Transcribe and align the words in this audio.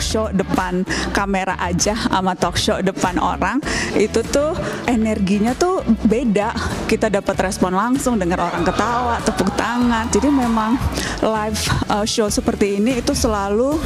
talk 0.00 0.08
show 0.08 0.26
depan 0.32 0.80
kamera 1.12 1.60
aja 1.60 1.92
sama 1.92 2.32
talk 2.32 2.56
show 2.56 2.80
depan 2.80 3.20
orang 3.20 3.60
itu 3.92 4.24
tuh 4.24 4.56
energinya 4.88 5.52
tuh 5.52 5.84
beda 6.08 6.56
kita 6.88 7.12
dapat 7.12 7.36
respon 7.44 7.76
langsung 7.76 8.16
dengar 8.16 8.40
orang 8.40 8.64
ketawa 8.64 9.20
tepuk 9.20 9.52
tangan 9.60 10.08
jadi 10.08 10.32
memang 10.32 10.80
live 11.20 11.60
uh, 11.92 12.08
show 12.08 12.32
seperti 12.32 12.80
ini 12.80 13.04
itu 13.04 13.12
selalu 13.12 13.76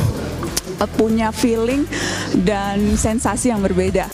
uh, 0.78 0.90
punya 0.94 1.34
feeling 1.34 1.82
dan 2.46 2.94
sensasi 2.94 3.50
yang 3.50 3.58
berbeda. 3.58 4.06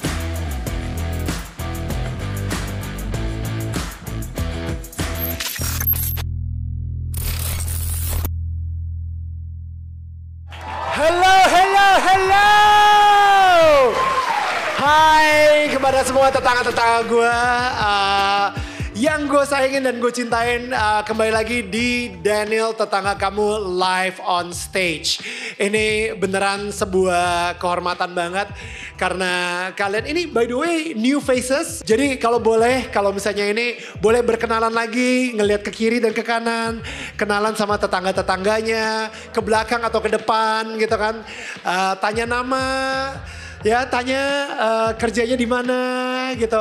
Semua 16.20 16.36
tetangga-tetangga 16.36 17.00
gue 17.08 17.36
uh, 17.80 18.46
yang 18.92 19.24
gue 19.24 19.40
sayangin 19.40 19.88
dan 19.88 19.96
gue 19.96 20.12
cintain 20.12 20.68
uh, 20.68 21.00
kembali 21.00 21.32
lagi 21.32 21.64
di 21.64 22.12
Daniel 22.20 22.76
tetangga 22.76 23.16
kamu 23.16 23.80
live 23.80 24.20
on 24.28 24.52
stage. 24.52 25.24
Ini 25.56 26.12
beneran 26.20 26.76
sebuah 26.76 27.56
kehormatan 27.56 28.12
banget 28.12 28.52
karena 29.00 29.32
kalian 29.72 30.12
ini 30.12 30.28
by 30.28 30.44
the 30.44 30.60
way 30.60 30.92
new 30.92 31.24
faces. 31.24 31.80
Jadi 31.88 32.20
kalau 32.20 32.36
boleh 32.36 32.92
kalau 32.92 33.16
misalnya 33.16 33.48
ini 33.48 33.80
boleh 34.04 34.20
berkenalan 34.20 34.76
lagi 34.76 35.32
ngelihat 35.32 35.64
ke 35.64 35.72
kiri 35.72 36.04
dan 36.04 36.12
ke 36.12 36.20
kanan, 36.20 36.84
kenalan 37.16 37.56
sama 37.56 37.80
tetangga-tetangganya, 37.80 39.08
ke 39.32 39.40
belakang 39.40 39.80
atau 39.88 40.04
ke 40.04 40.12
depan 40.12 40.68
gitu 40.76 41.00
kan. 41.00 41.24
Uh, 41.64 41.96
tanya 41.96 42.28
nama, 42.28 42.68
ya 43.60 43.84
tanya 43.88 44.22
uh, 44.56 44.90
kerjanya 44.96 45.36
di 45.36 45.46
mana 45.48 45.78
gitu. 46.36 46.60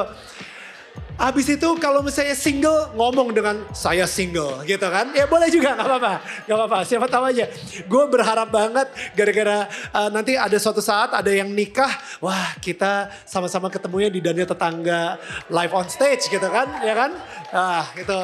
Abis 1.20 1.52
itu 1.52 1.68
kalau 1.84 2.00
misalnya 2.00 2.32
single 2.32 2.96
ngomong 2.96 3.36
dengan 3.36 3.60
saya 3.76 4.08
single 4.08 4.64
gitu 4.64 4.88
kan. 4.88 5.12
Ya 5.12 5.28
boleh 5.28 5.52
juga 5.52 5.76
gak 5.76 5.84
apa-apa. 5.84 6.14
Gak 6.48 6.56
apa-apa 6.56 6.78
siapa 6.88 7.12
tahu 7.12 7.28
aja. 7.28 7.44
Gue 7.92 8.08
berharap 8.08 8.48
banget 8.48 8.88
gara-gara 9.20 9.68
uh, 9.92 10.08
nanti 10.08 10.40
ada 10.40 10.56
suatu 10.56 10.80
saat 10.80 11.12
ada 11.12 11.28
yang 11.28 11.52
nikah. 11.52 11.92
Wah 12.24 12.56
kita 12.64 13.12
sama-sama 13.28 13.68
ketemunya 13.68 14.08
di 14.08 14.24
Daniel 14.24 14.48
Tetangga 14.48 15.20
live 15.52 15.74
on 15.76 15.92
stage 15.92 16.32
gitu 16.32 16.48
kan. 16.48 16.72
Ya 16.88 16.96
kan. 16.96 17.12
Ah 17.52 17.84
gitu. 18.00 18.20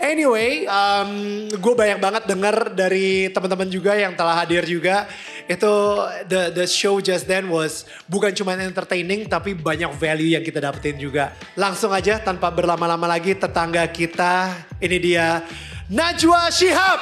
Anyway, 0.00 0.64
um, 0.64 1.44
gue 1.52 1.74
banyak 1.76 2.00
banget 2.00 2.24
dengar 2.24 2.72
dari 2.72 3.28
teman-teman 3.28 3.68
juga 3.68 3.92
yang 3.92 4.16
telah 4.16 4.32
hadir 4.32 4.64
juga. 4.64 5.04
Itu 5.44 6.00
the 6.24 6.56
the 6.56 6.64
show 6.64 7.04
just 7.04 7.28
then 7.28 7.52
was 7.52 7.84
bukan 8.08 8.32
cuma 8.32 8.56
entertaining 8.56 9.28
tapi 9.28 9.52
banyak 9.52 9.92
value 10.00 10.32
yang 10.32 10.40
kita 10.40 10.56
dapetin 10.56 10.96
juga. 10.96 11.36
Langsung 11.52 11.92
aja 11.92 12.16
tanpa 12.16 12.48
berlama-lama 12.48 13.04
lagi 13.04 13.36
tetangga 13.36 13.84
kita 13.92 14.56
ini 14.80 14.96
dia 14.96 15.44
Najwa 15.92 16.48
Shihab. 16.48 17.00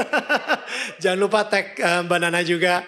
Jangan 1.02 1.18
lupa 1.18 1.44
tag 1.46 1.76
uh, 1.78 2.00
Mbak 2.04 2.18
Nana 2.18 2.40
juga. 2.44 2.84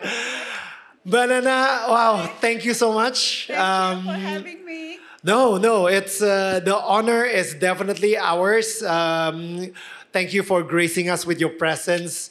Mbak 1.04 1.24
Nana, 1.28 1.56
wow, 1.88 2.14
thank 2.40 2.64
you 2.64 2.72
so 2.72 2.92
much. 2.96 3.50
Um, 3.52 4.08
having 4.08 4.64
me. 4.64 4.96
No, 5.24 5.56
no, 5.56 5.88
it's 5.88 6.20
uh, 6.20 6.60
the 6.60 6.76
honor 6.76 7.24
is 7.24 7.56
definitely 7.56 8.16
ours. 8.16 8.84
Um, 8.84 9.72
thank 10.12 10.36
you 10.36 10.44
for 10.44 10.60
gracing 10.60 11.08
us 11.08 11.24
with 11.24 11.40
your 11.40 11.56
presence. 11.56 12.28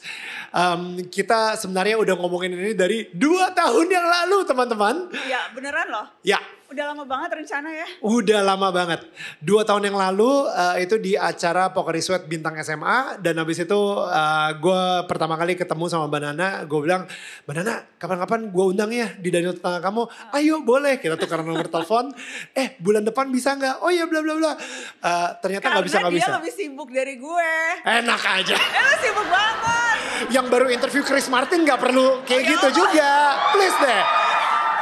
Um, 0.54 1.02
kita 1.10 1.58
sebenarnya 1.58 1.98
udah 1.98 2.14
ngomongin 2.14 2.54
ini 2.54 2.70
dari 2.70 3.10
dua 3.10 3.50
tahun 3.50 3.90
yang 3.90 4.06
lalu, 4.06 4.46
teman-teman. 4.46 5.10
Ya 5.26 5.50
beneran 5.50 5.90
loh. 5.90 6.06
Ya, 6.22 6.38
Udah 6.74 6.90
lama 6.90 7.06
banget 7.06 7.30
rencana 7.38 7.68
ya. 7.70 7.86
Udah 8.02 8.40
lama 8.42 8.68
banget. 8.74 9.00
Dua 9.38 9.62
tahun 9.62 9.94
yang 9.94 9.94
lalu 9.94 10.26
uh, 10.50 10.74
itu 10.82 10.98
di 10.98 11.14
acara 11.14 11.70
Poker 11.70 11.94
Sweat 12.02 12.26
Bintang 12.26 12.58
SMA. 12.66 13.22
Dan 13.22 13.38
habis 13.38 13.62
itu 13.62 13.78
uh, 14.02 14.50
gue 14.58 14.82
pertama 15.06 15.38
kali 15.38 15.54
ketemu 15.54 15.86
sama 15.86 16.10
Mbak 16.10 16.20
Nana. 16.26 16.48
Gue 16.66 16.82
bilang, 16.82 17.06
Mbak 17.46 17.54
Nana 17.62 17.74
kapan-kapan 17.94 18.50
gue 18.50 18.64
undang 18.66 18.90
ya 18.90 19.06
di 19.14 19.30
Daniel 19.30 19.54
Tetangga 19.54 19.78
Kamu. 19.78 20.34
Ayo 20.34 20.66
boleh. 20.66 20.98
Kita 20.98 21.14
tukar 21.14 21.46
nomor 21.46 21.70
telepon. 21.70 22.10
Eh 22.54 22.74
bulan 22.82 23.02
depan 23.02 23.30
bisa 23.30 23.54
nggak? 23.54 23.82
Oh 23.82 23.90
iya 23.90 24.06
bla 24.10 24.18
bla 24.18 24.34
bla. 24.34 24.52
Uh, 24.98 25.28
ternyata 25.38 25.70
nggak 25.70 25.86
bisa 25.86 25.98
nggak 26.02 26.14
bisa. 26.18 26.26
Karena 26.26 26.38
dia 26.38 26.42
lebih 26.42 26.54
sibuk 26.54 26.88
dari 26.90 27.14
gue. 27.18 27.50
Enak 27.86 28.22
aja. 28.42 28.56
Eh 28.74 28.82
lu 28.82 28.94
sibuk 28.98 29.26
banget. 29.30 29.96
Yang 30.34 30.46
baru 30.50 30.66
interview 30.70 31.02
Chris 31.06 31.30
Martin 31.30 31.62
nggak 31.62 31.78
perlu 31.78 32.22
kayak 32.26 32.42
Oh, 32.42 32.50
gitu 32.50 32.68
juga. 32.82 33.10
Please 33.54 33.78
deh. 33.78 34.02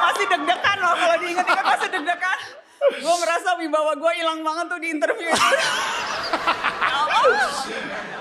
Masih 0.02 0.24
deg-degan 0.26 0.76
loh 0.82 0.94
kalau 0.98 1.16
diinget-inget 1.22 1.66
masih 1.66 1.88
deg-degan. 1.94 2.38
Gue 2.82 3.16
merasa 3.22 3.54
wibawa 3.62 3.94
gue 3.94 4.12
hilang 4.18 4.42
banget 4.42 4.66
tuh 4.66 4.78
di 4.82 4.88
interview 4.90 5.30
itu. 5.30 5.38
Ya. 5.38 5.70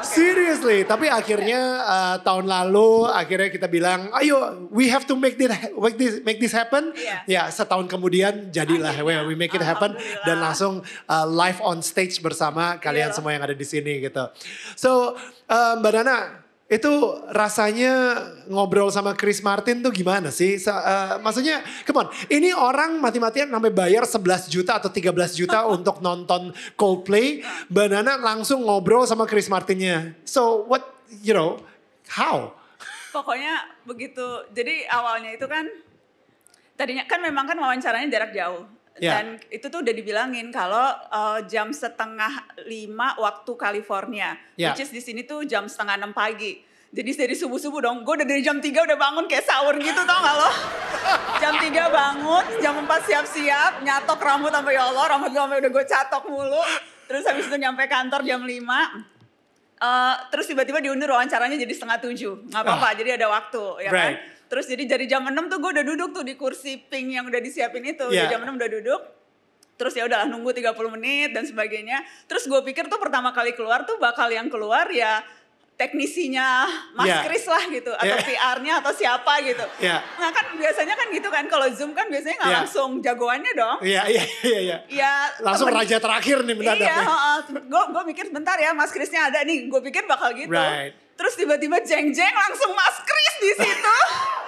Seriously, 0.01 0.83
tapi 0.85 1.09
akhirnya 1.09 1.61
uh, 1.81 2.15
tahun 2.21 2.45
lalu 2.49 3.09
akhirnya 3.09 3.49
kita 3.49 3.65
bilang, 3.65 4.13
ayo 4.17 4.69
we 4.69 4.89
have 4.89 5.05
to 5.05 5.17
make 5.17 5.37
this 5.37 5.49
make 5.77 5.97
this 5.97 6.13
make 6.21 6.37
this 6.41 6.53
happen. 6.53 6.93
Iya. 6.93 7.17
Ya 7.25 7.43
setahun 7.49 7.89
kemudian 7.89 8.53
jadilah 8.53 8.93
we, 9.01 9.33
we 9.33 9.35
make 9.37 9.53
it 9.53 9.61
happen 9.65 9.97
dan 10.25 10.37
langsung 10.41 10.85
uh, 11.09 11.25
live 11.25 11.57
on 11.61 11.81
stage 11.81 12.21
bersama 12.21 12.77
kalian 12.77 13.09
Iya. 13.09 13.15
semua 13.17 13.31
yang 13.33 13.41
ada 13.45 13.57
di 13.57 13.65
sini 13.65 13.97
gitu. 14.01 14.29
So 14.77 15.17
uh, 15.49 15.73
Mbak 15.81 15.91
Nana, 16.01 16.40
itu 16.71 17.19
rasanya 17.35 18.15
ngobrol 18.47 18.87
sama 18.87 19.11
Chris 19.11 19.43
Martin 19.43 19.83
tuh 19.83 19.91
gimana 19.91 20.31
sih? 20.31 20.55
Sa- 20.55 20.79
uh, 20.79 21.13
maksudnya, 21.19 21.59
come 21.83 22.07
on, 22.07 22.07
ini 22.31 22.55
orang 22.55 22.95
mati-matian 22.95 23.51
sampai 23.51 23.75
bayar 23.75 24.07
11 24.07 24.47
juta 24.47 24.79
atau 24.79 24.87
13 24.87 25.11
juta 25.35 25.67
untuk 25.75 25.99
nonton 25.99 26.55
Coldplay. 26.79 27.43
Mbak 27.67 27.87
Nana 27.91 28.15
langsung 28.15 28.63
ngobrol 28.63 29.03
sama 29.03 29.27
Chris 29.27 29.51
Martinnya. 29.51 30.15
So 30.23 30.63
what, 30.71 30.87
you 31.19 31.35
know, 31.35 31.59
how? 32.07 32.55
Pokoknya 33.11 33.67
begitu. 33.83 34.47
Jadi 34.55 34.87
awalnya 34.87 35.35
itu 35.35 35.43
kan 35.51 35.67
tadinya 36.79 37.03
kan 37.03 37.19
memang 37.19 37.51
kan 37.51 37.59
wawancaranya 37.59 38.07
jarak 38.07 38.31
jauh. 38.31 38.63
Ya. 38.99 39.23
Dan 39.23 39.39
itu 39.47 39.65
tuh 39.71 39.79
udah 39.79 39.93
dibilangin 39.95 40.51
kalau 40.51 40.83
uh, 41.11 41.39
jam 41.47 41.71
setengah 41.71 42.43
lima 42.67 43.15
waktu 43.15 43.51
California. 43.55 44.35
Ya. 44.59 44.75
Which 44.75 44.83
is 44.83 44.91
di 44.91 44.99
sini 44.99 45.23
tuh 45.23 45.47
jam 45.47 45.69
setengah 45.71 45.95
enam 45.95 46.11
pagi. 46.11 46.59
Jadi 46.91 47.15
dari 47.15 47.35
subuh-subuh 47.39 47.79
dong, 47.87 48.03
gue 48.03 48.13
udah 48.19 48.27
dari 48.27 48.43
jam 48.43 48.59
3 48.59 48.67
udah 48.67 48.97
bangun 48.99 49.23
kayak 49.23 49.47
sahur 49.47 49.79
gitu 49.79 49.95
tau 50.03 50.19
gak 50.19 50.35
lo? 50.35 50.51
Jam 51.39 51.55
3 51.55 51.71
bangun, 51.71 52.45
jam 52.59 52.75
4 52.83 53.07
siap-siap, 53.07 53.79
nyatok 53.79 54.19
rambut 54.19 54.51
sampai 54.51 54.75
ya 54.75 54.91
Allah, 54.91 55.15
rambut 55.15 55.31
gue 55.31 55.39
sampai 55.39 55.63
udah 55.63 55.71
gue 55.71 55.85
catok 55.87 56.23
mulu. 56.27 56.59
Terus 57.07 57.23
habis 57.23 57.47
itu 57.47 57.55
nyampe 57.55 57.87
kantor 57.87 58.27
jam 58.27 58.43
5, 58.43 59.07
Eh, 59.81 60.15
terus 60.29 60.45
tiba-tiba 60.45 60.77
diundur 60.77 61.09
wawancaranya 61.17 61.57
jadi 61.57 61.73
setengah 61.73 61.97
tujuh. 62.05 62.33
Nggak 62.53 62.61
apa-apa, 62.61 62.89
jadi 63.01 63.17
ada 63.17 63.33
waktu 63.33 63.63
ya 63.81 63.89
kan. 63.89 64.13
Terus 64.51 64.67
jadi 64.67 64.83
dari 64.83 65.07
jam 65.07 65.23
6 65.23 65.31
tuh 65.47 65.57
gue 65.57 65.71
udah 65.71 65.85
duduk 65.87 66.09
tuh 66.11 66.23
di 66.27 66.35
kursi 66.35 66.75
pink 66.75 67.15
yang 67.15 67.23
udah 67.23 67.39
disiapin 67.39 67.87
itu. 67.87 68.03
Yeah. 68.11 68.27
Dari 68.27 68.35
jam 68.35 68.43
6 68.43 68.59
udah 68.59 68.69
duduk. 68.69 69.01
Terus 69.79 69.95
ya 69.95 70.03
udahlah 70.03 70.27
nunggu 70.27 70.51
30 70.51 70.75
menit 70.91 71.31
dan 71.31 71.47
sebagainya. 71.47 72.03
Terus 72.27 72.45
gue 72.45 72.59
pikir 72.61 72.85
tuh 72.85 72.99
pertama 72.99 73.31
kali 73.31 73.55
keluar 73.55 73.87
tuh 73.87 73.95
bakal 73.95 74.27
yang 74.27 74.51
keluar 74.51 74.91
ya 74.91 75.23
teknisinya 75.73 76.67
Mas 76.93 77.09
Yeah. 77.09 77.23
Kris 77.25 77.47
lah 77.47 77.63
gitu 77.65 77.89
atau 77.89 78.05
Yeah. 78.05 78.21
PR-nya 78.21 78.73
atau 78.77 78.93
siapa 78.93 79.33
gitu. 79.41 79.65
Yeah. 79.79 80.03
Nah 80.19 80.29
kan 80.29 80.53
biasanya 80.53 80.93
kan 80.93 81.07
gitu 81.09 81.25
kan 81.27 81.47
kalau 81.47 81.65
Zoom 81.73 81.91
kan 81.91 82.05
biasanya 82.05 82.37
nggak 82.37 82.51
Yeah. 82.51 82.59
langsung 82.61 82.89
jagoannya 83.01 83.53
dong. 83.55 83.77
Iya, 83.81 84.03
iya, 84.05 84.23
iya, 84.43 84.59
iya. 84.61 84.77
Ya 84.85 85.11
Langsung 85.41 85.71
temen- 85.71 85.81
raja 85.81 85.97
terakhir 85.97 86.45
nih 86.45 86.53
mendadak 86.53 86.85
Iya, 86.85 86.97
nih. 86.99 87.07
gue 87.65 87.83
gue 87.87 88.03
mikir 88.05 88.25
bentar 88.29 88.59
ya 88.59 88.71
Mas 88.71 88.91
Krisnya 88.91 89.31
ada 89.31 89.41
nih, 89.41 89.65
gue 89.65 89.81
pikir 89.81 90.05
bakal 90.05 90.35
gitu. 90.37 90.53
Right. 90.53 90.93
Terus 91.21 91.37
tiba-tiba 91.37 91.77
jeng-jeng 91.85 92.33
langsung 92.33 92.73
Mas 92.73 92.97
Kris 93.05 93.35
di 93.37 93.53
situ. 93.61 93.97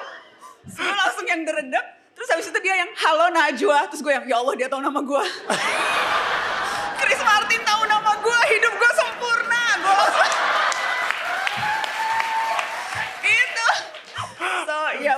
Semua 0.73 1.05
langsung 1.05 1.21
yang 1.29 1.45
deredek. 1.45 1.85
Terus 2.17 2.27
habis 2.33 2.49
itu 2.49 2.59
dia 2.65 2.81
yang 2.81 2.89
halo 2.97 3.29
Najwa. 3.29 3.85
Terus 3.93 4.01
gue 4.01 4.09
yang 4.09 4.25
ya 4.25 4.41
Allah 4.41 4.57
dia 4.57 4.65
tahu 4.65 4.81
nama 4.81 4.97
gue. 5.05 5.23
Chris 7.05 7.21
Martin 7.21 7.61
tahu 7.61 7.82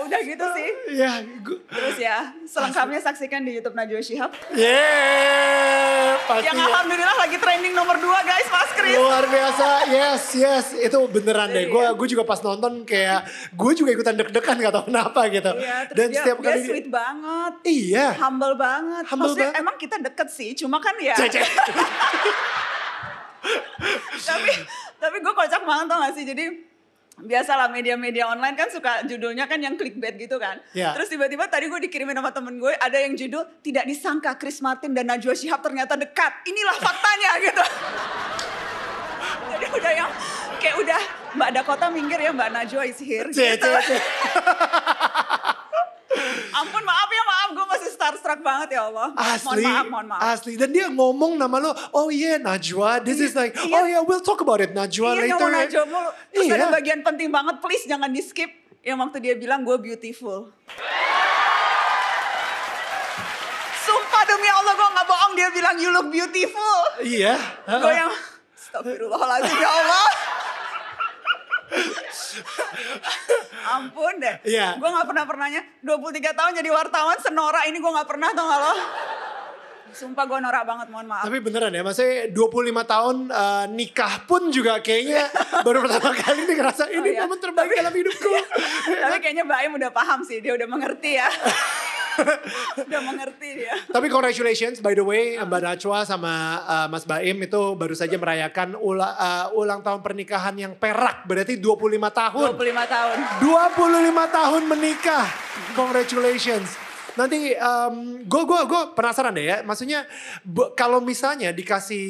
udah 0.05 0.19
gitu 0.21 0.45
sih. 0.51 0.69
Ya, 0.93 1.11
gu- 1.39 1.61
Terus 1.65 1.97
ya, 1.97 2.17
selengkapnya 2.43 2.99
saksikan 2.99 3.41
di 3.41 3.55
YouTube 3.55 3.73
Najwa 3.73 3.99
Shihab. 3.99 4.31
yeah, 4.55 6.15
pasti 6.23 6.45
Yang 6.45 6.57
ya. 6.57 6.65
alhamdulillah 6.65 7.17
lagi 7.17 7.37
trending 7.37 7.73
nomor 7.73 7.95
2 7.95 8.05
guys, 8.23 8.47
Mas 8.47 8.71
Kris. 8.71 8.95
Luar 8.95 9.25
biasa, 9.25 9.67
yes, 9.87 10.23
yes. 10.33 10.65
Itu 10.77 11.05
beneran 11.07 11.49
deh. 11.49 11.65
Iya. 11.65 11.71
Gue 11.71 11.85
gue 11.95 12.07
juga 12.09 12.23
pas 12.23 12.39
nonton 12.39 12.83
kayak 12.83 13.25
gue 13.51 13.71
juga 13.73 13.89
ikutan 13.91 14.13
deg-degan 14.13 14.55
gak 14.57 14.73
tau 14.73 14.83
kenapa 14.85 15.21
gitu. 15.27 15.51
Iya, 15.55 15.77
terus 15.85 15.95
Dan 15.95 16.07
dia, 16.07 16.17
setiap 16.19 16.37
dia 16.37 16.47
kali 16.47 16.61
sweet 16.63 16.87
banget. 16.87 17.53
Iya. 17.63 18.05
Humble 18.17 18.55
banget. 18.55 19.03
Humble 19.05 19.19
Maksudnya 19.25 19.49
banget. 19.49 19.61
emang 19.61 19.75
kita 19.77 19.95
deket 19.99 20.27
sih, 20.29 20.49
cuma 20.55 20.77
kan 20.77 20.95
ya. 20.97 21.15
Tapi 24.17 24.51
tapi 24.97 25.17
gue 25.19 25.33
kocak 25.33 25.61
banget 25.61 25.85
tau 25.85 25.99
gak 25.99 26.13
sih 26.13 26.25
jadi 26.25 26.45
biasalah 27.15 27.71
media-media 27.71 28.27
online 28.27 28.59
kan 28.59 28.67
suka 28.67 29.07
judulnya 29.07 29.47
kan 29.47 29.59
yang 29.63 29.79
clickbait 29.79 30.19
gitu 30.19 30.35
kan. 30.35 30.59
Ya. 30.75 30.91
Terus 30.91 31.07
tiba-tiba 31.07 31.47
tadi 31.47 31.71
gue 31.71 31.79
dikirimin 31.87 32.19
sama 32.19 32.35
temen 32.35 32.59
gue 32.59 32.75
ada 32.75 32.97
yang 32.99 33.15
judul 33.15 33.47
tidak 33.63 33.87
disangka 33.87 34.35
Chris 34.35 34.59
Martin 34.59 34.91
dan 34.91 35.07
Najwa 35.07 35.31
Shihab 35.31 35.63
ternyata 35.63 35.95
dekat. 35.95 36.31
Inilah 36.43 36.75
faktanya 36.79 37.31
gitu. 37.47 37.63
Jadi 39.55 39.65
udah 39.71 39.91
yang 39.95 40.09
kayak 40.59 40.75
udah 40.75 41.01
Mbak 41.39 41.49
Dakota 41.55 41.85
minggir 41.87 42.19
ya 42.19 42.31
Mbak 42.35 42.49
Najwa 42.51 42.83
is 42.83 42.99
here 42.99 43.31
Cece, 43.31 43.55
gitu. 43.55 43.67
cece. 43.67 43.95
Ampun 46.59 46.83
maaf 46.87 47.09
ya 47.11 47.23
starstruck 48.05 48.39
banget 48.39 48.77
ya 48.77 48.85
Allah. 48.85 49.09
Asli, 49.17 49.65
Mohon 49.65 49.65
maaf, 49.65 49.85
mohon 49.89 50.05
maaf. 50.07 50.21
asli. 50.29 50.53
Dan 50.53 50.69
dia 50.69 50.85
ngomong 50.87 51.33
nama 51.35 51.57
lo, 51.59 51.71
oh 51.91 52.07
iya 52.07 52.37
Najwa, 52.37 53.01
this 53.01 53.17
is 53.17 53.33
like, 53.33 53.57
Iya. 53.57 53.73
oh 53.73 53.85
yeah 53.87 54.01
we'll 54.01 54.21
talk 54.21 54.37
about 54.39 54.61
it 54.61 54.69
Najwa 54.71 55.17
Iya 55.17 55.25
later. 55.25 55.33
ngomong 55.33 55.53
Najwa 55.57 55.83
mulu. 55.87 56.09
Terus 56.29 56.45
Iya. 56.45 56.55
ada 56.55 56.67
bagian 56.71 57.01
penting 57.01 57.29
banget, 57.29 57.55
please 57.57 57.81
jangan 57.83 58.07
di 58.07 58.21
skip. 58.21 58.51
Yang 58.79 58.97
waktu 59.01 59.17
dia 59.19 59.33
bilang 59.33 59.65
gue 59.65 59.73
beautiful. 59.79 60.53
Sumpah 63.81 64.23
demi 64.25 64.45
Allah 64.47 64.73
gue 64.75 64.89
gak 64.91 65.07
bohong 65.07 65.33
dia 65.33 65.49
bilang 65.49 65.75
you 65.75 65.89
look 65.89 66.09
beautiful. 66.09 66.77
Iya. 66.99 67.33
Gue 67.65 67.93
yang 67.95 68.13
astagfirullahaladzim 68.55 69.57
ya 69.57 69.69
Allah. 69.71 70.05
Ampun 73.65 74.13
deh. 74.21 74.35
Iya. 74.45 74.77
Gue 74.77 74.89
gak 74.89 75.07
pernah 75.09 75.25
pernahnya 75.25 75.61
23 75.81 76.37
tahun 76.37 76.51
jadi 76.61 76.69
wartawan 76.69 77.17
senora 77.19 77.65
ini 77.65 77.77
gue 77.81 77.91
gak 77.91 78.09
pernah 78.09 78.29
tau 78.35 78.45
gak 78.45 78.59
lo. 78.61 78.73
Sumpah 79.95 80.27
gue 80.27 80.39
norak 80.43 80.63
banget 80.67 80.87
mohon 80.91 81.07
maaf. 81.07 81.23
Tapi 81.23 81.39
beneran 81.39 81.71
ya, 81.71 81.79
maksudnya 81.79 82.27
25 82.35 82.83
tahun 82.83 83.15
eh, 83.31 83.65
nikah 83.71 84.27
pun 84.27 84.51
juga 84.51 84.83
kayaknya 84.83 85.31
baru 85.63 85.87
pertama 85.87 86.11
kali 86.11 86.43
nih 86.43 86.55
ngerasa 86.59 86.83
ini 86.91 87.15
iya. 87.15 87.23
momen 87.23 87.39
terbaik 87.39 87.71
dalam 87.71 87.95
hidupku. 87.95 88.33
Tapi 89.07 89.17
kayaknya 89.23 89.47
Mbak 89.47 89.59
Im 89.71 89.73
udah 89.79 89.91
paham 89.95 90.19
sih, 90.27 90.43
dia 90.43 90.51
udah 90.51 90.67
mengerti 90.67 91.15
ya. 91.15 91.31
udah 92.87 93.01
mengerti 93.03 93.47
dia. 93.63 93.73
Tapi 93.89 94.07
congratulations 94.07 94.79
by 94.79 94.93
the 94.95 95.05
way 95.05 95.35
Mbak 95.39 95.61
Najwa 95.61 96.03
sama 96.07 96.33
uh, 96.63 96.87
Mas 96.87 97.03
Baim 97.03 97.37
itu 97.39 97.61
baru 97.75 97.95
saja 97.95 98.15
merayakan 98.15 98.75
ula- 98.79 99.15
uh, 99.15 99.47
ulang 99.57 99.81
tahun 99.83 99.99
pernikahan 100.03 100.55
yang 100.55 100.73
perak 100.75 101.27
berarti 101.27 101.59
25 101.59 101.99
tahun. 102.11 102.47
25 102.55 102.95
tahun. 102.95 103.15
25 103.41 104.37
tahun 104.37 104.61
menikah. 104.67 105.25
Congratulations. 105.75 106.69
Nanti 107.15 107.55
gue 108.27 108.43
gue 108.43 108.61
gue 108.67 108.81
penasaran 108.91 109.31
deh 109.31 109.47
ya. 109.47 109.57
Maksudnya 109.63 110.03
kalau 110.75 110.99
misalnya 110.99 111.55
dikasih 111.55 112.03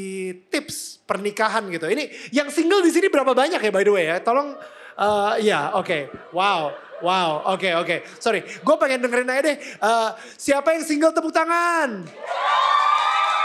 tips 0.49 0.97
pernikahan 1.05 1.61
gitu. 1.69 1.85
Ini 1.85 2.33
yang 2.33 2.49
single 2.49 2.81
di 2.81 2.89
sini 2.89 3.07
berapa 3.13 3.37
banyak 3.37 3.61
ya 3.61 3.69
by 3.69 3.85
the 3.85 3.93
way 3.93 4.09
ya? 4.09 4.17
Tolong 4.25 4.57
uh, 4.97 5.37
ya 5.37 5.77
oke. 5.77 6.09
Wow. 6.33 6.73
Wow, 7.03 7.43
oke 7.51 7.69
oke. 7.83 7.95
Sorry, 8.23 8.39
gue 8.43 8.75
pengen 8.79 9.03
dengerin 9.03 9.27
aja 9.27 9.41
deh. 9.51 9.57
Uh, 9.83 10.15
siapa 10.39 10.71
yang 10.71 10.83
single 10.87 11.11
tepuk 11.11 11.35
tangan? 11.35 12.07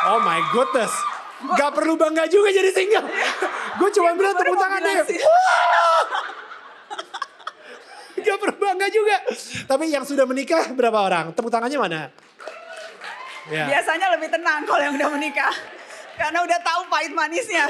Oh 0.06 0.23
my 0.23 0.38
goodness. 0.55 0.94
Gak 1.56 1.73
perlu 1.73 1.97
bangga 1.97 2.29
juga 2.29 2.52
jadi 2.52 2.70
single. 2.70 3.08
gue 3.81 3.91
cuma 3.97 4.12
bilang 4.14 4.37
baru 4.38 4.55
tepuk 4.55 4.61
tangan 4.61 4.81
bilang 4.81 5.06
deh. 5.08 5.19
Gak 8.26 8.37
perlu 8.38 8.56
bangga 8.61 8.87
juga. 8.93 9.17
Tapi 9.67 9.85
yang 9.91 10.05
sudah 10.05 10.29
menikah 10.29 10.70
berapa 10.76 10.99
orang? 11.00 11.32
Tepuk 11.35 11.50
tangannya 11.50 11.79
mana? 11.81 12.00
Ya. 13.50 13.67
Biasanya 13.67 14.14
lebih 14.14 14.31
tenang 14.31 14.62
kalau 14.62 14.82
yang 14.85 14.94
udah 14.94 15.11
menikah. 15.11 15.50
Karena 16.14 16.44
udah 16.44 16.58
tahu 16.61 16.81
pahit 16.93 17.12
manisnya. 17.17 17.67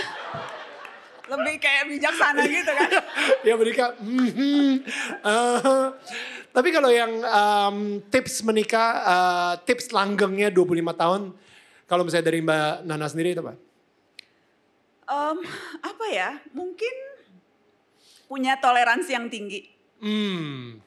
Lebih 1.30 1.54
kayak 1.62 1.84
bijaksana 1.86 2.42
gitu 2.50 2.72
kan. 2.74 2.90
ya 3.46 3.54
menikah. 3.54 3.94
mhm, 4.02 4.82
eh. 5.22 5.86
tapi 6.50 6.68
kalau 6.74 6.90
yang 6.90 7.22
em, 7.22 7.76
tips 8.10 8.42
menikah, 8.42 8.90
eh, 9.06 9.54
tips 9.62 9.94
langgengnya 9.94 10.50
25 10.50 10.90
tahun. 10.98 11.22
Kalau 11.86 12.02
misalnya 12.02 12.26
dari 12.30 12.40
Mbak 12.42 12.86
Nana 12.86 13.06
sendiri 13.06 13.34
itu 13.34 13.42
apa? 13.42 13.54
Em, 15.10 15.38
apa 15.82 16.04
ya, 16.10 16.38
mungkin 16.50 16.94
punya 18.30 18.58
toleransi 18.58 19.10
yang 19.10 19.26
tinggi. 19.26 19.66
Hmm. 19.98 20.78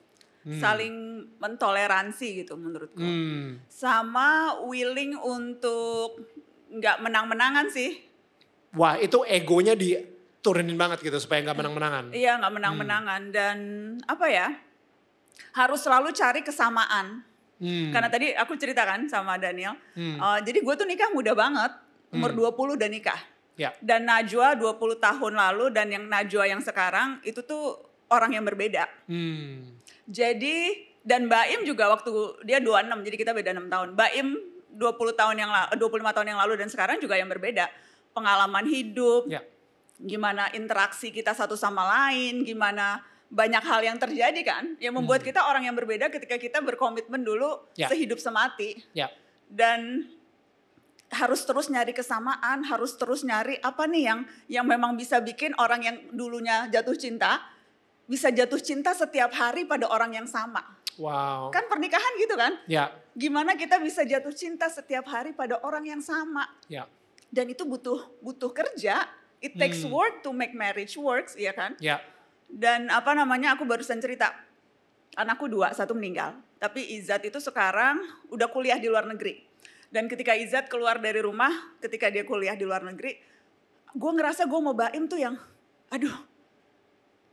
Saling 0.44 1.28
mentoleransi 1.40 2.44
gitu 2.44 2.60
menurutku. 2.60 3.00
Hmm. 3.00 3.64
Sama 3.72 4.60
willing 4.68 5.16
untuk 5.16 6.20
nggak 6.72 7.00
menang-menangan 7.00 7.72
sih. 7.72 8.04
Wah 8.74 8.98
itu 8.98 9.22
egonya 9.24 9.78
diturunin 10.44 10.76
banget 10.76 11.00
gitu 11.00 11.16
supaya 11.24 11.40
nggak 11.40 11.56
menang-menangan. 11.56 12.04
Iya 12.12 12.36
nggak 12.36 12.54
menang-menangan 12.60 13.22
dan 13.32 13.58
apa 14.04 14.28
ya 14.28 14.52
harus 15.56 15.80
selalu 15.80 16.12
cari 16.12 16.44
kesamaan. 16.44 17.24
Hmm. 17.64 17.96
Karena 17.96 18.12
tadi 18.12 18.36
aku 18.36 18.60
ceritakan 18.60 19.08
sama 19.08 19.40
Daniel, 19.40 19.80
eh, 19.96 20.40
jadi 20.44 20.60
gue 20.60 20.74
tuh 20.76 20.84
nikah 20.84 21.16
muda 21.16 21.32
banget, 21.32 21.72
umur 22.12 22.36
20 22.36 22.76
udah 22.76 22.90
nikah. 22.92 23.16
Ya. 23.56 23.72
Dan 23.80 24.04
Najwa 24.04 24.60
20 24.60 25.00
tahun 25.00 25.34
lalu 25.40 25.72
dan 25.72 25.88
yang 25.88 26.12
Najwa 26.12 26.44
yang 26.44 26.60
sekarang 26.60 27.24
itu 27.24 27.40
tuh 27.40 27.80
orang 28.12 28.36
yang 28.36 28.44
berbeda. 28.44 28.84
Hmm. 29.08 29.80
Jadi 30.12 30.92
dan 31.08 31.32
Baim 31.32 31.64
juga 31.64 31.88
waktu 31.88 32.12
dia 32.44 32.60
26 32.60 33.00
jadi 33.08 33.16
kita 33.16 33.32
beda 33.32 33.56
6 33.56 33.72
tahun. 33.72 33.88
Baim 33.96 34.36
20 34.76 34.92
tahun 35.16 35.36
yang 35.40 35.52
lalu 35.56 35.72
25 35.80 36.16
tahun 36.20 36.28
yang 36.36 36.40
lalu 36.44 36.54
dan 36.60 36.68
sekarang 36.68 37.00
juga 37.00 37.16
yang 37.16 37.32
berbeda. 37.32 37.72
Pengalaman 38.12 38.68
hidup, 38.68 39.26
Ya. 39.32 39.40
Gimana 40.04 40.52
interaksi 40.52 41.10
kita 41.10 41.32
satu 41.32 41.56
sama 41.56 41.88
lain, 41.88 42.44
gimana 42.44 43.00
banyak 43.34 43.64
hal 43.66 43.82
yang 43.82 43.98
terjadi 43.98 44.42
kan 44.46 44.78
yang 44.78 44.94
membuat 44.94 45.26
kita 45.26 45.42
orang 45.42 45.66
yang 45.66 45.74
berbeda 45.74 46.14
ketika 46.14 46.38
kita 46.38 46.62
berkomitmen 46.62 47.26
dulu 47.26 47.66
Ya. 47.74 47.90
sehidup 47.90 48.22
semati 48.22 48.84
Ya. 48.94 49.10
dan 49.50 50.06
harus 51.10 51.42
terus 51.46 51.70
nyari 51.70 51.94
kesamaan, 51.98 52.62
harus 52.66 52.94
terus 52.94 53.26
nyari 53.26 53.58
apa 53.62 53.90
nih 53.90 54.04
yang 54.06 54.20
yang 54.50 54.66
memang 54.70 54.94
bisa 54.94 55.18
bikin 55.18 55.54
orang 55.58 55.82
yang 55.82 55.98
dulunya 56.14 56.70
jatuh 56.70 56.94
cinta 56.94 57.42
bisa 58.04 58.30
jatuh 58.30 58.60
cinta 58.60 58.92
setiap 58.92 59.32
hari 59.32 59.64
pada 59.64 59.88
orang 59.88 60.12
yang 60.12 60.28
sama. 60.28 60.60
Wow. 61.00 61.50
Kan 61.50 61.66
pernikahan 61.72 62.14
gitu 62.20 62.36
kan? 62.38 62.54
Ya. 62.70 62.92
Gimana 63.16 63.56
kita 63.58 63.80
bisa 63.82 64.04
jatuh 64.06 64.34
cinta 64.36 64.70
setiap 64.70 65.08
hari 65.10 65.34
pada 65.34 65.58
orang 65.64 65.88
yang 65.88 66.02
sama? 66.04 66.46
Ya. 66.70 66.86
Dan 67.34 67.50
itu 67.50 67.66
butuh 67.66 68.14
butuh 68.22 68.54
kerja. 68.54 69.08
It 69.44 69.60
takes 69.60 69.84
Hmm. 69.84 69.92
work 69.92 70.16
to 70.24 70.32
make 70.32 70.56
marriage 70.56 70.96
works, 70.96 71.36
ya 71.36 71.52
kan? 71.52 71.76
Ya. 71.84 72.00
Dan 72.48 72.88
apa 72.88 73.12
namanya 73.12 73.60
aku 73.60 73.68
barusan 73.68 74.00
cerita, 74.00 74.32
anakku 75.20 75.52
dua, 75.52 75.76
satu 75.76 75.92
meninggal. 75.92 76.40
Tapi 76.58 76.96
Izat 76.96 77.28
itu 77.28 77.44
sekarang 77.44 78.00
udah 78.32 78.48
kuliah 78.48 78.80
di 78.80 78.88
luar 78.88 79.04
negeri. 79.04 79.44
Dan 79.92 80.08
ketika 80.08 80.32
Izat 80.32 80.72
keluar 80.72 80.98
dari 80.98 81.20
rumah, 81.20 81.52
ketika 81.84 82.08
dia 82.08 82.24
kuliah 82.24 82.56
di 82.56 82.64
luar 82.64 82.88
negeri, 82.88 83.20
gue 83.92 84.12
ngerasa 84.16 84.48
gue 84.48 84.60
mau 84.64 84.72
baim 84.74 85.06
tuh 85.06 85.20
yang, 85.20 85.36
aduh, 85.92 86.16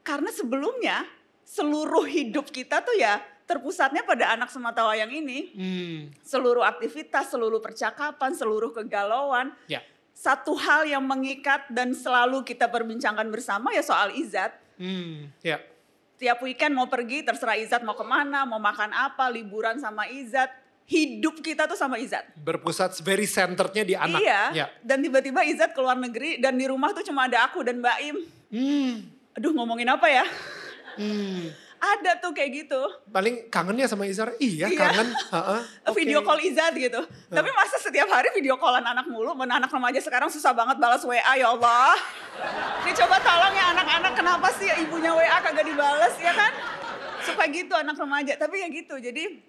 karena 0.02 0.28
sebelumnya 0.34 1.06
seluruh 1.46 2.04
hidup 2.04 2.50
kita 2.50 2.82
tuh 2.82 2.94
ya 2.98 3.22
terpusatnya 3.46 4.06
pada 4.06 4.34
anak 4.34 4.50
sematawayang 4.50 5.10
ini. 5.10 5.38
Hmm. 5.54 6.00
Seluruh 6.22 6.62
aktivitas, 6.62 7.30
seluruh 7.30 7.58
percakapan, 7.58 8.30
seluruh 8.34 8.70
kegalauan, 8.70 9.54
Ya. 9.66 9.82
Satu 10.20 10.52
hal 10.52 10.84
yang 10.84 11.00
mengikat 11.00 11.64
dan 11.72 11.96
selalu 11.96 12.44
kita 12.44 12.68
perbincangkan 12.68 13.24
bersama 13.32 13.72
ya 13.72 13.80
soal 13.80 14.12
Izat 14.12 14.52
Hmm. 14.80 15.28
Ya. 15.44 15.60
tiap 16.16 16.40
weekend 16.40 16.72
mau 16.72 16.88
pergi 16.88 17.20
terserah 17.20 17.56
Izat 17.56 17.84
mau 17.84 17.92
ke 17.92 18.04
mana, 18.04 18.48
mau 18.48 18.56
makan 18.56 18.92
apa, 18.96 19.28
liburan 19.28 19.76
sama 19.76 20.08
Izat. 20.08 20.48
Hidup 20.88 21.44
kita 21.44 21.68
tuh 21.68 21.76
sama 21.76 22.00
Izat. 22.00 22.32
Berpusat 22.36 22.96
very 23.04 23.28
centerednya 23.28 23.84
di 23.84 23.94
anak. 23.96 24.20
Iya. 24.20 24.42
Ya. 24.52 24.66
Dan 24.80 25.04
tiba-tiba 25.04 25.44
Izat 25.44 25.76
keluar 25.76 25.96
negeri 26.00 26.40
dan 26.40 26.56
di 26.56 26.64
rumah 26.64 26.96
tuh 26.96 27.04
cuma 27.04 27.28
ada 27.28 27.44
aku 27.44 27.60
dan 27.64 27.80
Mbak 27.80 27.98
Im. 28.08 28.16
Hmm. 28.52 28.92
Aduh 29.36 29.52
ngomongin 29.52 29.88
apa 29.88 30.08
ya? 30.08 30.24
Hmm. 30.96 31.52
Ada 31.80 32.20
tuh 32.20 32.36
kayak 32.36 32.50
gitu. 32.64 32.80
Paling 33.08 33.48
kangennya 33.48 33.88
sama 33.88 34.04
Izar. 34.04 34.36
Iya, 34.36 34.68
Iya. 34.68 34.76
kangen. 34.76 35.08
Heeh. 35.10 35.60
Oke. 35.88 35.96
Video 36.04 36.20
call 36.20 36.44
Izat 36.44 36.76
gitu. 36.76 37.00
Tapi 37.32 37.48
masa 37.56 37.80
setiap 37.80 38.12
hari 38.12 38.28
video 38.36 38.60
callan 38.60 38.84
anak 38.84 39.08
mulu? 39.08 39.32
Mana 39.32 39.56
anak 39.56 39.72
remaja 39.72 39.98
sekarang 39.98 40.28
susah 40.28 40.52
banget 40.52 40.76
balas 40.76 41.00
WA 41.02 41.34
ya 41.40 41.48
Allah. 41.48 41.96
Ini 42.84 42.92
coba 42.92 43.16
tolong 43.24 43.54
ya 43.56 43.72
anak-anak 43.72 44.12
kenapa 44.12 44.48
sih 44.60 44.68
ibunya 44.84 45.12
WA 45.12 45.40
kagak 45.40 45.64
dibales 45.64 46.14
ya 46.20 46.36
kan? 46.36 46.52
suka 47.20 47.44
gitu 47.52 47.74
anak 47.76 47.96
remaja. 48.00 48.32
Tapi 48.36 48.64
ya 48.64 48.68
gitu, 48.72 48.96
jadi 48.96 49.40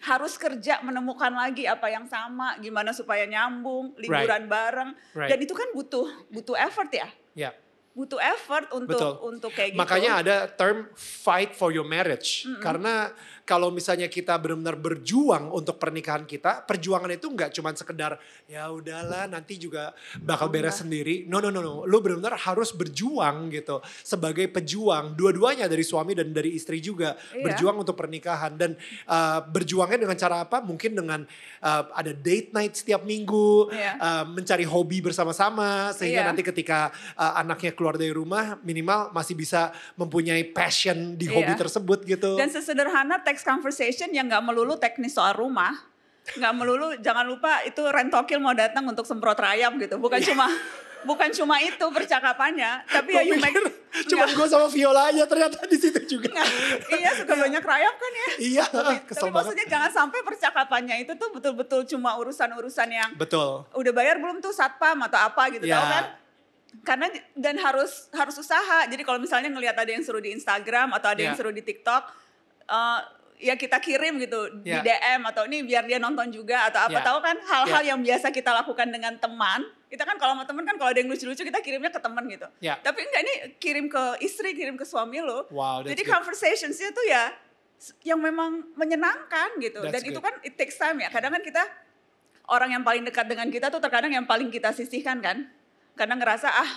harus 0.00 0.40
kerja 0.40 0.80
menemukan 0.80 1.28
lagi 1.28 1.68
apa 1.68 1.92
yang 1.92 2.08
sama, 2.08 2.56
gimana 2.56 2.96
supaya 2.96 3.28
nyambung, 3.28 3.92
liburan 4.00 4.48
bareng. 4.48 4.90
Right. 5.12 5.36
Dan 5.36 5.38
itu 5.44 5.52
kan 5.52 5.68
butuh 5.76 6.08
butuh 6.32 6.56
effort 6.56 6.88
ya. 6.88 7.08
Ya. 7.36 7.50
Butuh 7.92 8.16
effort 8.20 8.72
untuk 8.72 8.96
Betul. 8.96 9.12
untuk 9.28 9.50
kayak 9.52 9.76
gitu. 9.76 9.80
Makanya 9.84 10.12
ada 10.24 10.36
term 10.48 10.88
fight 10.96 11.52
for 11.52 11.68
your 11.68 11.84
marriage. 11.84 12.48
Karena 12.64 13.12
kalau 13.42 13.74
misalnya 13.74 14.06
kita 14.06 14.38
benar-benar 14.38 14.78
berjuang 14.78 15.50
untuk 15.50 15.76
pernikahan 15.76 16.22
kita, 16.22 16.62
perjuangan 16.62 17.10
itu 17.10 17.26
nggak 17.26 17.50
cuma 17.50 17.74
sekedar 17.74 18.14
ya 18.46 18.70
udahlah 18.70 19.26
nanti 19.26 19.58
juga 19.58 19.90
bakal 20.22 20.46
beres 20.46 20.78
sendiri. 20.80 21.26
No 21.26 21.42
no 21.42 21.50
no 21.50 21.58
no, 21.58 21.82
lu 21.82 21.98
benar-benar 21.98 22.38
harus 22.38 22.70
berjuang 22.70 23.50
gitu 23.50 23.82
sebagai 24.06 24.46
pejuang. 24.46 25.18
Dua-duanya 25.18 25.66
dari 25.66 25.82
suami 25.82 26.14
dan 26.14 26.30
dari 26.30 26.54
istri 26.54 26.78
juga 26.78 27.14
Iya. 27.34 27.44
berjuang 27.50 27.82
untuk 27.82 27.98
pernikahan 27.98 28.54
dan 28.54 28.78
uh, 29.10 29.42
berjuangnya 29.42 30.06
dengan 30.06 30.16
cara 30.16 30.46
apa? 30.46 30.62
Mungkin 30.62 30.94
dengan 30.94 31.20
uh, 31.60 31.82
ada 31.92 32.14
date 32.14 32.54
night 32.54 32.78
setiap 32.78 33.02
minggu, 33.02 33.68
Iya. 33.74 33.92
uh, 33.98 34.24
mencari 34.28 34.62
hobi 34.62 35.02
bersama-sama 35.02 35.90
sehingga 35.92 36.22
Iya. 36.22 36.28
nanti 36.30 36.42
ketika 36.46 36.94
uh, 37.18 37.42
anaknya 37.42 37.74
keluar 37.74 37.98
dari 37.98 38.14
rumah 38.14 38.58
minimal 38.62 39.10
masih 39.10 39.34
bisa 39.34 39.74
mempunyai 39.98 40.46
passion 40.54 41.18
di 41.18 41.26
hobi 41.26 41.52
Iya. 41.54 41.60
tersebut 41.66 41.98
gitu. 42.06 42.38
Dan 42.38 42.48
sesederhana 42.52 43.18
text 43.32 43.48
conversation 43.48 44.12
yang 44.12 44.28
nggak 44.28 44.44
melulu 44.44 44.76
teknis 44.76 45.16
soal 45.16 45.32
rumah, 45.32 45.72
nggak 46.36 46.52
melulu 46.52 46.92
jangan 47.00 47.24
lupa 47.24 47.64
itu 47.64 47.80
rentokil 47.80 48.36
mau 48.38 48.52
datang 48.52 48.84
untuk 48.84 49.08
semprot 49.08 49.40
rayap 49.40 49.72
gitu, 49.80 49.96
bukan 49.96 50.20
cuma 50.20 50.46
bukan 51.02 51.32
cuma 51.34 51.58
itu 51.58 51.82
percakapannya, 51.82 52.84
tapi 52.86 53.10
ya 53.16 53.24
you 53.24 53.40
make 53.40 53.56
Cuman 53.92 54.24
gue 54.24 54.46
sama 54.48 54.72
Viola 54.72 55.12
aja 55.12 55.28
ternyata 55.28 55.68
di 55.68 55.76
situ 55.76 56.00
juga. 56.08 56.32
Iya 56.88 57.12
suka 57.12 57.36
banyak 57.36 57.60
rayap 57.60 57.94
kan 58.00 58.12
ya. 58.12 58.28
iya, 58.40 58.64
Tapi, 58.64 58.94
kesel 59.04 59.20
tapi 59.20 59.28
banget. 59.28 59.36
maksudnya 59.36 59.66
jangan 59.68 59.90
sampai 59.92 60.18
percakapannya 60.24 60.96
itu 61.04 61.12
tuh 61.20 61.28
betul-betul 61.28 61.84
cuma 61.84 62.16
urusan-urusan 62.16 62.88
yang 62.88 63.10
Betul. 63.20 63.68
udah 63.76 63.92
bayar 63.92 64.16
belum 64.16 64.40
tuh 64.40 64.48
satpam 64.48 64.96
atau 65.04 65.20
apa 65.20 65.52
gitu 65.52 65.68
Ya. 65.68 65.76
tau 65.76 65.86
kan? 65.92 66.04
Karena 66.88 67.06
dan 67.36 67.60
harus 67.60 68.08
harus 68.16 68.32
usaha. 68.40 68.88
Jadi 68.88 69.04
kalau 69.04 69.20
misalnya 69.20 69.52
ngelihat 69.52 69.76
ada 69.76 69.92
yang 69.92 70.00
seru 70.00 70.24
di 70.24 70.32
Instagram 70.32 70.96
atau 70.96 71.12
ada 71.12 71.20
yang 71.20 71.36
Ya. 71.36 71.38
seru 71.38 71.52
di 71.52 71.60
TikTok, 71.60 72.02
eh, 72.64 73.00
ya 73.42 73.58
kita 73.58 73.76
kirim 73.76 74.16
gitu 74.16 74.38
di 74.62 74.70
Ya. 74.70 74.80
DM 74.80 75.26
atau 75.26 75.42
ini 75.44 75.66
biar 75.66 75.82
dia 75.82 75.98
nonton 75.98 76.30
juga 76.30 76.70
atau 76.70 76.86
apa 76.86 76.94
Ya. 76.94 77.02
tahu 77.02 77.18
kan 77.18 77.36
hal-hal 77.42 77.82
Ya. 77.82 77.90
yang 77.90 77.98
biasa 77.98 78.30
kita 78.30 78.54
lakukan 78.54 78.86
dengan 78.86 79.18
teman. 79.18 79.66
Kita 79.86 80.06
kan 80.06 80.14
kalau 80.16 80.38
sama 80.38 80.46
teman 80.46 80.62
kan 80.62 80.78
kalau 80.78 80.88
ada 80.88 81.02
yang 81.02 81.10
lucu-lucu 81.10 81.42
kita 81.42 81.58
kirimnya 81.58 81.90
ke 81.90 81.98
teman 81.98 82.22
gitu. 82.24 82.46
Ya. 82.62 82.78
Tapi 82.78 83.02
enggak 83.02 83.20
ini 83.20 83.34
kirim 83.58 83.90
ke 83.90 84.02
istri, 84.22 84.54
kirim 84.54 84.78
ke 84.78 84.86
suami 84.86 85.18
lo. 85.18 85.50
Wow, 85.50 85.82
Jadi 85.82 86.00
good. 86.00 86.14
conversationsnya 86.14 86.90
tuh 86.90 87.04
ya 87.04 87.34
yang 88.02 88.22
memang 88.22 88.62
menyenangkan 88.72 89.58
gitu. 89.58 89.82
That's 89.82 90.00
Dan 90.00 90.14
itu 90.14 90.16
good. 90.16 90.24
kan 90.24 90.34
it 90.40 90.54
takes 90.54 90.78
time 90.78 90.96
ya. 90.96 91.10
Kadang 91.10 91.34
kan 91.34 91.42
kita 91.42 91.66
orang 92.46 92.70
yang 92.70 92.82
paling 92.82 93.02
dekat 93.02 93.26
dengan 93.26 93.50
kita 93.50 93.66
tuh 93.68 93.82
terkadang 93.82 94.14
yang 94.14 94.24
paling 94.24 94.48
kita 94.48 94.70
sisihkan 94.70 95.18
kan. 95.18 95.50
Kadang 95.92 96.22
ngerasa 96.22 96.46
ah 96.46 96.70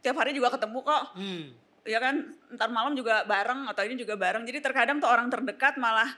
tiap 0.00 0.18
hari 0.18 0.34
juga 0.34 0.50
ketemu 0.50 0.82
kok. 0.82 1.04
Hmm. 1.14 1.54
Ya 1.82 1.98
kan 1.98 2.28
ntar 2.50 2.68
malam 2.68 2.92
juga 2.92 3.24
bareng 3.24 3.64
atau 3.66 3.82
ini 3.82 3.96
juga 3.96 4.14
bareng. 4.14 4.44
Jadi 4.44 4.58
terkadang 4.60 4.98
tuh 4.98 5.08
orang 5.08 5.26
terdekat 5.26 5.76
malah 5.76 6.12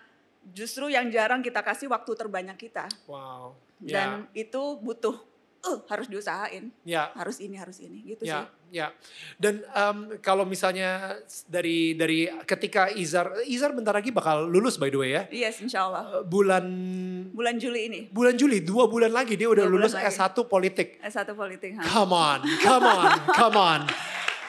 justru 0.45 0.87
yang 0.87 1.07
jarang 1.09 1.39
kita 1.39 1.63
kasih 1.63 1.87
waktu 1.87 2.13
terbanyak 2.13 2.59
kita. 2.59 2.91
Wow. 3.07 3.55
Dan 3.79 4.27
itu 4.31 4.59
butuh 4.79 5.15
uh, 5.63 5.79
harus 5.87 6.07
diusahain. 6.07 6.71
Ya. 6.83 7.11
Harus 7.15 7.39
ini, 7.39 7.55
harus 7.55 7.79
ini 7.79 8.03
gitu 8.05 8.23
Ya, 8.23 8.47
sih. 8.71 8.79
ya. 8.79 8.87
Dan 9.39 9.63
em, 9.65 9.99
kalau 10.19 10.43
misalnya 10.43 11.19
dari 11.47 11.95
dari 11.95 12.27
ketika 12.43 12.91
Izar, 12.91 13.43
Izar 13.43 13.71
bentar 13.71 13.91
lagi 13.91 14.11
bakal 14.11 14.47
lulus 14.47 14.79
by 14.79 14.87
the 14.87 14.99
way 14.99 15.11
ya. 15.13 15.23
Yes, 15.31 15.59
insya 15.59 15.87
Allah. 15.87 16.23
Eh, 16.23 16.25
Bulan 16.27 16.67
Bulan 17.31 17.57
Juli 17.57 17.81
ini. 17.87 18.01
bulan 18.11 18.35
Juli, 18.35 18.61
dua 18.61 18.87
bulan 18.87 19.11
lagi 19.11 19.35
dia 19.35 19.47
udah 19.47 19.65
Dua 19.67 19.73
lulus 19.73 19.95
lagi. 19.95 20.11
S1 20.11 20.37
politik. 20.47 20.99
S1 21.01 21.31
politik. 21.33 21.71
ha. 21.75 21.83
Come 21.87 22.13
on, 22.13 22.39
come 22.61 22.87
on, 22.87 23.11
come 23.31 23.57
on. 23.57 23.81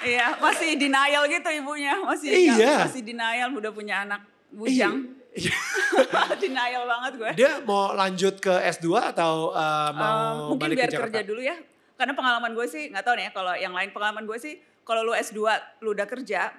Iya, 0.03 0.27
masih 0.37 0.75
denial 0.75 1.23
gitu 1.25 1.49
ibunya, 1.49 1.95
masih 1.99 2.29
Iya. 2.51 2.85
masih 2.85 3.01
denial 3.01 3.49
udah 3.51 3.71
punya 3.71 4.03
anak 4.03 4.21
bujang. 4.49 5.07
Iya. 5.33 5.55
denial 6.37 6.83
banget 6.83 7.11
gue. 7.15 7.31
Dia 7.35 7.51
mau 7.61 7.89
lanjut 7.91 8.37
ke 8.37 8.53
S2 8.69 8.85
atau 9.09 9.49
eh, 9.51 9.89
mau 9.91 10.13
Eh, 10.13 10.49
mungkin 10.51 10.61
balik 10.61 10.77
biar 10.77 10.87
ke 10.87 10.93
Jakarta? 10.93 11.07
kerja 11.09 11.21
dulu 11.25 11.41
ya. 11.41 11.57
Karena 11.93 12.13
pengalaman 12.13 12.51
gue 12.51 12.65
sih 12.65 12.83
nggak 12.87 13.01
tahu 13.01 13.15
nih 13.15 13.25
ya 13.25 13.31
kalau 13.31 13.53
yang 13.55 13.73
lain 13.73 13.89
pengalaman 13.89 14.23
gue 14.23 14.37
sih 14.37 14.53
kalau 14.83 15.01
lu 15.01 15.13
S2 15.13 15.39
lu 15.79 15.93
udah 15.93 16.05
kerja 16.05 16.51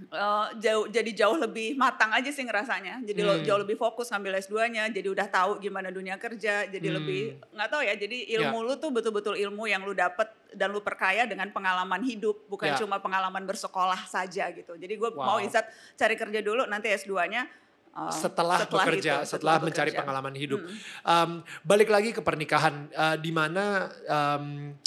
eh, 0.00 0.46
jauh 0.58 0.88
jadi 0.88 1.10
jauh 1.12 1.36
lebih 1.36 1.76
matang 1.76 2.08
aja 2.10 2.32
sih 2.32 2.40
ngerasanya. 2.40 3.04
Jadi 3.04 3.20
Hmm. 3.20 3.44
jauh 3.44 3.60
lebih 3.60 3.76
fokus 3.76 4.08
ngambil 4.08 4.40
S2-nya, 4.40 4.88
jadi 4.88 5.08
udah 5.12 5.26
tahu 5.28 5.60
gimana 5.60 5.92
dunia 5.92 6.16
kerja, 6.16 6.64
jadi 6.64 6.88
Hmm. 6.88 6.96
lebih 6.96 7.20
nggak 7.52 7.68
tahu 7.68 7.82
ya. 7.84 7.94
Jadi 7.94 8.32
ilmu 8.34 8.64
lu 8.64 8.74
tuh 8.76 8.88
betul-betul 8.88 9.36
ilmu 9.36 9.68
yang 9.68 9.84
lu 9.84 9.92
dapet 9.92 10.26
dan 10.50 10.72
lu 10.72 10.80
perkaya 10.80 11.28
dengan 11.28 11.52
pengalaman 11.52 12.00
hidup, 12.00 12.48
bukan 12.48 12.72
Ya. 12.72 12.78
cuma 12.80 12.96
pengalaman 12.98 13.44
bersekolah 13.44 14.08
saja 14.08 14.48
gitu. 14.50 14.74
Jadi 14.74 14.94
gue 14.96 15.10
Wow. 15.12 15.22
mau 15.22 15.38
Izat 15.38 15.68
cari 15.94 16.16
kerja 16.16 16.40
dulu 16.40 16.64
nanti 16.64 16.88
S2-nya 16.88 17.44
eh, 17.90 18.12
setelah, 18.14 18.62
bekerja, 18.70 19.26
itu, 19.26 19.34
setelah, 19.34 19.58
mencari 19.58 19.90
bekerja. 19.90 19.98
pengalaman 19.98 20.34
hidup. 20.34 20.62
Hmm. 20.62 20.78
Um, 21.02 21.30
balik 21.62 21.90
lagi 21.90 22.14
ke 22.14 22.22
pernikahan, 22.22 22.86
uh, 22.94 23.18
di 23.18 23.34
mana 23.34 23.90
um, 24.06 24.78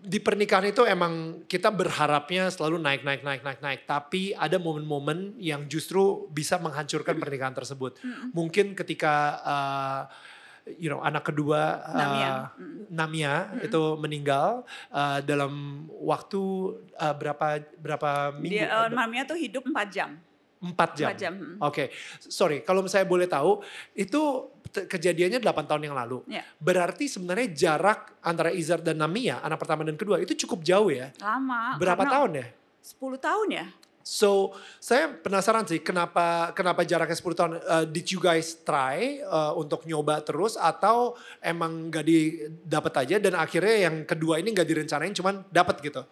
di 0.00 0.16
pernikahan 0.16 0.72
itu 0.72 0.82
emang 0.88 1.44
kita 1.44 1.68
berharapnya 1.68 2.48
selalu 2.48 2.80
naik, 2.80 3.04
naik, 3.04 3.20
naik, 3.20 3.44
naik, 3.44 3.60
naik. 3.60 3.80
Tapi 3.84 4.32
ada 4.32 4.56
momen-momen 4.56 5.36
yang 5.36 5.68
justru 5.68 6.24
bisa 6.32 6.56
menghancurkan 6.56 7.20
pernikahan 7.20 7.52
tersebut. 7.52 8.00
Hmm. 8.00 8.32
Mungkin 8.32 8.72
ketika 8.72 9.14
uh, 9.44 10.02
you 10.78 10.88
know 10.92 11.00
anak 11.04 11.28
kedua 11.28 11.84
uh, 11.84 11.96
Namia. 11.96 12.32
Namia 12.88 13.34
itu 13.64 13.96
meninggal 13.96 14.64
uh, 14.92 15.18
dalam 15.24 15.84
waktu 15.88 16.40
uh, 16.96 17.14
berapa 17.16 17.64
berapa 17.80 18.36
minggu? 18.36 18.60
Dia 18.60 18.66
eh, 18.68 18.88
Mamiya 18.92 19.22
tuh 19.28 19.38
hidup 19.38 19.64
4 19.68 19.96
jam. 19.96 20.10
Empat 20.60 20.90
jam. 20.92 21.08
Empat 21.08 21.18
jam. 21.20 21.32
hmm. 21.36 21.56
Oke, 21.64 21.92
sorry 22.20 22.60
kalau 22.60 22.84
saya 22.84 23.08
boleh 23.08 23.24
tahu 23.24 23.64
itu 23.96 24.52
kejadiannya 24.72 25.42
8 25.42 25.70
tahun 25.70 25.82
yang 25.90 25.96
lalu. 25.96 26.22
Ya. 26.30 26.46
Berarti 26.62 27.10
sebenarnya 27.10 27.50
jarak 27.52 28.18
antara 28.22 28.54
Izar 28.54 28.80
dan 28.80 29.02
Namia, 29.02 29.42
anak 29.42 29.58
pertama 29.60 29.82
dan 29.82 29.98
kedua 29.98 30.22
itu 30.22 30.34
cukup 30.46 30.62
jauh 30.62 30.90
ya. 30.90 31.10
Lama. 31.18 31.76
Berapa 31.76 32.06
tahun 32.06 32.30
ya? 32.40 32.46
10 32.80 33.20
tahun 33.20 33.48
ya. 33.50 33.66
So, 34.00 34.56
saya 34.80 35.12
penasaran 35.12 35.68
sih 35.68 35.84
kenapa 35.84 36.56
kenapa 36.56 36.82
jaraknya 36.88 37.14
10 37.14 37.36
tahun. 37.36 37.52
Uh, 37.62 37.84
did 37.84 38.08
you 38.08 38.18
guys 38.18 38.56
try 38.64 39.20
uh, 39.22 39.52
untuk 39.54 39.84
nyoba 39.84 40.24
terus 40.24 40.56
atau 40.56 41.14
emang 41.38 41.92
gak 41.92 42.08
didapat 42.08 43.06
aja 43.06 43.16
dan 43.20 43.36
akhirnya 43.36 43.86
yang 43.86 44.02
kedua 44.08 44.40
ini 44.40 44.56
gak 44.56 44.66
direncanain 44.66 45.12
cuman 45.12 45.44
dapat 45.52 45.84
gitu? 45.84 46.02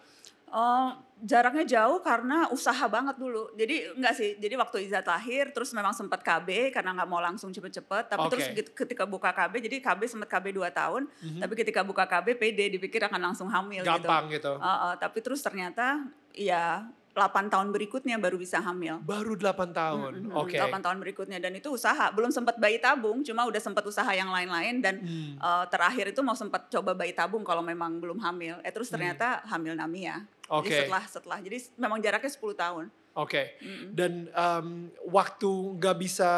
Oh, 0.53 0.95
jaraknya 1.19 1.65
jauh 1.67 1.99
karena 1.99 2.47
usaha 2.49 2.87
banget 2.87 3.19
dulu. 3.19 3.51
Jadi 3.59 3.91
enggak 3.95 4.15
sih. 4.15 4.39
Jadi 4.39 4.55
waktu 4.55 4.77
Izat 4.87 5.05
lahir 5.07 5.51
terus 5.51 5.75
memang 5.75 5.91
sempat 5.91 6.23
KB 6.23 6.71
karena 6.71 6.95
nggak 6.95 7.09
mau 7.09 7.19
langsung 7.19 7.51
cepet-cepet. 7.51 8.03
Tapi 8.07 8.25
Oke. 8.25 8.31
terus 8.35 8.45
gitu- 8.55 8.73
ketika 8.73 9.03
buka 9.03 9.31
KB, 9.35 9.59
jadi 9.59 9.75
KB 9.83 10.01
sempat 10.07 10.29
KB 10.31 10.55
2 10.55 10.71
tahun. 10.71 11.11
Mhm. 11.19 11.39
Tapi 11.43 11.53
ketika 11.59 11.81
buka 11.83 12.07
KB 12.07 12.39
PD 12.39 12.59
dipikir 12.79 13.03
akan 13.03 13.19
langsung 13.31 13.51
hamil 13.51 13.83
Gampang 13.83 14.31
gitu. 14.31 14.55
gitu. 14.55 14.63
Uh, 14.63 14.91
uh, 14.91 14.93
tapi 14.95 15.19
terus 15.19 15.43
ternyata 15.43 16.07
ya 16.31 16.87
8 17.19 17.51
tahun 17.51 17.75
berikutnya 17.75 18.15
baru 18.15 18.39
bisa 18.39 18.63
hamil. 18.63 19.03
Baru 19.03 19.35
8 19.35 19.75
tahun. 19.75 20.31
Mhm, 20.31 20.39
Oke. 20.39 20.55
8 20.55 20.79
tahun 20.79 20.97
berikutnya 21.03 21.43
dan 21.43 21.51
itu 21.51 21.67
usaha. 21.67 22.07
Belum 22.15 22.31
sempat 22.31 22.55
bayi 22.55 22.79
tabung, 22.79 23.19
cuma 23.27 23.43
udah 23.43 23.59
sempat 23.59 23.83
usaha 23.83 24.07
yang 24.15 24.31
lain-lain 24.31 24.79
dan 24.79 24.95
Hmm. 25.03 25.35
eh, 25.35 25.65
terakhir 25.67 26.15
itu 26.15 26.23
mau 26.23 26.39
sempat 26.39 26.71
coba 26.71 26.95
bayi 26.95 27.11
tabung 27.11 27.43
kalau 27.43 27.59
memang 27.59 27.99
belum 27.99 28.23
hamil. 28.23 28.63
Eh 28.63 28.71
terus 28.71 28.87
ternyata 28.87 29.43
hamil 29.43 29.75
Namia. 29.75 30.23
Hmm. 30.23 30.63
Oke. 30.63 30.71
Jadi 30.71 30.87
setelah 30.87 31.03
setelah 31.03 31.37
jadi 31.43 31.57
memang 31.75 31.99
jaraknya 31.99 32.31
10 32.31 32.55
tahun. 32.55 32.87
Oke, 33.17 33.57
Mm-mm. 33.59 33.91
dan 33.97 34.29
em, 34.31 34.67
waktu 35.03 35.49
nggak 35.75 35.97
bisa 35.97 36.29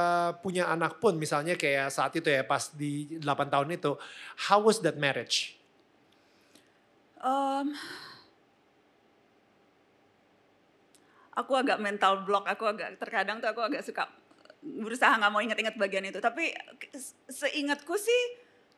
punya 0.42 0.66
anak 0.66 0.98
pun, 0.98 1.14
misalnya 1.14 1.54
kayak 1.54 1.92
saat 1.94 2.16
itu 2.16 2.26
ya 2.26 2.42
pas 2.42 2.74
di 2.74 3.20
8 3.22 3.54
tahun 3.54 3.76
itu, 3.76 4.00
how 4.50 4.58
was 4.58 4.82
that 4.82 4.98
marriage? 4.98 5.60
Em, 7.22 7.76
aku 11.42 11.54
agak 11.58 11.82
mental 11.82 12.24
block, 12.24 12.46
aku 12.46 12.70
agak 12.70 12.98
terkadang 13.02 13.42
tuh 13.42 13.50
aku 13.50 13.62
agak 13.66 13.82
suka 13.82 14.06
berusaha 14.62 15.18
nggak 15.18 15.32
mau 15.34 15.42
inget-inget 15.42 15.76
bagian 15.76 16.06
itu. 16.06 16.22
Tapi 16.22 16.54
se- 16.94 17.18
seingatku 17.30 17.98
sih 17.98 18.22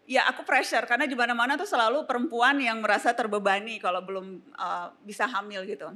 ya 0.08 0.28
aku 0.28 0.44
pressure 0.44 0.84
karena 0.84 1.08
di 1.08 1.16
mana-mana 1.16 1.56
tuh 1.56 1.68
selalu 1.68 2.04
perempuan 2.04 2.60
yang 2.60 2.84
merasa 2.84 3.16
terbebani 3.16 3.80
kalau 3.80 4.04
belum 4.04 4.56
uh, 4.56 4.92
bisa 5.04 5.28
hamil 5.28 5.64
gitu. 5.68 5.92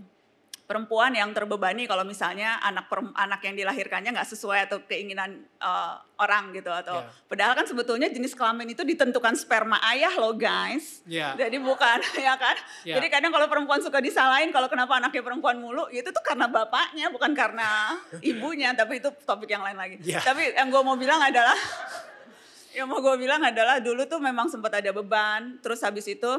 Perempuan 0.68 1.16
yang 1.16 1.32
terbebani 1.32 1.88
kalau 1.88 2.04
misalnya 2.04 2.60
anak 2.60 2.92
anak 3.16 3.40
yang 3.40 3.56
dilahirkannya 3.56 4.12
nggak 4.12 4.28
sesuai 4.28 4.68
atau 4.68 4.84
keinginan 4.84 5.48
uh, 5.64 5.96
orang 6.20 6.52
gitu 6.52 6.68
atau 6.68 7.00
Yeah. 7.00 7.14
padahal 7.30 7.54
kan 7.54 7.70
sebetulnya 7.70 8.10
jenis 8.10 8.34
kelamin 8.34 8.74
itu 8.74 8.82
ditentukan 8.82 9.38
sperma 9.38 9.78
ayah 9.94 10.10
loh 10.18 10.34
guys. 10.34 11.06
Yeah. 11.06 11.38
Jadi 11.38 11.62
bukan 11.62 12.02
ya 12.26 12.34
kan. 12.36 12.58
Yeah. 12.82 12.98
Jadi 12.98 13.08
kadang 13.14 13.30
kalau 13.30 13.46
perempuan 13.46 13.80
suka 13.86 14.02
disalahin 14.02 14.50
kalau 14.50 14.66
kenapa 14.66 14.98
anaknya 14.98 15.22
perempuan 15.22 15.62
mulu 15.62 15.86
itu 15.94 16.10
tuh 16.10 16.24
karena 16.26 16.50
bapaknya 16.50 17.14
bukan 17.14 17.38
karena 17.38 17.96
ibunya 18.20 18.74
tapi 18.74 18.98
itu 18.98 19.14
topik 19.30 19.48
yang 19.48 19.62
lain 19.62 19.78
lagi. 19.78 20.02
Yeah. 20.02 20.26
Tapi 20.26 20.58
yang 20.58 20.74
gue 20.74 20.82
mau 20.82 20.98
bilang 20.98 21.22
adalah 21.22 21.56
yang 22.78 22.90
mau 22.90 22.98
gue 22.98 23.16
bilang 23.16 23.46
adalah 23.46 23.78
dulu 23.78 24.10
tuh 24.10 24.18
memang 24.18 24.50
sempat 24.50 24.82
ada 24.82 24.90
beban 24.90 25.62
terus 25.62 25.86
habis 25.86 26.10
itu 26.10 26.32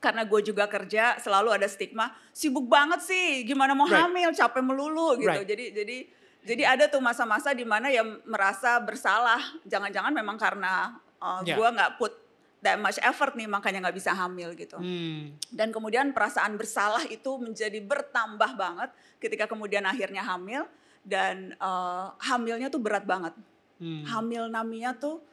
karena 0.00 0.24
gue 0.24 0.40
juga 0.42 0.64
kerja 0.64 1.20
selalu 1.20 1.52
ada 1.54 1.68
stigma 1.68 2.08
sibuk 2.32 2.64
banget 2.66 3.04
sih 3.04 3.44
gimana 3.44 3.76
mau 3.76 3.84
Right. 3.84 4.00
hamil 4.00 4.32
capek 4.32 4.64
melulu 4.64 5.20
gitu 5.20 5.28
Right. 5.28 5.44
jadi 5.44 5.64
jadi 5.76 5.96
jadi 6.40 6.62
ada 6.64 6.84
tuh 6.88 7.04
masa-masa 7.04 7.52
di 7.52 7.68
mana 7.68 7.92
ya 7.92 8.00
merasa 8.24 8.80
bersalah 8.80 9.60
jangan-jangan 9.62 10.10
memang 10.10 10.40
karena 10.40 10.96
uh, 11.20 11.44
Yeah. 11.44 11.60
gue 11.60 11.68
nggak 11.68 12.00
put 12.00 12.16
that 12.60 12.76
much 12.76 12.96
effort 13.00 13.36
nih 13.36 13.44
makanya 13.44 13.84
nggak 13.84 13.96
bisa 13.96 14.12
hamil 14.12 14.52
gitu 14.52 14.76
Hmm. 14.76 15.36
dan 15.52 15.68
kemudian 15.68 16.12
perasaan 16.12 16.56
bersalah 16.56 17.04
itu 17.06 17.36
menjadi 17.36 17.80
bertambah 17.80 18.56
banget 18.56 18.88
ketika 19.16 19.44
kemudian 19.44 19.84
akhirnya 19.84 20.24
hamil 20.24 20.64
dan 21.00 21.52
uh, 21.56 22.12
hamilnya 22.20 22.68
tuh 22.68 22.80
berat 22.80 23.04
banget 23.04 23.32
Hmm. 23.80 24.04
hamil 24.04 24.48
naminya 24.48 24.92
tuh 24.92 25.24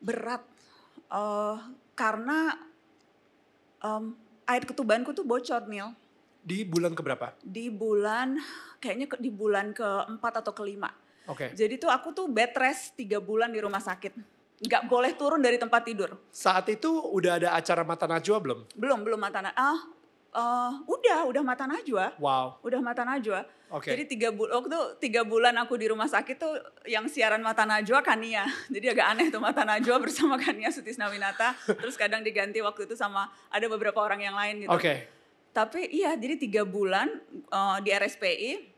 berat 0.00 0.44
eh, 1.08 1.56
karena 1.96 2.52
em, 3.78 4.14
air 4.44 4.62
ketubanku 4.62 5.10
tuh 5.10 5.22
bocor 5.22 5.66
Nil 5.66 5.90
Di 6.38 6.62
bulan 6.62 6.92
keberapa? 6.92 7.34
di 7.40 7.66
bulan 7.68 8.38
kayaknya 8.76 9.06
ke- 9.08 9.18
di 9.18 9.28
bulan 9.28 9.72
keempat 9.72 10.40
atau 10.40 10.52
kelima 10.52 10.92
Oke. 11.26 11.50
jadi 11.50 11.74
tuh 11.74 11.88
aku 11.88 12.12
tuh 12.12 12.26
bed 12.26 12.54
rest 12.54 12.94
tiga 12.94 13.18
bulan 13.18 13.48
di 13.48 13.58
rumah 13.58 13.80
sakit 13.80 14.14
nggak 14.58 14.82
boleh 14.86 15.12
turun 15.12 15.38
dari 15.38 15.56
tempat 15.56 15.82
tidur 15.82 16.14
Saat 16.30 16.70
itu 16.70 16.88
udah 16.88 17.36
ada 17.36 17.48
acara 17.52 17.82
mata 17.82 18.06
najwa 18.06 18.36
belum? 18.38 18.58
belum 18.72 18.98
belum 19.02 19.18
mata 19.18 19.40
na- 19.40 19.52
ah 19.52 19.80
eh, 20.32 20.72
udah 20.86 21.18
udah 21.28 21.42
mata 21.44 21.68
najwa 21.68 22.14
Wow. 22.18 22.58
udah 22.64 22.80
mata 22.82 23.02
najwa 23.04 23.44
Oke. 23.66 23.90
Jadi 23.90 24.06
tiga 24.06 24.30
bulan, 24.30 24.62
waktu 24.62 24.78
tiga 25.02 25.26
bulan 25.26 25.50
aku 25.58 25.74
di 25.74 25.90
rumah 25.90 26.06
sakit 26.06 26.38
tuh 26.38 26.54
yang 26.86 27.10
siaran 27.10 27.42
Mata 27.42 27.66
Najwa 27.66 27.98
Kania. 27.98 28.46
Jadi 28.74 28.94
agak 28.94 29.06
aneh 29.10 29.26
tuh 29.26 29.42
Mata 29.42 29.66
Najwa 29.66 29.98
bersama 30.06 30.38
Kania 30.38 30.70
Sutisna 30.70 31.10
Winata. 31.10 31.50
Terus 31.66 31.98
kadang 31.98 32.22
diganti 32.22 32.62
waktu 32.62 32.86
itu 32.86 32.94
sama 32.94 33.26
ada 33.50 33.66
beberapa 33.66 33.98
orang 33.98 34.22
yang 34.22 34.38
lain 34.38 34.62
gitu. 34.62 34.70
Oke. 34.70 35.10
Tapi 35.50 35.82
iya 35.90 36.14
jadi 36.14 36.38
tiga 36.38 36.62
bulan 36.62 37.10
eh, 37.34 37.76
di 37.82 37.90
RSPI. 37.90 38.75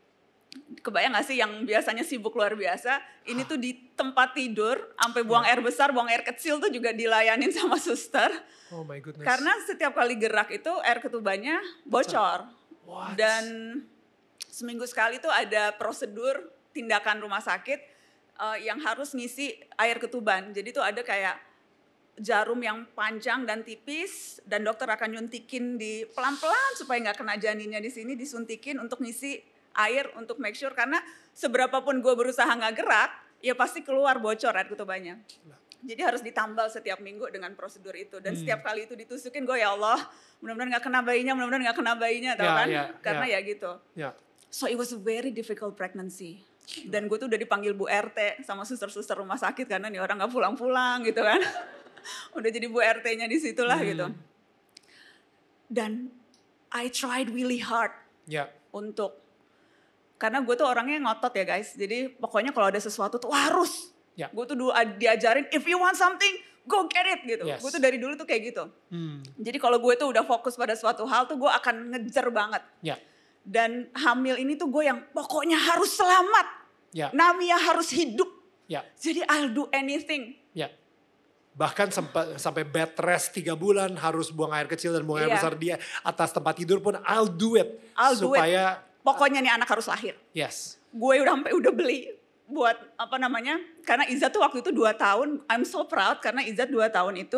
Kebayang 0.81 1.13
gak 1.13 1.27
sih 1.29 1.37
yang 1.37 1.67
biasanya 1.67 2.01
sibuk 2.01 2.33
luar 2.33 2.57
biasa. 2.57 2.97
Ini 3.29 3.45
tuh 3.45 3.61
di 3.61 3.77
tempat 3.93 4.33
tidur, 4.33 4.79
sampai 4.97 5.21
buang 5.21 5.45
Ya. 5.45 5.53
air 5.53 5.61
besar, 5.61 5.93
buang 5.93 6.09
air 6.09 6.25
kecil 6.25 6.57
tuh 6.57 6.73
juga 6.73 6.89
dilayanin 6.89 7.53
sama 7.53 7.77
suster. 7.77 8.31
Oh 8.73 8.81
my 8.81 8.97
goodness. 8.97 9.25
Karena 9.25 9.53
setiap 9.65 9.93
kali 9.93 10.17
gerak 10.17 10.49
itu 10.49 10.71
air 10.81 10.97
ketubannya 10.97 11.61
bocor. 11.85 12.49
What? 12.89 13.13
Dan 13.13 13.45
seminggu 14.49 14.89
sekali 14.89 15.21
tuh 15.21 15.29
ada 15.29 15.75
prosedur 15.77 16.49
tindakan 16.73 17.21
rumah 17.21 17.41
sakit 17.45 17.79
eh, 18.39 18.57
yang 18.65 18.81
harus 18.81 19.13
ngisi 19.13 19.53
air 19.77 20.01
ketuban. 20.01 20.49
Jadi 20.49 20.73
tuh 20.73 20.81
ada 20.81 21.05
kayak 21.05 21.37
jarum 22.19 22.59
yang 22.59 22.83
panjang 22.93 23.47
dan 23.47 23.63
tipis 23.63 24.43
dan 24.43 24.67
dokter 24.67 24.85
akan 24.91 25.15
nyuntikin 25.15 25.79
di 25.79 26.03
pelan-pelan 26.11 26.71
supaya 26.75 26.99
nggak 26.99 27.17
kena 27.23 27.39
janinnya 27.39 27.79
di 27.79 27.87
sini 27.87 28.13
disuntikin 28.19 28.75
untuk 28.75 28.99
ngisi 28.99 29.39
air 29.73 30.09
untuk 30.15 30.37
make 30.37 30.53
sure 30.53 30.71
karena 30.71 30.97
seberapa 31.31 31.79
pun 31.79 31.99
gue 31.99 32.13
berusaha 32.13 32.47
nggak 32.47 32.73
gerak 32.75 33.11
ya 33.39 33.53
pasti 33.53 33.81
keluar 33.81 34.17
bocor 34.17 34.51
air 34.51 34.67
ketubannya. 34.67 35.19
Jadi 35.79 36.01
harus 36.03 36.19
ditambal 36.19 36.67
setiap 36.67 36.99
minggu 36.99 37.31
dengan 37.31 37.55
prosedur 37.55 37.95
itu 37.95 38.19
dan 38.19 38.35
Hmm. 38.35 38.39
setiap 38.43 38.59
kali 38.61 38.83
itu 38.83 38.93
ditusukin 38.93 39.47
gue 39.47 39.55
ya 39.55 39.71
Allah 39.71 39.95
mudah-mudahan 40.39 40.75
nggak 40.75 40.83
kena 40.83 40.99
bayinya 40.99 41.31
mudah-mudahan 41.33 41.63
nggak 41.65 41.77
kena 41.77 41.93
bayinya 41.95 42.31
tau 42.35 42.43
Ya, 42.43 42.51
kan 42.53 42.67
ya, 42.67 42.83
karena 42.99 43.25
ya. 43.25 43.31
ya 43.31 43.47
gitu. 43.47 43.71
Ya. 43.95 44.09
So 44.51 44.65
it 44.65 44.75
was 44.75 44.91
a 44.91 44.99
very 44.99 45.31
difficult 45.31 45.73
pregnancy. 45.73 46.43
Dan 46.83 47.07
gue 47.07 47.15
tuh 47.15 47.25
udah 47.25 47.39
dipanggil 47.39 47.71
Bu 47.73 47.87
RT 47.87 48.43
sama 48.43 48.61
suster-suster 48.61 49.15
rumah 49.15 49.37
sakit 49.37 49.65
karena 49.65 49.87
nih 49.87 49.97
orang 49.97 50.19
nggak 50.19 50.29
pulang-pulang 50.29 51.01
gitu 51.01 51.23
kan. 51.23 51.39
udah 52.37 52.49
jadi 52.49 52.67
Bu 52.67 52.77
RT-nya 52.77 53.25
di 53.25 53.37
situlah 53.37 53.79
Hmm. 53.79 53.87
gitu. 53.87 54.05
Dan 55.65 56.11
I 56.71 56.89
tried 56.89 57.29
really 57.29 57.61
hard 57.61 57.93
Ya. 58.25 58.49
untuk 58.69 59.17
karena 60.19 60.43
gue 60.43 60.51
tuh 60.53 60.67
orangnya 60.67 60.99
ngotot 60.99 61.31
ya 61.31 61.47
guys. 61.47 61.73
Jadi 61.79 62.11
pokoknya 62.19 62.51
kalau 62.51 62.67
ada 62.67 62.77
sesuatu 62.77 63.15
tuh 63.15 63.31
harus. 63.31 63.95
Ya. 64.19 64.27
Gue 64.35 64.43
tuh 64.43 64.59
dulu 64.59 64.75
diajarin 64.99 65.47
if 65.55 65.63
you 65.63 65.79
want 65.79 65.95
something 65.95 66.35
go 66.67 66.85
get 66.91 67.07
it 67.07 67.23
gitu. 67.23 67.47
Yes. 67.47 67.63
Gue 67.63 67.71
tuh 67.71 67.81
dari 67.81 67.95
dulu 67.95 68.19
tuh 68.19 68.27
kayak 68.27 68.51
gitu. 68.51 68.67
Hmm. 68.91 69.23
Jadi 69.39 69.57
kalau 69.57 69.79
gue 69.79 69.95
tuh 69.95 70.11
udah 70.11 70.27
fokus 70.27 70.59
pada 70.59 70.75
suatu 70.75 71.07
hal 71.07 71.25
tuh 71.25 71.39
gue 71.39 71.47
akan 71.47 71.95
ngejar 71.95 72.27
banget. 72.35 72.61
Ya. 72.83 72.99
Dan 73.41 73.87
hamil 73.95 74.37
ini 74.37 74.59
tuh 74.59 74.67
gue 74.67 74.85
yang 74.85 74.99
pokoknya 75.15 75.55
harus 75.55 75.95
selamat. 75.95 76.47
Ya. 76.91 77.07
Namia 77.15 77.55
harus 77.55 77.87
hidup. 77.95 78.27
Ya. 78.67 78.83
Jadi 78.99 79.23
I'll 79.25 79.49
do 79.49 79.71
anything. 79.71 80.35
Ya. 80.51 80.67
Bahkan 81.55 81.89
sampai 81.95 82.35
sampai 82.35 82.67
bed 82.67 82.99
rest 82.99 83.33
tiga 83.33 83.55
bulan 83.55 83.95
harus 83.97 84.29
buang 84.29 84.51
air 84.51 84.67
kecil 84.67 84.93
dan 84.93 85.07
buang 85.07 85.23
air 85.23 85.31
Iya. 85.31 85.35
besar 85.39 85.53
dia 85.55 85.75
atas 86.03 86.35
tempat 86.35 86.59
tidur 86.59 86.83
pun 86.83 86.99
I'll 87.03 87.27
do 87.27 87.55
it 87.55 87.81
I'll 87.99 88.15
do 88.15 88.35
it. 88.35 88.39
Pokoknya 89.01 89.39
nih 89.39 89.53
anak 89.55 89.69
harus 89.71 89.87
lahir. 89.87 90.15
yes 90.35 90.77
Gue 90.89 91.21
udah 91.21 91.37
sampai 91.37 91.53
udah 91.53 91.73
beli 91.73 92.09
buat 92.49 92.75
apa 92.97 93.15
namanya? 93.21 93.61
Karena 93.85 94.09
Izzat 94.09 94.33
tuh 94.33 94.41
waktu 94.41 94.65
itu 94.65 94.73
dua 94.73 94.97
tahun. 94.97 95.45
I'm 95.45 95.63
so 95.63 95.85
proud 95.85 96.17
karena 96.19 96.41
Izzat 96.41 96.73
dua 96.73 96.89
tahun 96.89 97.21
itu 97.21 97.37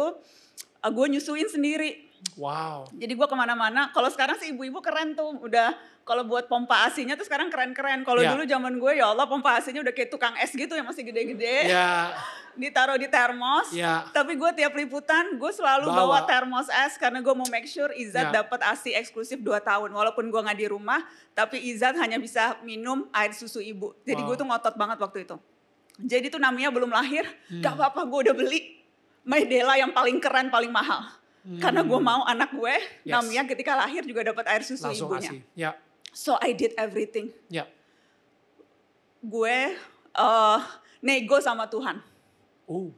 uh, 0.82 0.92
gue 0.92 1.08
nyusuin 1.12 1.52
sendiri. 1.52 2.11
Wow 2.36 2.86
Jadi 2.92 3.12
gue 3.12 3.28
ke 3.28 3.36
mana-mana. 3.36 3.90
Kalau 3.90 4.08
sekarang 4.08 4.38
sih 4.38 4.52
ibu-ibu 4.52 4.80
keren 4.80 5.14
tuh. 5.14 5.42
Udah 5.42 5.74
kalau 6.02 6.24
buat 6.24 6.46
pompa 6.46 6.86
asinya 6.86 7.14
tuh 7.14 7.24
sekarang 7.24 7.48
keren-keren. 7.48 8.02
Kalau 8.02 8.20
Ya. 8.20 8.32
dulu 8.32 8.44
zaman 8.44 8.74
gue 8.76 8.92
ya 8.96 9.10
Allah 9.10 9.26
pompa 9.26 9.54
asinya 9.54 9.82
udah 9.82 9.92
kayak 9.92 10.10
tukang 10.10 10.34
es 10.36 10.52
gitu 10.52 10.72
yang 10.72 10.86
masih 10.86 11.02
gede-gede. 11.04 11.68
ya 11.68 12.14
Ditaruh 12.52 12.96
di 12.96 13.08
termos. 13.08 13.72
Ya. 13.72 14.04
Tapi 14.10 14.36
gue 14.36 14.52
tiap 14.54 14.74
liputan 14.74 15.36
gue 15.36 15.52
selalu 15.52 15.88
Bawa. 15.88 16.20
bawa, 16.20 16.20
termos 16.26 16.68
es 16.68 16.94
karena 16.96 17.20
gue 17.20 17.32
mau 17.32 17.48
make 17.48 17.64
sure 17.66 17.90
Izzat 17.92 18.30
Ya. 18.30 18.44
dapat 18.44 18.60
asi 18.66 18.92
eksklusif 18.92 19.40
2 19.40 19.56
tahun. 19.58 19.88
Walaupun 19.88 20.28
gue 20.28 20.42
nggak 20.42 20.60
di 20.60 20.68
rumah, 20.68 21.00
tapi 21.32 21.64
Izzat 21.64 21.96
hanya 21.96 22.18
bisa 22.18 22.60
minum 22.62 23.08
air 23.12 23.32
susu 23.32 23.58
ibu. 23.58 23.96
Jadi 24.02 24.20
Wow. 24.20 24.28
gue 24.28 24.36
tuh 24.36 24.48
ngotot 24.48 24.76
banget 24.76 24.98
waktu 25.00 25.24
itu. 25.24 25.36
Jadi 25.98 26.28
tuh 26.28 26.40
namanya 26.40 26.70
belum 26.70 26.90
lahir, 26.90 27.24
Hmm. 27.48 27.62
gak 27.62 27.78
apa-apa 27.78 28.04
gue 28.04 28.20
udah 28.26 28.36
beli 28.36 28.60
Maydela 29.22 29.78
yang 29.78 29.94
paling 29.94 30.18
keren, 30.18 30.50
paling 30.50 30.70
mahal. 30.70 31.06
Karena 31.58 31.82
gue 31.82 32.00
mau 32.00 32.22
anak 32.24 32.54
gue, 32.54 32.70
Hmm. 32.70 33.02
Yes. 33.02 33.12
namanya 33.12 33.44
ketika 33.48 33.74
lahir 33.74 34.06
juga 34.06 34.22
dapat 34.24 34.46
air 34.46 34.62
susu 34.62 34.86
langsung 34.86 35.10
ibunya. 35.10 35.32
asi 35.32 35.38
ya 35.56 35.72
So 36.12 36.38
I 36.38 36.52
did 36.52 36.76
everything. 36.76 37.34
ya 37.48 37.66
Gue 39.20 39.74
eh, 40.12 40.60
nego 41.00 41.38
sama 41.38 41.66
Tuhan. 41.66 41.98
oh 42.66 42.94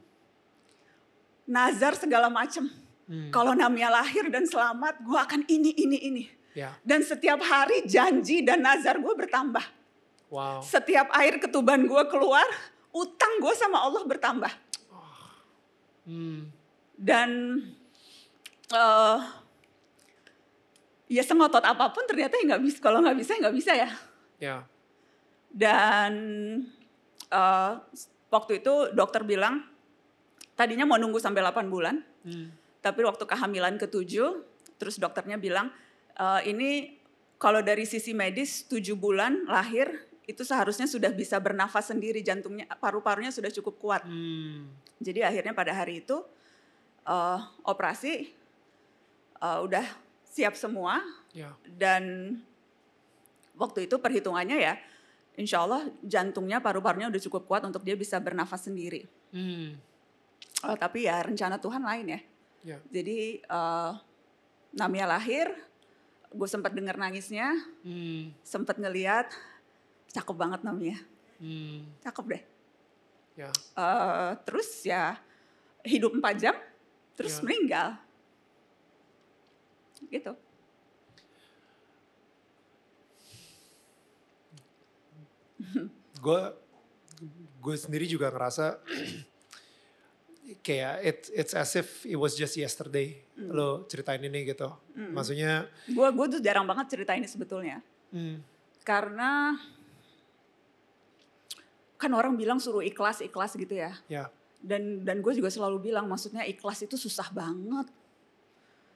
nazar 1.44 1.92
segala 1.94 2.28
macem. 2.28 2.68
Hmm. 3.04 3.28
Kalau 3.28 3.52
Namia 3.52 3.92
lahir 3.92 4.28
dan 4.28 4.44
selamat, 4.44 4.96
gue 4.98 5.18
akan 5.18 5.40
ini, 5.44 5.76
ini, 5.76 5.98
ini. 6.02 6.24
ya 6.52 6.72
Dan 6.80 7.00
setiap 7.00 7.36
hari 7.38 7.84
janji 7.84 8.40
dan 8.40 8.60
nazar 8.60 8.96
gue 8.96 9.12
bertambah. 9.14 9.60
wow 10.28 10.60
Setiap 10.60 11.12
air 11.12 11.36
ketuban 11.36 11.84
gue 11.84 12.02
keluar, 12.08 12.48
utang 12.90 13.40
gue 13.40 13.52
sama 13.52 13.76
Allah 13.78 14.04
bertambah. 14.04 14.52
Hmm. 16.04 16.48
Dan 16.94 17.60
eh 18.72 19.18
ya 21.10 21.20
sengotot 21.20 21.60
apa 21.60 21.92
pun 21.92 22.08
ternyata 22.08 22.40
ya 22.40 22.54
nggak 22.54 22.62
bisa. 22.64 22.78
Kalau 22.80 23.04
nggak 23.04 23.18
bisa, 23.18 23.30
ya 23.36 23.38
nggak 23.44 23.56
bisa 23.56 23.72
ya. 23.76 23.88
ya 24.40 24.56
Dan 25.52 26.12
eh 27.28 27.72
waktu 28.32 28.64
itu 28.64 28.90
dokter 28.96 29.22
bilang, 29.22 29.62
tadinya 30.58 30.88
mau 30.88 30.98
nunggu 30.98 31.20
sampai 31.20 31.44
8 31.44 31.68
bulan. 31.70 32.00
Hmm. 32.24 32.50
Tapi 32.80 33.00
waktu 33.06 33.24
kehamilan 33.24 33.80
ketujuh, 33.80 34.44
terus 34.76 35.00
dokternya 35.00 35.40
bilang, 35.40 35.72
e, 36.12 36.26
ini 36.52 37.00
kalau 37.40 37.64
dari 37.64 37.88
sisi 37.88 38.12
medis 38.12 38.68
tujuh 38.68 38.92
bulan 38.92 39.48
lahir, 39.48 40.04
itu 40.24 40.40
seharusnya 40.44 40.88
sudah 40.88 41.12
bisa 41.12 41.36
bernafas 41.40 41.92
sendiri 41.92 42.24
jantungnya, 42.24 42.68
paru-parunya 42.80 43.28
sudah 43.28 43.52
cukup 43.52 43.74
kuat. 43.76 44.02
Hmm. 44.04 44.72
Jadi 45.00 45.20
akhirnya 45.20 45.52
pada 45.52 45.76
hari 45.76 46.00
itu 46.00 46.16
eh, 47.04 47.38
operasi 47.68 48.32
eh, 49.44 49.58
udah 49.60 49.84
siap 50.24 50.56
semua 50.56 50.98
ya 51.36 51.52
dan 51.76 52.34
waktu 53.54 53.86
itu 53.86 53.96
perhitungannya 54.02 54.58
ya, 54.58 54.74
insya 55.38 55.62
Allah 55.62 55.86
jantungnya, 56.02 56.58
paru-parunya 56.58 57.06
udah 57.06 57.22
cukup 57.22 57.46
kuat 57.46 57.62
untuk 57.62 57.86
dia 57.86 57.94
bisa 57.94 58.18
bernafas 58.18 58.66
sendiri. 58.66 59.06
Hmm. 59.30 59.78
Eh, 60.64 60.76
tapi 60.78 61.06
ya 61.06 61.22
rencana 61.22 61.58
Tuhan 61.58 61.82
lain 61.82 62.06
ya. 62.18 62.20
ya 62.66 62.78
Jadi 62.90 63.42
uh, 63.46 63.94
Namia 64.74 65.06
lahir, 65.06 65.54
gue 66.34 66.48
sempat 66.50 66.74
dengar 66.74 66.98
nangisnya, 66.98 67.54
Hmm. 67.86 68.34
sempat 68.42 68.74
ngeliat, 68.74 69.30
cakep 70.10 70.34
banget 70.34 70.60
namanya, 70.66 70.98
Hmm. 71.38 71.86
cakep 72.02 72.24
deh. 72.34 72.42
Ya. 73.38 73.50
Eh, 73.54 74.30
terus 74.46 74.82
ya 74.82 75.18
hidup 75.86 76.14
4 76.18 76.34
jam, 76.38 76.54
terus 77.14 77.38
Ya. 77.38 77.42
meninggal. 77.46 77.88
Gitu. 80.10 80.32
gue 86.24 86.42
gue 87.60 87.76
sendiri 87.76 88.04
juga 88.08 88.28
ngerasa 88.32 88.80
kayak 90.60 90.94
it, 91.00 91.18
it's 91.32 91.54
as 91.56 91.72
if 91.76 92.04
it 92.04 92.16
was 92.16 92.36
just 92.36 92.56
yesterday 92.56 93.16
lo 93.36 93.84
ceritain 93.88 94.20
ini 94.20 94.44
gitu 94.44 94.68
maksudnya 95.12 95.68
Gue 95.88 96.08
gue 96.12 96.26
tuh 96.36 96.40
jarang 96.44 96.68
banget 96.68 96.96
cerita 96.96 97.16
ini 97.16 97.24
sebetulnya. 97.28 97.80
hmm, 98.12 98.36
Karena 98.84 99.56
kan 101.96 102.12
orang 102.12 102.36
bilang 102.36 102.60
suruh 102.60 102.84
ikhlas 102.84 103.24
ikhlas 103.24 103.56
gitu 103.56 103.72
ya. 103.72 103.96
ya 104.12 104.28
Dan 104.60 105.04
dan 105.04 105.24
gue 105.24 105.32
juga 105.32 105.48
selalu 105.48 105.92
bilang 105.92 106.04
maksudnya 106.08 106.44
ikhlas 106.44 106.84
itu 106.84 106.96
susah 107.00 107.32
banget. 107.32 107.88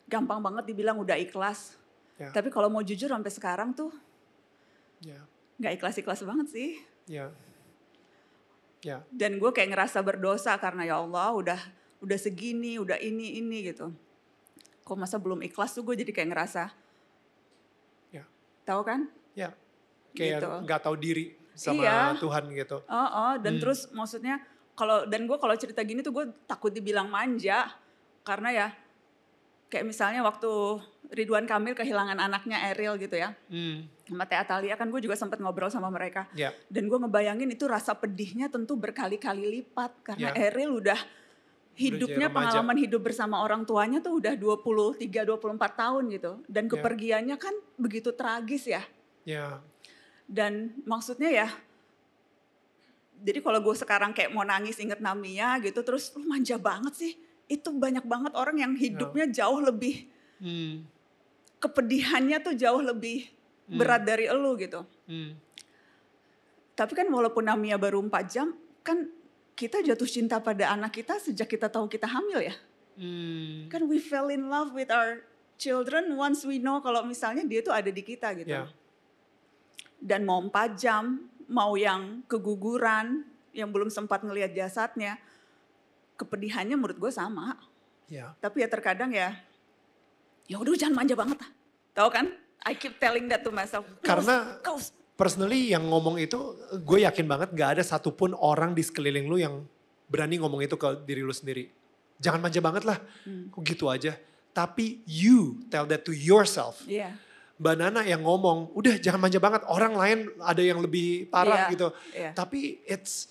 Gampang 0.08 0.40
banget 0.40 0.64
dibilang 0.66 0.96
udah 0.96 1.14
ikhlas. 1.14 1.76
ya 2.16 2.32
Tapi 2.32 2.48
kalau 2.48 2.66
mau 2.66 2.80
jujur 2.80 3.06
sampai 3.06 3.28
sekarang 3.28 3.70
tuh 3.70 3.92
ya 5.00 5.20
nggak 5.56 5.72
ikhlas-ikhlas 5.76 6.22
banget 6.22 6.48
sih. 6.48 6.70
ya 7.06 7.30
ya 8.80 9.02
Dan 9.08 9.36
gue 9.36 9.50
kayak 9.50 9.70
ngerasa 9.70 9.98
berdosa 10.00 10.54
karena 10.56 10.82
ya 10.84 10.96
Allah 10.96 11.30
udah 11.32 11.60
udah 11.98 12.14
segini, 12.16 12.76
udah 12.76 12.94
ini 12.96 13.36
ini 13.36 13.66
gitu. 13.66 13.90
Kok 14.82 14.96
masa 14.96 15.16
belum 15.16 15.42
ikhlas 15.42 15.72
tuh 15.72 15.82
gue 15.82 15.94
jadi 15.94 16.10
kayak 16.10 16.30
ngerasa, 16.30 16.70
ya 18.08 18.24
tahu 18.62 18.82
kan? 18.82 19.00
ya 19.32 19.50
kayak 20.12 20.40
Gitu. 20.40 20.50
nggak 20.64 20.80
tahu 20.80 20.96
diri 20.96 21.24
sama 21.52 21.78
Iya. 21.80 21.98
Tuhan 22.16 22.44
gitu 22.50 22.78
Oh, 22.82 22.96
oh, 23.08 23.34
dan 23.36 23.54
Hmm. 23.54 23.60
terus 23.60 23.86
maksudnya 23.88 24.42
kalau 24.72 25.04
dan 25.04 25.26
gue 25.26 25.36
kalau 25.36 25.54
cerita 25.54 25.82
gini 25.82 26.00
tuh 26.00 26.10
gue 26.12 26.24
takut 26.44 26.70
dibilang 26.70 27.06
manja 27.06 27.70
karena 28.22 28.48
ya 28.50 28.66
kayak 29.68 29.85
misalnya 29.85 30.20
waktu 30.24 30.48
Ridwan 31.09 31.48
Kamil 31.48 31.72
kehilangan 31.72 32.20
anaknya 32.20 32.68
Eril 32.68 33.00
gitu 33.00 33.16
ya. 33.16 33.33
Hmm, 33.48 33.88
sama 34.04 34.28
Teh 34.28 34.37
Atalia 34.37 34.76
kan 34.76 34.92
gue 34.92 35.00
juga 35.00 35.16
sempat 35.16 35.40
ngobrol 35.40 35.72
sama 35.72 35.88
mereka. 35.88 36.28
Ya. 36.37 36.52
Dan 36.68 36.88
gue 36.88 36.98
ngebayangin 37.00 37.48
itu 37.48 37.64
rasa 37.64 37.96
pedihnya 37.96 38.52
tentu 38.52 38.76
berkali-kali 38.76 39.61
lipat. 39.61 39.92
Karena 40.04 40.37
Ya. 40.37 40.52
Eril 40.52 40.76
udah 40.85 41.00
hidupnya 41.78 42.28
remaja. 42.28 42.37
pengalaman 42.61 42.76
hidup 42.76 43.00
bersama 43.09 43.40
orang 43.40 43.64
tuanya 43.64 44.04
tuh 44.04 44.20
udah 44.20 44.37
23 44.37 45.24
24 45.24 45.81
tahun 45.81 46.04
gitu. 46.12 46.33
Dan 46.44 46.68
Ya. 46.68 46.70
kepergiannya 46.76 47.37
kan 47.40 47.54
begitu 47.81 48.12
tragis 48.12 48.68
ya. 48.68 48.85
Ya. 49.24 49.64
Dan 50.28 50.76
maksudnya 50.85 51.33
ya 51.33 51.48
jadi 53.18 53.42
kalau 53.42 53.59
gue 53.59 53.74
sekarang 53.74 54.14
kayak 54.14 54.31
mau 54.31 54.46
nangis 54.46 54.78
inget 54.78 55.02
Namia 55.02 55.59
gitu 55.59 55.83
terus 55.83 56.14
lu 56.14 56.22
manja 56.22 56.54
banget 56.54 56.94
sih 56.94 57.12
itu 57.48 57.68
banyak 57.72 58.04
banget 58.04 58.32
orang 58.37 58.61
yang 58.61 58.72
hidupnya 58.76 59.24
jauh 59.32 59.61
lebih 59.64 60.04
hmm, 60.38 60.84
kepedihannya 61.58 62.38
tuh 62.44 62.54
jauh 62.54 62.84
lebih 62.84 63.32
berat 63.68 64.04
dari 64.04 64.28
elu 64.28 64.52
gitu. 64.61 64.84
Hmm, 65.08 65.37
tapi 66.76 66.92
kan 66.94 67.08
walaupun 67.08 67.44
Namia 67.44 67.74
baru 67.80 67.98
4 68.04 68.32
jam 68.32 68.54
kan 68.87 69.08
kita 69.58 69.82
jatuh 69.82 70.06
cinta 70.06 70.38
pada 70.38 70.70
anak 70.70 70.94
kita 70.94 71.18
sejak 71.18 71.50
kita 71.50 71.66
tahu 71.66 71.90
kita 71.90 72.06
hamil 72.06 72.38
ya. 72.38 72.54
Hmm, 72.94 73.66
kan 73.72 73.82
we 73.90 73.98
fell 73.98 74.30
in 74.30 74.46
love 74.46 74.70
with 74.70 74.92
our 74.92 75.24
children 75.58 76.14
once 76.14 76.46
we 76.46 76.62
know 76.62 76.78
kalau 76.78 77.02
misalnya 77.02 77.42
dia 77.42 77.61
tuh 77.61 77.74
ada 77.74 77.90
di 77.90 78.02
kita 78.04 78.30
gitu. 78.38 78.54
Ya. 78.54 78.70
Dan 79.98 80.22
mau 80.22 80.38
4 80.38 80.78
jam, 80.78 81.26
mau 81.50 81.74
yang 81.74 82.22
keguguran, 82.30 83.26
yang 83.50 83.74
belum 83.74 83.90
sempat 83.90 84.22
ngelihat 84.22 84.54
jasadnya, 84.54 85.18
kepedihannya 86.18 86.74
menurut 86.74 86.98
gue 86.98 87.12
sama. 87.14 87.54
ya 88.04 88.35
Tapi 88.37 88.61
ya 88.61 88.68
terkadang 88.68 89.09
ya, 89.09 89.37
ya 90.44 90.57
udah 90.57 90.74
jangan 90.74 90.96
manja 90.96 91.14
banget 91.14 91.38
lah. 91.38 91.50
Tahu 91.94 92.09
kan? 92.11 92.26
I 92.61 92.74
keep 92.74 92.98
telling 92.98 93.28
that 93.28 93.40
to 93.40 93.50
myself. 93.50 93.87
Karena- 94.02 94.59
usah. 94.66 94.92
personally 95.14 95.70
yang 95.70 95.83
ngomong 95.85 96.14
itu 96.16 96.38
gue 96.78 97.02
yakin 97.02 97.26
banget 97.26 97.50
gak 97.50 97.70
ada 97.74 97.83
satupun 97.83 98.35
orang 98.35 98.70
di 98.70 98.83
sekeliling 98.83 99.26
lu 99.26 99.35
yang 99.35 99.66
berani 100.07 100.38
ngomong 100.38 100.62
itu 100.62 100.74
ke 100.74 100.88
diri 101.02 101.22
lu 101.22 101.35
sendiri. 101.35 101.70
Jangan 102.18 102.38
manja 102.40 102.59
banget 102.59 102.83
lah, 102.83 102.98
Hmm. 103.22 103.46
kok 103.48 103.62
gitu 103.62 103.87
aja. 103.87 104.14
Tapi 104.50 105.02
you 105.04 105.62
tell 105.68 105.87
that 105.87 106.02
to 106.02 106.11
yourself. 106.11 106.83
Iya, 106.83 107.14
Mbak 107.59 107.74
Nana 107.74 108.02
yang 108.02 108.22
ngomong, 108.22 108.70
udah 108.72 108.94
jangan 108.96 109.18
manja 109.20 109.38
banget. 109.38 109.62
Orang 109.66 109.94
lain 109.94 110.31
ada 110.38 110.59
yang 110.59 110.78
lebih 110.78 111.26
parah 111.28 111.66
Iya, 111.66 111.72
gitu. 111.74 111.87
iya. 112.11 112.31
Tapi 112.33 112.83
it's, 112.83 113.31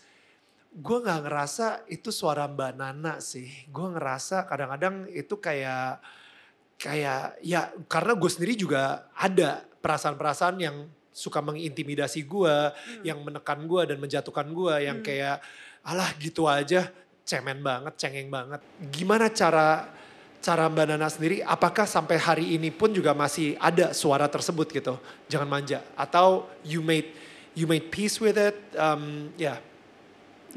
gue 0.77 0.97
gak 1.01 1.25
ngerasa 1.25 1.65
itu 1.89 2.13
suara 2.13 2.45
Mbak 2.45 2.71
Nana 2.77 3.17
sih. 3.17 3.49
Gue 3.73 3.89
ngerasa 3.97 4.45
kadang-kadang 4.45 5.09
itu 5.09 5.33
kayak, 5.41 5.97
kayak 6.77 7.41
ya 7.41 7.73
karena 7.89 8.13
gue 8.13 8.29
sendiri 8.29 8.53
juga 8.53 9.09
ada 9.17 9.65
perasaan-perasaan 9.81 10.61
yang 10.61 10.85
suka 11.09 11.41
mengintimidasi 11.41 12.21
gue, 12.29 12.55
Hmm. 12.69 13.01
yang 13.01 13.17
menekan 13.25 13.65
gue 13.65 13.81
dan 13.89 13.97
menjatuhkan 13.97 14.45
gue, 14.53 14.75
yang 14.85 15.01
kayak 15.01 15.41
alah 15.81 16.13
gitu 16.21 16.45
aja, 16.45 16.93
cemen 17.25 17.57
banget, 17.65 17.97
cengeng 17.97 18.29
banget. 18.29 18.61
Gimana 18.93 19.33
cara 19.33 19.89
cara 20.37 20.69
Mbak 20.69 20.85
Nana 20.93 21.09
sendiri, 21.09 21.41
apakah 21.41 21.89
sampai 21.89 22.21
hari 22.21 22.45
ini 22.53 22.69
pun 22.69 22.93
juga 22.93 23.17
masih 23.17 23.57
ada 23.57 23.97
suara 23.97 24.29
tersebut 24.29 24.69
gitu, 24.69 24.93
jangan 25.25 25.49
manja, 25.49 25.81
atau 25.97 26.45
you 26.61 26.85
made 26.85 27.09
you 27.57 27.65
made 27.65 27.89
peace 27.89 28.21
with 28.21 28.37
it, 28.37 28.53
um, 28.77 29.33
ya, 29.33 29.57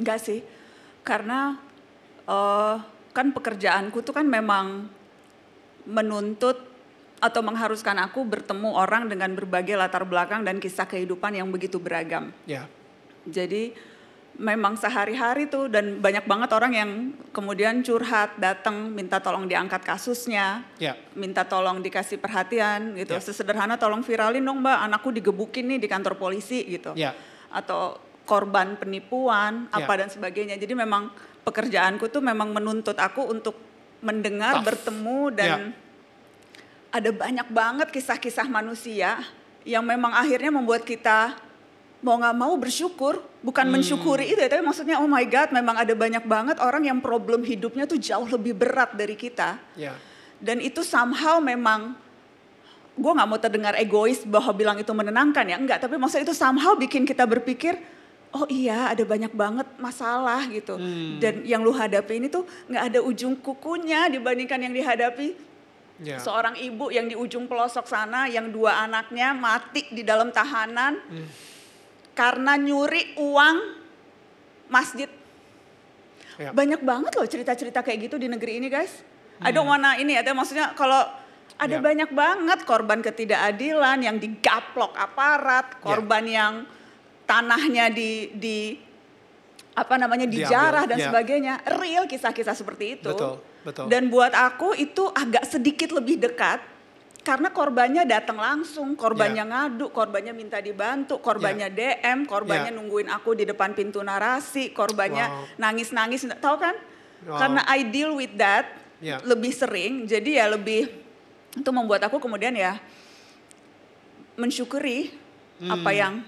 enggak 0.00 0.18
sih. 0.24 0.40
Karena 1.04 1.60
eh, 2.24 2.76
kan 3.12 3.26
pekerjaanku 3.36 4.00
tuh 4.00 4.14
kan 4.16 4.26
memang 4.26 4.88
menuntut 5.86 6.70
atau 7.20 7.44
mengharuskan 7.44 8.00
aku 8.00 8.24
bertemu 8.24 8.72
orang 8.72 9.04
dengan 9.04 9.36
berbagai 9.36 9.76
latar 9.76 10.08
belakang 10.08 10.40
dan 10.40 10.56
kisah 10.56 10.88
kehidupan 10.88 11.36
yang 11.36 11.52
begitu 11.52 11.76
beragam. 11.76 12.32
ya, 12.48 12.64
Jadi 13.28 13.76
memang 14.40 14.72
sehari-hari 14.80 15.44
tuh 15.52 15.68
dan 15.68 16.00
banyak 16.00 16.24
banget 16.24 16.48
orang 16.56 16.72
yang 16.72 16.90
kemudian 17.28 17.84
curhat, 17.84 18.40
datang 18.40 18.88
minta 18.88 19.20
tolong 19.20 19.44
diangkat 19.44 19.84
kasusnya, 19.84 20.64
ya, 20.80 20.96
minta 21.12 21.44
tolong 21.44 21.84
dikasih 21.84 22.16
perhatian 22.16 22.96
gitu. 22.96 23.12
Ya. 23.12 23.20
Sesederhana 23.20 23.76
tolong 23.76 24.00
viralin 24.00 24.40
dong 24.40 24.64
mbak, 24.64 24.80
anakku 24.80 25.12
digebukin 25.12 25.76
nih 25.76 25.78
di 25.84 25.88
kantor 25.92 26.16
polisi 26.16 26.64
gitu. 26.64 26.96
ya, 26.96 27.12
Atau 27.52 28.00
korban 28.30 28.78
penipuan, 28.78 29.66
Ya. 29.74 29.82
apa 29.82 29.92
dan 29.98 30.06
sebagainya. 30.06 30.54
Jadi 30.54 30.78
memang 30.78 31.10
pekerjaanku 31.42 32.06
tuh 32.06 32.22
memang 32.22 32.54
menuntut 32.54 32.94
aku 32.94 33.26
untuk 33.26 33.58
mendengar, 33.98 34.62
Tough. 34.62 34.66
bertemu 34.70 35.20
dan 35.34 35.58
ada 36.90 37.10
banyak 37.10 37.48
banget 37.50 37.88
kisah-kisah 37.90 38.46
manusia 38.46 39.18
yang 39.66 39.82
memang 39.82 40.14
akhirnya 40.14 40.50
membuat 40.50 40.82
kita 40.82 41.34
mau 42.00 42.16
nggak 42.16 42.32
mau 42.32 42.56
bersyukur, 42.56 43.20
bukan 43.44 43.68
Hmm. 43.68 43.76
mensyukuri 43.76 44.32
itu 44.32 44.40
ya, 44.40 44.48
tapi 44.48 44.64
maksudnya 44.64 44.96
oh 44.96 45.04
my 45.04 45.20
god, 45.28 45.52
memang 45.52 45.76
ada 45.76 45.92
banyak 45.92 46.24
banget 46.24 46.56
orang 46.56 46.88
yang 46.88 46.96
problem 46.96 47.44
hidupnya 47.44 47.84
tuh 47.84 48.00
jauh 48.00 48.24
lebih 48.24 48.56
berat 48.56 48.96
dari 48.96 49.12
kita. 49.12 49.60
ya, 49.76 49.92
Dan 50.40 50.64
itu 50.64 50.80
somehow 50.80 51.36
memang 51.36 51.92
gue 52.96 53.12
nggak 53.12 53.28
mau 53.28 53.36
terdengar 53.36 53.76
egois 53.76 54.24
bahwa 54.24 54.52
bilang 54.52 54.76
itu 54.76 54.88
menenangkan 54.90 55.44
ya 55.44 55.56
enggak 55.56 55.80
tapi 55.80 55.96
maksudnya 55.96 56.24
itu 56.24 56.36
somehow 56.36 56.72
bikin 56.74 57.04
kita 57.04 57.24
berpikir 57.24 57.76
oh 58.30 58.46
iya 58.46 58.94
ada 58.94 59.02
banyak 59.02 59.32
banget 59.34 59.66
masalah 59.76 60.46
gitu. 60.46 60.78
Dan 61.18 61.42
yang 61.42 61.66
lu 61.66 61.74
hadapi 61.74 62.22
ini 62.22 62.30
tuh 62.30 62.46
nggak 62.70 62.84
ada 62.94 63.00
ujung 63.02 63.34
kukunya 63.38 64.06
dibandingkan 64.06 64.62
yang 64.62 64.74
dihadapi 64.74 65.34
ya, 66.00 66.16
seorang 66.22 66.54
ibu 66.56 66.94
yang 66.94 67.10
di 67.10 67.18
ujung 67.18 67.50
pelosok 67.50 67.84
sana 67.90 68.30
yang 68.30 68.54
dua 68.54 68.86
anaknya 68.86 69.34
mati 69.34 69.90
di 69.90 70.06
dalam 70.06 70.30
tahanan 70.30 71.02
karena 72.14 72.54
nyuri 72.54 73.18
uang 73.18 73.56
masjid. 74.70 75.10
Ya, 76.40 76.56
banyak 76.56 76.80
banget 76.80 77.12
loh 77.20 77.28
cerita-cerita 77.28 77.84
kayak 77.84 78.08
gitu 78.08 78.16
di 78.16 78.24
negeri 78.24 78.62
ini 78.62 78.72
guys. 78.72 79.04
I 79.44 79.52
don't 79.52 79.68
wanna 79.68 80.00
ini 80.00 80.16
ya, 80.16 80.24
maksudnya 80.32 80.72
kalau 80.72 81.04
ada 81.60 81.76
Ya. 81.76 81.82
banyak 81.84 82.10
banget 82.16 82.64
korban 82.64 83.04
ketidakadilan 83.04 84.00
yang 84.00 84.16
digaplok 84.16 84.96
aparat, 84.96 85.76
korban 85.84 86.24
yang 86.24 86.54
tanahnya 87.30 87.86
di 87.94 88.34
di 88.34 88.74
apa 89.70 89.94
namanya 89.94 90.26
Diambil, 90.26 90.50
dijarah 90.50 90.84
dan 90.90 90.98
ya. 90.98 91.06
sebagainya. 91.06 91.54
Real 91.78 92.04
kisah-kisah 92.10 92.58
seperti 92.58 92.98
itu. 92.98 93.06
Betul, 93.06 93.38
betul. 93.62 93.86
Dan 93.86 94.10
buat 94.10 94.34
aku 94.34 94.74
itu 94.74 95.06
agak 95.14 95.46
sedikit 95.46 95.94
lebih 95.94 96.18
dekat 96.18 96.58
karena 97.22 97.52
korbannya 97.54 98.02
datang 98.02 98.40
langsung, 98.40 98.98
korbannya 98.98 99.44
Ya. 99.44 99.48
ngadu, 99.48 99.94
korbannya 99.94 100.34
minta 100.34 100.58
dibantu, 100.58 101.22
korbannya 101.22 101.70
DM, 101.70 102.26
korbannya 102.26 102.72
Ya. 102.72 102.76
nungguin 102.76 103.06
aku 103.06 103.38
di 103.38 103.44
depan 103.46 103.76
pintu 103.76 104.02
narasi, 104.02 104.74
korbannya 104.74 105.28
Wow. 105.28 105.60
nangis-nangis, 105.60 106.26
tahu 106.40 106.56
kan? 106.58 106.74
Wow. 107.28 107.38
Karena 107.38 107.60
I 107.68 107.86
deal 107.86 108.16
with 108.16 108.34
that 108.40 108.66
Ya. 108.98 109.20
lebih 109.22 109.52
sering, 109.52 110.08
jadi 110.08 110.44
ya 110.44 110.46
lebih 110.50 110.88
itu 111.50 111.70
membuat 111.70 112.00
aku 112.04 112.18
kemudian 112.18 112.52
ya 112.52 112.80
mensyukuri 114.34 115.12
apa 115.60 115.90
yang 115.92 116.24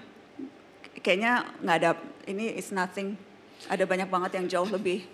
kayaknya 1.02 1.44
nggak 1.60 1.76
ada 1.82 1.90
ini 2.30 2.56
is 2.56 2.70
nothing. 2.72 3.18
Ada 3.70 3.86
banyak 3.86 4.10
banget 4.10 4.42
yang 4.42 4.46
jauh 4.50 4.70
lebih 4.70 5.06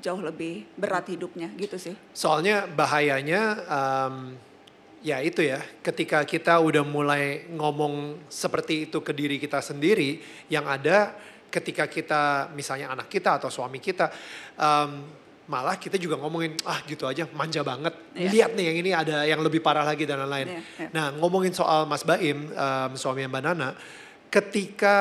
jauh 0.00 0.22
lebih 0.24 0.64
berat 0.78 1.10
hidupnya 1.10 1.52
gitu 1.58 1.76
sih. 1.76 1.92
Soalnya 2.16 2.64
bahayanya 2.64 3.40
em, 3.68 4.14
ya 5.04 5.20
itu 5.20 5.44
ya, 5.44 5.60
ketika 5.82 6.24
kita 6.24 6.56
udah 6.62 6.80
mulai 6.86 7.44
ngomong 7.52 8.24
seperti 8.30 8.88
itu 8.88 9.02
ke 9.04 9.12
diri 9.12 9.36
kita 9.36 9.60
sendiri, 9.60 10.22
yang 10.48 10.64
ada 10.64 11.12
ketika 11.52 11.84
kita 11.84 12.48
misalnya 12.56 12.94
anak 12.96 13.12
kita 13.12 13.36
atau 13.36 13.52
suami 13.52 13.82
kita 13.82 14.08
em, 14.56 15.20
malah 15.50 15.76
kita 15.76 15.98
juga 15.98 16.16
ngomongin 16.16 16.56
ah 16.64 16.80
gitu 16.88 17.04
aja 17.04 17.28
manja 17.34 17.60
banget. 17.60 17.92
Iya. 18.16 18.30
Lihat 18.30 18.50
nih 18.56 18.64
yang 18.64 18.76
ini 18.78 18.90
ada 18.96 19.16
yang 19.26 19.44
lebih 19.44 19.60
parah 19.60 19.84
lagi 19.84 20.08
dan 20.08 20.24
lain-lain. 20.24 20.56
Iya, 20.56 20.60
iya. 20.80 20.88
Nah, 20.94 21.06
ngomongin 21.18 21.52
soal 21.52 21.84
Mas 21.84 22.06
Baim, 22.06 22.48
em, 22.48 22.90
suami 22.96 23.26
Mbak 23.28 23.42
Nana, 23.44 23.76
ketika 24.32 24.96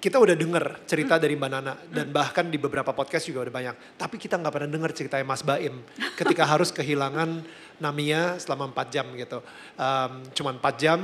kita 0.00 0.16
udah 0.16 0.36
denger 0.38 0.86
cerita 0.88 1.20
dari 1.20 1.36
Mbak 1.36 1.50
Nana 1.52 1.74
dan 1.88 2.08
bahkan 2.14 2.48
di 2.48 2.56
beberapa 2.56 2.96
podcast 2.96 3.28
juga 3.28 3.44
udah 3.44 3.54
banyak. 3.54 3.76
Tapi 4.00 4.16
kita 4.16 4.40
nggak 4.40 4.52
pernah 4.54 4.70
denger 4.72 4.90
ceritanya 4.96 5.26
Mas 5.28 5.44
Baim 5.44 5.84
ketika 6.16 6.48
harus 6.56 6.72
kehilangan 6.72 7.44
Namia 7.76 8.40
selama 8.40 8.72
4 8.72 8.94
jam 8.94 9.06
gitu. 9.12 9.44
Em, 9.76 10.12
cuman 10.32 10.54
4 10.62 10.80
jam 10.80 11.00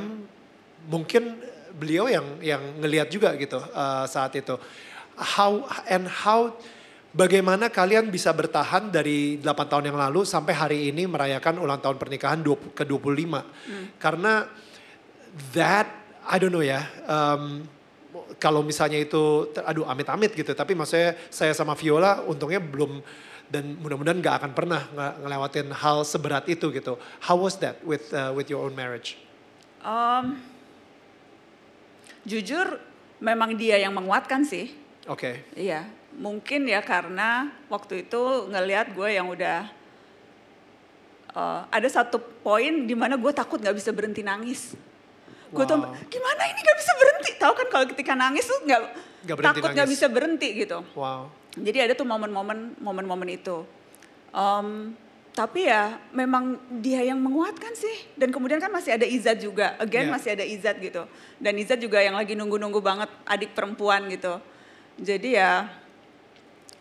mungkin 0.88 1.37
beliau 1.77 2.09
yang 2.09 2.40
yang 2.40 2.62
ngelihat 2.81 3.09
juga 3.12 3.37
gitu 3.37 3.61
eh, 3.61 4.05
saat 4.09 4.33
itu. 4.38 4.57
How 5.12 5.68
and 5.92 6.09
how 6.09 6.57
bagaimana 7.12 7.68
kalian 7.68 8.09
bisa 8.09 8.33
bertahan 8.33 8.88
dari 8.88 9.37
8 9.40 9.44
tahun 9.68 9.92
yang 9.92 9.98
lalu 10.01 10.25
sampai 10.25 10.55
hari 10.57 10.79
ini 10.88 11.05
merayakan 11.05 11.61
ulang 11.61 11.81
tahun 11.81 12.01
pernikahan 12.01 12.40
20 12.40 12.77
ke 12.77 12.85
25. 12.85 14.01
Karena 14.01 14.48
that 15.57 16.02
I 16.27 16.37
don't 16.39 16.55
know 16.55 16.63
ya. 16.65 16.87
em, 17.07 17.67
kalau 18.39 18.61
misalnya 18.63 18.99
itu, 18.99 19.49
aduh 19.63 19.87
amit-amit 19.87 20.35
gitu. 20.35 20.53
Tapi 20.53 20.75
maksudnya 20.75 21.15
saya 21.31 21.55
sama 21.55 21.73
Viola 21.79 22.23
untungnya 22.27 22.59
belum 22.61 23.01
dan 23.53 23.77
mudah-mudahan 23.77 24.17
nggak 24.19 24.37
akan 24.41 24.53
pernah 24.57 24.81
nge- 24.97 25.17
ngelewatin 25.23 25.69
hal 25.77 26.03
seberat 26.09 26.49
itu 26.49 26.73
gitu. 26.73 26.97
How 27.21 27.37
was 27.37 27.61
that 27.61 27.77
with 27.85 28.09
uh, 28.17 28.33
with 28.33 28.49
your 28.49 28.65
own 28.65 28.73
marriage? 28.73 29.21
Em, 29.85 30.41
jujur 32.25 32.81
memang 33.21 33.55
dia 33.55 33.79
yang 33.79 33.93
menguatkan 33.93 34.47
sih. 34.47 34.73
Oke, 35.11 35.43
Iya, 35.59 35.83
mungkin 36.15 36.63
ya 36.71 36.79
karena 36.79 37.51
waktu 37.67 38.07
itu 38.07 38.47
ngelihat 38.47 38.95
gue 38.95 39.09
yang 39.11 39.27
udah 39.27 39.67
eh, 41.35 41.61
ada 41.67 41.89
satu 41.91 42.23
poin 42.23 42.87
di 42.87 42.95
mana 42.95 43.19
gue 43.19 43.33
takut 43.35 43.59
nggak 43.59 43.75
bisa 43.75 43.91
berhenti 43.91 44.23
nangis. 44.23 44.79
Gue 45.53 45.65
tuh 45.69 45.77
Wow. 45.77 45.93
gimana 46.09 46.43
ini 46.49 46.59
nggak 46.59 46.79
bisa 46.81 46.93
berhenti? 46.97 47.31
Tahu 47.37 47.53
kan 47.53 47.67
kalau 47.69 47.85
ketika 47.93 48.12
nangis 48.17 48.45
tuh 48.49 48.59
berhenti 48.65 49.61
takut 49.61 49.71
nggak 49.71 49.87
nangis. 49.87 49.93
bisa 49.95 50.07
berhenti 50.09 50.49
gitu. 50.57 50.79
wow. 50.97 51.29
Jadi 51.53 51.79
ada 51.85 51.93
tuh 51.93 52.09
momen-momen 52.09 52.81
momen-momen 52.81 53.29
itu. 53.29 53.61
Em, 54.33 54.97
tapi 55.33 55.69
ya 55.69 56.01
memang 56.12 56.57
dia 56.81 57.05
yang 57.05 57.21
menguatkan 57.21 57.77
sih. 57.77 58.09
Dan 58.17 58.33
kemudian 58.33 58.57
kan 58.57 58.73
masih 58.73 58.97
ada 58.97 59.05
Izat 59.05 59.41
juga. 59.41 59.77
Again 59.77 60.09
Yeah. 60.09 60.15
masih 60.17 60.31
ada 60.33 60.45
Izat 60.45 60.77
gitu. 60.81 61.05
Dan 61.37 61.61
Izat 61.61 61.77
juga 61.81 62.01
yang 62.01 62.17
lagi 62.17 62.33
nunggu-nunggu 62.33 62.81
banget 62.81 63.12
adik 63.29 63.53
perempuan 63.53 64.09
gitu. 64.09 64.41
Jadi 64.97 65.37
ya 65.37 65.69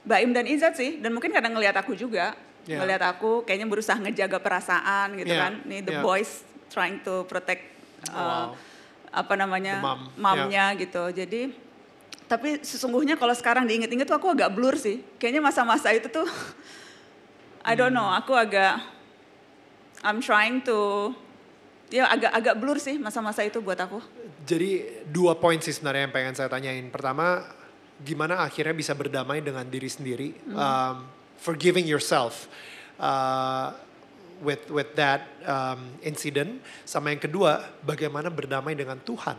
Baim 0.08 0.32
dan 0.32 0.48
Izat 0.48 0.80
sih. 0.80 1.04
Dan 1.04 1.12
mungkin 1.12 1.36
kadang 1.36 1.52
ngelihat 1.52 1.76
aku 1.76 1.92
juga. 1.96 2.36
Yeah. 2.64 2.80
Ngelihat 2.80 3.04
aku 3.04 3.44
kayaknya 3.44 3.68
berusaha 3.68 4.00
ngejaga 4.00 4.40
perasaan 4.40 5.20
gitu 5.20 5.36
Yeah, 5.36 5.52
kan. 5.52 5.54
Nih 5.68 5.84
the 5.84 6.00
yeah. 6.00 6.04
boys 6.04 6.48
trying 6.72 7.04
to 7.04 7.28
protect 7.28 7.68
uh, 8.10 8.18
Wow. 8.18 8.48
apa 9.12 9.34
namanya 9.36 9.78
mom, 9.84 10.02
mamnya 10.18 10.74
gitu. 10.80 11.12
Jadi 11.14 11.54
tapi 12.26 12.64
sesungguhnya 12.64 13.20
kalau 13.20 13.36
sekarang 13.36 13.68
diinget-inget 13.68 14.08
tuh 14.08 14.16
aku 14.16 14.32
agak 14.32 14.50
blur 14.56 14.80
sih. 14.80 15.04
Kayaknya 15.20 15.42
masa-masa 15.44 15.92
itu 15.92 16.08
tuh 16.08 16.26
I 17.70 17.78
don't 17.78 17.94
know, 17.94 18.10
aku 18.10 18.34
agak 18.34 18.82
I'm 20.02 20.18
trying 20.24 20.66
to 20.66 21.12
ya 21.92 22.08
agak 22.08 22.32
agak 22.32 22.56
blur 22.58 22.80
sih 22.80 22.96
masa-masa 22.98 23.44
itu 23.46 23.60
buat 23.62 23.78
aku. 23.78 24.00
Jadi 24.48 25.04
dua 25.06 25.38
poin 25.38 25.60
sih 25.62 25.76
sebenarnya 25.76 26.10
yang 26.10 26.14
pengen 26.16 26.34
saya 26.34 26.50
tanyain. 26.50 26.88
Pertama, 26.90 27.46
gimana 28.02 28.42
akhirnya 28.42 28.74
bisa 28.74 28.98
berdamai 28.98 29.46
dengan 29.46 29.68
diri 29.70 29.86
sendiri, 29.92 30.34
um, 30.50 31.06
forgiving 31.38 31.86
yourself 31.86 32.50
uh, 32.98 33.76
with 34.42 34.68
with 34.74 34.92
that 34.98 35.30
um, 35.46 35.96
incident. 36.02 36.60
Sama 36.84 37.14
yang 37.14 37.22
kedua, 37.22 37.64
bagaimana 37.86 38.28
berdamai 38.28 38.74
dengan 38.74 38.98
Tuhan. 39.00 39.38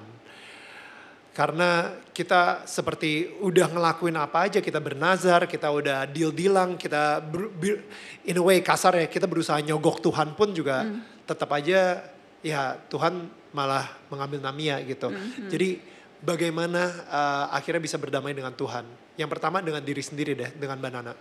Karena 1.33 1.97
kita 2.13 2.69
seperti 2.69 3.41
udah 3.41 3.73
ngelakuin 3.73 4.21
apa 4.21 4.53
aja, 4.53 4.61
kita 4.61 4.77
bernazar, 4.85 5.49
kita 5.49 5.73
udah 5.73 6.05
deal-dealang, 6.05 6.77
kita 6.77 7.25
ber- 7.25 7.49
ber- 7.57 7.85
in 8.29 8.37
a 8.37 8.45
way 8.45 8.61
kasar 8.61 8.93
ya, 9.01 9.09
kita 9.09 9.25
berusaha 9.25 9.57
nyogok 9.65 10.05
Tuhan 10.05 10.37
pun 10.37 10.53
juga 10.53 10.85
tetap 11.25 11.49
aja 11.57 12.05
ya 12.45 12.77
Tuhan 12.77 13.33
malah 13.57 13.97
mengambil 14.13 14.45
Namia 14.45 14.77
gitu. 14.85 15.09
Jadi 15.49 15.81
bagaimana 16.21 16.83
uh, 17.09 17.47
akhirnya 17.57 17.81
bisa 17.81 17.97
berdamai 17.97 18.37
dengan 18.37 18.53
Tuhan? 18.53 18.85
Yang 19.17 19.31
pertama 19.33 19.65
dengan 19.65 19.81
diri 19.81 20.05
sendiri 20.05 20.37
deh, 20.37 20.53
dengan 20.53 20.77
Mbak 20.85 20.93
Nana. 20.93 21.15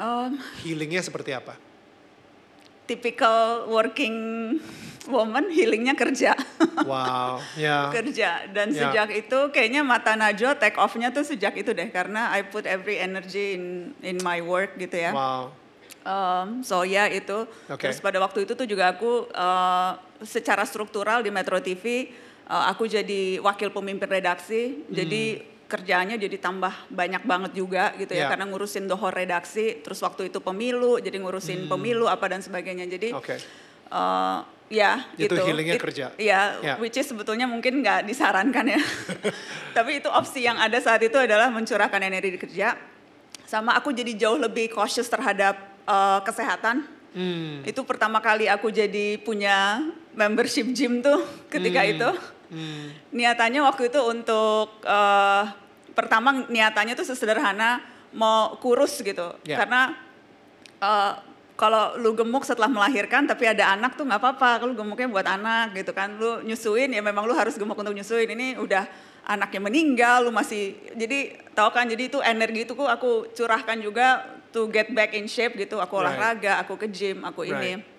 Um, 0.00 0.40
Healingnya 0.64 1.04
seperti 1.04 1.36
apa? 1.36 1.60
Typical 2.84 3.68
working 3.68 4.16
woman 5.04 5.52
healingnya 5.52 5.92
kerja. 5.92 6.32
Wow, 6.84 7.40
ya. 7.56 7.88
kerja 7.96 8.48
dan 8.48 8.72
Ya. 8.72 8.88
sejak 8.88 9.08
itu 9.12 9.38
kayaknya 9.52 9.84
mata 9.84 10.16
Najwa 10.16 10.56
take 10.56 10.80
off-nya 10.80 11.12
tuh 11.12 11.24
sejak 11.24 11.52
itu 11.54 11.76
deh 11.76 11.92
karena 11.92 12.32
I 12.32 12.44
put 12.44 12.64
every 12.64 12.96
energy 12.96 13.56
in 13.56 13.92
in 14.00 14.16
my 14.24 14.40
work 14.40 14.76
gitu 14.76 14.96
ya. 14.96 15.12
Wow, 15.12 15.52
Um, 16.04 16.60
so 16.60 16.84
ya 16.84 17.08
itu. 17.08 17.48
Oke. 17.64 17.88
Terus 17.88 17.96
pada 17.96 18.20
waktu 18.20 18.44
itu 18.44 18.52
tuh 18.52 18.68
juga 18.68 18.92
aku 18.92 19.24
uh, 19.32 19.96
secara 20.20 20.60
struktural 20.68 21.24
di 21.24 21.32
Metro 21.32 21.56
TV 21.56 22.12
uh, 22.44 22.68
aku 22.68 22.84
jadi 22.84 23.40
wakil 23.40 23.72
pemimpin 23.72 24.04
redaksi. 24.04 24.84
Jadi 24.92 25.40
kerjaannya 25.64 26.16
jadi 26.16 26.36
tambah 26.36 26.70
banyak 26.88 27.22
banget 27.24 27.52
juga 27.56 27.96
gitu 27.96 28.12
ya 28.12 28.26
Ya. 28.26 28.28
karena 28.30 28.44
ngurusin 28.46 28.84
dohor 28.84 29.10
redaksi. 29.10 29.80
Terus 29.80 29.98
waktu 30.00 30.28
itu 30.28 30.38
pemilu 30.38 30.96
jadi 30.98 31.16
ngurusin 31.16 31.66
pemilu 31.66 32.04
apa 32.06 32.28
dan 32.28 32.40
sebagainya. 32.40 32.84
Jadi 32.84 33.12
oke. 33.12 33.36
uh, 33.88 34.44
ya 34.68 35.04
Itu 35.16 35.32
gitu. 35.32 35.44
healingnya 35.44 35.76
It- 35.76 35.82
kerja. 35.82 36.06
Ya. 36.16 36.40
which 36.76 36.96
is 36.96 37.04
sebetulnya 37.04 37.44
mungkin 37.44 37.80
nggak 37.80 38.04
disarankan 38.04 38.64
ya. 38.70 38.80
Tapi 39.76 40.00
itu 40.00 40.08
opsi 40.08 40.44
yang 40.44 40.56
ada 40.56 40.76
saat 40.78 41.00
itu 41.00 41.16
adalah 41.16 41.48
mencurahkan 41.48 42.00
energi 42.00 42.30
di 42.32 42.40
kerja. 42.40 42.76
Sama 43.44 43.76
aku 43.76 43.92
jadi 43.92 44.12
jauh 44.16 44.40
lebih 44.40 44.72
cautious 44.72 45.06
terhadap 45.06 45.56
uh, 45.84 46.20
kesehatan. 46.20 46.84
Hmm, 47.14 47.62
Itu 47.62 47.86
pertama 47.86 48.18
kali 48.18 48.50
aku 48.50 48.68
jadi 48.68 49.22
punya 49.22 49.78
membership 50.12 50.66
gym 50.72 50.98
tuh 50.98 51.22
ketika 51.46 51.86
itu. 51.86 52.08
Hmm, 52.54 53.10
Niatannya 53.10 53.60
waktu 53.66 53.90
itu 53.90 54.00
untuk 54.06 54.78
uh, 54.86 55.44
pertama 55.94 56.46
niatannya 56.46 56.94
tuh 56.94 57.06
sesederhana 57.06 57.82
mau 58.14 58.54
kurus 58.62 59.02
gitu. 59.02 59.34
Ya. 59.42 59.58
Karena 59.62 59.94
uh, 60.78 61.12
kalau 61.54 61.94
lu 61.98 62.14
gemuk 62.18 62.42
setelah 62.42 62.66
melahirkan 62.66 63.30
tapi 63.30 63.46
ada 63.46 63.74
anak 63.74 63.98
tuh 63.98 64.06
nggak 64.06 64.18
apa-apa. 64.22 64.50
Kalau 64.62 64.74
gemuknya 64.74 65.06
buat 65.10 65.26
anak 65.26 65.74
gitu 65.74 65.94
kan. 65.94 66.18
Lu 66.18 66.42
nyusuin 66.42 66.90
ya 66.90 67.02
memang 67.02 67.26
lu 67.26 67.34
harus 67.34 67.54
gemuk 67.58 67.78
untuk 67.78 67.94
nyusuin. 67.94 68.26
Ini 68.26 68.58
udah 68.58 68.86
anaknya 69.24 69.60
meninggal 69.62 70.28
lu 70.28 70.30
masih 70.34 70.76
jadi 70.92 71.40
tahu 71.56 71.72
kan 71.72 71.88
jadi 71.88 72.12
itu 72.12 72.20
energi 72.20 72.68
itu 72.68 72.76
aku 72.76 73.32
curahkan 73.32 73.80
juga 73.80 74.20
to 74.52 74.70
get 74.70 74.90
back 74.94 75.14
in 75.14 75.26
shape 75.26 75.58
gitu. 75.58 75.82
Aku 75.82 75.98
Right. 75.98 76.14
olahraga, 76.14 76.62
aku 76.62 76.78
ke 76.78 76.86
gym, 76.90 77.26
aku 77.26 77.42
ini. 77.46 77.82
Right. 77.82 77.92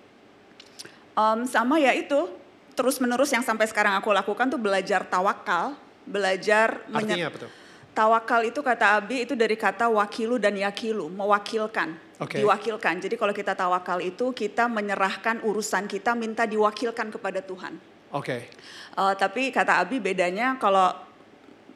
Em, 1.16 1.40
sama 1.48 1.80
ya 1.80 1.92
itu 1.96 2.28
terus 2.76 3.00
menerus 3.00 3.32
yang 3.32 3.42
sampai 3.42 3.66
sekarang 3.66 3.96
aku 3.96 4.12
lakukan 4.12 4.52
tuh 4.52 4.60
belajar 4.60 5.08
tawakal, 5.08 5.74
belajar 6.04 6.84
artinya 6.92 7.32
apa 7.32 7.40
tuh? 7.48 7.52
Tawakal 7.96 8.52
itu 8.52 8.60
kata 8.60 9.00
Abi 9.00 9.24
itu 9.24 9.40
dari 9.40 9.56
kata 9.56 9.88
wakilu 9.88 10.36
dan 10.36 10.52
yakilu, 10.60 11.08
mewakilkan, 11.08 11.96
Oke. 12.20 12.44
diwakilkan. 12.44 13.00
Jadi 13.00 13.16
kalau 13.16 13.32
kita 13.32 13.56
tawakal 13.56 14.04
itu 14.04 14.36
kita 14.36 14.68
menyerahkan 14.68 15.40
urusan 15.48 15.88
kita 15.88 16.12
minta 16.12 16.44
diwakilkan 16.44 17.08
kepada 17.08 17.40
Tuhan. 17.40 17.80
Oke, 18.12 18.52
Eh, 18.96 19.14
tapi 19.20 19.52
kata 19.52 19.84
Abi 19.84 20.00
bedanya 20.00 20.56
kalau 20.56 20.96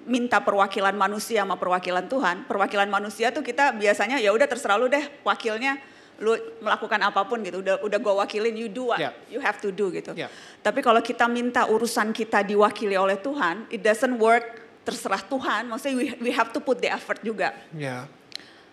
minta 0.07 0.39
perwakilan 0.39 0.95
manusia 0.95 1.43
sama 1.43 1.59
perwakilan 1.59 2.07
Tuhan, 2.07 2.47
perwakilan 2.47 2.87
manusia 2.87 3.27
tuh 3.35 3.43
kita 3.43 3.75
biasanya 3.75 4.23
ya 4.23 4.31
udah 4.31 4.47
terserah 4.47 4.79
lu 4.79 4.87
deh 4.87 5.03
wakilnya 5.27 5.75
lu 6.19 6.35
melakukan 6.59 6.99
apa 6.99 7.23
pun 7.23 7.39
gitu 7.41 7.63
udah 7.63 7.79
udah 7.79 7.99
gua 7.99 8.23
wakilin 8.23 8.55
you 8.55 8.67
do 8.67 8.91
what 8.91 8.99
Yeah. 8.99 9.15
you 9.31 9.39
have 9.39 9.59
to 9.63 9.71
do 9.71 9.87
gitu. 9.91 10.11
Yeah. 10.15 10.27
Tapi 10.59 10.83
kalau 10.83 10.99
kita 10.99 11.25
minta 11.31 11.63
urusan 11.67 12.11
kita 12.11 12.43
diwakili 12.43 12.99
oleh 12.99 13.15
Tuhan, 13.19 13.67
it 13.71 13.79
doesn't 13.79 14.19
work 14.19 14.43
terserah 14.83 15.21
Tuhan, 15.21 15.69
maksudnya 15.69 15.95
we, 15.95 16.05
we 16.29 16.31
have 16.35 16.49
to 16.51 16.59
put 16.59 16.81
the 16.81 16.89
effort 16.89 17.21
juga 17.21 17.53
ya, 17.77 18.09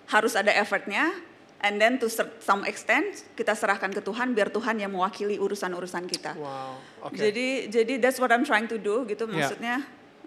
harus 0.09 0.33
ada 0.33 0.49
effortnya 0.55 1.13
And 1.57 1.81
then 1.81 1.97
to 2.05 2.07
some 2.45 2.69
extent 2.69 3.25
kita 3.33 3.57
serahkan 3.57 3.89
ke 3.89 4.05
Tuhan 4.05 4.37
biar 4.37 4.53
Tuhan 4.53 4.77
yang 4.77 4.93
mewakili 4.93 5.41
urusan-urusan 5.41 6.05
kita. 6.05 6.37
Wow, 6.37 6.77
oke. 7.09 7.17
Jadi 7.17 7.73
jadi 7.73 7.97
that's 7.97 8.21
what 8.21 8.29
I'm 8.29 8.45
trying 8.45 8.69
to 8.69 8.77
do 8.77 9.09
gitu 9.09 9.25
Ya. 9.25 9.33
maksudnya. 9.33 9.77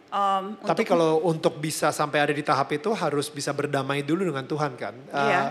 Um, 0.09 0.43
Tapi 0.59 0.83
untuk- 0.83 0.89
kalau 0.89 1.11
untuk 1.23 1.57
bisa 1.57 1.89
sampai 1.89 2.25
ada 2.25 2.33
di 2.33 2.41
tahap 2.41 2.69
itu 2.73 2.89
harus 2.91 3.29
bisa 3.29 3.53
berdamai 3.53 4.01
dulu 4.01 4.29
dengan 4.29 4.45
Tuhan 4.45 4.73
kan. 4.75 4.95
Uh, 5.09 5.17
Iya. 5.25 5.41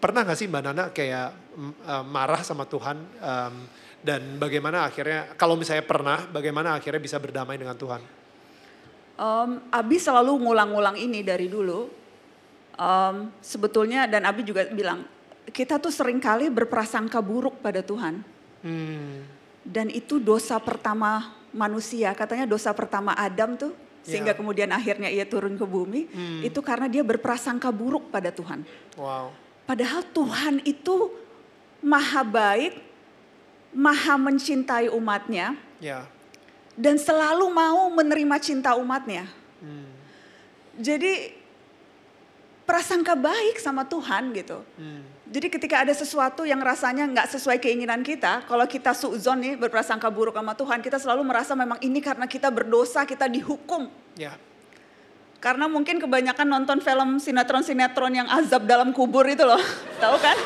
Pernah 0.00 0.20
gak 0.26 0.38
sih 0.38 0.48
Mbak 0.48 0.62
Nana 0.64 0.84
kayak 0.90 1.28
mm, 1.54 1.72
uh, 1.84 2.04
marah 2.04 2.42
sama 2.44 2.64
Tuhan 2.64 2.96
um, 3.00 3.54
dan 4.02 4.36
bagaimana 4.36 4.84
akhirnya 4.84 5.32
kalau 5.36 5.54
misalnya 5.54 5.86
pernah 5.86 6.26
bagaimana 6.26 6.74
akhirnya 6.74 6.98
bisa 6.98 7.16
berdamai 7.16 7.54
dengan 7.56 7.76
Tuhan? 7.78 8.02
Um, 9.12 9.60
Abi 9.70 10.00
selalu 10.00 10.34
ngulang-ngulang 10.40 10.96
ini 10.96 11.20
dari 11.22 11.46
dulu. 11.46 11.86
Um, 12.72 13.28
sebetulnya 13.44 14.08
dan 14.08 14.24
Abi 14.24 14.42
juga 14.42 14.64
bilang 14.72 15.04
kita 15.52 15.76
tuh 15.76 15.92
sering 15.92 16.16
kali 16.16 16.48
berprasangka 16.48 17.20
buruk 17.20 17.60
pada 17.60 17.84
Tuhan. 17.84 18.24
Hmm, 18.64 19.26
Dan 19.62 19.92
itu 19.92 20.16
dosa 20.18 20.56
pertama 20.58 21.34
manusia. 21.52 22.12
Katanya 22.12 22.44
dosa 22.44 22.72
pertama 22.72 23.12
Adam 23.14 23.54
tuh 23.54 23.72
sehingga 24.02 24.34
Ya. 24.34 24.36
kemudian 24.36 24.66
akhirnya 24.68 25.06
ia 25.06 25.22
turun 25.22 25.54
ke 25.54 25.62
bumi 25.62 26.10
itu 26.42 26.58
karena 26.58 26.90
dia 26.90 27.06
berprasangka 27.06 27.70
buruk 27.70 28.10
pada 28.10 28.34
Tuhan. 28.34 28.66
wow. 28.98 29.30
Padahal 29.62 30.02
Tuhan 30.10 30.58
itu 30.66 31.14
maha 31.78 32.26
baik, 32.26 32.82
maha 33.70 34.18
mencintai 34.18 34.90
umatnya 34.90 35.54
Ya. 35.78 36.02
dan 36.74 36.98
selalu 36.98 37.46
mau 37.46 37.86
menerima 37.94 38.36
cinta 38.42 38.74
umatnya. 38.74 39.30
Hmm, 39.62 39.86
Jadi 40.82 41.38
prasangka 42.66 43.14
baik 43.14 43.62
sama 43.62 43.86
Tuhan 43.86 44.34
gitu. 44.34 44.66
hmm, 44.80 45.02
Jadi 45.32 45.48
ketika 45.48 45.80
ada 45.80 45.96
sesuatu 45.96 46.44
yang 46.44 46.60
rasanya 46.60 47.08
nggak 47.08 47.32
sesuai 47.32 47.56
keinginan 47.56 48.04
kita, 48.04 48.44
kalau 48.44 48.68
kita 48.68 48.92
suuzon 48.92 49.40
nih 49.40 49.56
berprasangka 49.56 50.12
buruk 50.12 50.36
sama 50.36 50.52
Tuhan, 50.52 50.84
kita 50.84 51.00
selalu 51.00 51.24
merasa 51.24 51.56
memang 51.56 51.80
ini 51.80 52.04
karena 52.04 52.28
kita 52.28 52.52
berdosa, 52.52 53.08
kita 53.08 53.32
dihukum. 53.32 53.88
ya. 54.12 54.36
Karena 55.40 55.72
mungkin 55.72 55.98
kebanyakan 55.98 56.44
nonton 56.44 56.84
film 56.84 57.16
sinetron-sinetron 57.16 58.12
yang 58.12 58.28
azab 58.28 58.68
dalam 58.68 58.92
kubur 58.92 59.24
itu 59.24 59.40
loh, 59.40 59.58
tahu 60.04 60.20
kan? 60.20 60.36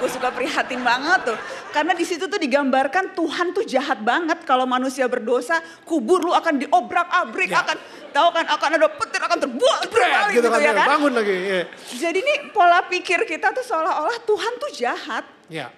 Gue 0.00 0.08
suka 0.08 0.32
prihatin 0.32 0.80
banget 0.80 1.28
tuh. 1.28 1.38
Karena 1.70 1.92
di 1.92 2.08
situ 2.08 2.24
tuh 2.24 2.40
digambarkan 2.40 3.12
Tuhan 3.12 3.52
tuh 3.52 3.68
jahat 3.68 4.00
banget 4.00 4.42
kalau 4.48 4.64
manusia 4.64 5.04
berdosa, 5.06 5.60
kubur 5.84 6.24
lu 6.24 6.32
akan 6.32 6.56
diobrak-abrik, 6.56 7.52
Ya. 7.52 7.60
akan 7.60 7.76
tahu 8.10 8.28
kan 8.32 8.44
akan 8.48 8.70
ada 8.80 8.88
petir 8.88 9.20
akan 9.20 9.38
terbuat 9.38 9.78
terbalik 9.86 10.32
gitu 10.34 10.40
gitu, 10.40 10.48
kan, 10.48 10.60
ya 10.64 10.72
kan? 10.72 10.86
bangun 10.96 11.12
lagi. 11.14 11.36
Ya. 11.36 11.62
Jadi 12.00 12.18
nih 12.18 12.38
pola 12.50 12.80
pikir 12.88 13.28
kita 13.28 13.52
tuh 13.52 13.62
seolah-olah 13.62 14.18
Tuhan 14.24 14.52
tuh 14.56 14.70
jahat. 14.74 15.24
ya. 15.46 15.68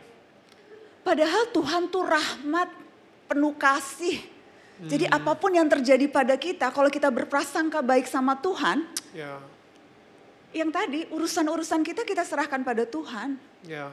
Padahal 1.02 1.50
Tuhan 1.50 1.90
tuh 1.90 2.06
rahmat, 2.06 2.70
penuh 3.26 3.58
kasih. 3.58 4.22
Jadi 4.82 5.10
Hmm. 5.10 5.18
apa 5.18 5.34
pun 5.34 5.50
yang 5.50 5.66
terjadi 5.66 6.06
pada 6.06 6.38
kita, 6.38 6.70
kalau 6.70 6.86
kita 6.86 7.10
berprasangka 7.10 7.82
baik 7.82 8.06
sama 8.06 8.38
Tuhan, 8.38 8.86
Ya. 9.10 9.42
yang 10.54 10.70
tadi 10.70 11.06
urusan-urusan 11.10 11.82
kita 11.82 12.02
kita 12.02 12.22
serahkan 12.22 12.62
pada 12.62 12.86
Tuhan. 12.86 13.34
Ya. 13.66 13.90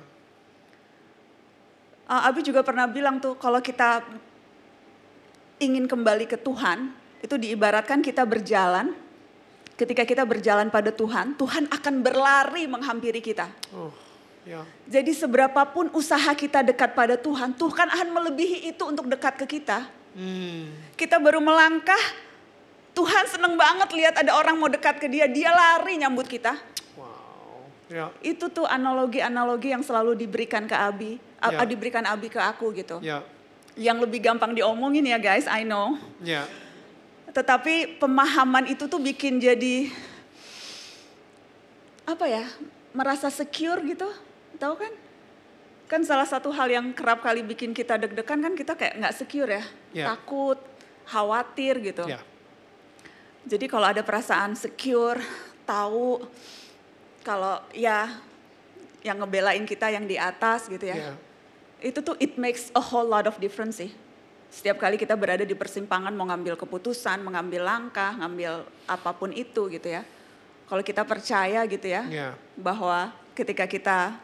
Uh, 2.09 2.25
Abi 2.25 2.41
juga 2.41 2.65
pernah 2.65 2.89
bilang 2.89 3.21
tuh 3.21 3.37
kalau 3.37 3.61
kita 3.61 4.01
ingin 5.61 5.85
kembali 5.85 6.25
ke 6.25 6.41
Tuhan, 6.41 6.89
itu 7.21 7.35
diibaratkan 7.37 8.01
kita 8.01 8.25
berjalan. 8.25 8.97
Ketika 9.77 10.03
kita 10.03 10.25
berjalan 10.27 10.67
pada 10.67 10.91
Tuhan, 10.91 11.37
Tuhan 11.39 11.69
akan 11.71 11.95
berlari 12.03 12.67
menghampiri 12.67 13.23
kita. 13.23 13.47
Oh, 13.71 13.93
ya. 14.43 14.65
Jadi 14.91 15.15
seberapapun 15.15 15.87
usaha 15.95 16.33
kita 16.35 16.65
dekat 16.65 16.91
pada 16.97 17.15
Tuhan, 17.15 17.55
Tuhan 17.55 17.87
akan 17.87 18.07
melebihi 18.11 18.73
itu 18.75 18.83
untuk 18.83 19.07
dekat 19.07 19.39
ke 19.39 19.45
kita. 19.47 19.87
Hmm, 20.17 20.73
Kita 20.99 21.15
baru 21.21 21.39
melangkah, 21.39 22.01
Tuhan 22.91 23.23
seneng 23.31 23.55
banget 23.55 23.93
lihat 23.95 24.19
ada 24.19 24.35
orang 24.35 24.59
mau 24.59 24.67
dekat 24.67 24.99
ke 24.99 25.07
dia, 25.07 25.31
dia 25.31 25.53
lari 25.53 25.95
nyambut 25.95 26.27
kita. 26.27 26.59
wow. 26.99 27.63
Ya. 27.87 28.11
Itu 28.19 28.51
tuh 28.51 28.67
analogi-analogi 28.67 29.71
yang 29.71 29.85
selalu 29.85 30.17
diberikan 30.19 30.67
ke 30.67 30.75
Abi, 30.75 31.23
Ya. 31.39 31.63
diberikan 31.63 32.03
Abi 32.03 32.27
ke 32.27 32.39
aku 32.39 32.75
gitu. 32.75 32.99
Ya. 32.99 33.23
Yang 33.79 34.07
lebih 34.07 34.19
gampang 34.19 34.51
diomongin 34.51 35.07
ya 35.07 35.15
guys, 35.15 35.47
I 35.47 35.63
know. 35.63 35.95
Ya. 36.19 36.43
Tetapi 37.31 38.01
pemahaman 38.01 38.67
itu 38.67 38.89
tuh 38.91 38.99
bikin 38.99 39.39
jadi 39.39 39.87
apa 42.03 42.25
ya? 42.27 42.43
Merasa 42.91 43.31
secure 43.31 43.79
gitu. 43.87 44.09
Tahu 44.59 44.75
kan? 44.75 44.93
Kan 45.87 46.01
salah 46.03 46.25
satu 46.27 46.51
hal 46.51 46.67
yang 46.69 46.91
kerap 46.91 47.23
kali 47.23 47.41
bikin 47.41 47.71
kita 47.71 47.95
deg-degan 47.97 48.43
kan 48.43 48.53
kita 48.53 48.73
kayak 48.75 48.99
nggak 48.99 49.15
secure 49.15 49.49
ya. 49.49 49.63
Ya. 49.95 50.05
Takut, 50.11 50.59
khawatir 51.07 51.79
gitu. 51.79 52.05
Ya. 52.05 52.19
Jadi 53.47 53.65
kalau 53.71 53.87
ada 53.87 54.03
perasaan 54.03 54.53
secure, 54.53 55.21
tahu 55.63 56.21
kalau 57.23 57.61
ya 57.71 58.19
yang 58.99 59.21
ngebelain 59.23 59.63
kita 59.63 59.87
yang 59.93 60.03
di 60.03 60.19
atas 60.19 60.67
gitu 60.67 60.83
ya. 60.83 60.97
Ya. 60.97 61.13
Itu 61.79 62.03
tuh 62.03 62.15
it 62.19 62.35
makes 62.35 62.71
a 62.75 62.83
whole 62.83 63.07
lot 63.07 63.25
of 63.27 63.39
difference 63.39 63.79
sih. 63.79 63.91
Setiap 64.49 64.81
kali 64.81 64.97
kita 64.97 65.13
berada 65.13 65.45
di 65.45 65.53
persimpangan 65.53 66.09
mau 66.11 66.25
ngambil 66.25 66.57
keputusan, 66.57 67.21
mengambil 67.21 67.63
langkah, 67.63 68.17
ngambil 68.17 68.65
apa 68.89 69.11
pun 69.13 69.29
itu 69.29 69.69
gitu 69.69 69.87
ya. 69.87 70.01
Kalau 70.65 70.81
kita 70.81 71.05
percaya 71.05 71.61
gitu 71.69 71.85
ya, 71.85 72.03
Ya. 72.09 72.29
bahwa 72.57 73.13
ketika 73.37 73.69
kita 73.69 74.17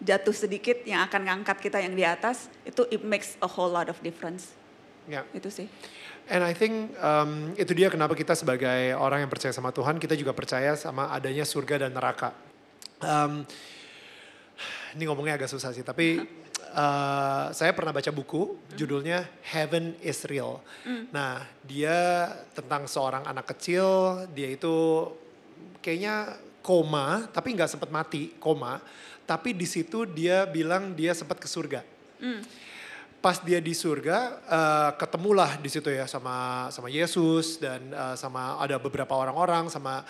jatuh 0.00 0.32
sedikit 0.32 0.80
yang 0.88 1.04
akan 1.04 1.20
ngangkat 1.28 1.58
kita 1.60 1.78
yang 1.84 1.92
di 1.92 2.04
atas, 2.04 2.48
itu 2.64 2.84
it 2.88 3.04
makes 3.04 3.36
a 3.44 3.48
whole 3.48 3.68
lot 3.68 3.92
of 3.92 3.96
difference. 4.00 4.56
Ya. 5.04 5.24
Itu 5.36 5.52
sih. 5.52 5.68
And 6.28 6.44
I 6.44 6.52
think 6.52 6.92
um, 7.00 7.56
itu 7.56 7.72
dia 7.72 7.88
kenapa 7.88 8.12
kita 8.12 8.36
sebagai 8.36 8.92
orang 8.96 9.24
yang 9.24 9.32
percaya 9.32 9.52
sama 9.52 9.72
Tuhan, 9.72 9.96
kita 9.96 10.12
juga 10.12 10.36
percaya 10.36 10.76
sama 10.76 11.08
adanya 11.12 11.44
surga 11.44 11.88
dan 11.88 11.96
neraka. 11.96 12.36
Um, 13.00 13.48
ini 14.96 15.08
ngomongnya 15.08 15.40
agak 15.40 15.48
susah 15.48 15.72
sih, 15.72 15.80
tapi 15.84 16.20
uh, 16.72 17.52
saya 17.52 17.72
pernah 17.72 17.92
baca 17.92 18.10
buku 18.12 18.72
judulnya 18.74 19.28
Heaven 19.44 19.96
is 20.04 20.24
Real. 20.28 20.60
Nah, 21.12 21.44
dia 21.64 22.30
tentang 22.52 22.88
seorang 22.88 23.24
anak 23.28 23.52
kecil, 23.56 24.24
dia 24.32 24.52
itu 24.52 25.08
kayaknya 25.80 26.36
koma, 26.60 27.28
tapi 27.32 27.54
nggak 27.56 27.70
sempat 27.70 27.90
mati, 27.92 28.36
koma. 28.36 28.80
Tapi 29.28 29.52
di 29.52 29.68
situ 29.68 30.08
dia 30.08 30.48
bilang 30.48 30.96
dia 30.96 31.12
sempat 31.12 31.36
ke 31.36 31.48
surga 31.48 31.84
pas 33.18 33.42
dia 33.42 33.58
di 33.58 33.74
surga 33.74 34.18
eh, 34.46 34.90
ketemulah 34.94 35.58
di 35.58 35.66
situ 35.66 35.90
ya 35.90 36.06
sama 36.06 36.68
sama 36.70 36.86
Yesus 36.86 37.58
dan 37.58 37.90
eh, 37.90 38.14
sama 38.14 38.62
ada 38.62 38.78
beberapa 38.78 39.14
orang-orang 39.18 39.66
sama 39.70 40.06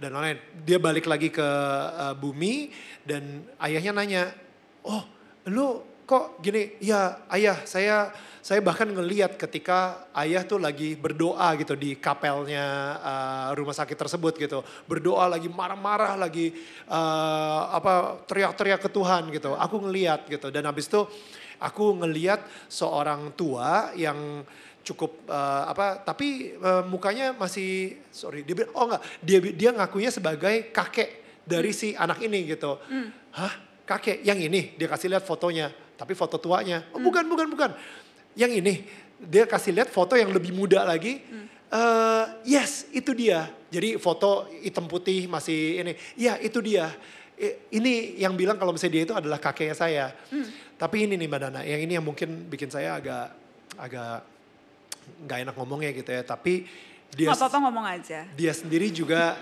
dan 0.00 0.16
lain-lain. 0.16 0.40
Dia 0.64 0.78
balik 0.80 1.08
lagi 1.08 1.32
ke 1.32 1.48
eh, 1.96 2.14
bumi 2.16 2.68
dan 3.04 3.44
ayahnya 3.64 3.92
nanya, 3.96 4.22
"Oh, 4.84 5.04
lu 5.48 5.80
kok 6.10 6.42
gini?" 6.42 6.74
"Ya, 6.82 7.22
ayah, 7.30 7.62
saya 7.62 8.10
saya 8.40 8.64
bahkan 8.64 8.88
ngeliat 8.88 9.36
ketika 9.36 10.08
ayah 10.16 10.40
tuh 10.48 10.56
lagi 10.56 10.96
berdoa 10.96 11.52
gitu 11.60 11.76
di 11.76 11.92
kapelnya 12.00 12.96
eh, 12.98 13.48
rumah 13.52 13.76
sakit 13.76 13.96
tersebut 13.96 14.40
gitu. 14.40 14.64
Berdoa 14.88 15.28
lagi 15.28 15.46
marah-marah 15.52 16.16
lagi 16.16 16.56
eh, 16.88 17.62
apa 17.68 18.24
teriak-teriak 18.24 18.80
ke 18.80 18.88
Tuhan 18.88 19.28
gitu. 19.30 19.52
Aku 19.54 19.84
ngeliat 19.84 20.24
gitu. 20.26 20.48
Dan 20.48 20.64
habis 20.64 20.88
itu 20.88 21.04
aku 21.60 22.00
ngeliat 22.00 22.40
seorang 22.72 23.36
tua 23.36 23.92
yang 23.92 24.40
cukup 24.80 25.28
eh, 25.28 25.64
apa 25.68 26.00
tapi 26.00 26.56
eh, 26.56 26.82
mukanya 26.88 27.36
masih 27.36 28.00
sorry 28.08 28.40
dia 28.40 28.56
bilang, 28.56 28.72
oh 28.72 28.84
enggak. 28.88 29.02
Dia 29.20 29.38
dia 29.52 29.70
ngakunya 29.76 30.08
sebagai 30.08 30.72
kakek 30.72 31.44
dari 31.44 31.76
si 31.76 31.92
anak 31.92 32.24
ini 32.24 32.56
gitu. 32.56 32.80
Hah? 33.36 33.68
Kakek? 33.84 34.22
Yang 34.22 34.38
ini? 34.46 34.60
Dia 34.78 34.86
kasih 34.86 35.10
lihat 35.10 35.26
fotonya 35.26 35.89
tapi 36.00 36.16
foto 36.16 36.40
tuanya. 36.40 36.88
Oh 36.96 37.00
bukan 37.04 37.28
bukan 37.28 37.52
bukan. 37.52 37.70
Yang 38.32 38.64
ini 38.64 38.74
dia 39.20 39.44
kasih 39.44 39.76
lihat 39.76 39.92
foto 39.92 40.16
yang 40.16 40.32
lebih 40.32 40.56
muda 40.56 40.80
lagi. 40.88 41.20
Eh, 41.70 42.24
yes 42.48 42.88
itu 42.96 43.12
dia. 43.12 43.52
Jadi 43.68 44.00
foto 44.00 44.48
hitam 44.64 44.88
putih 44.88 45.28
masih 45.28 45.84
ini. 45.84 45.92
Ya 46.16 46.40
itu 46.40 46.56
dia. 46.64 46.88
Ini 47.68 48.16
yang 48.20 48.32
bilang 48.32 48.56
kalau 48.56 48.72
misalnya 48.72 48.96
dia 48.96 49.04
itu 49.04 49.14
adalah 49.16 49.36
kakeknya 49.36 49.76
saya. 49.76 50.06
Tapi 50.80 51.04
ini 51.04 51.20
nih 51.20 51.28
Mbak 51.28 51.40
Nana, 51.44 51.60
yang 51.68 51.80
ini 51.84 51.92
yang 52.00 52.04
mungkin 52.04 52.48
bikin 52.48 52.72
saya 52.72 52.96
agak 52.96 53.36
agak 53.76 54.24
nggak 55.28 55.38
enak 55.44 55.54
ngomongnya 55.60 55.92
gitu 55.92 56.10
ya. 56.16 56.24
Tapi 56.24 56.64
dia 57.12 57.28
apa-apa 57.28 57.58
ngomong 57.68 57.84
aja. 57.84 58.24
dia 58.32 58.52
sendiri 58.56 58.88
juga 58.88 59.36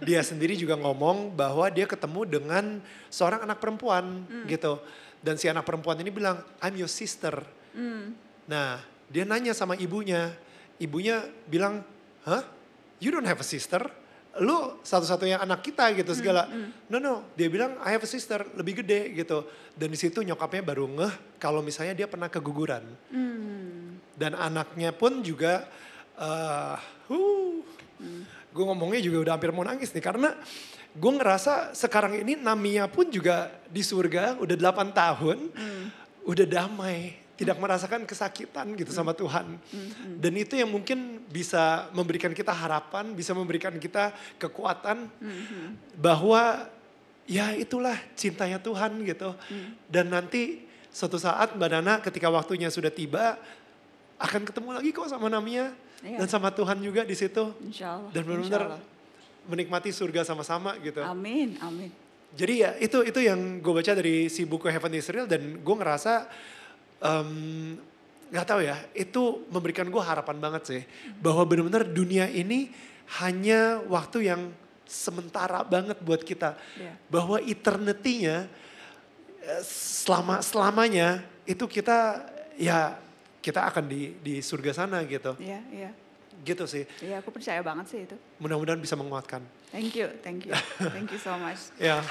dia 0.00 0.24
sendiri 0.24 0.56
juga 0.56 0.80
ngomong 0.80 1.36
bahwa 1.36 1.68
dia 1.68 1.84
ketemu 1.84 2.24
dengan 2.24 2.64
seorang 3.12 3.44
anak 3.44 3.60
perempuan 3.60 4.24
gitu. 4.48 4.80
Dan 5.20 5.36
si 5.36 5.46
anak 5.52 5.68
perempuan 5.68 6.00
ini 6.00 6.08
bilang, 6.08 6.40
I'm 6.64 6.76
your 6.80 6.88
sister. 6.88 7.44
Nah, 8.48 8.80
dia 9.06 9.24
nanya 9.28 9.52
sama 9.52 9.76
ibunya. 9.76 10.32
Ibunya 10.80 11.28
bilang, 11.44 11.84
hah? 12.24 12.42
You 13.00 13.12
don't 13.12 13.28
have 13.28 13.40
a 13.40 13.46
sister? 13.46 13.80
lu 14.38 14.78
satu-satunya 14.86 15.42
anak 15.42 15.66
kita 15.66 15.90
gitu 15.98 16.14
segala. 16.14 16.46
Hmm, 16.46 16.70
No 16.86 17.02
no, 17.02 17.14
dia 17.34 17.50
bilang 17.50 17.74
I 17.82 17.98
have 17.98 18.06
a 18.06 18.10
sister 18.10 18.46
lebih 18.54 18.78
gede 18.78 19.10
gitu. 19.18 19.42
Dan 19.74 19.90
di 19.90 19.98
situ 19.98 20.22
nyokapnya 20.22 20.62
baru 20.62 20.86
ngeh 20.86 21.42
kalau 21.42 21.66
misalnya 21.66 21.98
dia 21.98 22.06
pernah 22.06 22.30
keguguran. 22.30 22.86
Hmm. 23.10 23.98
Dan 24.14 24.38
anaknya 24.38 24.94
pun 24.94 25.18
juga, 25.26 25.66
uh, 26.14 26.78
huh, 27.10 27.58
Hmm. 28.00 28.24
gue 28.24 28.64
ngomongnya 28.64 29.04
juga 29.04 29.28
udah 29.28 29.32
hampir 29.36 29.52
mau 29.52 29.60
nangis 29.60 29.92
nih 29.92 30.00
karena 30.00 30.32
gue 31.00 31.12
ngerasa 31.16 31.72
sekarang 31.72 32.20
ini 32.20 32.36
Namia 32.36 32.84
pun 32.84 33.08
juga 33.08 33.48
di 33.66 33.80
surga 33.80 34.36
udah 34.36 34.56
8 34.56 34.92
tahun, 34.92 35.38
Hmm. 35.48 35.84
udah 36.28 36.44
damai, 36.44 37.16
tidak 37.34 37.56
merasakan 37.56 38.04
kesakitan 38.04 38.76
gitu 38.76 38.92
sama 38.92 39.16
Tuhan. 39.16 39.56
Hmm, 39.56 40.20
Dan 40.20 40.36
itu 40.36 40.60
yang 40.60 40.68
mungkin 40.68 41.24
bisa 41.26 41.88
memberikan 41.90 42.36
kita 42.36 42.52
harapan, 42.52 43.16
bisa 43.16 43.32
memberikan 43.32 43.72
kita 43.80 44.12
kekuatan 44.36 45.08
Hmm, 45.16 45.80
bahwa 45.96 46.68
ya 47.24 47.56
itulah 47.56 47.96
cintanya 48.12 48.60
Tuhan 48.60 49.00
gitu. 49.02 49.32
Hmm. 49.48 49.72
Dan 49.88 50.12
nanti 50.12 50.68
suatu 50.92 51.16
saat 51.16 51.56
Mbak 51.56 51.70
Nana 51.72 51.94
ketika 52.04 52.28
waktunya 52.28 52.68
sudah 52.68 52.92
tiba 52.92 53.40
akan 54.20 54.44
ketemu 54.44 54.76
lagi 54.76 54.92
kok 54.92 55.08
sama 55.08 55.32
Namia 55.32 55.72
Iya. 56.04 56.16
dan 56.20 56.28
sama 56.28 56.52
Tuhan 56.52 56.76
juga 56.80 57.04
di 57.04 57.16
situ. 57.16 57.56
Insya 57.64 57.96
Allah. 57.96 58.10
Dan 58.12 58.22
benar-benar. 58.24 58.80
Menikmati 59.50 59.90
surga 59.90 60.22
sama-sama 60.22 60.78
gitu. 60.78 61.02
Amin, 61.02 61.58
amin. 61.58 61.90
Jadi 62.30 62.62
ya 62.62 62.78
itu 62.78 63.02
itu 63.02 63.18
yang 63.18 63.58
gue 63.58 63.72
baca 63.74 63.90
dari 63.90 64.30
si 64.30 64.46
buku 64.46 64.70
Heaven 64.70 64.94
Israel 64.94 65.26
dan 65.26 65.58
gue 65.58 65.74
ngerasa 65.74 66.30
em, 67.02 67.74
nggak 68.30 68.46
tahu 68.46 68.60
ya 68.62 68.78
itu 68.94 69.22
memberikan 69.50 69.90
gue 69.90 69.98
harapan 69.98 70.38
banget 70.38 70.62
sih 70.62 70.82
bahwa 71.18 71.42
benar-benar 71.42 71.82
dunia 71.82 72.30
ini 72.30 72.70
hanya 73.18 73.82
waktu 73.90 74.30
yang 74.30 74.54
sementara 74.86 75.66
banget 75.66 75.98
buat 75.98 76.22
kita 76.22 76.54
Iya. 76.78 76.94
bahwa 77.10 77.42
eternity-nya 77.42 78.46
eh, 79.42 79.62
selama 79.66 80.38
selamanya 80.40 81.26
itu 81.42 81.66
kita 81.66 82.22
ya 82.54 82.94
kita 83.42 83.66
akan 83.66 83.90
di 83.90 84.14
di 84.22 84.38
surga 84.38 84.70
sana 84.76 85.02
gitu 85.02 85.34
Iya, 85.42 85.58
iya. 85.74 85.90
Gitu 86.40 86.64
sih 86.64 86.84
Iya, 87.00 87.20
aku 87.20 87.30
percaya 87.30 87.60
banget 87.60 87.86
sih 87.88 88.00
itu. 88.04 88.16
mudah-mudahan 88.38 88.78
bisa 88.78 88.94
menguatkan 88.94 89.40
Thank 89.70 89.94
you, 89.94 90.10
thank 90.18 90.42
you. 90.42 90.54
Thank 90.82 91.14
you 91.14 91.20
so 91.20 91.30
much. 91.38 91.70
Ya. 91.78 92.02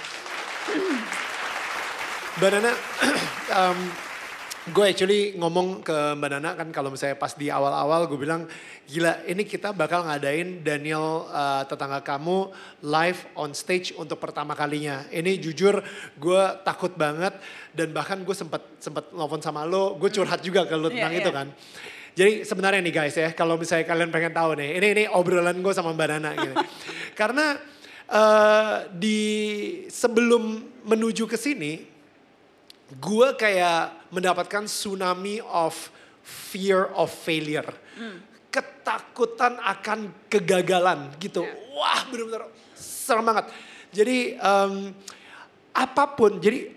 Mbak 2.40 2.50
Nana, 2.56 2.72
um, 3.60 3.80
gue 4.70 4.86
actually 4.88 5.36
ngomong 5.36 5.84
ke 5.84 6.16
Mbak 6.16 6.30
Nana 6.32 6.50
kan 6.56 6.72
kalau 6.72 6.88
misalnya 6.88 7.20
pas 7.20 7.36
di 7.36 7.52
awal-awal 7.52 8.08
gue 8.08 8.16
bilang 8.16 8.48
gila 8.88 9.28
ini 9.28 9.44
kita 9.44 9.76
bakal 9.76 10.08
ngadain 10.08 10.64
Daniel 10.64 11.28
uh, 11.28 11.68
tetangga 11.68 12.00
kamu 12.00 12.48
live 12.80 13.20
on 13.36 13.52
stage 13.52 13.92
untuk 13.94 14.24
pertama 14.24 14.56
kalinya. 14.56 15.04
Ini 15.12 15.36
jujur 15.38 15.84
gue 16.16 16.44
takut 16.64 16.96
banget 16.96 17.36
dan 17.76 17.92
bahkan 17.92 18.24
gue 18.24 18.32
sempat 18.32 18.64
sempat 18.80 19.12
nelfon 19.12 19.44
sama 19.44 19.68
lo, 19.68 20.00
gue 20.00 20.08
curhat 20.08 20.40
juga 20.40 20.64
ke 20.64 20.80
lo 20.80 20.88
Iya, 20.88 20.96
tentang 20.96 21.14
iya. 21.14 21.20
itu 21.20 21.32
kan. 21.36 21.48
Jadi 22.18 22.44
sebenarnya 22.44 22.82
nih 22.84 22.94
guys 22.94 23.16
ya, 23.16 23.30
kalau 23.32 23.56
misalnya 23.56 23.86
kalian 23.86 24.10
pengen 24.10 24.34
tahu 24.34 24.58
nih, 24.60 24.70
ini 24.82 24.88
ini 24.94 25.04
obrolan 25.10 25.58
gue 25.62 25.74
sama 25.74 25.94
Mbak 25.94 26.08
Nana 26.18 26.32
gitu. 26.36 26.56
Karena 27.20 27.56
eh, 28.10 28.76
di 28.92 29.20
sebelum 29.88 30.64
menuju 30.86 31.30
ke 31.30 31.38
sini, 31.38 31.86
gue 32.98 33.28
kayak 33.38 34.10
mendapatkan 34.10 34.66
tsunami 34.66 35.38
of 35.46 35.78
fear 36.26 36.90
of 36.98 37.10
failure. 37.14 37.70
Ketakutan 38.50 39.62
akan 39.62 40.10
kegagalan 40.26 41.14
gitu. 41.22 41.46
Wah 41.78 42.02
bener-bener 42.10 42.50
serem 42.74 43.26
banget. 43.26 43.46
Jadi 43.94 44.38
em, 44.38 44.74
apa 45.74 46.06
pun, 46.14 46.38
jadi 46.42 46.70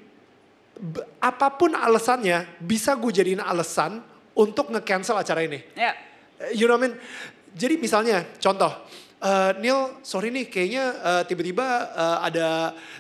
apa 1.21 1.49
pun 1.53 1.73
alasannya 1.73 2.49
bisa 2.61 2.93
gue 2.97 3.13
jadiin 3.13 3.41
alasan 3.41 4.01
untuk 4.37 4.73
nge-cancel 4.73 5.17
acara 5.19 5.45
ini. 5.45 5.61
Ya, 5.77 5.93
You 6.51 6.67
know 6.67 6.75
what 6.75 6.83
I 6.83 6.91
mean? 6.91 6.95
Jadi 7.55 7.79
misalnya 7.79 8.27
contoh, 8.43 8.73
eh, 9.23 9.51
Neil 9.63 10.03
sorry 10.03 10.35
nih 10.35 10.51
kayaknya 10.51 10.85
eh, 10.99 11.23
tiba-tiba 11.31 11.67
eh, 11.95 12.19
ada 12.33 12.49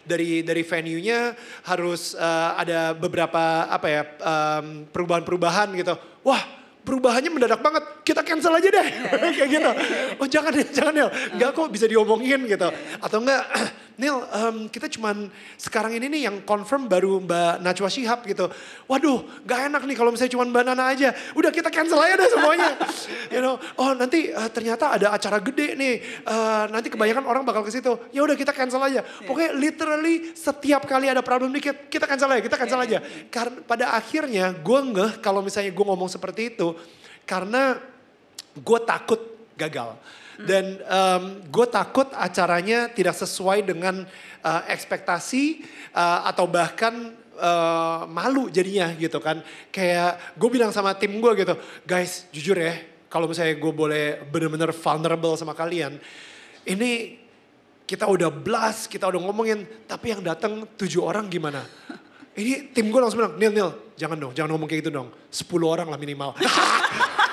dari 0.06 0.46
dari 0.46 0.62
venue-nya 0.62 1.34
harus 1.66 2.14
eh, 2.14 2.50
ada 2.54 2.94
beberapa 2.94 3.66
apa 3.66 3.86
ya 3.90 4.02
em, 4.06 4.86
perubahan-perubahan 4.92 5.74
gitu. 5.74 5.98
Wah 6.22 6.42
perubahannya 6.82 7.30
mendadak 7.30 7.62
banget, 7.62 7.84
kita 8.02 8.20
cancel 8.26 8.52
aja 8.58 8.68
deh. 8.68 8.88
Kayak 9.38 9.48
gitu. 9.50 9.70
Oh 10.18 10.26
jangan 10.26 10.50
deh, 10.50 10.66
jangan 10.74 10.92
Neil. 10.92 11.10
Enggak 11.38 11.50
kok 11.54 11.70
bisa 11.70 11.86
diomongin 11.86 12.44
gitu. 12.50 12.68
Atau 12.98 13.22
enggak, 13.22 13.42
Neil 14.00 14.18
em, 14.18 14.56
kita 14.66 14.90
cuman 14.90 15.30
sekarang 15.54 15.94
ini 15.94 16.10
nih 16.10 16.22
yang 16.26 16.36
confirm 16.42 16.90
baru 16.90 17.22
Mbak 17.22 17.62
Najwa 17.62 17.88
Shihab 17.92 18.26
gitu. 18.26 18.50
Waduh 18.90 19.22
gak 19.46 19.70
enak 19.70 19.82
nih 19.86 19.96
kalau 19.96 20.10
misalnya 20.10 20.32
cuma 20.34 20.44
Mbak 20.48 20.64
Nana 20.66 20.84
aja. 20.90 21.14
Udah 21.38 21.54
kita 21.54 21.70
cancel 21.70 22.00
aja 22.02 22.14
deh 22.18 22.28
semuanya. 22.32 22.70
you 23.34 23.38
know, 23.38 23.60
oh 23.78 23.92
nanti 23.94 24.34
eh, 24.34 24.50
ternyata 24.50 24.98
ada 24.98 25.14
acara 25.14 25.38
gede 25.38 25.78
nih. 25.78 25.94
Eh, 26.02 26.64
nanti 26.74 26.90
kebanyakan 26.90 27.24
orang 27.28 27.42
bakal 27.46 27.62
ke 27.62 27.70
situ. 27.70 27.94
Ya 28.10 28.26
udah 28.26 28.34
kita 28.34 28.50
cancel 28.50 28.82
aja. 28.82 29.06
Pokoknya 29.22 29.54
literally 29.54 30.34
setiap 30.34 30.88
kali 30.88 31.06
ada 31.06 31.22
problem 31.22 31.54
dikit, 31.54 31.86
kita 31.86 32.08
cancel 32.08 32.32
aja, 32.32 32.42
kita 32.42 32.56
cancel 32.58 32.80
aja. 32.82 32.98
Karena 33.30 33.60
pada 33.62 33.94
akhirnya 33.94 34.50
gue 34.56 34.80
ngeh 34.90 35.12
kalau 35.22 35.44
misalnya 35.44 35.70
gue 35.70 35.84
ngomong 35.86 36.10
seperti 36.10 36.56
itu. 36.56 36.74
Karena 37.22 37.91
gue 38.56 38.78
takut 38.84 39.20
gagal. 39.56 39.96
Dan 40.42 40.80
gue 41.52 41.66
takut 41.70 42.08
acaranya 42.18 42.90
tidak 42.90 43.14
sesuai 43.14 43.62
dengan 43.62 44.02
eh, 44.42 44.62
ekspektasi 44.74 45.44
eh, 45.94 46.20
atau 46.26 46.50
bahkan 46.50 47.14
eh, 47.36 48.00
malu 48.10 48.50
jadinya 48.50 48.90
gitu 48.98 49.22
kan. 49.22 49.38
Kayak 49.70 50.34
gue 50.34 50.48
bilang 50.50 50.74
sama 50.74 50.98
tim 50.98 51.14
gue 51.14 51.32
gitu, 51.38 51.54
guys 51.86 52.26
jujur 52.34 52.58
ya 52.58 52.74
kalau 53.12 53.28
misalnya 53.28 53.60
gue 53.60 53.72
boleh 53.76 54.24
bener-bener 54.24 54.72
vulnerable 54.72 55.36
sama 55.36 55.52
kalian. 55.52 56.00
Ini 56.64 57.20
kita 57.84 58.08
udah 58.08 58.32
blast, 58.32 58.88
kita 58.88 59.04
udah 59.04 59.20
ngomongin, 59.20 59.68
tapi 59.84 60.16
yang 60.16 60.24
datang 60.24 60.64
tujuh 60.80 61.04
orang 61.04 61.28
gimana? 61.28 61.60
Ini 62.32 62.72
tim 62.72 62.88
gue 62.88 62.96
langsung 62.96 63.20
bilang, 63.20 63.36
Nil, 63.36 63.52
Nil, 63.52 63.70
jangan 64.00 64.16
dong, 64.16 64.32
jangan 64.32 64.56
ngomong 64.56 64.64
kayak 64.64 64.88
gitu 64.88 64.92
dong. 64.96 65.12
Sepuluh 65.28 65.68
orang 65.68 65.92
lah 65.92 66.00
minimal. 66.00 66.32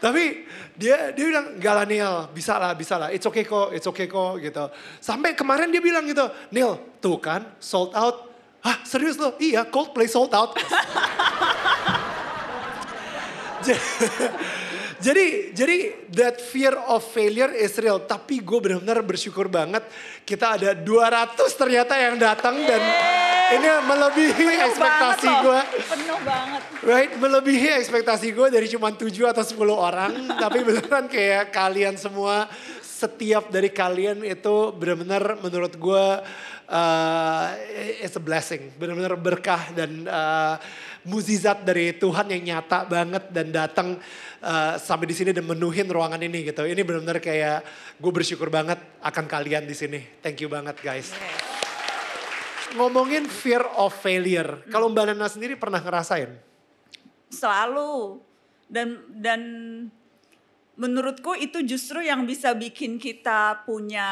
Tapi 0.00 0.48
dia 0.80 1.12
dia 1.12 1.24
bilang 1.28 1.60
gak 1.60 1.74
lah 1.76 1.84
Neil, 1.84 2.32
bisa 2.32 2.56
lah, 2.56 2.72
bisa 2.72 2.96
lah. 2.96 3.12
It's 3.12 3.28
okay 3.28 3.44
kok, 3.44 3.76
it's 3.76 3.84
okay 3.84 4.08
kok 4.08 4.40
gitu. 4.40 4.72
Sampai 4.96 5.36
kemarin 5.36 5.68
dia 5.68 5.84
bilang 5.84 6.08
gitu, 6.08 6.24
Neil 6.48 6.80
tuh 7.04 7.20
kan 7.20 7.44
sold 7.60 7.92
out. 7.92 8.32
Hah 8.64 8.80
serius 8.84 9.16
lo? 9.20 9.36
Iya 9.36 9.68
Coldplay 9.68 10.08
sold 10.08 10.32
out. 10.32 10.56
jadi 15.00 15.56
jadi 15.56 15.76
that 16.12 16.36
fear 16.38 16.76
of 16.76 17.00
failure 17.00 17.50
is 17.56 17.72
real. 17.80 18.04
Tapi 18.04 18.44
gue 18.44 18.58
benar-benar 18.60 19.00
bersyukur 19.00 19.48
banget 19.48 19.82
kita 20.28 20.60
ada 20.60 20.70
200 20.76 21.36
ternyata 21.56 21.96
yang 21.96 22.20
datang 22.20 22.60
dan 22.68 22.82
ini 23.50 23.66
melebihi 23.66 24.46
penuh 24.46 24.66
ekspektasi 24.70 25.28
gue. 25.42 25.60
Penuh 25.90 26.18
banget. 26.22 26.60
Right, 26.80 27.12
melebihi 27.18 27.68
ekspektasi 27.82 28.30
gue 28.30 28.46
dari 28.52 28.70
cuma 28.70 28.94
7 28.94 29.10
atau 29.26 29.42
10 29.42 29.56
orang. 29.74 30.12
tapi 30.38 30.62
beneran 30.62 31.10
kayak 31.10 31.50
kalian 31.50 31.98
semua, 31.98 32.46
setiap 32.84 33.50
dari 33.50 33.72
kalian 33.72 34.22
itu 34.22 34.70
benar-benar 34.76 35.40
menurut 35.42 35.74
gue 35.74 36.04
uh, 36.70 37.44
it's 37.98 38.14
a 38.14 38.22
blessing. 38.22 38.70
Benar-benar 38.78 39.18
berkah 39.18 39.74
dan 39.74 40.06
uh, 40.06 40.54
muzizat 41.06 41.64
dari 41.64 41.96
Tuhan 41.96 42.28
yang 42.28 42.42
nyata 42.56 42.84
banget 42.84 43.32
dan 43.32 43.46
datang 43.48 43.88
uh, 44.44 44.74
sampai 44.76 45.08
di 45.08 45.16
sini 45.16 45.30
dan 45.32 45.48
menuhin 45.48 45.88
ruangan 45.88 46.20
ini 46.20 46.44
gitu. 46.44 46.64
Ini 46.68 46.80
benar-benar 46.84 47.18
kayak 47.22 47.64
gue 47.96 48.12
bersyukur 48.12 48.52
banget 48.52 48.76
akan 49.00 49.24
kalian 49.24 49.64
di 49.64 49.72
sini. 49.72 50.00
Thank 50.20 50.44
you 50.44 50.48
banget 50.52 50.76
guys. 50.84 51.12
Ngomongin 52.76 53.26
fear 53.26 53.64
of 53.74 53.90
failure. 53.98 54.62
Kalau 54.70 54.86
Mbak 54.92 55.04
Nana 55.14 55.26
sendiri 55.26 55.58
pernah 55.58 55.82
ngerasain? 55.82 56.30
Selalu. 57.32 58.22
Dan 58.70 59.02
dan 59.10 59.40
menurutku 60.78 61.34
itu 61.34 61.60
justru 61.66 62.06
yang 62.06 62.22
bisa 62.22 62.54
bikin 62.54 63.02
kita 63.02 63.66
punya 63.66 64.06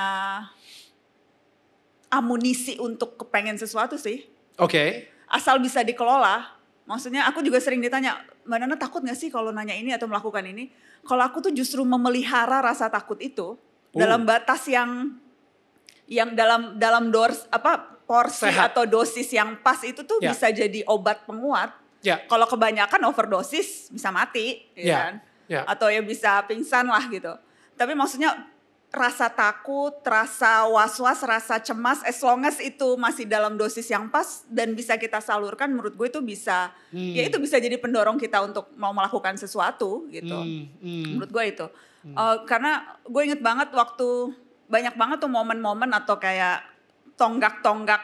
amunisi 2.11 2.75
untuk 2.83 3.15
kepengen 3.21 3.55
sesuatu 3.55 3.95
sih. 3.95 4.27
Oke. 4.59 5.07
Asal 5.31 5.63
bisa 5.63 5.87
dikelola. 5.87 6.58
Maksudnya 6.89 7.29
aku 7.29 7.45
juga 7.45 7.61
sering 7.61 7.85
ditanya, 7.85 8.17
Mbak 8.49 8.59
Nana 8.59 8.77
takut 8.81 9.05
gak 9.05 9.13
sih 9.15 9.29
kalau 9.29 9.53
nanya 9.53 9.77
ini 9.77 9.93
atau 9.93 10.09
melakukan 10.09 10.41
ini? 10.43 10.73
Kalau 11.05 11.21
aku 11.21 11.45
tuh 11.45 11.53
justru 11.53 11.85
memelihara 11.85 12.65
rasa 12.65 12.89
takut 12.89 13.21
itu 13.21 13.61
Oh. 13.89 13.97
dalam 13.97 14.25
batas 14.25 14.69
yang 14.69 15.17
yang 16.09 16.33
dalam 16.33 16.77
dalam 16.77 17.09
dors 17.09 17.45
apa 17.49 18.01
porsi 18.05 18.49
Sehat. 18.49 18.73
atau 18.73 18.85
dosis 18.85 19.29
yang 19.29 19.61
pas 19.61 19.77
itu 19.81 20.01
tuh 20.05 20.21
Ya. 20.21 20.33
bisa 20.33 20.49
jadi 20.49 20.81
obat 20.89 21.25
penguat. 21.25 21.73
Ya. 22.01 22.21
Kalau 22.25 22.45
kebanyakan 22.45 23.05
overdosis 23.05 23.89
bisa 23.89 24.09
mati, 24.09 24.65
ya 24.73 24.85
Ya. 24.85 24.97
kan? 24.97 25.15
Ya. 25.49 25.61
atau 25.65 25.89
ya 25.89 26.01
bisa 26.01 26.45
pingsan 26.45 26.85
lah 26.85 27.01
gitu. 27.09 27.33
Tapi 27.77 27.93
maksudnya 27.93 28.37
rasa 28.89 29.29
takut, 29.29 29.93
rasa 30.01 30.65
was-was, 30.65 31.21
rasa 31.21 31.61
cemas, 31.61 32.01
as 32.09 32.17
long 32.25 32.41
as 32.49 32.57
itu 32.57 32.97
masih 32.97 33.29
dalam 33.29 33.53
dosis 33.55 33.85
yang 33.85 34.09
pas 34.09 34.49
dan 34.49 34.73
bisa 34.73 34.97
kita 34.97 35.21
salurkan, 35.21 35.69
menurut 35.69 35.93
gue 35.93 36.09
itu 36.09 36.21
bisa, 36.25 36.73
Hmm. 36.89 37.13
ya 37.13 37.29
itu 37.29 37.37
bisa 37.37 37.61
jadi 37.61 37.77
pendorong 37.77 38.17
kita 38.17 38.41
untuk 38.41 38.73
mau 38.81 38.97
melakukan 38.97 39.37
sesuatu 39.37 40.09
gitu. 40.09 40.33
Hmm, 40.33 40.73
hmm. 40.81 41.05
Menurut 41.15 41.31
gue 41.31 41.45
itu, 41.45 41.67
Eh, 42.09 42.37
karena 42.47 42.97
gue 43.05 43.23
inget 43.27 43.43
banget 43.43 43.69
waktu 43.75 44.33
banyak 44.71 44.95
banget 44.97 45.19
tuh 45.19 45.29
momen-momen 45.29 45.91
atau 45.93 46.17
kayak 46.17 46.63
tonggak-tonggak 47.19 48.01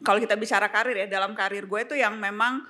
kalau 0.00 0.16
kita 0.16 0.38
bicara 0.38 0.70
karir 0.70 1.04
ya 1.04 1.06
dalam 1.10 1.36
karir 1.36 1.66
gue 1.66 1.80
itu 1.82 1.94
yang 1.98 2.16
memang 2.16 2.64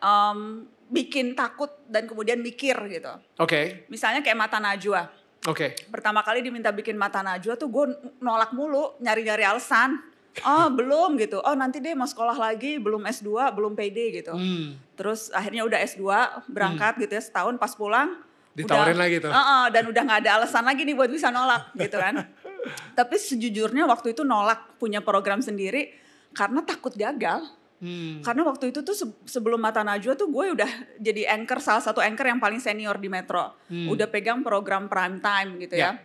em, 0.00 0.66
bikin 0.90 1.38
takut 1.38 1.70
dan 1.86 2.08
kemudian 2.08 2.40
mikir 2.42 2.74
gitu. 2.90 3.12
Oke, 3.38 3.86
Misalnya 3.86 4.24
kayak 4.24 4.40
mata 4.40 4.58
najwa 4.58 5.06
oke. 5.46 5.88
pertama 5.88 6.20
kali 6.20 6.40
diminta 6.40 6.68
bikin 6.68 6.96
mata 6.96 7.20
najwa 7.20 7.54
tuh 7.54 7.68
gue 7.68 7.86
nolak 8.18 8.52
mulu 8.52 8.96
nyari-nyari 8.98 9.44
alasan 9.44 10.00
oh 10.46 10.68
belum 10.70 11.18
gitu 11.18 11.40
oh 11.40 11.54
nanti 11.54 11.78
deh 11.78 11.92
mau 11.92 12.06
sekolah 12.06 12.36
lagi 12.36 12.78
belum 12.78 13.02
S2 13.02 13.28
belum 13.52 13.72
PD 13.74 14.22
gitu 14.22 14.32
Hmm. 14.32 14.78
terus 14.94 15.28
akhirnya 15.30 15.66
udah 15.66 15.78
S2 15.82 16.02
berangkat 16.46 17.00
gitu 17.02 17.12
ya 17.16 17.22
setahun 17.22 17.56
pas 17.56 17.72
pulang 17.74 18.14
Ditawarin 18.50 18.98
udah, 18.98 19.04
lagi 19.06 19.16
tuh. 19.22 19.30
"Uh-uh," 19.30 19.64
dan 19.70 19.84
udah 19.86 20.02
nggak 20.02 20.20
ada 20.26 20.30
alasan 20.42 20.66
lagi 20.66 20.82
nih 20.82 20.94
buat 20.98 21.06
bisa 21.06 21.30
nolak 21.30 21.70
gitu 21.78 21.96
kan 21.98 22.26
tapi 22.98 23.14
sejujurnya 23.16 23.86
waktu 23.86 24.12
itu 24.12 24.26
nolak 24.26 24.76
punya 24.76 24.98
program 25.00 25.38
sendiri 25.38 25.94
karena 26.34 26.62
takut 26.62 26.94
gagal 26.94 27.46
Hmm. 27.80 28.20
karena 28.20 28.44
waktu 28.44 28.70
itu 28.70 28.80
tuh 28.80 28.92
se- 28.92 29.08
sebelum 29.24 29.56
Mata 29.56 29.80
Najwa 29.80 30.12
tuh 30.12 30.28
gue 30.28 30.52
udah 30.52 30.68
jadi 30.96 31.32
anchor 31.32 31.58
salah 31.58 31.80
satu 31.80 31.98
anchor 31.98 32.28
yang 32.28 32.36
paling 32.36 32.60
senior 32.60 32.94
di 32.94 33.08
Metro. 33.08 33.56
Udah 33.66 34.04
pegang 34.04 34.44
program 34.44 34.84
prime 34.84 35.16
time 35.16 35.56
gitu 35.58 35.74
Ya. 35.74 35.96
ya. 35.96 36.04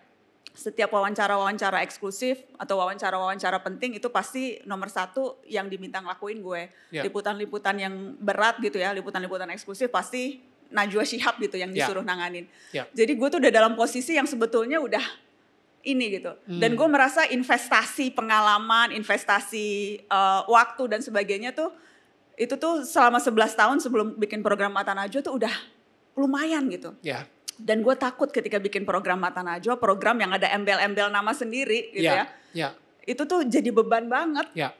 Setiap 0.52 0.88
wawancara-wawancara 0.90 1.84
eksklusif 1.84 2.48
atau 2.56 2.80
wawancara-wawancara 2.80 3.60
penting 3.60 3.92
itu 3.94 4.08
pasti 4.08 4.64
nomor 4.64 4.88
satu 4.88 5.44
yang 5.44 5.68
diminta 5.68 6.00
ngelakuin 6.00 6.40
gue. 6.40 6.62
Ya. 6.90 7.04
Liputan-liputan 7.04 7.76
yang 7.76 7.94
berat 8.16 8.56
gitu 8.60 8.80
ya, 8.80 8.96
liputan-liputan 8.96 9.52
eksklusif 9.52 9.92
pasti 9.92 10.40
Najwa 10.66 11.04
Shihab 11.04 11.38
gitu 11.38 11.60
yang 11.60 11.70
Ya. 11.70 11.84
disuruh 11.84 12.02
nanganin. 12.02 12.48
Ya. 12.72 12.88
Jadi 12.90 13.14
gue 13.14 13.28
tuh 13.28 13.38
udah 13.38 13.52
dalam 13.52 13.76
posisi 13.76 14.16
yang 14.16 14.26
sebetulnya 14.26 14.80
udah 14.80 15.04
ini 15.86 16.18
gitu. 16.18 16.34
Dan 16.50 16.74
gue 16.74 16.88
merasa 16.90 17.30
investasi 17.30 18.12
pengalaman, 18.12 18.92
investasi 18.92 20.02
eh, 20.02 20.42
waktu 20.50 20.84
dan 20.90 21.00
sebagainya 21.06 21.54
tuh 21.54 21.70
itu 22.36 22.56
tuh 22.60 22.84
selama 22.84 23.20
11 23.20 23.56
tahun 23.56 23.78
sebelum 23.80 24.08
bikin 24.20 24.44
program 24.44 24.76
Mata 24.76 24.92
Najwa 24.92 25.24
tuh 25.24 25.40
udah 25.40 25.54
lumayan 26.20 26.68
gitu. 26.68 26.92
Ya. 27.00 27.28
Dan 27.56 27.80
gue 27.80 27.96
takut 27.96 28.28
ketika 28.28 28.60
bikin 28.60 28.84
program 28.84 29.24
Mata 29.24 29.40
Najwa, 29.40 29.80
program 29.80 30.20
yang 30.20 30.36
ada 30.36 30.52
embel-embel 30.52 31.08
nama 31.08 31.32
sendiri 31.32 31.96
gitu 31.96 32.12
ya. 32.12 32.28
Ya. 32.52 32.76
Itu 33.08 33.24
tuh 33.24 33.48
jadi 33.48 33.72
beban 33.72 34.12
banget. 34.12 34.52
Ya. 34.52 34.76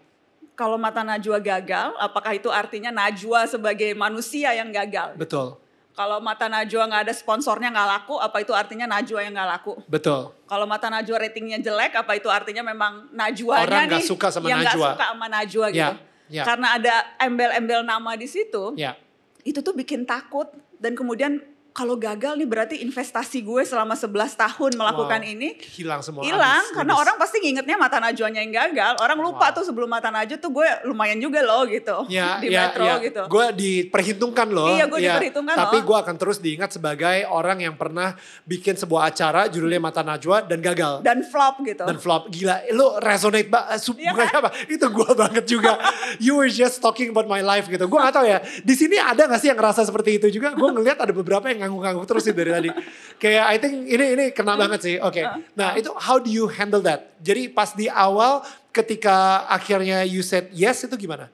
Kalau 0.56 0.76
Mata 0.76 1.04
Najwa 1.04 1.40
gagal, 1.40 1.96
apakah 2.00 2.36
itu 2.36 2.52
artinya 2.52 2.92
Najwa 2.92 3.48
sebagai 3.48 3.92
manusia 3.96 4.52
yang 4.56 4.72
gagal? 4.72 5.16
Betul. 5.16 5.60
Kalau 5.96 6.20
Mata 6.20 6.52
Najwa 6.52 6.92
nggak 6.92 7.02
ada 7.08 7.14
sponsornya 7.16 7.72
nggak 7.72 7.88
laku, 7.88 8.20
apa 8.20 8.44
itu 8.44 8.52
artinya 8.52 8.84
Najwa 8.84 9.20
yang 9.24 9.32
nggak 9.32 9.50
laku? 9.56 9.80
Betul. 9.88 10.36
Kalau 10.44 10.68
Mata 10.68 10.92
Najwa 10.92 11.16
ratingnya 11.24 11.64
jelek, 11.64 11.96
apa 11.96 12.20
itu 12.20 12.28
artinya 12.28 12.68
memang 12.68 13.08
Najwanya 13.16 13.64
Orang 13.64 13.84
nggak 13.88 14.04
nih 14.04 14.06
suka 14.06 14.28
sama 14.28 14.52
yang 14.52 14.60
nggak 14.60 14.76
Najwa. 14.76 14.90
suka 14.92 15.06
sama 15.16 15.26
Najwa 15.32 15.66
gitu? 15.72 15.80
Ya, 15.80 15.90
ya. 16.28 16.44
Karena 16.44 16.68
ada 16.76 16.96
embel-embel 17.16 17.82
nama 17.88 18.12
di 18.20 18.28
situ, 18.28 18.76
Ya. 18.76 19.00
itu 19.48 19.64
tuh 19.64 19.72
bikin 19.72 20.04
takut 20.04 20.52
dan 20.84 21.00
kemudian 21.00 21.40
kalau 21.76 22.00
gagal 22.00 22.34
nih 22.34 22.48
berarti 22.48 22.76
investasi 22.80 23.44
gue 23.44 23.60
selama 23.62 23.94
11 23.94 24.08
tahun 24.34 24.72
melakukan 24.74 25.20
Wow. 25.20 25.28
ini 25.28 25.50
Hilang 25.76 26.00
semua. 26.00 26.24
hilang 26.24 26.64
habis, 26.64 26.72
karena 26.72 26.94
habis. 26.94 27.04
orang 27.04 27.16
pasti 27.20 27.38
ngingetnya 27.38 27.76
mata 27.76 27.98
najwanya 28.00 28.40
yang 28.40 28.54
gagal. 28.56 28.96
Orang 28.98 29.20
lupa 29.20 29.46
Wow. 29.46 29.56
tuh 29.56 29.64
sebelum 29.66 29.90
mata 29.90 30.08
najwa 30.08 30.38
tuh 30.38 30.50
gue 30.50 30.64
lumayan 30.84 31.20
juga 31.20 31.44
loh 31.44 31.68
gitu 31.68 32.08
Ya, 32.08 32.40
di 32.40 32.48
ya, 32.48 32.72
metro 32.72 32.86
ya. 32.86 32.96
gitu. 33.02 33.22
Gue 33.28 33.46
diperhitungkan 33.52 34.48
loh. 34.48 34.72
Iya, 34.72 34.86
gua 34.86 34.98
Ya, 34.98 35.14
diperhitungkan 35.14 35.56
Tapi 35.58 35.78
loh. 35.78 35.84
gue 35.84 35.98
akan 36.00 36.16
terus 36.16 36.38
diingat 36.40 36.72
sebagai 36.72 37.28
orang 37.28 37.60
yang 37.60 37.76
pernah 37.76 38.16
bikin 38.44 38.74
sebuah 38.74 39.06
acara 39.06 39.46
judulnya 39.46 39.78
Mata 39.78 40.00
Najwa 40.00 40.42
dan 40.42 40.60
gagal. 40.60 41.04
Dan 41.04 41.22
flop 41.22 41.60
gitu. 41.62 41.84
dan 41.84 41.98
flop 41.98 42.30
gila 42.30 42.56
lu 42.72 42.88
resonate 42.98 43.48
banget 43.48 43.84
Iya 43.92 44.12
bukan 44.12 44.26
kan? 44.26 44.40
apa 44.40 44.50
itu 44.66 44.86
gue 44.86 45.10
banget 45.14 45.46
juga 45.46 45.72
you 46.24 46.34
were 46.34 46.48
just 46.48 46.80
talking 46.80 47.10
about 47.10 47.26
my 47.26 47.42
life 47.42 47.68
gitu 47.68 47.84
gue 47.84 48.00
gak 48.00 48.14
tahu 48.14 48.24
ya 48.24 48.40
di 48.62 48.74
sini 48.74 48.96
ada 48.96 49.26
gak 49.26 49.38
sih 49.38 49.50
yang 49.50 49.58
ngerasa 49.58 49.84
seperti 49.84 50.16
itu 50.16 50.28
juga 50.30 50.52
gue 50.52 50.70
ngeliat 50.70 50.96
ada 50.98 51.12
beberapa 51.12 51.46
yang 51.46 51.65
ngangguk-ngangguk 51.66 52.06
terus 52.06 52.24
sih 52.30 52.34
dari 52.38 52.54
tadi. 52.54 52.70
Kayak 53.18 53.46
I 53.50 53.58
think 53.58 53.74
ini 53.90 54.06
ini 54.14 54.26
kena 54.30 54.54
banget 54.54 54.80
sih. 54.86 54.96
Oke. 55.02 55.26
Nah 55.58 55.74
itu 55.74 55.90
how 55.98 56.22
do 56.22 56.30
you 56.30 56.46
handle 56.46 56.86
that? 56.86 57.18
Jadi 57.26 57.50
pas 57.50 57.74
di 57.74 57.90
awal 57.90 58.46
ketika 58.70 59.50
akhirnya 59.50 60.06
you 60.06 60.22
said 60.22 60.54
yes 60.54 60.86
itu 60.86 60.94
gimana? 60.94 61.34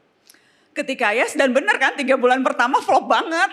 Ketika 0.71 1.11
yes 1.11 1.36
dan 1.36 1.51
bener 1.51 1.75
kan 1.75 1.99
tiga 1.99 2.15
bulan 2.15 2.39
pertama 2.39 2.79
flop 2.79 3.11
banget. 3.11 3.51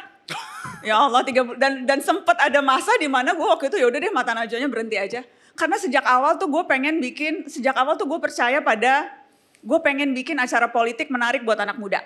Ya 0.85 1.01
Allah 1.01 1.24
tiga 1.24 1.43
bul- 1.43 1.59
dan 1.59 1.89
dan 1.89 1.99
sempet 2.05 2.37
ada 2.39 2.61
masa 2.61 2.93
di 3.01 3.09
mana 3.09 3.35
gue 3.35 3.43
waktu 3.43 3.72
itu 3.72 3.81
ya 3.81 3.87
udah 3.89 3.99
deh 3.99 4.12
mata 4.12 4.37
najwanya 4.37 4.68
berhenti 4.70 4.95
aja. 4.95 5.20
Karena 5.59 5.74
sejak 5.74 6.07
awal 6.07 6.39
tuh 6.39 6.47
gue 6.47 6.62
pengen 6.70 7.03
bikin 7.03 7.51
sejak 7.51 7.74
awal 7.74 7.99
tuh 7.99 8.07
gue 8.07 8.20
percaya 8.22 8.62
pada 8.62 9.11
gue 9.59 9.79
pengen 9.83 10.14
bikin 10.14 10.39
acara 10.39 10.70
politik 10.70 11.11
menarik 11.11 11.43
buat 11.43 11.59
anak 11.59 11.81
muda. 11.81 12.05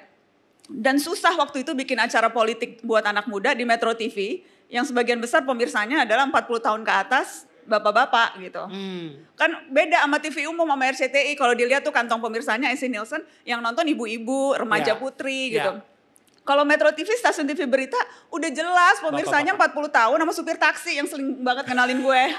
Dan 0.71 0.97
susah 0.97 1.37
waktu 1.37 1.67
itu 1.67 1.77
bikin 1.77 1.99
acara 2.01 2.33
politik 2.33 2.81
buat 2.81 3.05
anak 3.05 3.29
muda 3.29 3.53
di 3.53 3.67
Metro 3.67 3.93
TV 3.93 4.41
yang 4.73 4.83
sebagian 4.83 5.21
besar 5.21 5.45
pemirsanya 5.45 6.03
adalah 6.03 6.25
40 6.25 6.49
tahun 6.59 6.81
ke 6.81 6.93
atas 6.99 7.45
bapak-bapak 7.63 8.43
gitu. 8.43 8.63
Hmm. 8.65 9.23
kan 9.37 9.49
beda 9.69 10.01
sama 10.01 10.17
TV 10.19 10.45
umum 10.45 10.67
sama 10.67 10.89
RCTI 10.89 11.37
kalau 11.37 11.53
dilihat 11.53 11.81
tuh 11.81 11.91
kantong 11.91 12.19
pemirsanya 12.19 12.69
Esi 12.69 12.89
Nielsen 12.89 13.21
yang 13.45 13.61
nonton 13.61 13.85
ibu-ibu 13.87 14.57
remaja 14.57 14.89
Ya. 14.89 14.95
putri 14.97 15.53
gitu. 15.53 15.79
Kalau 16.43 16.65
Metro 16.65 16.91
TV 16.91 17.13
stasiun 17.13 17.47
TV 17.47 17.65
berita 17.65 17.97
udah 18.29 18.51
jelas 18.51 18.99
pemirsanya 18.99 19.55
40 19.55 19.89
tahun 19.89 20.17
sama 20.19 20.33
supir 20.35 20.57
taksi 20.57 20.97
yang 20.97 21.07
sering 21.07 21.39
banget 21.39 21.65
kenalin 21.65 22.01
gue. 22.01 22.23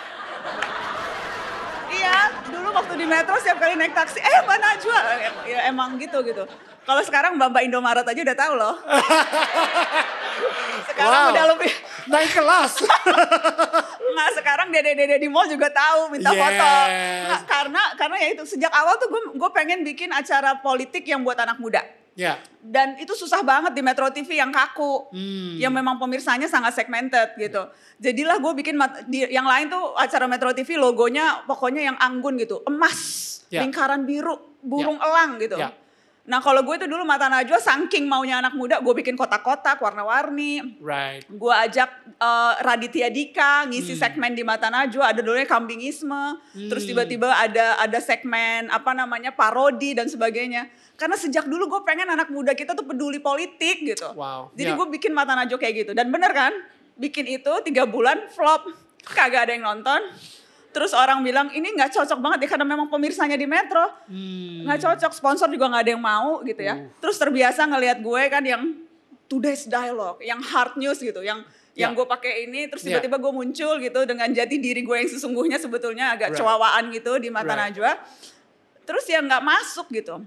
Iya 1.94 2.32
dulu 2.50 2.74
waktu 2.74 2.94
di 2.98 3.06
Metro 3.06 3.38
setiap 3.38 3.60
kali 3.60 3.76
naik 3.76 3.94
taksi 3.94 4.18
eh 4.18 4.42
Mbak 4.42 4.58
Najwa. 4.58 4.98
Ya 5.46 5.60
emang 5.70 5.96
gitu 5.96 6.20
gitu. 6.20 6.44
Kalau 6.84 7.00
sekarang 7.00 7.38
Mbak 7.38 7.48
Mbak 7.48 7.64
Indomaret 7.64 8.04
aja 8.04 8.20
udah 8.20 8.36
tahu 8.36 8.54
loh. 8.58 8.76
Sekarang 10.84 11.22
Wow. 11.24 11.32
udah 11.32 11.46
lebih 11.54 11.72
naik 12.06 12.32
kelas 12.32 12.74
Nggak, 14.14 14.30
sekarang 14.38 14.68
dede-dede 14.70 15.18
di 15.18 15.26
mall 15.26 15.48
juga 15.48 15.68
tahu 15.68 16.14
minta 16.14 16.30
Yes. 16.30 16.38
foto. 16.38 16.70
Nggak, 17.26 17.42
karena 17.46 17.82
karena 17.96 18.16
ya 18.20 18.28
itu 18.32 18.44
sejak 18.46 18.70
awal 18.70 18.96
tuh 18.96 19.10
gue 19.10 19.22
gue 19.36 19.50
pengen 19.50 19.82
bikin 19.82 20.10
acara 20.10 20.58
politik 20.60 21.02
yang 21.04 21.22
buat 21.22 21.36
anak 21.36 21.58
muda. 21.58 21.82
ya 22.14 22.38
Dan 22.62 22.94
itu 23.02 23.10
susah 23.12 23.42
banget 23.42 23.74
di 23.74 23.82
Metro 23.82 24.06
TV 24.08 24.38
yang 24.38 24.54
kaku. 24.54 25.10
Hmm. 25.10 25.58
Yang 25.58 25.74
memang 25.74 25.98
pemirsanya 25.98 26.46
sangat 26.46 26.78
segmented 26.78 27.34
gitu. 27.36 27.66
Jadilah 27.98 28.38
gue 28.38 28.54
bikin 28.54 28.78
di, 29.06 29.26
yang 29.28 29.44
lain 29.44 29.68
tuh 29.68 29.98
acara 29.98 30.30
Metro 30.30 30.54
TV 30.54 30.78
logonya 30.78 31.42
pokoknya 31.44 31.90
yang 31.90 31.98
anggun 31.98 32.38
gitu. 32.38 32.62
Emas, 32.64 33.42
Ya. 33.50 33.66
lingkaran 33.66 34.06
biru, 34.06 34.38
burung 34.62 34.98
elang 34.98 35.38
gitu. 35.38 35.58
Ya. 35.58 35.74
Nah 36.24 36.40
kalau 36.40 36.64
gue 36.64 36.80
itu 36.80 36.88
dulu 36.88 37.04
Mata 37.04 37.28
Najwa 37.28 37.60
saking 37.60 38.08
maunya 38.08 38.40
anak 38.40 38.56
muda 38.56 38.80
gue 38.80 38.96
bikin 38.96 39.20
kotak-kotak 39.20 39.76
warna-warni. 39.84 40.80
Right. 40.80 41.28
Gue 41.28 41.52
ajak 41.52 41.90
eh, 42.16 42.54
Raditya 42.64 43.12
Dika 43.12 43.68
ngisi 43.68 43.92
Hmm. 43.92 44.02
segmen 44.08 44.32
di 44.32 44.40
Mata 44.40 44.72
Najwa 44.72 45.12
ada 45.12 45.20
dulunya 45.20 45.44
kambingisme. 45.44 46.40
Terus 46.56 46.88
tiba-tiba 46.88 47.28
ada 47.28 47.76
ada 47.76 48.00
segmen 48.00 48.72
apa 48.72 48.96
namanya 48.96 49.36
parodi 49.36 49.92
dan 49.92 50.08
sebagainya. 50.08 50.72
Karena 50.96 51.20
sejak 51.20 51.44
dulu 51.44 51.68
gue 51.68 51.82
pengen 51.84 52.08
anak 52.08 52.32
muda 52.32 52.56
kita 52.56 52.72
tuh 52.72 52.88
peduli 52.88 53.20
politik 53.20 53.84
gitu. 53.84 54.08
Wow, 54.16 54.48
jadi 54.56 54.72
ya. 54.72 54.80
gue 54.80 54.88
bikin 54.96 55.12
Mata 55.12 55.36
Najwa 55.36 55.60
kayak 55.60 55.76
gitu. 55.84 55.92
Dan 55.92 56.08
bener 56.08 56.32
kan? 56.32 56.56
Bikin 56.96 57.28
itu 57.28 57.52
tiga 57.68 57.84
bulan 57.84 58.32
flop. 58.32 58.72
Kagak 59.04 59.52
ada 59.52 59.60
yang 59.60 59.68
nonton 59.68 60.00
terus 60.74 60.92
orang 60.92 61.22
bilang 61.22 61.48
ini 61.50 61.70
nggak 61.70 61.94
cocok 61.94 62.18
banget 62.18 62.40
ya 62.44 62.50
karena 62.50 62.66
memang 62.66 62.88
pemirsanya 62.88 63.34
di 63.34 63.46
Metro 63.46 63.86
Hmm. 64.06 64.66
nggak 64.66 64.80
cocok 64.82 65.12
sponsor 65.12 65.48
juga 65.48 65.70
nggak 65.70 65.82
ada 65.82 65.92
yang 65.92 66.04
mau 66.04 66.42
gitu 66.42 66.60
ya 66.60 66.90
terus 66.98 67.16
terbiasa 67.16 67.64
ngelihat 67.64 67.98
gue 68.00 68.22
kan 68.28 68.42
yang 68.42 68.64
today's 69.26 69.64
dialogue 69.64 70.20
yang 70.20 70.42
hard 70.42 70.74
news 70.76 70.98
gitu 70.98 71.22
yang 71.22 71.46
yang 71.74 71.90
Ya. 71.90 71.96
gue 71.96 72.06
pakai 72.08 72.34
ini 72.44 72.66
terus 72.68 72.82
Ya. 72.82 72.98
tiba-tiba 72.98 73.18
gue 73.18 73.32
muncul 73.32 73.74
gitu 73.78 74.00
dengan 74.04 74.30
jati 74.30 74.58
diri 74.58 74.82
gue 74.82 74.94
yang 74.96 75.10
sesungguhnya 75.10 75.58
sebetulnya 75.58 76.12
agak 76.12 76.30
Right. 76.30 76.38
cowawaan 76.38 76.84
gitu 76.92 77.18
di 77.18 77.30
mata 77.30 77.50
Right. 77.52 77.72
Najwa 77.72 77.92
terus 78.84 79.06
ya 79.06 79.18
nggak 79.20 79.42
masuk 79.42 79.88
gitu 79.90 80.22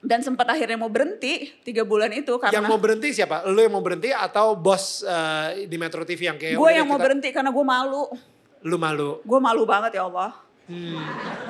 dan 0.00 0.20
sempat 0.20 0.48
akhirnya 0.48 0.76
mau 0.76 0.88
berhenti 0.88 1.52
tiga 1.60 1.82
bulan 1.82 2.08
itu 2.10 2.32
karena 2.36 2.56
yang 2.56 2.64
mau 2.64 2.80
berhenti 2.80 3.12
siapa 3.12 3.44
lu 3.44 3.60
yang 3.60 3.68
mau 3.70 3.82
berhenti 3.82 4.08
atau 4.08 4.56
bos 4.56 5.02
eh, 5.02 5.66
di 5.66 5.76
Metro 5.76 6.00
TV 6.00 6.20
yang 6.26 6.38
kayak 6.38 6.56
gue 6.56 6.70
yang 6.70 6.86
mau 6.86 6.96
kita- 6.96 7.04
berhenti 7.04 7.28
karena 7.28 7.50
gue 7.50 7.64
malu 7.66 8.08
lu 8.64 8.76
malu 8.76 9.20
gue 9.24 9.40
malu 9.40 9.62
banget 9.64 9.96
ya 10.00 10.06
Allah 10.08 10.32
Hmm. 10.70 11.02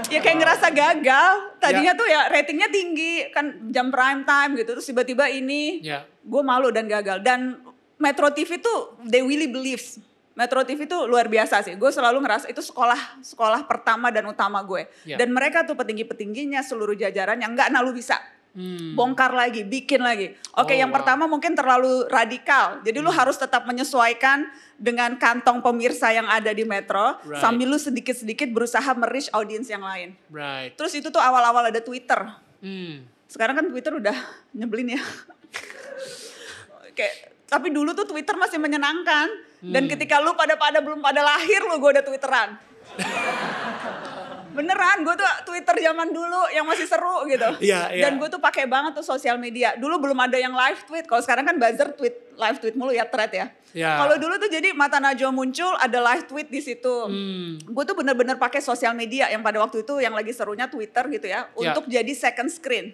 ya 0.09 0.17
kayak 0.17 0.41
ngerasa 0.41 0.73
gagal 0.73 1.33
tadinya 1.61 1.93
tuh 1.93 2.09
ya 2.09 2.33
ratingnya 2.33 2.73
tinggi 2.73 3.29
kan 3.29 3.69
jam 3.69 3.93
prime 3.93 4.25
time 4.25 4.57
gitu 4.57 4.73
terus 4.73 4.89
tiba-tiba 4.89 5.29
ini 5.29 5.85
ya 5.85 6.09
gue 6.25 6.41
malu 6.41 6.73
dan 6.73 6.89
gagal 6.89 7.21
dan 7.21 7.61
Metro 8.01 8.33
TV 8.33 8.57
tuh 8.65 8.97
they 9.05 9.21
really 9.21 9.45
believes 9.45 10.01
Metro 10.41 10.65
TV 10.65 10.89
tuh 10.89 11.05
luar 11.05 11.29
biasa 11.29 11.61
sih. 11.61 11.77
Gue 11.77 11.93
selalu 11.93 12.25
ngerasa 12.25 12.49
itu 12.49 12.65
sekolah 12.65 13.21
sekolah 13.21 13.69
pertama 13.69 14.09
dan 14.09 14.25
utama 14.25 14.65
gue. 14.65 14.89
Ya. 15.05 15.21
Dan 15.21 15.37
mereka 15.37 15.69
tuh 15.69 15.77
petinggi-petingginya 15.77 16.65
seluruh 16.65 16.97
jajaran 16.97 17.37
yang 17.45 17.53
nggak 17.53 17.69
nalu 17.69 17.93
bisa. 17.93 18.17
Hmm. 18.51 18.99
Bongkar 18.99 19.31
lagi, 19.31 19.63
bikin 19.63 20.03
lagi. 20.03 20.35
Oke, 20.59 20.75
Oh, 20.75 20.79
yang 20.79 20.91
wow. 20.91 20.99
pertama 20.99 21.31
mungkin 21.31 21.55
terlalu 21.55 22.11
radikal. 22.11 22.83
Jadi 22.83 22.99
lu 22.99 23.07
harus 23.09 23.39
tetap 23.39 23.63
menyesuaikan 23.63 24.43
dengan 24.75 25.15
kantong 25.15 25.63
pemirsa 25.63 26.11
yang 26.11 26.27
ada 26.27 26.51
di 26.51 26.67
Metro 26.67 27.15
Right. 27.23 27.39
sambil 27.39 27.71
lu 27.71 27.79
sedikit-sedikit 27.79 28.51
berusaha 28.51 28.91
merich 28.99 29.31
audiens 29.31 29.71
yang 29.71 29.81
lain. 29.81 30.19
Right. 30.29 30.75
Terus 30.75 30.91
itu 30.93 31.09
tuh 31.09 31.23
awal-awal 31.23 31.71
ada 31.71 31.79
Twitter. 31.79 32.27
Hmm. 32.59 33.07
Sekarang 33.31 33.55
kan 33.55 33.71
Twitter 33.71 33.95
udah 33.95 34.17
nyebelin 34.59 34.99
ya. 34.99 35.01
Kayak 36.99 37.15
tapi 37.47 37.71
dulu 37.71 37.95
tuh 37.95 38.07
Twitter 38.07 38.35
masih 38.35 38.59
menyenangkan. 38.59 39.31
Dan 39.61 39.87
Hmm. 39.87 39.93
ketika 39.93 40.19
lu 40.19 40.33
pada 40.35 40.57
pada 40.57 40.81
belum 40.81 40.99
pada 40.99 41.21
lahir 41.21 41.61
lu 41.63 41.79
gue 41.79 41.91
udah 41.93 42.03
Twitteran. 42.03 42.51
Beneran, 44.51 45.07
gue 45.07 45.15
tuh 45.15 45.31
Twitter 45.47 45.77
zaman 45.87 46.11
dulu 46.11 46.51
yang 46.51 46.67
masih 46.67 46.87
seru 46.87 47.23
gitu. 47.31 47.47
Iya, 47.63 47.95
iya. 47.95 48.03
Dan 48.11 48.19
gue 48.19 48.27
tuh 48.27 48.43
pakai 48.43 48.67
banget 48.67 48.99
tuh 48.99 49.07
sosial 49.07 49.39
media. 49.39 49.79
Dulu 49.79 50.03
belum 50.03 50.19
ada 50.19 50.35
yang 50.35 50.51
live 50.51 50.83
tweet. 50.91 51.07
Kalau 51.07 51.23
sekarang 51.23 51.47
kan 51.47 51.55
buzzer 51.55 51.95
tweet 51.95 52.35
live 52.35 52.59
tweet 52.59 52.75
mulu 52.75 52.91
ya 52.91 53.07
thread 53.07 53.31
ya. 53.31 53.47
Iya. 53.71 54.03
Kalau 54.03 54.17
dulu 54.19 54.35
tuh 54.43 54.51
jadi 54.51 54.75
mata 54.75 54.99
Najwa 54.99 55.31
muncul 55.31 55.71
ada 55.79 55.99
live 56.03 56.27
tweet 56.27 56.49
di 56.51 56.59
situ. 56.59 56.95
Hmm. 57.07 57.63
Gue 57.63 57.85
tuh 57.87 57.95
bener-bener 57.95 58.35
pakai 58.37 58.59
sosial 58.59 58.93
media 58.93 59.31
yang 59.31 59.41
pada 59.47 59.63
waktu 59.63 59.87
itu 59.87 60.03
yang 60.03 60.13
lagi 60.13 60.35
serunya 60.35 60.67
Twitter 60.67 61.07
gitu 61.07 61.27
ya, 61.31 61.47
Ya. 61.55 61.71
untuk 61.71 61.87
jadi 61.87 62.11
second 62.11 62.51
screen. 62.51 62.91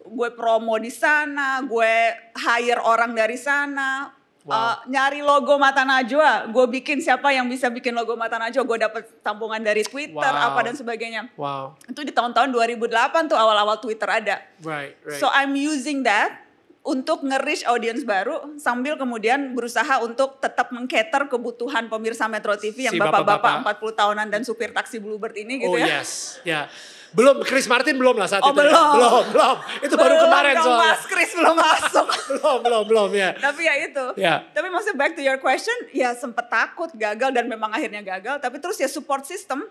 Gue 0.00 0.32
promo 0.34 0.74
di 0.80 0.90
sana, 0.90 1.62
gue 1.62 1.92
hire 2.34 2.82
orang 2.82 3.14
dari 3.14 3.36
sana, 3.38 4.10
Wow. 4.50 4.58
uh, 4.58 4.76
nyari 4.90 5.22
logo 5.22 5.54
Mata 5.56 5.86
Najwa, 5.86 6.50
gue 6.50 6.66
bikin 6.82 6.98
siapa 6.98 7.30
yang 7.30 7.46
bisa 7.46 7.70
bikin 7.70 7.94
logo 7.94 8.18
Mata 8.18 8.34
Najwa, 8.34 8.66
gue 8.66 8.78
dapet 8.82 9.02
tampungan 9.22 9.62
dari 9.62 9.86
Twitter 9.86 10.18
Wow. 10.34 10.48
apa 10.50 10.60
dan 10.66 10.74
sebagainya. 10.74 11.30
Wow. 11.38 11.78
Itu 11.86 12.02
di 12.02 12.10
tahun-tahun 12.10 12.50
2008 12.50 13.30
tuh 13.30 13.38
awal-awal 13.38 13.78
Twitter 13.78 14.10
ada. 14.10 14.42
Right. 14.66 14.98
Right. 15.06 15.22
So 15.22 15.30
I'm 15.30 15.54
using 15.54 16.02
that 16.02 16.50
untuk 16.80 17.20
nge-reach 17.22 17.68
audience 17.68 18.02
baru 18.08 18.56
sambil 18.56 18.96
kemudian 18.96 19.52
berusaha 19.52 20.00
untuk 20.00 20.40
tetap 20.40 20.72
mengcater 20.72 21.28
kebutuhan 21.28 21.92
pemirsa 21.92 22.24
Metro 22.24 22.56
TV 22.56 22.88
yang 22.88 22.96
Si 22.96 23.00
bapak-bapak 23.00 23.62
bapak-bapak. 23.62 23.84
40 23.94 24.00
tahunan 24.00 24.26
dan 24.32 24.42
supir 24.48 24.72
taksi 24.72 24.96
Bluebird 24.96 25.36
ini 25.36 25.60
gitu 25.60 25.76
oh 25.76 25.78
ya. 25.78 26.00
yes. 26.00 26.40
Ya. 26.42 26.72
Belum 27.10 27.42
Chris 27.42 27.66
Martin 27.66 27.94
belum 27.94 28.14
lah 28.14 28.26
saat 28.26 28.38
Oh, 28.40 28.50
itu. 28.50 28.58
ya. 28.58 28.70
belum. 28.70 28.90
Belum, 28.94 29.24
belum. 29.30 29.56
Itu 29.82 29.94
baru 29.94 30.14
Belum 30.14 30.24
kemarin 30.24 30.54
dong, 30.54 30.64
soalnya. 30.64 30.90
Mas 30.90 31.02
Chris 31.04 31.30
belum 31.32 31.56
masuk. 31.56 32.06
belum, 32.30 32.56
belum, 32.62 32.82
belum 32.86 33.10
ya. 33.12 33.30
tapi 33.36 33.62
ya 33.62 33.74
itu. 33.80 34.04
Ya. 34.14 34.34
Tapi 34.46 34.66
maksudnya 34.68 34.96
back 34.96 35.12
to 35.12 35.22
your 35.22 35.38
question, 35.38 35.74
ya 35.90 36.14
sempet 36.14 36.46
takut, 36.46 36.90
gagal 36.92 37.30
dan 37.30 37.44
memang 37.44 37.70
akhirnya 37.70 38.00
gagal. 38.00 38.38
Tapi 38.38 38.56
terus 38.58 38.76
ya 38.76 38.86
support 38.86 39.24
system 39.24 39.66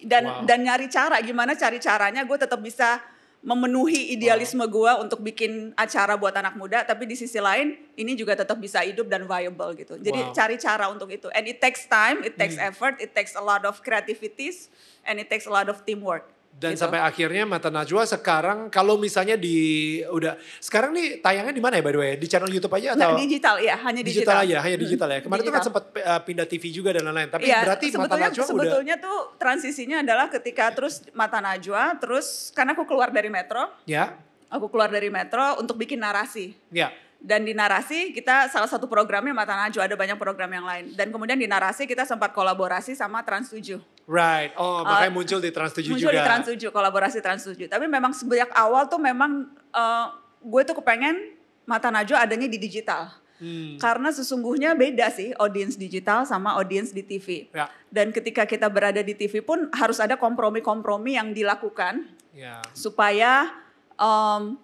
dan 0.00 0.22
Wow. 0.22 0.42
dan 0.44 0.62
nyari 0.62 0.86
cara 0.86 1.18
gimana 1.18 1.54
cari 1.54 1.78
caranya 1.78 2.22
gue 2.22 2.34
tetap 2.34 2.58
bisa 2.58 2.98
memenuhi 3.40 4.14
idealisme 4.14 4.62
gue 4.62 4.92
untuk 4.98 5.18
bikin 5.18 5.74
acara 5.74 6.14
buat 6.14 6.30
anak 6.30 6.54
muda. 6.54 6.82
Tapi 6.82 7.06
di 7.06 7.18
sisi 7.18 7.42
lain 7.42 7.74
ini 7.94 8.14
juga 8.14 8.38
tetap 8.38 8.54
bisa 8.54 8.86
hidup 8.86 9.06
dan 9.06 9.26
viable 9.26 9.74
gitu. 9.74 9.98
Jadi 9.98 10.14
Wow. 10.14 10.30
Hmm. 10.30 10.34
cari 10.34 10.56
cara 10.56 10.86
untuk 10.86 11.10
itu. 11.10 11.26
And 11.34 11.42
it 11.46 11.58
takes 11.58 11.86
time, 11.86 12.22
it 12.22 12.38
takes 12.38 12.54
effort, 12.54 13.02
it 13.02 13.10
takes 13.10 13.34
a 13.34 13.42
lot 13.42 13.62
of 13.62 13.82
creativities, 13.82 14.70
and 15.02 15.18
it 15.18 15.26
takes 15.26 15.42
a 15.42 15.50
lot 15.50 15.66
of 15.66 15.82
teamwork. 15.82 16.30
Dan 16.52 16.78
gitu. 16.78 16.86
sampai 16.86 17.02
akhirnya 17.02 17.42
Mata 17.42 17.74
Najwa 17.74 18.06
sekarang 18.06 18.70
kalau 18.70 18.94
misalnya 18.94 19.34
di 19.34 19.98
udah 20.06 20.38
sekarang 20.62 20.94
nih 20.94 21.18
tayangnya 21.18 21.50
di 21.50 21.58
mana 21.58 21.80
ya 21.80 21.82
by 21.82 21.90
the 21.90 21.98
way? 21.98 22.12
Di 22.14 22.26
channel 22.30 22.46
YouTube 22.46 22.70
aja 22.78 22.94
atau 22.94 23.18
digital 23.18 23.56
ya, 23.58 23.74
hanya 23.82 24.02
digital. 24.06 24.22
digital 24.22 24.38
aja, 24.46 24.56
hanya 24.62 24.78
digital 24.78 25.08
ya. 25.10 25.18
Kemarin 25.26 25.42
tuh 25.42 25.50
kan 25.50 25.58
Digital. 25.58 25.82
sempat 25.82 25.84
uh, 26.06 26.20
pindah 26.22 26.46
TV 26.46 26.64
juga 26.70 26.94
dan 26.94 27.02
lain-lain. 27.10 27.28
Tapi 27.34 27.42
Iya, 27.50 27.58
berarti 27.66 27.86
Mata 27.90 27.96
sebetulnya, 27.98 28.28
Najwa 28.30 28.44
udah 28.44 28.50
sebetulnya 28.54 28.94
tuh 29.02 29.18
transisinya 29.42 29.96
adalah 30.06 30.26
ketika 30.30 30.64
terus 30.70 30.94
Mata 31.18 31.38
Najwa, 31.42 31.82
terus 31.98 32.54
karena 32.54 32.78
aku 32.78 32.84
keluar 32.86 33.10
dari 33.10 33.26
Metro, 33.26 33.66
ya, 33.82 34.14
aku 34.46 34.70
keluar 34.70 34.86
dari 34.92 35.10
Metro 35.10 35.58
untuk 35.58 35.74
bikin 35.74 35.98
narasi. 35.98 36.54
ya. 36.70 36.94
Dan 37.22 37.46
di 37.46 37.54
narasi 37.54 38.10
kita 38.10 38.50
salah 38.50 38.66
satu 38.66 38.90
programnya 38.90 39.30
Mata 39.30 39.54
Najwa, 39.54 39.86
ada 39.86 39.94
banyak 39.94 40.18
program 40.18 40.50
yang 40.50 40.66
lain. 40.66 40.90
Dan 40.90 41.14
kemudian 41.14 41.38
di 41.38 41.46
narasi 41.46 41.86
kita 41.86 42.02
sempat 42.02 42.34
kolaborasi 42.34 42.98
sama 42.98 43.22
Trans 43.22 43.46
7. 43.46 43.78
Right. 44.10 44.50
Oh, 44.58 44.82
makanya 44.82 45.14
muncul 45.14 45.38
di 45.38 45.54
Trans 45.54 45.70
7 45.70 45.86
Uh, 45.86 45.94
Muncul 45.94 46.10
juga. 46.10 46.18
di 46.18 46.26
Trans 46.26 46.46
7, 46.50 46.74
kolaborasi 46.74 47.18
Trans 47.22 47.46
7. 47.46 47.70
Tapi 47.70 47.86
memang 47.86 48.10
sejak 48.10 48.50
awal 48.50 48.90
tuh 48.90 48.98
memang 48.98 49.46
eh, 49.70 50.06
gue 50.42 50.62
tuh 50.66 50.74
kepengen 50.74 51.38
Mata 51.62 51.94
Najwa 51.94 52.18
adanya 52.18 52.50
di 52.50 52.58
digital. 52.58 53.14
Hmm. 53.38 53.78
Karena 53.78 54.10
sesungguhnya 54.10 54.74
beda 54.74 55.06
sih 55.10 55.30
audiens 55.38 55.78
digital 55.78 56.26
sama 56.26 56.58
audiens 56.58 56.90
di 56.90 57.06
TV. 57.06 57.46
Ya. 57.54 57.70
Dan 57.86 58.10
ketika 58.10 58.42
kita 58.42 58.66
berada 58.66 58.98
di 58.98 59.14
TV 59.14 59.38
pun 59.38 59.70
harus 59.70 60.02
ada 60.02 60.18
kompromi-kompromi 60.18 61.14
yang 61.14 61.30
dilakukan 61.30 62.02
Ya. 62.34 62.58
supaya 62.74 63.46
em, 63.94 64.58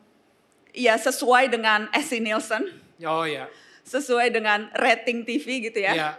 ya 0.72 0.94
sesuai 0.94 1.48
dengan 1.48 1.86
Essie 1.98 2.20
Nielsen, 2.20 2.68
Oh 3.04 3.24
ya. 3.24 3.46
sesuai 3.84 4.28
dengan 4.28 4.68
rating 4.74 5.22
TV 5.22 5.70
gitu 5.70 5.80
ya. 5.80 5.94
Ya. 5.94 6.10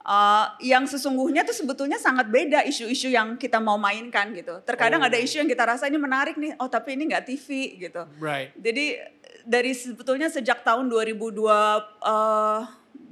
Eh, 0.00 0.46
yang 0.72 0.88
sesungguhnya 0.88 1.44
tuh 1.44 1.52
sebetulnya 1.52 2.00
sangat 2.00 2.32
beda 2.32 2.64
isu-isu 2.64 3.12
yang 3.12 3.36
kita 3.36 3.60
mau 3.60 3.76
mainkan 3.76 4.32
gitu. 4.32 4.56
Terkadang 4.64 5.04
Oh. 5.04 5.08
ada 5.12 5.20
isu 5.20 5.44
yang 5.44 5.50
kita 5.50 5.68
rasa 5.68 5.84
ini 5.84 6.00
menarik 6.00 6.40
nih, 6.40 6.56
oh 6.56 6.64
tapi 6.66 6.96
ini 6.96 7.12
nggak 7.12 7.28
TV 7.28 7.76
gitu. 7.76 8.08
Right. 8.16 8.56
Jadi 8.56 8.96
dari 9.44 9.76
sebetulnya 9.76 10.32
sejak 10.32 10.64
tahun 10.64 10.88
2002 10.88 11.52
eh, 12.00 12.60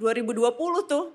2020 0.00 0.88
tuh 0.88 1.12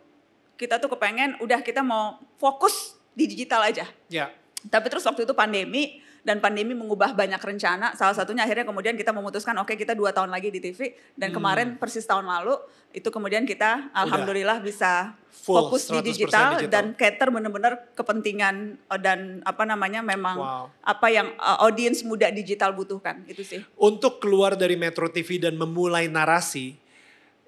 kita 0.53 0.77
tuh 0.77 0.89
kepengen 0.93 1.41
udah 1.41 1.65
kita 1.65 1.81
mau 1.81 2.21
fokus 2.37 2.93
di 3.17 3.25
digital 3.25 3.65
aja. 3.65 3.89
Ya. 4.05 4.29
Tapi 4.61 4.85
terus 4.85 5.01
waktu 5.01 5.25
itu 5.25 5.33
pandemi 5.33 5.97
dan 6.21 6.37
pandemi 6.37 6.77
mengubah 6.77 7.17
banyak 7.17 7.41
rencana. 7.41 7.97
Salah 7.97 8.13
satunya 8.13 8.45
akhirnya 8.45 8.61
kemudian 8.61 8.93
kita 8.93 9.09
memutuskan 9.09 9.57
oke 9.57 9.73
kita 9.73 9.97
dua 9.97 10.13
tahun 10.13 10.29
lagi 10.29 10.53
di 10.53 10.61
TV 10.61 10.93
dan 11.17 11.33
Hmm. 11.33 11.41
kemarin 11.41 11.67
persis 11.75 12.05
tahun 12.05 12.29
lalu 12.29 12.61
itu 12.91 13.07
kemudian 13.07 13.41
kita 13.43 13.89
alhamdulillah 13.89 14.61
bisa 14.61 15.17
Full, 15.41 15.57
fokus 15.57 15.89
di 15.89 15.97
100% 15.97 16.05
digital, 16.05 16.49
digital. 16.53 16.69
dan 16.69 16.85
cater 16.93 17.27
benar-benar 17.27 17.73
kepentingan 17.97 18.55
eh, 18.77 18.99
dan 19.01 19.41
apa 19.41 19.65
namanya 19.65 20.05
memang 20.05 20.37
Wow. 20.37 20.65
apa 20.79 21.07
yang 21.09 21.33
eh, 21.33 21.57
audiens 21.65 22.05
muda 22.05 22.29
digital 22.29 22.69
butuhkan 22.71 23.25
itu 23.25 23.41
sih. 23.41 23.65
Untuk 23.75 24.21
keluar 24.21 24.53
dari 24.53 24.77
Metro 24.77 25.09
TV 25.09 25.41
dan 25.41 25.57
memulai 25.57 26.05
narasi, 26.05 26.77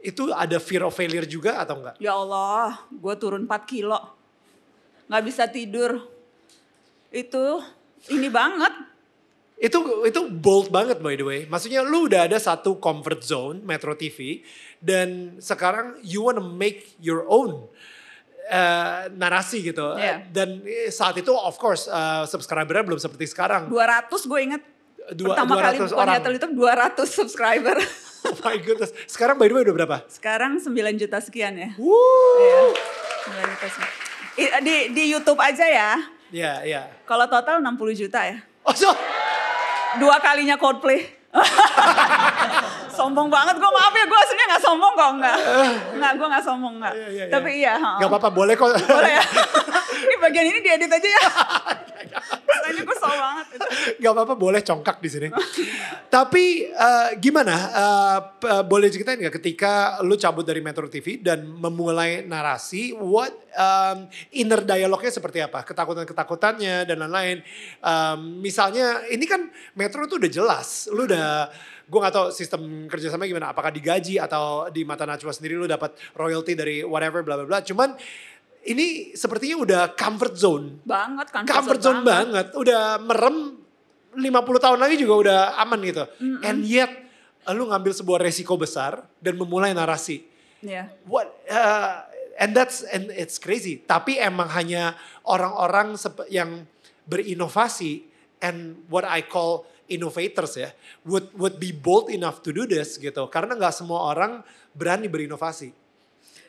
itu 0.01 0.33
ada 0.33 0.57
fear 0.57 0.81
of 0.81 0.91
failure 0.91 1.23
juga 1.23 1.61
atau 1.61 1.77
enggak? 1.77 1.95
Ya 2.01 2.17
Allah, 2.17 2.81
gue 2.89 3.13
turun 3.15 3.45
4 3.45 3.69
kilo. 3.69 4.01
Nggak 5.05 5.23
bisa 5.23 5.43
tidur. 5.45 6.09
Itu 7.07 7.61
ini 8.09 8.27
banget. 8.27 8.73
Itu 9.55 10.03
itu 10.03 10.27
bold 10.27 10.67
banget 10.69 10.99
by 10.99 11.15
the 11.15 11.23
way. 11.23 11.39
Maksudnya 11.45 11.79
lu 11.81 12.11
udah 12.11 12.27
ada 12.27 12.35
satu 12.35 12.75
comfort 12.77 13.23
zone 13.23 13.63
Metro 13.63 13.95
TV 13.95 14.43
dan 14.79 15.39
sekarang 15.39 15.95
you 16.03 16.25
wanna 16.25 16.43
make 16.43 16.99
your 16.99 17.23
own 17.23 17.71
eh, 18.43 19.07
narasi 19.13 19.63
gitu. 19.63 19.95
Iya. 19.95 20.27
Dan 20.27 20.59
eh, 20.63 20.91
saat 20.91 21.15
itu 21.15 21.31
of 21.31 21.55
course 21.55 21.87
eh, 21.87 22.27
subscribernya 22.27 22.83
belum 22.83 22.99
seperti 22.99 23.31
sekarang. 23.31 23.71
200 23.71 24.11
gue 24.11 24.39
inget. 24.41 24.63
Dua- 25.15 25.35
Pertama 25.35 25.59
kali 25.59 25.79
200 25.79 25.83
buka 25.85 25.95
orang. 25.95 26.13
Nyatel 26.19 26.33
itu 26.35 26.47
200 26.51 27.07
subscriber. 27.07 27.77
Oh 28.23 28.39
my 28.39 28.55
goodness. 28.55 28.95
Sekarang 29.03 29.35
by 29.35 29.51
the 29.51 29.53
way 29.53 29.67
udah 29.67 29.75
berapa? 29.75 29.97
Sekarang 30.07 30.55
9 30.55 30.71
juta 30.95 31.19
sekian 31.19 31.59
ya. 31.59 31.75
Wuh. 31.75 31.91
Iya, 32.39 32.71
9 33.35 33.51
juta 33.51 33.67
sekian. 33.67 33.91
Di, 34.63 34.75
di 34.95 35.03
YouTube 35.11 35.43
aja 35.43 35.67
ya. 35.67 35.99
Ya, 36.33 36.65
ya. 36.65 36.89
Kalau 37.05 37.29
total 37.29 37.61
60 37.61 37.93
juta 37.93 38.25
ya. 38.25 38.41
Oh, 38.65 38.73
so, 38.73 38.89
Dua 40.01 40.17
kalinya 40.17 40.57
Coldplay. 40.57 41.05
sombong 42.93 43.25
banget 43.25 43.57
gue 43.57 43.71
maaf 43.73 43.89
ya 43.89 44.05
gue 44.05 44.19
aslinya 44.21 44.45
gak 44.53 44.63
sombong 44.65 44.93
kok 44.93 45.11
enggak. 45.17 45.37
Enggak 45.97 46.11
gue 46.17 46.27
gak 46.29 46.45
sombong 46.45 46.73
enggak. 46.81 46.93
Iya, 46.93 47.07
iya, 47.09 47.23
iya. 47.29 47.33
Tapi 47.33 47.49
iya. 47.61 47.73
Gak 47.77 48.09
apa-apa, 48.09 48.29
boleh 48.33 48.53
kok. 48.57 48.69
Boleh 48.73 49.11
ya. 49.17 49.23
ini 49.93 50.15
bagian 50.17 50.45
ini 50.49 50.59
diedit 50.59 50.91
aja 50.91 51.07
ya. 51.07 51.21
Rasanya 52.43 52.81
gue 52.85 52.97
sombong 52.97 53.21
banget. 53.21 53.45
Itu. 53.55 53.67
Gak 54.03 54.11
apa-apa, 54.13 54.33
boleh 54.35 54.61
congkak 54.61 54.97
di 54.99 55.09
sini. 55.09 55.27
Tapi 56.09 56.67
eh, 56.69 57.09
gimana? 57.17 57.55
Eh, 57.55 58.19
p- 58.39 58.49
eh, 58.49 58.63
boleh 58.65 58.87
ceritain 58.91 59.17
nggak 59.17 59.35
ketika 59.41 59.99
lu 60.05 60.15
cabut 60.19 60.45
dari 60.45 60.61
Metro 60.61 60.85
TV 60.87 61.19
dan 61.19 61.45
memulai 61.47 62.21
narasi, 62.25 62.93
what 62.93 63.33
um, 63.55 64.05
inner 64.35 64.61
dialognya 64.61 65.11
seperti 65.11 65.39
apa? 65.41 65.65
Ketakutan-ketakutannya 65.65 66.85
dan 66.85 66.97
lain-lain. 67.07 67.41
Um, 67.81 68.43
misalnya, 68.43 69.05
ini 69.09 69.25
kan 69.25 69.49
Metro 69.73 70.05
tuh 70.05 70.21
udah 70.21 70.31
jelas, 70.31 70.87
lu 70.91 71.05
udah 71.09 71.49
gue 71.83 71.99
gak 71.99 72.15
tahu 72.15 72.27
sistem 72.31 72.87
kerjasama 72.87 73.27
gimana, 73.27 73.51
apakah 73.51 73.67
digaji 73.67 74.15
atau 74.15 74.71
di 74.71 74.87
mata 74.87 75.03
Najwa 75.03 75.35
sendiri 75.35 75.59
lu 75.59 75.67
dapat 75.67 75.93
royalty 76.15 76.55
dari 76.55 76.79
whatever 76.81 77.21
bla 77.27 77.35
bla 77.35 77.45
bla. 77.45 77.59
Cuman 77.59 77.93
ini 78.63 79.11
sepertinya 79.11 79.57
udah 79.59 79.81
comfort 79.91 80.35
zone 80.39 80.79
Banget 80.87 81.27
kan. 81.35 81.43
comfort 81.43 81.81
zone 81.83 82.01
banget. 82.01 82.55
Udah 82.55 82.99
merem 83.03 83.59
50 84.15 84.29
tahun 84.63 84.79
lagi 84.79 84.95
juga 84.95 85.13
udah 85.19 85.39
aman 85.59 85.79
gitu. 85.83 86.03
And 86.45 86.63
yet 86.63 86.91
lu 87.51 87.67
ngambil 87.67 87.91
sebuah 87.91 88.23
resiko 88.23 88.55
besar 88.55 89.03
dan 89.19 89.35
memulai 89.35 89.75
narasi. 89.75 90.23
Iya. 90.63 90.95
What 91.03 91.27
uh, 91.51 92.07
and 92.39 92.55
that's 92.55 92.87
and 92.87 93.11
it's 93.11 93.35
crazy. 93.35 93.83
Tapi 93.83 94.15
emang 94.15 94.47
hanya 94.55 94.95
orang-orang 95.27 95.99
yang 96.31 96.63
berinovasi 97.03 98.07
and 98.39 98.79
what 98.87 99.03
I 99.03 99.27
call 99.27 99.67
innovators 99.91 100.55
ya 100.55 100.71
would 101.03 101.27
would 101.35 101.59
be 101.59 101.75
bold 101.75 102.07
enough 102.07 102.39
to 102.47 102.55
do 102.55 102.63
this 102.63 102.95
gitu. 102.95 103.27
Karena 103.27 103.59
nggak 103.59 103.75
semua 103.75 104.07
orang 104.07 104.39
berani 104.71 105.11
berinovasi. 105.11 105.82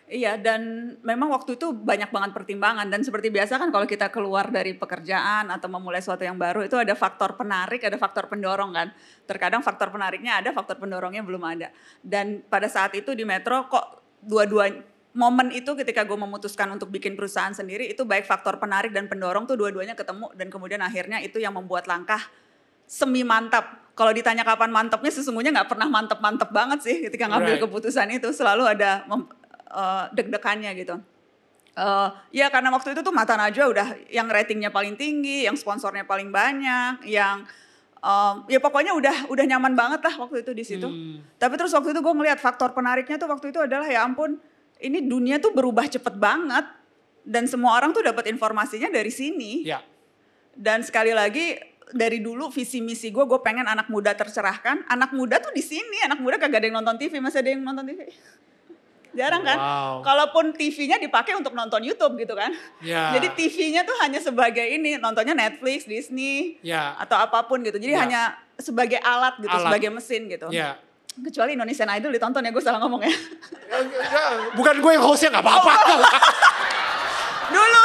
Iya 0.05 0.37
dan 0.37 0.93
memang 1.01 1.33
waktu 1.33 1.57
itu 1.57 1.73
banyak 1.73 2.13
banget 2.13 2.37
pertimbangan 2.37 2.85
dan 2.93 3.01
seperti 3.01 3.33
biasa 3.33 3.57
kan 3.57 3.73
kalau 3.73 3.89
kita 3.89 4.13
keluar 4.13 4.53
dari 4.53 4.77
pekerjaan 4.77 5.49
atau 5.49 5.65
memulai 5.73 6.05
sesuatu 6.05 6.21
yang 6.29 6.37
baru 6.37 6.61
itu 6.61 6.77
ada 6.77 6.93
faktor 6.93 7.41
penarik, 7.41 7.81
ada 7.81 7.97
faktor 7.97 8.29
pendorong 8.29 8.77
kan. 8.77 8.93
Terkadang 9.25 9.65
faktor 9.65 9.89
penariknya 9.89 10.45
ada, 10.45 10.53
faktor 10.53 10.77
pendorongnya 10.77 11.25
belum 11.25 11.41
ada. 11.49 11.73
Dan 12.05 12.45
pada 12.45 12.69
saat 12.69 12.93
itu 12.93 13.17
di 13.17 13.25
Metro 13.25 13.65
kok 13.65 14.05
dua-dua 14.21 14.77
momen 15.17 15.49
itu 15.57 15.73
ketika 15.73 16.05
gue 16.05 16.19
memutuskan 16.21 16.69
untuk 16.69 16.93
bikin 16.93 17.17
perusahaan 17.17 17.55
sendiri 17.57 17.89
itu 17.89 18.05
baik 18.05 18.29
faktor 18.29 18.61
penarik 18.61 18.93
dan 18.93 19.09
pendorong 19.09 19.49
tuh 19.49 19.57
dua-duanya 19.57 19.97
ketemu 19.97 20.37
dan 20.37 20.53
kemudian 20.53 20.85
akhirnya 20.85 21.23
itu 21.25 21.41
yang 21.41 21.57
membuat 21.57 21.89
langkah 21.89 22.21
semi 22.85 23.25
mantap. 23.25 23.89
Kalau 23.97 24.13
ditanya 24.13 24.45
kapan 24.45 24.69
mantapnya 24.69 25.09
sesungguhnya 25.09 25.55
nggak 25.55 25.71
pernah 25.71 25.89
mantep-mantep 25.89 26.51
banget 26.53 26.79
sih 26.85 26.97
ketika 27.09 27.31
ngambil 27.31 27.57
Right. 27.57 27.63
keputusan 27.65 28.07
itu 28.11 28.29
selalu 28.37 28.69
ada 28.69 29.07
eh, 29.75 30.05
deg-degannya 30.15 30.71
gitu. 30.79 30.97
Eh, 31.75 32.09
ya 32.39 32.47
karena 32.55 32.71
waktu 32.71 32.95
itu 32.95 33.03
tuh 33.03 33.11
Mata 33.11 33.35
Najwa 33.35 33.67
udah 33.67 33.89
yang 34.07 34.31
ratingnya 34.31 34.71
paling 34.71 34.95
tinggi, 34.95 35.43
yang 35.43 35.59
sponsornya 35.59 36.07
paling 36.07 36.31
banyak, 36.31 37.03
yang 37.03 37.43
em, 37.99 38.35
ya 38.47 38.63
pokoknya 38.63 38.95
udah 38.95 39.27
udah 39.27 39.45
nyaman 39.45 39.75
banget 39.75 40.01
lah 40.07 40.15
waktu 40.23 40.47
itu 40.47 40.53
di 40.55 40.63
situ. 40.63 40.87
Hmm. 40.87 41.19
Tapi 41.35 41.59
terus 41.59 41.75
waktu 41.75 41.91
itu 41.91 41.99
gue 41.99 42.15
ngeliat 42.15 42.39
faktor 42.39 42.71
penariknya 42.71 43.19
tuh 43.19 43.27
waktu 43.27 43.51
itu 43.51 43.59
adalah 43.59 43.91
ya 43.91 44.07
ampun 44.07 44.39
ini 44.79 45.03
dunia 45.03 45.43
tuh 45.43 45.51
berubah 45.51 45.91
cepet 45.91 46.15
banget 46.15 46.63
dan 47.27 47.51
semua 47.51 47.75
orang 47.75 47.91
tuh 47.91 48.07
dapat 48.07 48.31
informasinya 48.31 48.87
dari 48.95 49.11
sini. 49.11 49.67
Ya. 49.67 49.83
Dan 50.55 50.87
sekali 50.87 51.11
lagi 51.11 51.59
dari 51.91 52.23
dulu 52.23 52.55
visi 52.55 52.79
misi 52.79 53.11
gue, 53.11 53.27
gue 53.27 53.41
pengen 53.43 53.67
anak 53.67 53.91
muda 53.91 54.15
tercerahkan. 54.15 54.87
Anak 54.87 55.11
muda 55.11 55.43
tuh 55.43 55.51
di 55.51 55.65
sini, 55.65 56.07
anak 56.07 56.23
muda 56.23 56.39
kagak 56.39 56.63
ada 56.63 56.67
yang 56.71 56.79
nonton 56.79 57.03
TV, 57.03 57.19
masih 57.19 57.43
ada 57.43 57.51
yang 57.51 57.67
nonton 57.67 57.83
TV. 57.83 58.07
Jarang 59.15 59.43
kan? 59.43 59.57
Wow. 59.57 59.95
Kalaupun 60.03 60.51
TV-nya 60.53 60.99
dipakai 60.99 61.39
untuk 61.39 61.55
nonton 61.55 61.81
YouTube 61.81 62.19
gitu 62.19 62.35
kan. 62.35 62.51
Ya. 62.83 63.15
Jadi 63.15 63.31
TV-nya 63.33 63.87
tuh 63.87 63.95
hanya 64.03 64.19
sebagai 64.19 64.67
ini, 64.67 64.99
nontonnya 64.99 65.33
Netflix, 65.33 65.87
Disney, 65.87 66.59
Ya. 66.61 66.99
atau 66.99 67.15
apa 67.15 67.47
pun 67.47 67.63
gitu. 67.63 67.79
Jadi 67.79 67.95
Ya. 67.95 68.01
hanya 68.03 68.23
sebagai 68.59 68.99
alat 68.99 69.39
gitu, 69.39 69.51
Alat. 69.51 69.71
sebagai 69.71 69.91
mesin 69.95 70.27
gitu. 70.27 70.51
Ya. 70.51 70.77
Kecuali 71.15 71.55
Indonesian 71.55 71.87
Idol 71.95 72.11
ditonton 72.11 72.43
ya, 72.43 72.51
gue 72.51 72.59
salah 72.59 72.83
ngomong 72.83 73.07
ya. 73.07 73.15
Bukan 74.53 74.83
gue 74.83 74.93
yang 74.93 75.05
hostnya 75.07 75.31
nggak 75.31 75.47
apa-apa. 75.47 75.73
Dulu, 77.55 77.81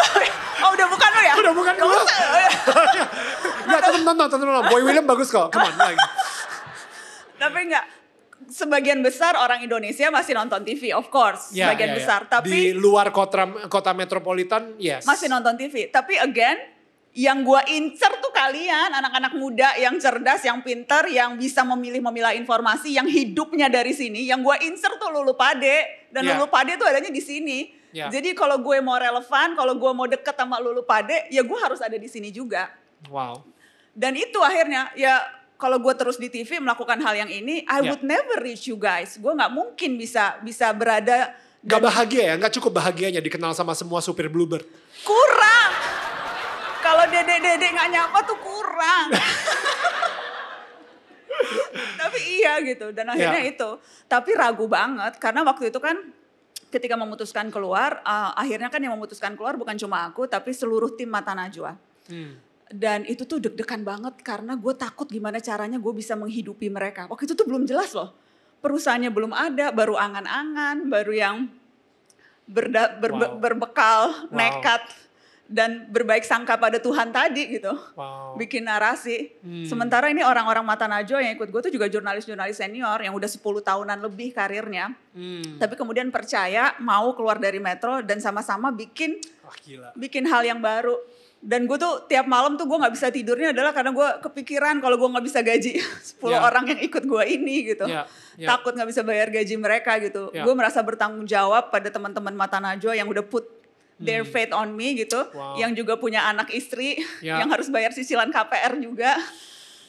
oh 0.66 0.70
udah 0.74 0.88
bukan 0.90 1.10
lo 1.14 1.22
ya? 1.22 1.34
Udah 1.38 1.54
bukan 1.54 1.74
gue. 1.78 1.86
oh 1.86 2.00
ya. 2.98 3.06
Nonton, 4.02 4.26
tetep 4.26 4.42
nonton. 4.42 4.66
Boy 4.66 4.82
William 4.82 5.06
bagus 5.06 5.30
kok. 5.30 5.54
Come 5.54 5.62
on. 5.62 5.74
lagi. 5.94 6.00
Tapi 7.38 7.58
enggak, 7.70 7.86
sebagian 8.50 9.00
besar 9.00 9.38
orang 9.38 9.64
Indonesia 9.64 10.10
masih 10.10 10.34
nonton 10.36 10.62
TV, 10.66 10.92
of 10.92 11.08
course. 11.08 11.54
Ya, 11.54 11.70
sebagian 11.70 11.94
ya, 11.94 11.96
ya. 11.96 12.00
besar. 12.02 12.22
di 12.26 12.32
Tapi 12.34 12.58
luar 12.76 13.14
kota 13.14 13.46
kota 13.70 13.94
metropolitan, 13.94 14.76
yes. 14.82 15.06
masih 15.06 15.30
nonton 15.30 15.56
TV. 15.56 15.88
Tapi 15.88 16.18
again, 16.18 16.58
yang 17.14 17.42
gua 17.46 17.66
incer 17.70 18.10
tuh 18.22 18.34
kalian, 18.34 18.94
anak-anak 18.94 19.34
muda 19.38 19.74
yang 19.78 19.98
cerdas, 19.98 20.44
yang 20.46 20.62
pintar, 20.62 21.08
yang 21.10 21.38
bisa 21.38 21.62
memilih 21.66 22.02
memilah 22.10 22.34
informasi, 22.36 22.98
yang 22.98 23.06
hidupnya 23.06 23.70
dari 23.70 23.94
sini. 23.94 24.26
Yang 24.28 24.40
gua 24.46 24.56
incer 24.62 24.92
tuh 24.98 25.10
Lulu 25.14 25.34
Pade. 25.38 26.10
Dan 26.10 26.26
Ya. 26.26 26.34
Lulu 26.36 26.50
Pade 26.50 26.74
tuh 26.76 26.90
adanya 26.90 27.14
di 27.14 27.22
sini. 27.22 27.78
Ya. 27.90 28.06
Jadi 28.10 28.38
kalau 28.38 28.62
gue 28.62 28.78
mau 28.86 29.02
relevan, 29.02 29.58
kalau 29.58 29.74
gue 29.74 29.92
mau 29.98 30.06
deket 30.06 30.38
sama 30.38 30.62
Lulu 30.62 30.86
Pade, 30.86 31.26
ya 31.34 31.42
gue 31.42 31.58
harus 31.58 31.82
ada 31.82 31.98
di 31.98 32.06
sini 32.06 32.30
juga. 32.30 32.70
Wow. 33.10 33.42
Dan 33.98 34.14
itu 34.14 34.38
akhirnya 34.46 34.94
ya 34.94 35.26
kalau 35.60 35.76
gue 35.78 35.92
terus 35.94 36.16
di 36.16 36.28
TV 36.28 36.58
melakukan 36.58 36.96
hal 36.98 37.14
yang 37.18 37.28
ini, 37.28 37.68
I 37.68 37.84
Ya. 37.84 37.92
would 37.92 38.00
never 38.02 38.40
reach 38.40 38.66
you 38.66 38.80
guys. 38.80 39.20
Gue 39.20 39.30
nggak 39.30 39.52
mungkin 39.52 39.94
bisa 39.94 40.40
bisa 40.40 40.72
berada 40.72 41.36
Gak 41.60 41.84
bahagia 41.84 42.24
ya, 42.24 42.40
gak 42.40 42.56
cukup 42.56 42.80
bahagianya 42.80 43.20
dikenal 43.20 43.52
sama 43.52 43.76
semua 43.76 44.00
supir 44.00 44.32
Bluebird. 44.32 44.64
kurang. 45.04 45.72
Kalau 46.80 47.04
dede-dede 47.06 47.68
nggak 47.70 47.90
nyapa 47.92 48.20
tuh 48.24 48.40
kurang. 48.40 49.12
Tapi 52.00 52.20
iya 52.34 52.60
gitu 52.62 52.90
dan 52.90 53.12
akhirnya 53.12 53.44
Ya. 53.44 53.52
itu. 53.52 53.70
Tapi 54.06 54.32
ragu 54.34 54.66
banget 54.66 55.20
karena 55.20 55.44
waktu 55.44 55.68
itu 55.68 55.80
kan 55.80 56.00
ketika 56.70 56.96
memutuskan 56.96 57.50
keluar, 57.50 58.00
uh, 58.02 58.32
akhirnya 58.34 58.70
kan 58.70 58.80
yang 58.80 58.94
memutuskan 58.94 59.36
keluar 59.36 59.56
bukan 59.56 59.76
cuma 59.76 60.06
aku 60.06 60.26
tapi 60.26 60.52
seluruh 60.52 60.96
tim 60.96 61.12
Mata 61.12 61.36
Najwa. 61.36 61.76
Hmm. 62.08 62.40
Dan 62.70 63.02
itu 63.10 63.26
tuh 63.26 63.42
deg-degan 63.42 63.82
banget 63.82 64.22
karena 64.22 64.54
gue 64.54 64.74
takut 64.78 65.10
gimana 65.10 65.42
caranya 65.42 65.82
gue 65.82 65.94
bisa 65.94 66.14
menghidupi 66.14 66.70
mereka. 66.70 67.10
Waktu 67.10 67.26
itu 67.26 67.34
tuh 67.34 67.50
belum 67.50 67.66
jelas 67.66 67.98
loh. 67.98 68.14
Perusahaannya 68.62 69.10
belum 69.10 69.34
ada, 69.34 69.74
baru 69.74 69.98
angan-angan, 69.98 70.86
baru 70.86 71.14
yang 71.16 71.36
berda- 72.46 72.94
berbe- 72.98 73.34
Wow. 73.34 73.42
berbekal, 73.42 74.02
Wow. 74.30 74.38
nekat, 74.38 74.84
dan 75.50 75.90
berbaik 75.90 76.22
sangka 76.22 76.62
pada 76.62 76.78
Tuhan 76.78 77.10
tadi 77.10 77.58
gitu. 77.58 77.74
Wow. 77.98 78.38
Bikin 78.38 78.70
narasi. 78.70 79.34
Hmm. 79.42 79.66
Sementara 79.66 80.14
ini 80.14 80.22
orang-orang 80.22 80.62
Mata 80.62 80.86
Najwa 80.86 81.26
yang 81.26 81.34
ikut 81.34 81.50
gue 81.50 81.62
tuh 81.66 81.74
juga 81.74 81.90
jurnalis-jurnalis 81.90 82.54
senior 82.54 83.02
yang 83.02 83.18
udah 83.18 83.26
10 83.26 83.66
tahunan 83.66 83.98
lebih 83.98 84.30
karirnya. 84.30 84.94
Hmm. 85.10 85.58
Tapi 85.58 85.74
kemudian 85.74 86.14
percaya 86.14 86.78
mau 86.78 87.18
keluar 87.18 87.42
dari 87.42 87.58
Metro 87.58 88.06
dan 88.06 88.22
sama-sama 88.22 88.70
bikin 88.70 89.18
Wah 89.42 89.58
gila. 89.58 89.90
bikin 89.98 90.30
hal 90.30 90.46
yang 90.46 90.62
baru. 90.62 90.94
Dan 91.40 91.72
gue 91.72 91.80
tuh 91.80 92.04
tiap 92.06 92.28
malam 92.28 92.60
tuh 92.60 92.68
gue 92.68 92.76
nggak 92.76 92.94
bisa 92.94 93.08
tidurnya 93.08 93.56
adalah 93.56 93.72
karena 93.72 93.96
gue 93.96 94.08
kepikiran 94.28 94.84
kalau 94.84 95.00
gue 95.00 95.08
nggak 95.08 95.24
bisa 95.24 95.40
gaji 95.40 95.80
10 96.20 96.28
Ya. 96.28 96.44
orang 96.44 96.68
yang 96.68 96.80
ikut 96.84 97.04
gue 97.08 97.24
ini 97.26 97.56
gitu. 97.64 97.88
Ya, 97.88 98.04
ya. 98.36 98.48
Takut 98.52 98.76
nggak 98.76 98.90
bisa 98.92 99.02
bayar 99.02 99.32
gaji 99.32 99.56
mereka 99.56 99.96
gitu. 100.04 100.28
Ya. 100.36 100.44
Gue 100.44 100.52
merasa 100.52 100.84
bertanggung 100.84 101.24
jawab 101.24 101.72
pada 101.72 101.88
teman-teman 101.88 102.36
Mata 102.36 102.60
Najwa 102.60 102.92
yang 102.92 103.08
udah 103.08 103.24
put 103.24 103.48
their 103.96 104.28
faith 104.28 104.52
on 104.52 104.76
me 104.76 105.00
gitu. 105.00 105.16
Hmm. 105.16 105.32
Wow. 105.32 105.56
Yang 105.56 105.72
juga 105.80 105.96
punya 105.96 106.28
anak 106.28 106.52
istri 106.52 107.00
Ya. 107.24 107.40
yang 107.40 107.48
harus 107.48 107.72
bayar 107.72 107.96
cicilan 107.96 108.28
KPR 108.30 108.76
juga. 108.76 109.16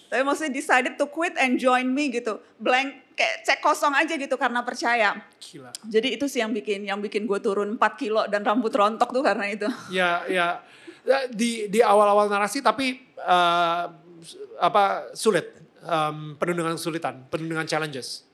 Tapi 0.06 0.22
maksudnya 0.22 0.50
decided 0.52 0.94
to 0.94 1.06
quit 1.06 1.34
and 1.34 1.58
join 1.58 1.86
me 1.86 2.10
gitu. 2.10 2.38
Blank 2.58 3.14
kayak 3.14 3.34
cek 3.42 3.58
kosong 3.58 3.94
aja 3.94 4.14
gitu 4.14 4.34
karena 4.34 4.62
percaya. 4.62 5.18
Gila. 5.36 5.70
Jadi 5.82 6.14
itu 6.14 6.26
sih 6.26 6.42
yang 6.42 6.50
bikin 6.50 6.82
yang 6.82 6.98
bikin 6.98 7.26
gue 7.26 7.38
turun 7.38 7.74
4 7.74 7.82
kilo 7.94 8.26
dan 8.26 8.42
rambut 8.42 8.70
rontok 8.70 9.10
tuh 9.10 9.22
karena 9.22 9.46
itu. 9.46 9.66
Ya, 9.90 10.22
ya. 10.26 10.30
Ya, 10.30 10.48
Di 11.32 11.70
di 11.72 11.80
awal-awal 11.80 12.28
narasi 12.28 12.60
tapi 12.60 13.00
eh, 13.16 13.84
apa 14.60 15.12
sulit, 15.16 15.60
Em, 15.80 16.36
penuh 16.36 16.52
dengan 16.52 16.76
kesulitan, 16.76 17.24
penuh 17.32 17.56
dengan 17.56 17.64
challenges. 17.64 18.28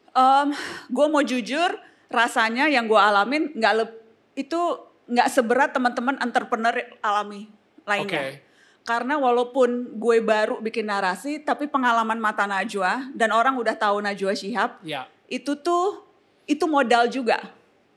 gue 0.91 1.07
mau 1.07 1.23
jujur, 1.23 1.79
rasanya 2.11 2.67
yang 2.67 2.91
gue 2.91 2.99
alamin 2.99 3.55
nggak 3.55 3.87
itu 4.35 4.59
nggak 5.07 5.29
seberat 5.31 5.71
teman-teman 5.71 6.19
entrepreneur 6.19 6.75
alami 6.99 7.47
lainnya. 7.87 8.35
Oke. 8.35 8.43
Karena 8.83 9.15
walaupun 9.19 9.95
gue 9.99 10.19
baru 10.23 10.59
bikin 10.59 10.91
narasi, 10.91 11.43
tapi 11.43 11.71
pengalaman 11.71 12.19
mata 12.19 12.47
Najwa 12.47 13.15
dan 13.15 13.31
orang 13.31 13.59
udah 13.59 13.75
tahu 13.79 14.03
Najwa 14.03 14.35
Shihab, 14.35 14.83
Ya, 14.83 15.07
itu 15.31 15.55
tuh 15.55 16.03
itu 16.51 16.67
modal 16.67 17.07
juga. 17.07 17.39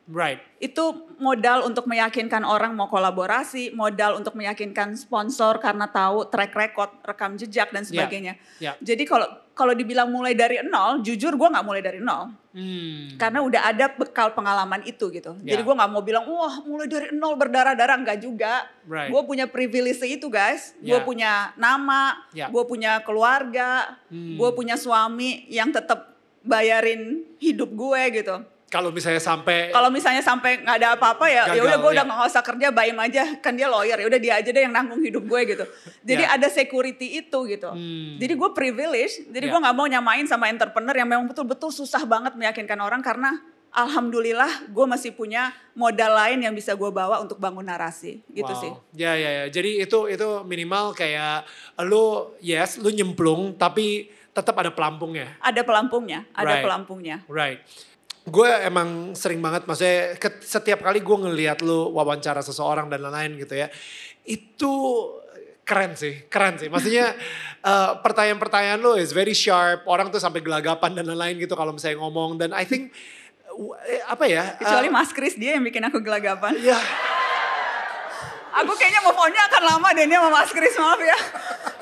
Right. 0.10 0.42
Itu 0.60 1.08
modal 1.22 1.64
untuk 1.64 1.88
meyakinkan 1.88 2.44
orang 2.44 2.76
mau 2.76 2.92
kolaborasi, 2.92 3.72
modal 3.72 4.20
untuk 4.20 4.36
meyakinkan 4.36 4.98
sponsor 4.98 5.62
karena 5.62 5.88
tahu 5.88 6.28
track 6.28 6.52
record, 6.52 6.92
rekam 7.06 7.40
jejak 7.40 7.72
dan 7.72 7.88
sebagainya. 7.88 8.36
ya. 8.60 8.76
Jadi 8.82 9.08
kalau 9.08 9.28
kalau 9.54 9.76
dibilang 9.76 10.08
mulai 10.08 10.32
dari 10.40 10.64
nol, 10.64 11.04
jujur 11.04 11.36
gue 11.36 11.48
nggak 11.52 11.68
mulai 11.68 11.84
dari 11.84 12.00
nol. 12.00 12.32
Hmm. 12.56 13.20
Karena 13.20 13.44
udah 13.44 13.62
ada 13.68 13.92
bekal 13.92 14.32
pengalaman 14.32 14.88
itu 14.88 15.12
gitu. 15.12 15.36
Ya. 15.44 15.54
Jadi 15.56 15.62
gue 15.68 15.76
nggak 15.76 15.92
mau 15.92 16.00
bilang, 16.00 16.24
wah 16.32 16.64
mulai 16.64 16.88
dari 16.88 17.12
nol 17.12 17.36
berdarah-darah 17.36 18.00
enggak 18.00 18.24
juga. 18.24 18.64
Right. 18.88 19.12
Gue 19.12 19.22
punya 19.28 19.52
privilege 19.52 20.00
itu 20.04 20.32
guys. 20.32 20.76
Gue 20.80 21.00
Ya. 21.00 21.04
punya 21.04 21.32
nama, 21.60 22.24
Ya. 22.32 22.48
gue 22.48 22.64
punya 22.64 23.04
keluarga, 23.04 24.00
Hmm. 24.08 24.40
gue 24.40 24.50
punya 24.56 24.80
suami 24.80 25.44
yang 25.52 25.76
tetap 25.76 26.16
bayarin 26.40 27.28
hidup 27.44 27.68
gue 27.76 28.02
gitu. 28.16 28.36
Kalau 28.70 28.90
misalnya 28.90 29.18
sampai 29.18 29.70
Kalau 29.70 29.90
misalnya 29.90 30.22
sampai 30.22 30.62
nggak 30.62 30.78
ada 30.78 30.88
apa-apa 30.94 31.26
ya, 31.26 31.44
ya 31.52 31.60
udah 31.60 31.78
gue 31.78 31.92
udah 31.92 32.06
ya. 32.06 32.08
nggak 32.08 32.30
usah 32.30 32.44
kerja, 32.46 32.68
bayam 32.70 32.98
aja. 32.98 33.24
Kan 33.38 33.54
dia 33.54 33.66
lawyer, 33.66 33.98
ya 33.98 34.06
udah 34.06 34.20
dia 34.20 34.34
aja 34.38 34.46
deh 34.46 34.62
yang 34.62 34.72
nanggung 34.72 35.02
hidup 35.02 35.26
gue 35.26 35.42
gitu. 35.48 35.66
Jadi 36.04 36.24
Ya. 36.24 36.38
ada 36.38 36.48
security 36.48 37.18
itu 37.20 37.40
gitu. 37.46 37.66
Hmm. 37.68 38.16
Jadi 38.16 38.34
gue 38.34 38.50
privilege, 38.52 39.26
jadi 39.28 39.46
Ya. 39.46 39.52
gue 39.52 39.60
nggak 39.60 39.76
mau 39.76 39.86
nyamain 39.86 40.24
sama 40.24 40.48
entrepreneur 40.48 40.94
yang 40.94 41.10
memang 41.10 41.26
betul-betul 41.26 41.70
susah 41.70 42.06
banget 42.06 42.34
meyakinkan 42.34 42.78
orang 42.78 43.02
karena 43.02 43.42
alhamdulillah 43.72 44.66
gue 44.68 44.86
masih 44.88 45.12
punya 45.12 45.50
modal 45.74 46.14
lain 46.16 46.42
yang 46.42 46.54
bisa 46.54 46.74
gue 46.74 46.90
bawa 46.90 47.22
untuk 47.22 47.38
bangun 47.38 47.62
narasi 47.64 48.22
gitu 48.28 48.50
Wow. 48.50 48.60
sih. 48.60 48.72
Ya 48.96 49.14
ya 49.14 49.30
ya. 49.32 49.46
Jadi 49.48 49.82
itu 49.82 50.06
itu 50.06 50.28
minimal 50.44 50.94
kayak 50.94 51.46
lu 51.84 52.34
yes 52.40 52.78
lu 52.78 52.90
nyemplung 52.90 53.54
tapi 53.56 54.10
tetap 54.30 54.54
ada 54.56 54.70
pelampungnya. 54.70 55.38
Ada 55.40 55.62
pelampungnya, 55.62 56.26
ada 56.32 56.50
Right. 56.52 56.64
pelampungnya. 56.64 57.18
Right. 57.26 57.60
Gue 58.28 58.50
emang 58.68 59.16
sering 59.16 59.40
banget 59.40 59.64
maksudnya 59.64 60.18
setiap 60.44 60.84
kali 60.84 61.00
gue 61.00 61.18
ngelihat 61.30 61.64
lu 61.64 61.94
wawancara 61.96 62.44
seseorang 62.44 62.92
dan 62.92 63.06
lain-lain 63.06 63.40
gitu 63.42 63.56
ya 63.56 63.68
itu 64.28 64.74
keren 65.70 65.94
sih 65.94 66.26
keren 66.26 66.58
sih. 66.58 66.66
Maksudnya 66.66 67.14
eh, 67.70 67.92
pertanyaan-pertanyaan 68.02 68.82
lu 68.82 68.98
is 68.98 69.14
very 69.14 69.38
sharp 69.38 69.86
orang 69.86 70.10
tuh 70.10 70.18
sampai 70.18 70.42
gelagapan 70.42 70.98
dan 70.98 71.06
lain-lain 71.06 71.38
gitu 71.38 71.54
kalau 71.54 71.78
misalnya 71.78 72.02
ngomong. 72.02 72.42
Dan 72.42 72.50
I 72.58 72.66
think 72.66 72.90
eh, 73.86 74.02
apa 74.10 74.26
ya 74.26 74.58
Kecuali 74.58 74.90
eh, 74.90 74.94
Mas 74.94 75.14
Kris 75.14 75.38
dia 75.38 75.54
yang 75.54 75.62
bikin 75.62 75.86
aku 75.86 76.02
gelagapan. 76.02 76.58
ya 76.58 76.82
Aku 78.50 78.72
kayaknya 78.76 79.02
move 79.06 79.18
on-nya 79.18 79.42
akan 79.50 79.62
lama 79.76 79.88
deh 79.94 80.04
ini 80.10 80.16
sama 80.18 80.30
Mas 80.34 80.52
Kris, 80.52 80.76
maaf 80.78 81.00
ya. 81.00 81.18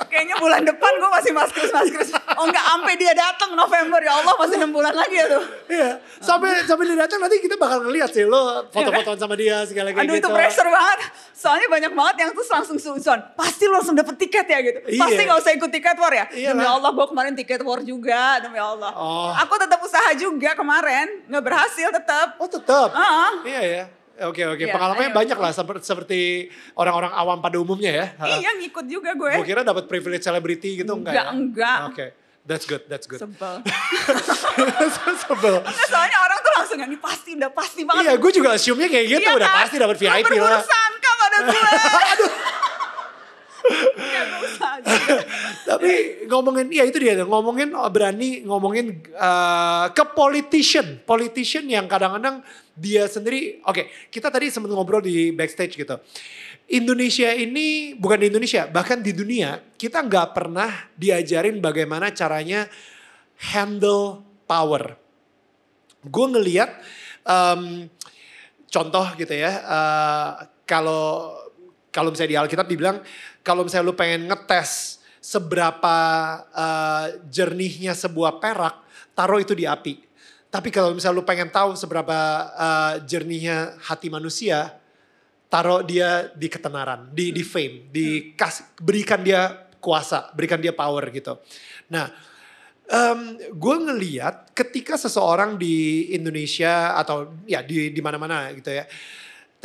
Kayaknya 0.08 0.36
bulan 0.40 0.62
depan 0.64 0.92
gue 1.00 1.10
masih 1.12 1.32
Mas 1.36 1.52
Kris, 1.52 1.72
Mas 1.72 1.90
Kris. 1.92 2.10
Oh 2.40 2.46
enggak, 2.48 2.64
sampai 2.64 2.94
dia 2.96 3.14
datang 3.16 3.56
November, 3.56 4.00
ya 4.00 4.20
Allah 4.20 4.34
masih 4.40 4.58
6 4.62 4.72
bulan 4.72 4.94
lagi 4.96 5.16
ya 5.20 5.26
tuh. 5.28 5.44
Iya, 5.68 5.90
sampai 6.20 6.64
sampai 6.64 6.84
dia 6.88 6.98
datang 7.04 7.20
nanti 7.24 7.44
kita 7.44 7.56
bakal 7.60 7.84
ngeliat 7.88 8.12
sih 8.12 8.24
lo 8.24 8.68
foto-fotoan 8.72 9.18
sama 9.20 9.36
dia 9.36 9.64
segala 9.68 9.92
kayak 9.92 10.08
Aduh 10.08 10.16
gitu. 10.20 10.28
itu 10.28 10.30
pressure 10.32 10.70
banget. 10.70 11.00
Soalnya 11.38 11.68
banyak 11.70 11.92
banget 11.94 12.16
yang 12.18 12.30
tuh 12.34 12.46
langsung 12.50 12.78
susun. 12.82 13.20
Pasti 13.38 13.70
lo 13.70 13.78
langsung 13.78 13.94
dapet 13.94 14.18
tiket 14.18 14.48
ya 14.50 14.60
gitu. 14.66 14.80
Iya. 14.90 15.02
Pasti 15.06 15.22
gak 15.22 15.38
usah 15.38 15.52
ikut 15.54 15.70
tiket 15.70 15.98
war 16.02 16.10
ya. 16.10 16.26
Iyalah. 16.34 16.54
Demi 16.58 16.66
Allah 16.66 16.92
gue 16.98 17.06
kemarin 17.14 17.34
tiket 17.38 17.62
war 17.62 17.80
juga. 17.86 18.42
Demi 18.42 18.58
Allah. 18.58 18.90
Oh. 18.98 19.30
Aku 19.46 19.54
tetap 19.62 19.78
usaha 19.78 20.18
juga 20.18 20.58
kemarin. 20.58 21.30
Gak 21.30 21.44
berhasil 21.46 21.94
tetap. 21.94 22.42
Oh 22.42 22.50
tetap. 22.50 22.90
Ah. 22.98 23.38
Iya 23.46 23.62
ya. 23.62 23.84
Oke 24.20 24.42
oke. 24.44 24.64
Iya, 24.64 24.74
Pengalamannya 24.74 25.12
ayo. 25.12 25.18
banyak 25.18 25.38
lah 25.38 25.52
seperti, 25.80 26.50
orang-orang 26.74 27.12
awam 27.12 27.38
pada 27.38 27.56
umumnya 27.56 27.92
ya. 27.92 28.06
Iya 28.38 28.58
ngikut 28.58 28.86
juga 28.86 29.14
gue. 29.14 29.32
Gue 29.36 29.46
kira 29.46 29.62
dapat 29.62 29.86
privilege 29.86 30.22
celebrity 30.22 30.82
gitu 30.82 30.90
enggak, 30.92 31.14
Enggak, 31.14 31.24
ya? 31.24 31.32
enggak. 31.32 31.80
Oke. 31.88 32.06
That's 32.44 32.64
good, 32.64 32.88
that's 32.88 33.04
good. 33.06 33.20
Sebel. 33.20 33.60
Sebel. 35.22 35.56
Nggak, 35.60 35.86
soalnya 35.86 36.18
orang 36.18 36.40
tuh 36.40 36.52
langsung 36.56 36.78
ini 36.80 36.96
pasti 36.96 37.36
udah 37.36 37.52
pasti 37.52 37.82
banget. 37.84 38.02
Iya, 38.02 38.14
gue 38.16 38.32
juga 38.32 38.50
assume-nya 38.56 38.88
kayak 38.88 39.06
gitu, 39.06 39.20
Iya 39.22 39.36
udah 39.36 39.50
kan? 39.52 39.58
pasti 39.62 39.76
dapat 39.76 39.96
VIP 39.98 40.08
lah. 40.08 40.22
berburuk-sangka 40.24 41.12
pada 41.14 41.38
gue. 41.44 41.60
Aja. 42.08 42.28
Tapi 45.70 45.92
ngomongin, 46.28 46.72
ya 46.72 46.84
itu 46.88 46.98
dia, 47.00 47.20
ngomongin 47.24 47.72
oh, 47.76 47.90
berani 47.92 48.44
ngomongin 48.44 49.04
eh, 49.04 49.86
ke 49.92 50.04
politician, 50.16 51.04
politician 51.04 51.68
yang 51.68 51.88
kadang-kadang 51.90 52.44
dia 52.78 53.10
sendiri, 53.10 53.60
oke 53.66 53.90
kita 54.14 54.30
tadi 54.30 54.54
sempat 54.54 54.72
ngobrol 54.72 55.04
di 55.04 55.34
backstage 55.34 55.76
gitu. 55.76 55.98
Indonesia 56.68 57.32
ini, 57.32 57.96
bukan 57.96 58.20
di 58.20 58.28
Indonesia, 58.28 58.68
bahkan 58.68 59.00
di 59.00 59.16
dunia, 59.16 59.56
kita 59.80 60.04
nggak 60.04 60.36
pernah 60.36 60.68
diajarin 61.00 61.64
bagaimana 61.64 62.12
caranya 62.12 62.68
handle 63.56 64.20
power. 64.44 65.00
Gue 66.04 66.28
ngeliat, 66.28 66.76
em, 67.24 67.88
contoh 68.68 69.08
gitu 69.16 69.32
ya, 69.32 69.52
eh, 69.64 70.32
kalau 70.68 71.40
kalau 71.98 72.14
misalnya 72.14 72.32
di 72.36 72.38
Alkitab 72.38 72.70
dibilang 72.70 73.02
kalau 73.48 73.64
misalnya 73.64 73.88
lu 73.88 73.96
pengen 73.96 74.28
ngetes 74.28 75.00
seberapa 75.24 75.96
eh, 76.52 77.06
jernihnya 77.32 77.96
sebuah 77.96 78.44
perak, 78.44 78.84
taruh 79.16 79.40
itu 79.40 79.56
di 79.56 79.64
api. 79.64 80.04
Tapi 80.52 80.68
kalau 80.68 80.92
misalnya 80.92 81.24
lu 81.24 81.24
pengen 81.24 81.48
tahu 81.48 81.80
seberapa 81.80 82.20
eh, 82.52 82.94
jernihnya 83.08 83.80
hati 83.88 84.12
manusia, 84.12 84.76
taruh 85.48 85.80
dia 85.88 86.28
di 86.36 86.52
ketenaran, 86.52 87.08
di 87.16 87.32
di 87.32 87.44
fame, 87.48 87.88
di 87.88 88.36
kas, 88.36 88.76
berikan 88.84 89.24
dia 89.24 89.72
kuasa, 89.80 90.28
berikan 90.36 90.60
dia 90.60 90.76
power 90.76 91.08
gitu. 91.16 91.40
Nah, 91.88 92.12
gue 93.52 93.76
ngeliat 93.84 94.56
ketika 94.56 94.96
seseorang 94.96 95.60
di 95.60 96.08
Indonesia 96.16 96.96
atau 96.96 97.36
ya 97.44 97.60
di 97.64 97.92
di 97.92 98.02
mana-mana 98.04 98.52
gitu 98.56 98.72
ya. 98.72 98.88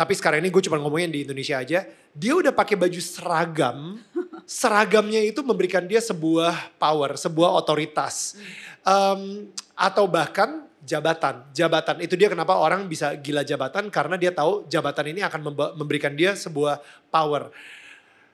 Tapi 0.02 0.18
sekarang 0.18 0.42
ini 0.42 0.50
gue 0.50 0.66
cuma 0.66 0.82
ngomongin 0.82 1.14
di 1.14 1.22
Indonesia 1.22 1.62
aja. 1.62 1.86
Dia 2.10 2.34
udah 2.34 2.50
pakai 2.50 2.74
baju 2.74 2.98
seragam. 2.98 4.02
Seragamnya 4.42 5.22
itu 5.22 5.46
memberikan 5.46 5.86
dia 5.86 6.02
sebuah 6.02 6.74
power, 6.74 7.14
sebuah 7.14 7.54
otoritas. 7.54 8.34
Em, 8.82 9.46
atau 9.78 10.10
bahkan 10.10 10.66
jabatan. 10.82 11.46
Jabatan 11.54 12.02
itu 12.02 12.18
dia 12.18 12.26
kenapa 12.26 12.58
orang 12.58 12.90
bisa 12.90 13.14
gila 13.14 13.46
jabatan 13.46 13.86
karena 13.94 14.18
dia 14.18 14.34
tahu 14.34 14.66
jabatan 14.66 15.14
ini 15.14 15.22
akan 15.22 15.54
memberikan 15.78 16.10
dia 16.18 16.34
sebuah 16.34 16.82
power. 17.06 17.54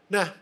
Nah, 0.08 0.32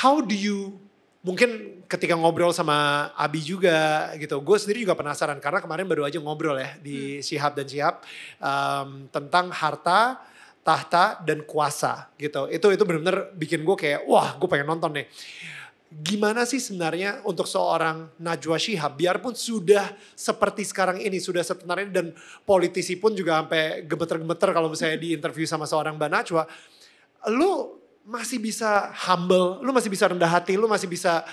how 0.00 0.24
do 0.24 0.32
you 0.32 0.80
mungkin 1.24 1.80
ketika 1.88 2.12
ngobrol 2.14 2.52
sama 2.52 3.08
Abi 3.16 3.40
juga 3.40 4.12
gitu, 4.20 4.38
gue 4.44 4.56
sendiri 4.60 4.84
juga 4.84 4.92
penasaran 4.94 5.40
karena 5.40 5.64
kemarin 5.64 5.88
baru 5.88 6.04
aja 6.04 6.20
ngobrol 6.20 6.60
ya 6.60 6.76
di 6.78 7.24
Sihab 7.24 7.56
dan 7.56 7.64
Sihab 7.64 8.04
em, 8.38 9.08
tentang 9.08 9.48
harta, 9.48 10.20
tahta 10.60 11.24
dan 11.24 11.40
kuasa 11.48 12.12
gitu. 12.20 12.46
Itu 12.52 12.68
itu 12.76 12.82
benar-benar 12.84 13.32
bikin 13.32 13.64
gue 13.64 13.76
kayak 13.76 14.04
wah 14.04 14.36
gue 14.36 14.48
pengen 14.52 14.68
nonton 14.68 15.00
nih. 15.00 15.08
Gimana 15.94 16.42
sih 16.42 16.58
sebenarnya 16.58 17.22
untuk 17.22 17.46
seorang 17.46 18.10
Najwa 18.18 18.58
Shihab 18.58 18.98
biarpun 18.98 19.32
sudah 19.32 19.94
seperti 20.12 20.66
sekarang 20.66 20.98
ini 21.00 21.22
sudah 21.22 21.40
setenar 21.40 21.80
ini 21.86 21.94
dan 21.94 22.10
politisi 22.44 22.98
pun 23.00 23.14
juga 23.14 23.40
sampai 23.40 23.86
gemeter-gemeter 23.86 24.50
kalau 24.52 24.68
misalnya 24.68 25.00
di 25.04 25.16
interview 25.16 25.48
sama 25.48 25.64
seorang 25.64 25.96
Mbak 25.96 26.10
Najwa, 26.10 26.44
lu 27.32 27.83
masih 28.04 28.36
bisa 28.36 28.92
humble, 29.08 29.64
lu 29.64 29.72
masih 29.72 29.88
bisa 29.88 30.04
rendah 30.04 30.28
hati, 30.28 30.60
lu 30.60 30.68
masih 30.68 30.86
bisa 30.86 31.24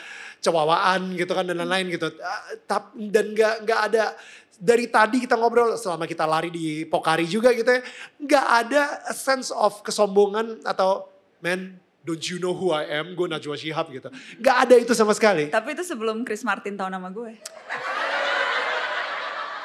cewawaan 0.41 1.13
gitu 1.19 1.31
kan 1.35 1.45
dan 1.45 1.59
lain-lain 1.59 1.91
gitu. 1.91 2.07
Ah, 2.23 2.87
Dan 2.95 3.35
nggak 3.35 3.67
nggak 3.67 3.79
ada 3.91 4.15
dari 4.61 4.87
tadi 4.87 5.21
kita 5.21 5.35
ngobrol 5.35 5.75
selama 5.75 6.07
kita 6.07 6.23
lari 6.23 6.49
di 6.49 6.87
Pokari 6.87 7.27
juga 7.27 7.51
gitu 7.51 7.67
ya, 7.67 7.81
nggak 8.23 8.45
ada 8.65 8.81
a 9.09 9.13
sense 9.13 9.51
of 9.51 9.83
kesombongan 9.83 10.63
atau 10.63 11.11
man 11.43 11.75
don't 12.01 12.21
you 12.25 12.41
know 12.41 12.53
who 12.53 12.73
I 12.73 12.89
am, 12.97 13.13
gue 13.13 13.27
Najwa 13.29 13.53
Shihab 13.53 13.93
gitu. 13.93 14.09
Nggak 14.41 14.57
ada 14.67 14.75
itu 14.79 14.93
sama 14.97 15.13
sekali. 15.13 15.53
Tapi 15.53 15.77
itu 15.77 15.83
sebelum 15.85 16.25
Chris 16.25 16.41
Martin 16.41 16.73
tahu 16.73 16.89
nama 16.89 17.09
gue. 17.13 17.37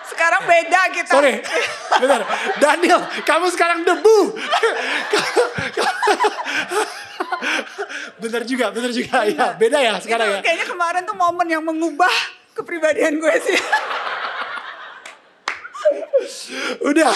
Sekarang 0.07 0.43
beda 0.47 0.81
kita. 0.95 1.11
Sorry, 1.11 1.35
benar. 1.99 2.21
Daniel, 2.63 3.01
kamu 3.27 3.47
sekarang 3.51 3.83
debu. 3.83 4.19
bener 8.23 8.43
juga, 8.47 8.67
bener 8.71 8.91
juga. 8.95 9.27
Ya, 9.27 9.47
beda 9.59 9.79
ya 9.83 9.99
sekarang 9.99 10.29
Itu 10.31 10.37
ya. 10.39 10.41
Kayaknya 10.47 10.67
kemarin 10.71 11.03
tuh 11.05 11.17
momen 11.19 11.47
yang 11.51 11.63
mengubah 11.67 12.15
kepribadian 12.55 13.19
gue 13.19 13.35
sih. 13.43 13.59
Udah. 16.83 17.15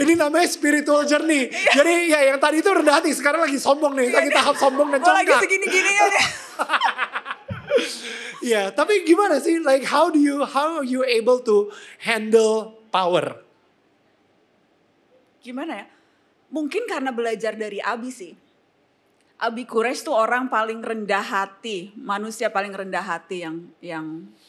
Ini 0.00 0.12
namanya 0.16 0.48
spiritual 0.48 1.04
journey. 1.06 1.50
Jadi 1.50 2.10
ya 2.12 2.34
yang 2.34 2.38
tadi 2.38 2.60
itu 2.62 2.70
rendah 2.70 3.00
hati, 3.00 3.10
sekarang 3.14 3.42
lagi 3.44 3.58
sombong 3.58 3.96
nih. 3.96 4.08
Lagi 4.12 4.30
tahap 4.32 4.56
sombong 4.56 4.88
dan 4.92 5.00
lagi 5.02 5.28
congkak. 5.28 5.40
segini-gini 5.44 5.90
ya. 5.92 6.06
Iya, 8.40 8.72
tapi 8.72 9.04
gimana 9.04 9.36
sih? 9.36 9.60
Like 9.60 9.84
how 9.84 10.08
do 10.08 10.16
you 10.16 10.40
how 10.48 10.80
are 10.80 10.88
you 10.88 11.04
able 11.04 11.44
to 11.44 11.68
handle 12.00 12.72
power? 12.88 13.36
Gimana 15.44 15.84
ya? 15.84 15.86
Mungkin 16.48 16.88
karena 16.88 17.12
belajar 17.12 17.52
dari 17.52 17.84
Abi 17.84 18.08
sih. 18.08 18.32
Abi 19.40 19.64
Kures 19.64 20.04
tuh 20.04 20.12
orang 20.12 20.52
paling 20.52 20.84
rendah 20.84 21.20
hati, 21.24 21.96
manusia 21.96 22.52
paling 22.52 22.72
rendah 22.72 23.00
hati 23.00 23.44
yang 23.44 23.56
yang 23.80 24.06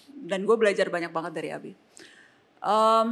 dan 0.08 0.44
gue 0.44 0.56
belajar 0.56 0.88
banyak 0.92 1.12
banget 1.12 1.32
dari 1.36 1.50
Abi. 1.52 1.72
Em, 2.64 3.08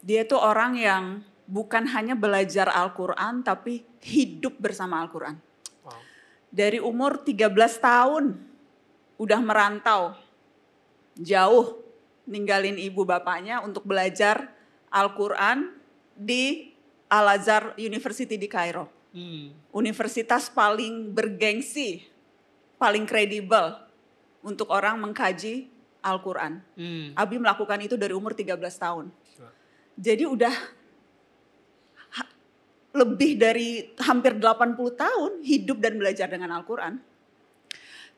dia 0.00 0.24
tuh 0.24 0.40
orang 0.40 0.76
yang 0.76 1.04
bukan 1.44 1.84
hanya 1.92 2.16
belajar 2.16 2.72
Al-Quran 2.72 3.44
tapi 3.44 3.84
hidup 4.00 4.56
bersama 4.56 5.00
Al-Quran. 5.04 5.36
Wow. 5.84 6.00
Dari 6.48 6.80
umur 6.80 7.20
13 7.20 7.52
tahun 7.80 8.24
udah 9.20 9.40
merantau 9.40 10.14
jauh 11.18 11.78
ninggalin 12.26 12.80
ibu 12.80 13.06
bapaknya 13.06 13.62
untuk 13.62 13.86
belajar 13.86 14.50
Al-Quran 14.90 15.74
di 16.14 16.74
Al-Azhar 17.10 17.76
University 17.78 18.34
di 18.34 18.48
Kairo. 18.50 18.90
Hmm. 19.14 19.54
Universitas 19.70 20.50
paling 20.50 21.14
bergengsi, 21.14 22.02
paling 22.80 23.06
kredibel 23.06 23.78
untuk 24.42 24.70
orang 24.74 24.98
mengkaji 24.98 25.70
Al-Quran. 26.02 26.58
Hmm. 26.74 27.14
Abi 27.14 27.38
melakukan 27.38 27.78
itu 27.78 27.94
dari 27.94 28.12
umur 28.12 28.34
13 28.34 28.58
tahun. 28.58 29.14
Jadi 29.94 30.26
udah 30.26 30.54
lebih 32.94 33.34
dari 33.34 33.90
hampir 33.98 34.38
80 34.38 34.78
tahun 34.94 35.32
hidup 35.42 35.82
dan 35.82 35.98
belajar 35.98 36.30
dengan 36.30 36.54
Al-Quran. 36.54 37.13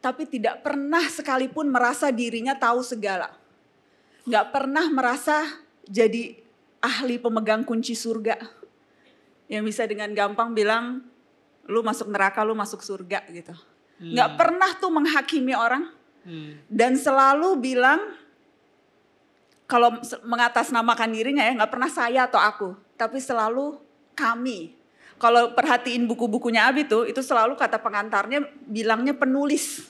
Tapi 0.00 0.28
tidak 0.28 0.62
pernah 0.62 1.02
sekalipun 1.06 1.66
merasa 1.72 2.12
dirinya 2.14 2.54
tahu 2.54 2.84
segala. 2.84 3.34
Nggak 4.26 4.46
pernah 4.54 4.86
merasa 4.90 5.42
jadi 5.86 6.38
ahli 6.82 7.18
pemegang 7.18 7.66
kunci 7.66 7.98
surga. 7.98 8.38
Yang 9.46 9.62
bisa 9.70 9.82
dengan 9.86 10.10
gampang 10.14 10.54
bilang, 10.54 11.06
lu 11.66 11.82
masuk 11.82 12.10
neraka, 12.10 12.42
lu 12.46 12.54
masuk 12.54 12.82
surga 12.82 13.26
gitu. 13.30 13.54
Nggak 13.98 14.30
pernah 14.36 14.70
tuh 14.76 14.92
menghakimi 14.92 15.54
orang. 15.56 15.90
Hmm. 16.26 16.58
Dan 16.66 16.98
selalu 16.98 17.54
bilang, 17.58 18.02
kalau 19.66 19.98
mengatasnamakan 20.22 21.10
dirinya 21.10 21.42
ya 21.42 21.52
nggak 21.58 21.72
pernah 21.72 21.90
saya 21.90 22.30
atau 22.30 22.38
aku, 22.38 22.68
tapi 22.94 23.18
selalu 23.18 23.78
kami. 24.14 24.75
Kalau 25.16 25.56
perhatiin 25.56 26.04
buku-bukunya 26.04 26.68
Abi 26.68 26.84
tuh, 26.84 27.08
itu 27.08 27.24
selalu 27.24 27.56
kata 27.56 27.80
pengantarnya 27.80 28.44
bilangnya 28.68 29.16
penulis, 29.16 29.88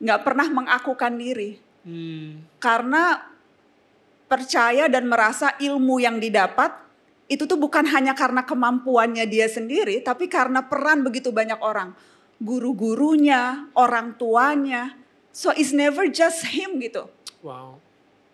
nggak 0.00 0.24
pernah 0.24 0.48
mengakukan 0.48 1.12
diri, 1.20 1.60
Hmm. 1.84 2.44
karena 2.60 3.28
percaya 4.28 4.92
dan 4.92 5.08
merasa 5.08 5.56
ilmu 5.56 6.00
yang 6.04 6.20
didapat 6.20 6.74
itu 7.28 7.44
tuh 7.44 7.60
bukan 7.60 7.84
hanya 7.92 8.16
karena 8.16 8.44
kemampuannya 8.44 9.28
dia 9.28 9.48
sendiri, 9.48 10.00
tapi 10.00 10.32
karena 10.32 10.64
peran 10.64 11.04
begitu 11.04 11.28
banyak 11.28 11.60
orang, 11.60 11.92
guru-gurunya, 12.40 13.68
orang 13.76 14.16
tuanya. 14.16 14.96
So 15.28 15.52
it's 15.52 15.76
never 15.76 16.08
just 16.08 16.48
him 16.48 16.80
gitu. 16.80 17.04
Wow. 17.44 17.84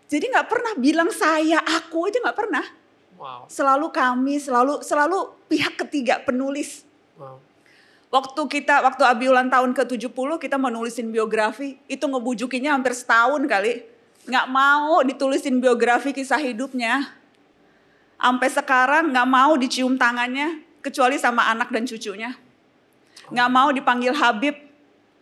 Jadi 0.06 0.30
nggak 0.30 0.46
pernah 0.46 0.72
bilang 0.78 1.10
saya, 1.10 1.58
aku 1.58 2.06
aja 2.06 2.22
nggak 2.22 2.38
pernah. 2.38 2.64
Wow. 3.14 3.46
Selalu 3.46 3.94
kami, 3.94 4.42
selalu 4.42 4.82
selalu 4.82 5.18
pihak 5.46 5.78
ketiga 5.86 6.18
penulis. 6.22 6.82
Wow. 7.14 7.38
Waktu 8.14 8.42
kita, 8.46 8.78
waktu 8.86 9.02
Abi 9.02 9.26
ulang 9.26 9.50
tahun 9.50 9.74
ke-70 9.74 10.38
kita 10.38 10.54
mau 10.54 10.70
nulisin 10.70 11.10
biografi, 11.10 11.82
itu 11.90 12.06
ngebujukinnya 12.06 12.70
hampir 12.70 12.94
setahun 12.94 13.42
kali. 13.42 13.82
Nggak 14.30 14.46
mau 14.54 15.02
ditulisin 15.02 15.58
biografi 15.58 16.14
kisah 16.14 16.38
hidupnya. 16.38 17.10
Sampai 18.14 18.54
sekarang 18.54 19.10
nggak 19.10 19.28
mau 19.28 19.58
dicium 19.58 19.98
tangannya, 19.98 20.62
kecuali 20.78 21.18
sama 21.18 21.50
anak 21.50 21.74
dan 21.74 21.90
cucunya. 21.90 22.38
Nggak 23.34 23.50
mau 23.50 23.74
dipanggil 23.74 24.14
Habib 24.14 24.62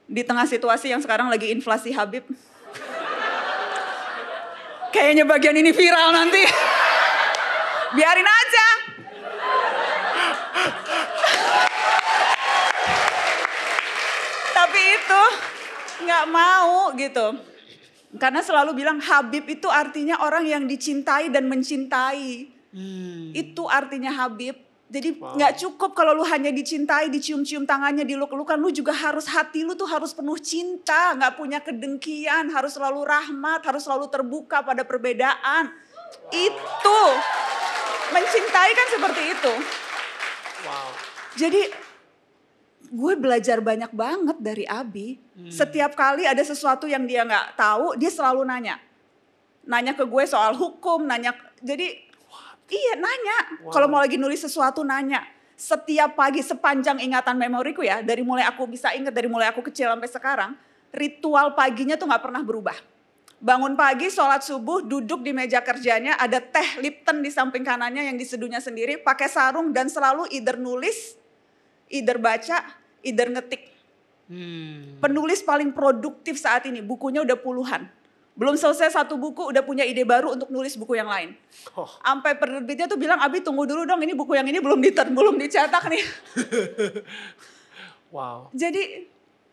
di 0.05 0.21
tengah 0.21 0.45
situasi 0.45 0.93
yang 0.93 1.01
sekarang 1.01 1.33
lagi 1.33 1.49
inflasi 1.49 1.97
Habib. 1.97 2.29
Kayaknya 4.95 5.25
bagian 5.25 5.57
ini 5.57 5.73
viral 5.73 6.13
nanti. 6.13 6.45
Biarin 7.93 8.25
aja. 8.25 8.67
Tapi 14.53 14.81
itu 14.81 15.23
nggak 16.09 16.25
mau 16.33 16.89
gitu. 16.97 17.27
Karena 18.17 18.41
selalu 18.45 18.77
bilang 18.77 19.01
Habib 19.01 19.49
itu 19.49 19.69
artinya 19.73 20.21
orang 20.21 20.45
yang 20.45 20.65
dicintai 20.69 21.33
dan 21.33 21.49
mencintai. 21.49 22.49
Hmm. 22.73 23.33
Itu 23.33 23.69
artinya 23.69 24.13
Habib. 24.13 24.57
Jadi 24.93 25.17
Wow. 25.17 25.41
nggak 25.41 25.57
cukup 25.57 25.97
kalau 25.97 26.13
lu 26.13 26.21
hanya 26.29 26.53
dicintai, 26.53 27.09
dicium-cium 27.09 27.65
tangannya, 27.65 28.05
diluk-lukan. 28.05 28.61
Lu 28.61 28.69
juga 28.69 28.93
harus 28.93 29.25
hati 29.25 29.65
lu 29.65 29.73
tuh 29.73 29.89
harus 29.89 30.13
penuh 30.13 30.37
cinta, 30.37 31.17
nggak 31.17 31.41
punya 31.41 31.65
kedengkian, 31.65 32.53
harus 32.53 32.77
selalu 32.77 33.01
rahmat, 33.09 33.65
harus 33.65 33.89
selalu 33.89 34.13
terbuka 34.13 34.61
pada 34.61 34.85
perbedaan. 34.85 35.73
Itu 36.29 37.01
mencintai 38.13 38.71
kan 38.77 38.89
seperti 38.93 39.23
itu. 39.33 39.55
Wow. 40.69 40.89
Jadi 41.35 41.63
gue 42.93 43.13
belajar 43.17 43.59
banyak 43.65 43.91
banget 43.97 44.37
dari 44.39 44.69
Abi. 44.69 45.17
Setiap 45.49 45.97
kali 45.97 46.29
ada 46.29 46.45
sesuatu 46.45 46.85
yang 46.85 47.09
dia 47.09 47.25
nggak 47.25 47.57
tahu, 47.57 47.97
dia 47.97 48.13
selalu 48.13 48.45
nanya. 48.45 48.77
Nanya 49.65 49.97
ke 49.97 50.05
gue 50.05 50.25
soal 50.29 50.53
hukum, 50.53 51.09
nanya. 51.09 51.33
Jadi 51.65 51.89
iya 52.69 52.95
nanya. 53.01 53.65
Wow. 53.65 53.73
Kalau 53.73 53.87
mau 53.89 54.01
lagi 54.01 54.21
nulis 54.21 54.45
sesuatu 54.45 54.85
nanya. 54.85 55.25
Setiap 55.57 56.19
pagi 56.19 56.43
sepanjang 56.43 56.99
ingatan 56.99 57.39
memoriku 57.39 57.87
ya, 57.87 58.03
dari 58.03 58.27
mulai 58.27 58.43
aku 58.43 58.67
bisa 58.67 58.91
ingat 58.99 59.15
dari 59.15 59.31
mulai 59.31 59.47
aku 59.47 59.63
kecil 59.63 59.87
sampai 59.95 60.11
sekarang, 60.11 60.51
ritual 60.91 61.55
paginya 61.55 61.95
tuh 61.95 62.11
nggak 62.11 62.19
pernah 62.19 62.43
berubah. 62.43 62.75
Bangun 63.43 63.75
pagi, 63.75 64.07
sholat 64.07 64.47
subuh, 64.47 64.87
duduk 64.87 65.27
di 65.27 65.35
meja 65.35 65.59
kerjanya, 65.59 66.15
ada 66.15 66.39
teh 66.39 66.79
Lipton 66.79 67.27
di 67.27 67.31
samping 67.35 67.67
kanannya 67.67 68.07
yang 68.07 68.15
diseduhnya 68.15 68.63
sendiri, 68.63 69.03
pakai 69.03 69.27
sarung 69.27 69.75
dan 69.75 69.91
selalu 69.91 70.31
either 70.31 70.55
nulis, 70.55 71.19
either 71.91 72.23
baca, 72.23 72.63
either 73.03 73.27
ngetik. 73.35 73.67
Hmm. 74.31 75.03
Penulis 75.03 75.43
paling 75.43 75.75
produktif 75.75 76.39
saat 76.39 76.71
ini, 76.71 76.87
bukunya 76.87 77.27
udah 77.27 77.35
puluhan. 77.35 77.91
Belum 78.39 78.55
selesai 78.55 78.95
satu 78.95 79.19
buku, 79.19 79.51
udah 79.51 79.67
punya 79.67 79.83
ide 79.83 80.07
baru 80.07 80.39
untuk 80.39 80.47
nulis 80.47 80.79
buku 80.79 80.95
yang 80.95 81.11
lain. 81.11 81.35
Oh. 81.75 81.91
Sampai 81.99 82.39
penerbitnya 82.39 82.87
tuh 82.87 82.97
bilang, 82.97 83.19
Abi 83.19 83.43
tunggu 83.43 83.67
dulu 83.67 83.83
dong, 83.83 83.99
ini 84.07 84.15
buku 84.15 84.39
yang 84.39 84.47
ini 84.47 84.63
belum 84.63 84.79
diter, 84.79 85.11
belum 85.11 85.35
dicetak 85.35 85.91
nih. 85.91 86.05
Wow. 88.13 88.53
Jadi 88.53 89.09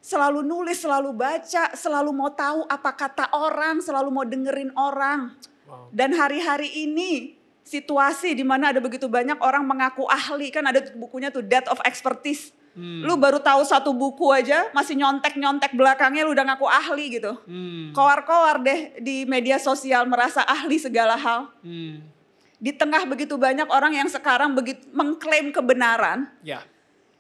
selalu 0.10 0.42
nulis, 0.42 0.82
selalu 0.82 1.14
baca, 1.14 1.70
selalu 1.78 2.10
mau 2.10 2.34
tahu 2.34 2.66
apa 2.66 2.92
kata 2.98 3.30
orang, 3.38 3.78
selalu 3.78 4.10
mau 4.10 4.26
dengerin 4.26 4.74
orang. 4.74 5.38
Wow. 5.70 5.94
Dan 5.94 6.18
hari-hari 6.18 6.90
ini 6.90 7.38
situasi 7.62 8.34
di 8.34 8.42
mana 8.42 8.74
ada 8.74 8.82
begitu 8.82 9.06
banyak 9.06 9.38
orang 9.38 9.62
mengaku 9.62 10.10
ahli 10.10 10.50
kan 10.50 10.66
ada 10.66 10.82
bukunya 10.98 11.30
tuh 11.30 11.46
Death 11.46 11.70
of 11.70 11.78
Expertise. 11.86 12.50
Hmm. 12.74 13.06
Lu 13.06 13.22
baru 13.22 13.38
tahu 13.38 13.62
satu 13.62 13.94
buku 13.94 14.34
aja 14.34 14.74
masih 14.74 14.98
nyontek-nyontek 14.98 15.78
belakangnya 15.78 16.26
lu 16.26 16.34
udah 16.34 16.46
ngaku 16.50 16.66
ahli 16.66 17.22
gitu. 17.22 17.38
Hmm. 17.46 17.94
Koar-koar 17.94 18.66
deh 18.66 18.98
di 18.98 19.30
media 19.30 19.62
sosial 19.62 20.10
merasa 20.10 20.42
ahli 20.42 20.82
segala 20.82 21.14
hal. 21.14 21.54
Hmm. 21.62 22.02
Di 22.58 22.74
tengah 22.74 23.06
begitu 23.06 23.38
banyak 23.38 23.70
orang 23.70 23.94
yang 23.94 24.10
sekarang 24.10 24.58
begitu 24.58 24.84
mengklaim 24.92 25.54
kebenaran, 25.54 26.28
Ya. 26.42 26.66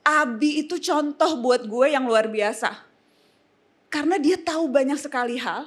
Abi 0.02 0.64
itu 0.64 0.80
contoh 0.80 1.38
buat 1.38 1.64
gue 1.64 1.88
yang 1.90 2.06
luar 2.06 2.26
biasa. 2.26 2.72
Karena 3.90 4.16
dia 4.16 4.38
tahu 4.38 4.70
banyak 4.70 4.98
sekali 4.98 5.36
hal, 5.36 5.66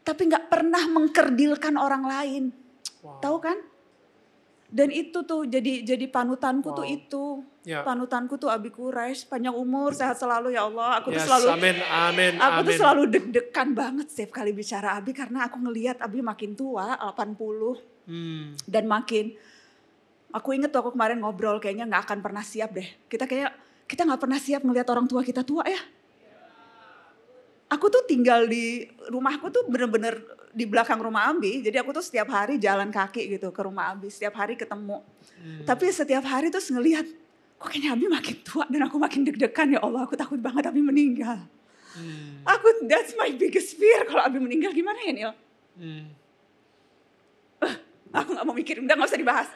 tapi 0.00 0.28
nggak 0.28 0.46
pernah 0.46 0.84
mengkerdilkan 0.86 1.74
orang 1.74 2.04
lain. 2.04 2.44
Wow. 3.00 3.20
Tahu 3.20 3.36
kan? 3.40 3.58
Dan 4.66 4.90
itu 4.90 5.22
tuh 5.22 5.46
jadi 5.46 5.86
jadi 5.86 6.04
panutanku 6.06 6.74
tuh 6.74 6.84
Wow. 6.84 6.96
itu. 6.96 7.24
Ya. 7.62 7.82
Panutanku 7.82 8.38
tuh 8.38 8.46
Abi 8.46 8.70
Quraisy, 8.70 9.26
panjang 9.26 9.50
umur, 9.50 9.90
sehat 9.90 10.14
selalu 10.14 10.54
ya 10.54 10.66
Allah. 10.66 11.02
Aku 11.02 11.10
tuh 11.10 11.18
Yes, 11.18 11.26
selalu 11.26 11.46
amin, 11.50 11.76
amin, 11.82 12.32
Aku 12.36 12.60
tuh 12.60 12.70
amin. 12.70 12.78
selalu 12.78 13.02
deg-degan 13.10 13.68
banget 13.74 14.06
setiap 14.06 14.30
kali 14.32 14.54
bicara 14.54 14.94
Abi 14.94 15.10
karena 15.10 15.50
aku 15.50 15.58
ngelihat 15.58 15.98
Abi 15.98 16.22
makin 16.22 16.54
tua, 16.54 16.94
80 16.94 17.74
Hmm. 18.06 18.54
dan 18.70 18.86
makin 18.86 19.34
aku 20.32 20.48
inget 20.56 20.70
tuh 20.72 20.80
aku 20.82 20.90
kemarin 20.94 21.22
ngobrol 21.22 21.58
kayaknya 21.62 21.86
nggak 21.86 22.02
akan 22.08 22.18
pernah 22.24 22.42
siap 22.42 22.74
deh. 22.74 22.86
Kita 23.06 23.28
kayak 23.28 23.52
kita 23.86 24.02
nggak 24.02 24.20
pernah 24.20 24.38
siap 24.40 24.62
ngelihat 24.66 24.88
orang 24.90 25.06
tua 25.06 25.22
kita 25.22 25.46
tua 25.46 25.62
ya. 25.66 25.78
Aku 27.66 27.90
tuh 27.90 28.06
tinggal 28.06 28.46
di 28.46 28.86
rumahku 29.10 29.50
tuh 29.50 29.66
bener-bener 29.66 30.22
di 30.54 30.64
belakang 30.64 31.02
rumah 31.02 31.28
Abi. 31.34 31.66
Jadi 31.66 31.76
aku 31.82 31.90
tuh 31.90 32.04
setiap 32.04 32.30
hari 32.30 32.62
jalan 32.62 32.94
kaki 32.94 33.26
gitu 33.36 33.50
ke 33.50 33.60
rumah 33.66 33.90
Abi. 33.90 34.06
Setiap 34.06 34.38
hari 34.38 34.54
ketemu. 34.54 35.02
Hmm. 35.42 35.66
Tapi 35.66 35.90
setiap 35.90 36.22
hari 36.30 36.48
terus 36.48 36.70
ngelihat 36.70 37.04
kok 37.58 37.66
kayaknya 37.66 37.98
Abi 37.98 38.06
makin 38.06 38.36
tua 38.46 38.64
dan 38.70 38.86
aku 38.86 38.96
makin 39.02 39.26
deg-degan 39.26 39.74
ya 39.74 39.80
Allah. 39.82 40.06
Aku 40.06 40.14
takut 40.14 40.38
banget 40.38 40.70
Abi 40.70 40.78
meninggal. 40.78 41.42
Hmm. 41.96 42.46
Aku 42.46 42.86
that's 42.86 43.18
my 43.18 43.34
biggest 43.34 43.74
fear 43.74 44.06
kalau 44.06 44.22
Abi 44.22 44.38
meninggal 44.38 44.70
gimana 44.70 45.02
ya 45.02 45.12
Nil? 45.12 45.32
Hmm. 45.76 46.04
Aku 48.16 48.32
nggak 48.32 48.46
mau 48.48 48.56
mikir, 48.56 48.80
udah 48.80 48.94
nggak 48.96 49.10
usah 49.10 49.20
dibahas. 49.20 49.48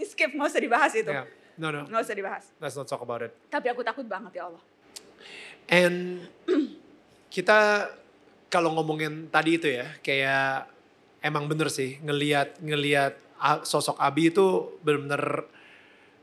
Di 0.00 0.08
skip 0.08 0.32
nggak 0.32 0.48
usah 0.48 0.58
dibahas 0.58 0.92
itu. 0.96 1.12
Yeah. 1.12 1.28
No, 1.54 1.68
no. 1.68 1.84
Nggak 1.84 2.02
usah 2.02 2.16
dibahas. 2.16 2.44
Let's 2.56 2.72
not 2.72 2.88
talk 2.88 3.04
about 3.04 3.20
it. 3.20 3.36
Tapi 3.46 3.68
aku 3.68 3.84
takut 3.84 4.08
banget 4.08 4.32
ya 4.34 4.48
Allah. 4.48 4.62
And 5.68 6.24
kita 7.34 7.92
kalau 8.48 8.72
ngomongin 8.74 9.28
tadi 9.28 9.60
itu 9.60 9.68
ya, 9.68 9.86
kayak 10.00 10.66
emang 11.20 11.46
bener 11.46 11.68
sih 11.68 12.00
ngelihat 12.00 12.58
ngelihat 12.58 13.14
sosok 13.62 13.96
Abi 13.96 14.28
itu 14.28 14.72
bener-bener 14.80 15.44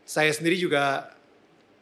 saya 0.04 0.30
sendiri 0.30 0.58
juga 0.58 1.14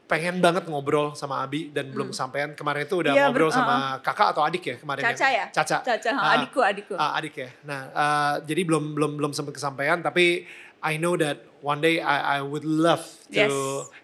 pengen 0.05 0.37
banget 0.37 0.69
ngobrol 0.69 1.17
sama 1.17 1.41
Abi 1.41 1.73
dan 1.73 1.89
belum 1.89 2.13
kesampaian. 2.13 2.53
Kemarin 2.53 2.85
itu 2.85 2.95
udah 3.01 3.11
Iya, 3.11 3.23
ngobrol 3.25 3.49
ber- 3.49 3.57
sama 3.57 3.75
kakak 3.99 4.37
atau 4.37 4.43
adik 4.45 4.63
ya 4.63 4.75
kemarin 4.77 5.01
Caca 5.01 5.27
ya? 5.27 5.45
Caca. 5.49 5.77
Caca, 5.81 6.09
ha, 6.11 6.21
Ah, 6.21 6.31
adikku, 6.37 6.59
adikku. 6.61 6.93
ah, 6.93 7.11
adik 7.17 7.33
ya. 7.35 7.49
Nah, 7.65 7.79
uh, 7.89 8.33
jadi 8.45 8.61
belum 8.61 8.93
belum 8.93 9.11
belum 9.17 9.31
sempat 9.33 9.57
kesampaian 9.57 9.97
tapi 9.99 10.45
I 10.85 11.01
know 11.01 11.17
that 11.17 11.41
one 11.65 11.81
day 11.81 11.97
I 11.97 12.37
I 12.37 12.39
would 12.45 12.61
love 12.61 13.01
to 13.33 13.35
Yes. 13.49 13.49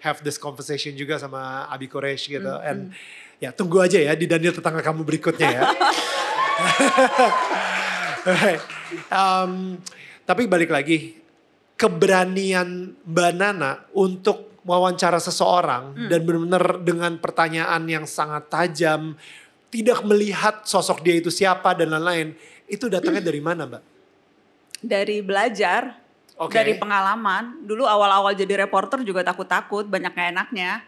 have 0.01 0.25
this 0.25 0.41
conversation 0.41 0.97
juga 0.97 1.21
sama 1.21 1.69
Abi 1.69 1.85
Koresh 1.85 2.25
gitu. 2.25 2.57
And 2.65 2.89
ya 3.37 3.53
tunggu 3.53 3.85
aja 3.85 4.01
ya 4.01 4.17
di 4.17 4.25
Daniel 4.25 4.49
tetangga 4.49 4.81
kamu 4.81 5.05
berikutnya 5.05 5.61
ya. 5.61 5.63
Alright. 8.25 8.61
Um, 9.09 9.81
tapi 10.25 10.45
balik 10.45 10.69
lagi 10.69 11.17
keberanian 11.77 12.93
Mbak 13.01 13.31
Nana 13.37 13.71
untuk 13.93 14.53
wawancara 14.61 15.17
seseorang 15.17 15.97
dan 16.05 16.21
benar-benar 16.21 16.65
dengan 16.85 17.17
pertanyaan 17.17 17.81
yang 17.89 18.05
sangat 18.05 18.45
tajam, 18.53 19.17
tidak 19.73 20.05
melihat 20.05 20.61
sosok 20.61 21.01
dia 21.01 21.17
itu 21.17 21.33
siapa 21.33 21.73
dan 21.73 21.89
lain-lain, 21.89 22.37
itu 22.69 22.85
datangnya 22.85 23.25
dari 23.33 23.41
mana, 23.41 23.65
Mbak? 23.65 23.83
Dari 24.85 25.17
belajar, 25.25 25.97
Oke. 26.41 26.57
dari 26.57 26.73
pengalaman. 26.73 27.61
Dulu 27.61 27.85
awal-awal 27.85 28.33
jadi 28.33 28.65
reporter 28.65 29.05
juga 29.05 29.21
takut-takut, 29.21 29.85
banyak 29.85 30.09
gak 30.09 30.29
enaknya. 30.33 30.81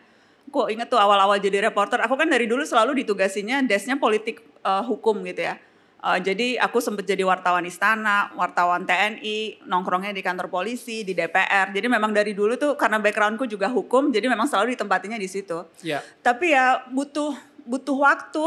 Kok 0.50 0.74
inget 0.74 0.90
tuh 0.90 0.98
awal-awal 0.98 1.38
jadi 1.38 1.70
reporter, 1.70 2.02
aku 2.02 2.18
kan 2.18 2.26
dari 2.26 2.50
dulu 2.50 2.66
selalu 2.66 3.06
ditugasinya 3.06 3.62
desnya 3.62 4.02
politik 4.02 4.42
eh, 4.66 4.84
hukum 4.84 5.22
gitu 5.26 5.46
ya. 5.46 5.56
Uh, 6.04 6.20
jadi 6.20 6.60
aku 6.60 6.84
sempat 6.84 7.08
jadi 7.08 7.24
wartawan 7.24 7.64
istana, 7.64 8.28
wartawan 8.36 8.84
TNI, 8.84 9.64
nongkrongnya 9.64 10.12
di 10.12 10.20
kantor 10.20 10.52
polisi, 10.52 11.08
di 11.08 11.16
DPR. 11.16 11.72
Jadi 11.72 11.88
memang 11.88 12.12
dari 12.12 12.36
dulu 12.36 12.60
tuh 12.60 12.76
karena 12.76 13.00
backgroundku 13.00 13.48
juga 13.48 13.72
hukum, 13.72 14.12
jadi 14.12 14.28
memang 14.28 14.44
selalu 14.52 14.76
ditempatinya 14.76 15.16
di 15.16 15.32
situ. 15.32 15.64
Ya. 15.80 16.04
Tapi 16.20 16.52
ya 16.52 16.84
butuh 16.92 17.40
butuh 17.64 17.96
waktu 18.04 18.46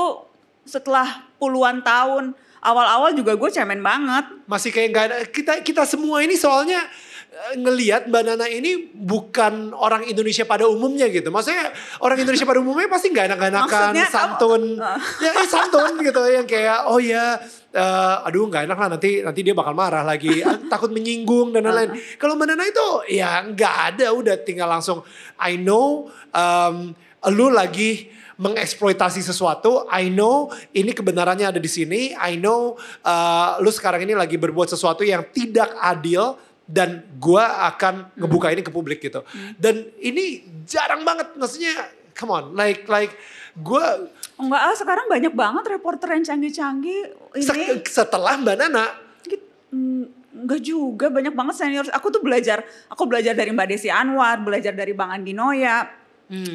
setelah 0.69 1.25
puluhan 1.41 1.81
tahun. 1.81 2.37
Awal-awal 2.67 3.15
juga 3.15 3.39
gue 3.39 3.51
cemen 3.55 3.79
banget. 3.79 4.27
Masih 4.51 4.75
kayak 4.75 4.89
nggak 4.91 5.05
ada 5.07 5.17
kita 5.31 5.53
kita 5.63 5.83
semua 5.87 6.19
ini 6.19 6.35
soalnya 6.35 6.83
eh, 7.31 7.55
ngelihat 7.55 8.11
Mbak 8.11 8.23
Nana 8.27 8.51
ini 8.51 8.91
bukan 8.91 9.71
orang 9.71 10.03
Indonesia 10.11 10.43
pada 10.43 10.67
umumnya 10.67 11.07
gitu. 11.07 11.31
Maksudnya 11.31 11.71
orang 12.03 12.19
Indonesia 12.19 12.43
pada 12.43 12.59
umumnya 12.59 12.91
pasti 12.91 13.15
nggak 13.15 13.27
enak-enakan, 13.31 13.95
Maksudnya, 13.95 14.07
santun, 14.11 14.63
oh, 14.83 14.99
ya 15.23 15.31
eh, 15.31 15.47
santun 15.47 15.93
gitu 16.03 16.23
yang 16.27 16.47
kayak 16.51 16.91
oh 16.91 16.99
ya, 16.99 17.39
eh, 17.71 18.27
aduh 18.27 18.51
nggak 18.51 18.67
enak 18.67 18.79
lah 18.83 18.89
nanti 18.99 19.23
nanti 19.23 19.41
dia 19.47 19.55
bakal 19.55 19.71
marah 19.71 20.03
lagi, 20.03 20.43
ah, 20.43 20.59
takut 20.67 20.91
menyinggung 20.91 21.55
dan 21.55 21.71
lain-lain. 21.71 21.95
Kalau 22.19 22.35
Mbak 22.35 22.47
Nana 22.51 22.65
itu 22.67 22.89
ya 23.15 23.47
nggak 23.47 23.75
ada, 23.95 24.11
udah 24.11 24.35
tinggal 24.43 24.67
langsung 24.67 25.07
I 25.39 25.55
know 25.55 26.11
um, 26.35 26.99
lu 27.31 27.51
lagi 27.55 28.16
mengeksploitasi 28.37 29.25
sesuatu, 29.25 29.89
I 29.89 30.13
know 30.13 30.53
ini 30.73 30.93
kebenarannya 30.93 31.49
ada 31.49 31.61
di 31.61 31.69
sini, 31.69 32.13
I 32.13 32.37
know 32.37 32.77
uh, 33.01 33.57
lu 33.65 33.73
sekarang 33.73 34.05
ini 34.05 34.13
lagi 34.13 34.37
berbuat 34.37 34.69
sesuatu 34.69 35.01
yang 35.05 35.25
tidak 35.33 35.73
adil 35.81 36.37
dan 36.69 37.07
gua 37.17 37.69
akan 37.73 38.13
ngebuka 38.19 38.53
ini 38.53 38.61
ke 38.61 38.69
publik 38.69 39.01
gitu. 39.01 39.25
Dan 39.57 39.89
ini 39.99 40.45
jarang 40.69 41.07
banget 41.07 41.33
maksudnya 41.39 41.89
come 42.13 42.33
on 42.33 42.45
like 42.53 42.85
like 42.89 43.17
gua 43.57 44.09
Enggak 44.37 44.61
ah, 44.69 44.77
sekarang 44.77 45.09
banyak 45.09 45.33
banget 45.33 45.65
reporter 45.81 46.13
yang 46.13 46.21
canggih-canggih 46.21 47.01
ini. 47.41 47.47
se- 47.49 47.89
setelah 47.89 48.37
Mbak 48.37 48.57
Nana 48.61 48.85
Gitu, 49.25 49.41
mm, 49.73 50.05
Enggak 50.37 50.61
juga, 50.61 51.09
banyak 51.09 51.33
banget 51.33 51.55
senior. 51.57 51.89
Aku 51.97 52.13
tuh 52.13 52.21
belajar, 52.21 52.61
aku 52.93 53.09
belajar 53.09 53.33
dari 53.33 53.57
Mbak 53.57 53.69
Desi 53.73 53.89
Anwar, 53.89 54.37
belajar 54.45 54.77
dari 54.77 54.93
Bang 54.93 55.09
Andi 55.09 55.33
Noya, 55.33 55.89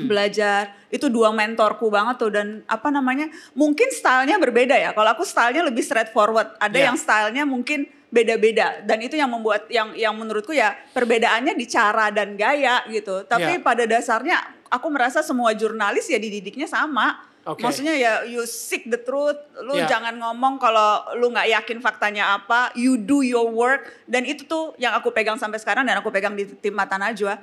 belajar. 0.05 0.75
Itu 0.91 1.07
dua 1.07 1.31
mentorku 1.31 1.87
banget 1.87 2.15
tuh 2.19 2.31
dan 2.31 2.61
apa 2.67 2.91
namanya? 2.91 3.31
Mungkin 3.55 3.87
stylenya 3.91 4.35
berbeda 4.37 4.75
ya. 4.75 4.91
Kalau 4.91 5.09
aku 5.11 5.23
stylenya 5.23 5.63
lebih 5.63 5.83
straightforward. 5.83 6.59
Ada 6.59 6.77
Ya. 6.77 6.85
yang 6.91 6.97
stylenya 6.99 7.43
mungkin 7.47 7.87
beda-beda 8.11 8.83
dan 8.83 8.99
itu 8.99 9.15
yang 9.15 9.31
membuat 9.31 9.71
yang 9.71 9.95
yang 9.95 10.11
menurutku 10.11 10.51
ya 10.51 10.75
perbedaannya 10.91 11.55
di 11.55 11.63
cara 11.63 12.11
dan 12.11 12.35
gaya 12.35 12.83
gitu. 12.91 13.23
Tapi 13.23 13.55
Ya. 13.55 13.63
pada 13.63 13.87
dasarnya 13.87 14.37
aku 14.67 14.91
merasa 14.91 15.23
semua 15.23 15.55
jurnalis 15.55 16.11
ya 16.11 16.19
dididiknya 16.19 16.67
sama. 16.67 17.23
Oke. 17.41 17.65
Maksudnya 17.65 17.97
ya 17.97 18.13
you 18.27 18.45
seek 18.45 18.85
the 18.85 19.01
truth, 19.01 19.39
lu 19.65 19.73
Ya. 19.73 19.89
jangan 19.89 20.13
ngomong 20.13 20.61
kalau 20.61 21.01
lu 21.17 21.33
nggak 21.33 21.49
yakin 21.49 21.81
faktanya 21.81 22.37
apa, 22.37 22.69
you 22.77 23.01
do 23.01 23.25
your 23.25 23.49
work 23.49 23.89
dan 24.05 24.27
itu 24.27 24.45
tuh 24.45 24.75
yang 24.77 24.93
aku 24.93 25.09
pegang 25.09 25.41
sampai 25.41 25.57
sekarang 25.57 25.87
dan 25.87 25.97
aku 25.97 26.13
pegang 26.13 26.37
di 26.37 26.45
tim 26.45 26.75
Mata 26.75 27.01
Najwa. 27.01 27.39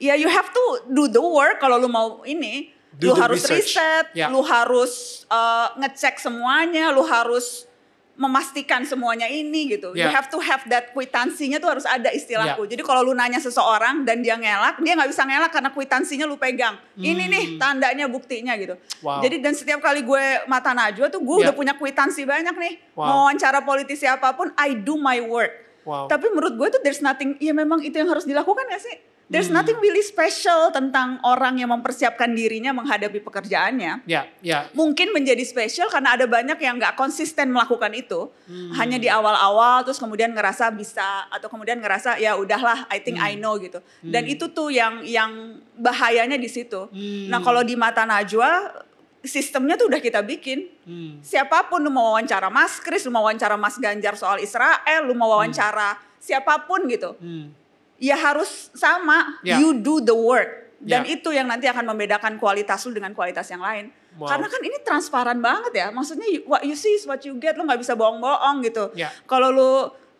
Ya 0.00 0.16
you 0.16 0.26
have 0.26 0.48
to 0.48 0.62
do 0.88 1.06
the 1.06 1.20
work 1.20 1.60
kalau 1.60 1.76
lu 1.76 1.86
mau 1.86 2.24
ini, 2.24 2.72
Do 2.90 3.12
lu 3.12 3.14
harus 3.14 3.44
research. 3.44 3.76
riset, 3.76 4.06
Ya. 4.16 4.32
lu 4.32 4.40
harus 4.40 5.22
uh, 5.28 5.76
ngecek 5.76 6.16
semuanya, 6.16 6.88
lu 6.88 7.04
harus 7.04 7.68
memastikan 8.16 8.84
semuanya 8.84 9.24
ini 9.24 9.70
gitu. 9.70 9.92
You 9.92 10.04
Ya. 10.04 10.12
have 10.12 10.28
to 10.28 10.36
have 10.40 10.60
that 10.68 10.92
kwitansinya 10.92 11.56
tuh 11.56 11.72
harus 11.72 11.84
ada 11.84 12.08
istilahku. 12.10 12.68
Ya. 12.68 12.76
Jadi 12.76 12.82
kalau 12.82 13.00
lu 13.00 13.12
nanya 13.12 13.40
seseorang 13.40 14.04
dan 14.04 14.20
dia 14.20 14.36
ngelak, 14.36 14.76
dia 14.78 14.92
nggak 14.92 15.08
bisa 15.08 15.24
ngelak 15.24 15.48
karena 15.48 15.70
kwitansinya 15.70 16.24
lu 16.24 16.36
pegang. 16.36 16.76
Ini 16.94 17.24
nih 17.26 17.44
tandanya 17.56 18.04
buktinya 18.06 18.52
gitu. 18.56 18.76
Hmm. 18.76 19.00
Wow. 19.00 19.20
Jadi 19.20 19.36
dan 19.40 19.52
setiap 19.52 19.80
kali 19.80 20.00
gue 20.00 20.24
mata 20.44 20.72
najwa 20.72 21.08
tuh 21.08 21.20
gue 21.20 21.36
Ya. 21.40 21.48
udah 21.48 21.54
punya 21.54 21.72
kwitansi 21.72 22.24
banyak 22.24 22.52
nih. 22.52 22.74
Wow. 22.92 23.04
Mau 23.04 23.18
wawancara 23.24 23.64
politisi 23.64 24.04
apa 24.04 24.32
pun, 24.32 24.52
I 24.56 24.76
do 24.76 24.96
my 24.96 25.20
work. 25.20 25.52
Wow. 25.88 26.04
Tapi 26.04 26.28
menurut 26.28 26.56
gue 26.56 26.68
tuh 26.70 26.80
there's 26.80 27.00
nothing, 27.00 27.40
ya 27.40 27.52
memang 27.52 27.80
itu 27.80 27.96
yang 27.96 28.08
harus 28.08 28.28
dilakukan 28.28 28.68
gak 28.68 28.84
sih? 28.84 28.96
There's 29.30 29.46
Hmm. 29.46 29.62
nothing 29.62 29.78
really 29.78 30.02
special 30.02 30.74
tentang 30.74 31.22
orang 31.22 31.54
yang 31.54 31.70
mempersiapkan 31.70 32.34
dirinya 32.34 32.74
menghadapi 32.74 33.22
pekerjaannya. 33.22 34.02
ya 34.02 34.26
ya 34.42 34.66
Mungkin 34.74 35.14
menjadi 35.14 35.46
spesial 35.46 35.86
karena 35.86 36.18
ada 36.18 36.26
banyak 36.26 36.58
yang 36.58 36.82
nggak 36.82 36.98
konsisten 36.98 37.54
melakukan 37.54 37.94
itu. 37.94 38.26
Hmm. 38.50 38.74
Hanya 38.74 38.98
di 38.98 39.06
awal-awal 39.06 39.86
terus 39.86 40.02
kemudian 40.02 40.34
ngerasa 40.34 40.74
bisa 40.74 41.30
atau 41.30 41.46
kemudian 41.46 41.78
ngerasa 41.78 42.18
ya 42.18 42.34
udahlah 42.34 42.90
I 42.90 42.98
think 42.98 43.22
Hmm. 43.22 43.30
I 43.30 43.38
know 43.38 43.54
gitu. 43.56 43.78
Dan 44.02 44.26
itu 44.26 44.50
tuh 44.50 44.74
yang 44.74 45.06
yang 45.06 45.62
bahayanya 45.78 46.34
di 46.34 46.50
situ. 46.50 46.90
Hmm. 46.90 47.30
Nah, 47.30 47.38
kalau 47.38 47.62
di 47.62 47.78
mata 47.78 48.02
Najwa 48.02 48.82
sistemnya 49.22 49.76
tuh 49.76 49.86
udah 49.86 50.00
kita 50.00 50.26
bikin. 50.26 50.66
Hmm. 50.82 51.22
Siapa 51.22 51.70
pun 51.70 51.78
lu 51.78 51.92
mau 51.92 52.10
wawancara 52.10 52.50
Mas 52.50 52.82
Kris, 52.82 53.06
lu 53.06 53.12
mau 53.12 53.22
wawancara 53.22 53.54
Mas 53.54 53.78
Ganjar 53.78 54.18
soal 54.18 54.42
Israel, 54.42 55.06
lu 55.06 55.14
mau 55.14 55.30
wawancara 55.30 56.02
siapa 56.18 56.66
pun 56.66 56.88
gitu. 56.90 57.14
Hmm. 57.14 57.52
Ya 58.00 58.16
harus 58.16 58.72
sama, 58.72 59.36
Ya. 59.44 59.60
you 59.60 59.76
do 59.76 60.00
the 60.00 60.16
work. 60.16 60.72
Dan 60.80 61.04
Ya. 61.04 61.20
itu 61.20 61.28
yang 61.28 61.44
nanti 61.44 61.68
akan 61.68 61.84
membedakan 61.92 62.40
kualitas 62.40 62.80
lu 62.88 62.96
dengan 62.96 63.12
kualitas 63.12 63.44
yang 63.52 63.60
lain. 63.60 63.92
Wow. 64.16 64.32
Karena 64.32 64.48
kan 64.48 64.60
ini 64.64 64.76
transparan 64.80 65.38
banget 65.38 65.72
ya. 65.76 65.86
Maksudnya 65.92 66.24
what 66.48 66.64
you 66.64 66.72
see 66.72 66.96
is 66.96 67.04
what 67.04 67.20
you 67.22 67.36
get. 67.36 67.60
Lu 67.60 67.68
nggak 67.68 67.76
bisa 67.78 67.92
bohong-bohong 67.92 68.64
gitu. 68.64 68.88
Ya. 68.96 69.12
Kalau 69.28 69.52
lu 69.52 69.70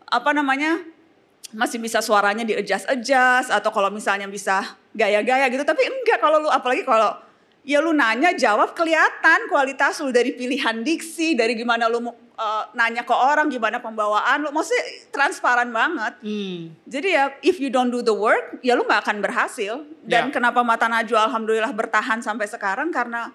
apa 0.04 0.30
namanya 0.36 0.84
masih 1.56 1.80
bisa 1.80 1.98
suaranya 2.04 2.44
di 2.44 2.54
adjust 2.54 2.86
adjust 2.86 3.48
atau 3.50 3.72
kalau 3.72 3.88
misalnya 3.88 4.28
bisa 4.28 4.76
gaya-gaya 4.92 5.48
gitu. 5.48 5.64
Tapi 5.64 5.80
enggak 5.82 6.20
kalau 6.20 6.44
lu 6.44 6.52
apalagi 6.52 6.84
kalau 6.84 7.16
ya 7.64 7.78
lu 7.84 7.92
nanya 7.92 8.32
jawab 8.32 8.72
kelihatan 8.72 9.46
kualitas 9.52 10.00
lu 10.00 10.10
dari 10.10 10.32
pilihan 10.32 10.80
diksi, 10.80 11.36
dari 11.36 11.52
gimana 11.52 11.86
lu 11.92 12.00
uh, 12.08 12.12
nanya 12.72 13.04
ke 13.04 13.12
orang, 13.12 13.52
gimana 13.52 13.78
pembawaan 13.78 14.44
lu. 14.44 14.48
Maksudnya 14.52 14.84
transparan 15.12 15.68
banget. 15.68 16.16
Hmm. 16.24 16.72
Jadi 16.88 17.08
ya 17.12 17.32
if 17.44 17.60
you 17.60 17.68
don't 17.68 17.92
do 17.92 18.00
the 18.00 18.14
work, 18.14 18.60
ya 18.64 18.76
lu 18.76 18.84
nggak 18.88 19.04
akan 19.04 19.20
berhasil. 19.20 19.84
Dan 20.04 20.28
Ya. 20.28 20.32
kenapa 20.32 20.64
Mata 20.64 20.88
Najwa 20.88 21.28
alhamdulillah 21.28 21.72
bertahan 21.76 22.24
sampai 22.24 22.48
sekarang 22.48 22.88
karena 22.90 23.32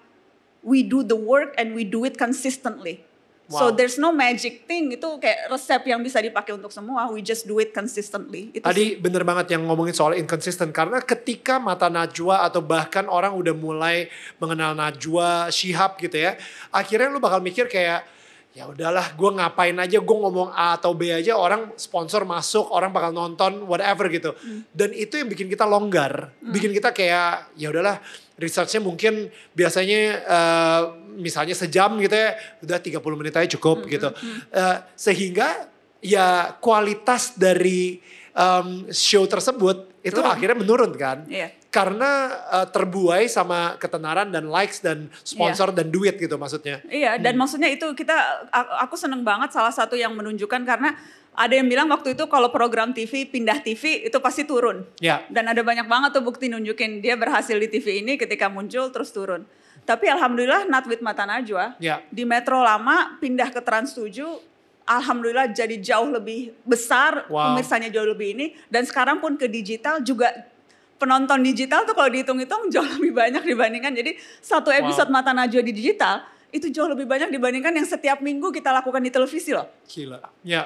we 0.66 0.82
do 0.82 1.06
the 1.06 1.16
work 1.16 1.54
and 1.54 1.72
we 1.78 1.86
do 1.86 2.02
it 2.02 2.18
consistently. 2.18 3.06
So 3.46 3.70
Wow. 3.70 3.78
there's 3.78 3.94
no 3.94 4.10
magic 4.10 4.66
thing 4.66 4.90
itu 4.90 5.06
kayak 5.22 5.46
resep 5.46 5.78
yang 5.86 6.02
bisa 6.02 6.18
dipakai 6.18 6.58
untuk 6.58 6.74
semua. 6.74 7.06
We 7.14 7.22
just 7.22 7.46
do 7.46 7.62
it 7.62 7.70
consistently. 7.70 8.50
Itu. 8.50 8.66
Tadi 8.66 8.98
bener 8.98 9.22
banget 9.22 9.54
yang 9.54 9.62
ngomongin 9.70 9.94
soal 9.94 10.18
inconsistent 10.18 10.74
karena 10.74 10.98
ketika 10.98 11.62
mata 11.62 11.86
Najwa 11.86 12.42
atau 12.42 12.58
bahkan 12.58 13.06
orang 13.06 13.38
udah 13.38 13.54
mulai 13.54 14.10
mengenal 14.42 14.74
Najwa, 14.74 15.46
Shihab 15.54 15.94
gitu 16.02 16.18
ya, 16.18 16.34
akhirnya 16.74 17.06
lu 17.06 17.22
bakal 17.22 17.38
mikir 17.38 17.70
kayak 17.70 18.02
ya 18.56 18.64
udahlah 18.72 19.12
gue 19.12 19.30
ngapain 19.36 19.76
aja 19.76 20.00
gue 20.00 20.16
ngomong 20.16 20.48
A 20.56 20.80
atau 20.80 20.96
B 20.96 21.12
aja 21.12 21.36
orang 21.36 21.76
sponsor 21.76 22.24
masuk 22.24 22.72
orang 22.72 22.88
bakal 22.88 23.12
nonton 23.12 23.68
whatever 23.68 24.08
gitu 24.08 24.32
dan 24.72 24.96
itu 24.96 25.20
yang 25.20 25.28
bikin 25.28 25.52
kita 25.52 25.68
longgar 25.68 26.32
bikin 26.40 26.72
kita 26.72 26.88
kayak 26.96 27.52
ya 27.52 27.68
udahlah 27.68 28.00
researchnya 28.36 28.80
mungkin 28.80 29.32
biasanya 29.52 30.00
eh, 30.22 30.82
misalnya 31.16 31.56
sejam 31.56 31.96
gitu 31.96 32.12
ya 32.12 32.36
udah 32.60 32.78
30 32.78 33.00
menit 33.20 33.34
aja 33.34 33.48
cukup 33.56 33.88
gitu. 33.88 34.12
Eh, 34.52 34.76
sehingga 34.92 35.68
ya 36.04 36.52
kualitas 36.60 37.34
dari 37.34 37.98
em, 38.36 38.84
show 38.92 39.24
tersebut 39.24 39.96
itu 40.04 40.12
Turun. 40.20 40.28
akhirnya 40.28 40.56
menurun 40.60 40.92
kan. 40.94 41.24
Iya. 41.26 41.50
karena 41.66 42.32
eh, 42.56 42.66
terbuai 42.72 43.28
sama 43.28 43.76
ketenaran 43.76 44.32
dan 44.32 44.48
likes 44.48 44.80
dan 44.80 45.12
sponsor 45.20 45.76
dan 45.76 45.92
duit 45.92 46.16
gitu 46.16 46.40
maksudnya. 46.40 46.80
Iya, 46.88 47.20
dan 47.20 47.36
maksudnya 47.36 47.68
itu 47.68 47.84
kita 47.92 48.48
aku 48.80 48.96
seneng 48.96 49.20
banget 49.20 49.52
salah 49.52 49.68
satu 49.68 49.92
yang 49.92 50.16
menunjukkan 50.16 50.64
karena 50.64 50.96
ada 51.36 51.52
yang 51.52 51.68
bilang 51.68 51.86
waktu 51.92 52.16
itu 52.16 52.24
kalau 52.32 52.48
program 52.48 52.96
TV 52.96 53.28
pindah 53.28 53.60
TV 53.60 54.08
itu 54.08 54.18
pasti 54.24 54.48
turun. 54.48 54.88
ya 54.96 55.20
Dan 55.28 55.52
ada 55.52 55.60
banyak 55.60 55.84
banget 55.84 56.16
tuh 56.16 56.24
bukti 56.24 56.48
nunjukin 56.48 57.04
dia 57.04 57.12
berhasil 57.12 57.54
di 57.60 57.68
TV 57.68 58.00
ini 58.00 58.16
ketika 58.16 58.48
muncul 58.48 58.88
terus 58.88 59.12
turun. 59.12 59.44
Tapi 59.84 60.08
alhamdulillah 60.08 60.64
not 60.66 60.88
with 60.88 61.04
Mata 61.04 61.28
Najwa. 61.28 61.76
Ya. 61.76 62.00
Di 62.08 62.24
Metro 62.24 62.58
lama 62.64 63.20
pindah 63.20 63.52
ke 63.52 63.60
Trans 63.60 63.92
7 63.92 64.16
alhamdulillah 64.86 65.52
jadi 65.52 65.76
jauh 65.82 66.08
lebih 66.08 66.54
besar, 66.62 67.26
Wow. 67.28 67.52
pemirsanya 67.58 67.90
jauh 67.90 68.06
lebih 68.06 68.38
ini 68.38 68.46
dan 68.70 68.86
sekarang 68.86 69.18
pun 69.18 69.34
ke 69.34 69.50
digital 69.50 69.98
juga 70.00 70.30
penonton 70.96 71.42
digital 71.42 71.84
tuh 71.84 71.92
kalau 71.92 72.08
dihitung-hitung 72.08 72.70
jauh 72.72 72.86
lebih 72.96 73.12
banyak 73.12 73.42
dibandingkan 73.44 73.92
jadi 73.92 74.16
satu 74.40 74.72
episode 74.72 75.10
Mata 75.12 75.34
Najwa 75.36 75.60
di 75.60 75.74
digital 75.74 76.24
itu 76.54 76.70
jauh 76.72 76.88
lebih 76.88 77.04
banyak 77.04 77.28
dibandingkan 77.28 77.74
yang 77.74 77.84
setiap 77.84 78.22
minggu 78.22 78.48
kita 78.54 78.72
lakukan 78.72 79.02
di 79.02 79.10
televisi 79.12 79.52
loh. 79.52 79.66
gila 79.90 80.22
ya 80.46 80.64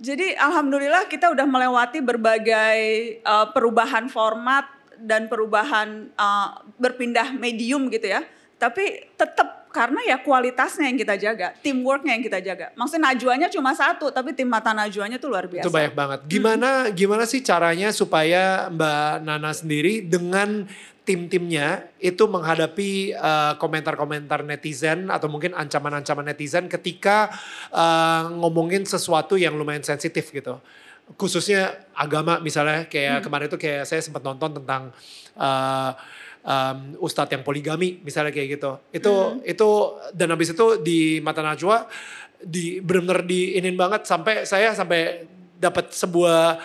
Jadi 0.00 0.34
alhamdulillah 0.34 1.06
kita 1.06 1.30
udah 1.30 1.46
melewati 1.46 2.00
berbagai 2.00 2.78
uh, 3.22 3.50
perubahan 3.52 4.08
format 4.08 4.66
dan 5.02 5.26
perubahan 5.26 6.10
uh, 6.14 6.62
berpindah 6.78 7.34
medium 7.34 7.90
gitu 7.90 8.10
ya. 8.10 8.22
Tapi 8.56 9.10
tetap 9.18 9.62
karena 9.72 10.04
ya 10.04 10.20
kualitasnya 10.20 10.86
yang 10.86 11.00
kita 11.00 11.16
jaga, 11.16 11.56
teamworknya 11.64 12.12
yang 12.14 12.22
kita 12.22 12.38
jaga. 12.44 12.70
Maksudnya 12.76 13.10
Najwanya 13.10 13.48
cuma 13.48 13.72
satu, 13.72 14.12
tapi 14.12 14.36
tim 14.36 14.46
mata 14.46 14.70
Najwanya 14.76 15.16
tuh 15.16 15.32
luar 15.32 15.48
biasa. 15.48 15.66
Itu 15.66 15.72
banyak 15.72 15.94
banget. 15.96 16.18
Gimana 16.28 16.68
gimana 16.92 17.24
sih 17.24 17.40
caranya 17.40 17.88
supaya 17.90 18.68
Mbak 18.68 19.24
Nana 19.24 19.50
sendiri 19.56 20.04
dengan 20.04 20.68
tim-timnya 21.02 21.90
itu 21.98 22.30
menghadapi 22.30 23.18
uh, 23.18 23.58
komentar-komentar 23.58 24.46
netizen 24.46 25.10
atau 25.10 25.26
mungkin 25.26 25.50
ancaman-ancaman 25.50 26.30
netizen 26.30 26.70
ketika 26.70 27.26
uh, 27.74 28.30
ngomongin 28.30 28.86
sesuatu 28.86 29.34
yang 29.34 29.58
lumayan 29.58 29.82
sensitif 29.82 30.30
gitu. 30.30 30.62
Khususnya 31.18 31.74
agama 31.98 32.38
misalnya 32.38 32.86
kayak 32.86 33.18
hmm. 33.20 33.24
kemarin 33.26 33.46
itu 33.50 33.58
kayak 33.58 33.82
saya 33.90 33.98
sempat 33.98 34.22
nonton 34.22 34.62
tentang 34.62 34.94
uh, 35.34 35.90
um, 36.46 36.78
ustadz 37.02 37.34
yang 37.34 37.42
poligami 37.42 37.98
misalnya 38.06 38.30
kayak 38.30 38.62
gitu. 38.62 38.78
Itu 38.94 39.12
hmm. 39.12 39.42
itu 39.42 39.68
dan 40.14 40.30
habis 40.30 40.54
itu 40.54 40.66
di 40.78 41.18
mata 41.18 41.42
Najwa 41.42 41.90
di 42.42 42.78
benar-benar 42.78 43.26
diinin 43.26 43.74
banget 43.74 44.06
sampai 44.06 44.46
saya 44.46 44.70
sampai 44.74 45.26
dapat 45.58 45.90
sebuah 45.90 46.62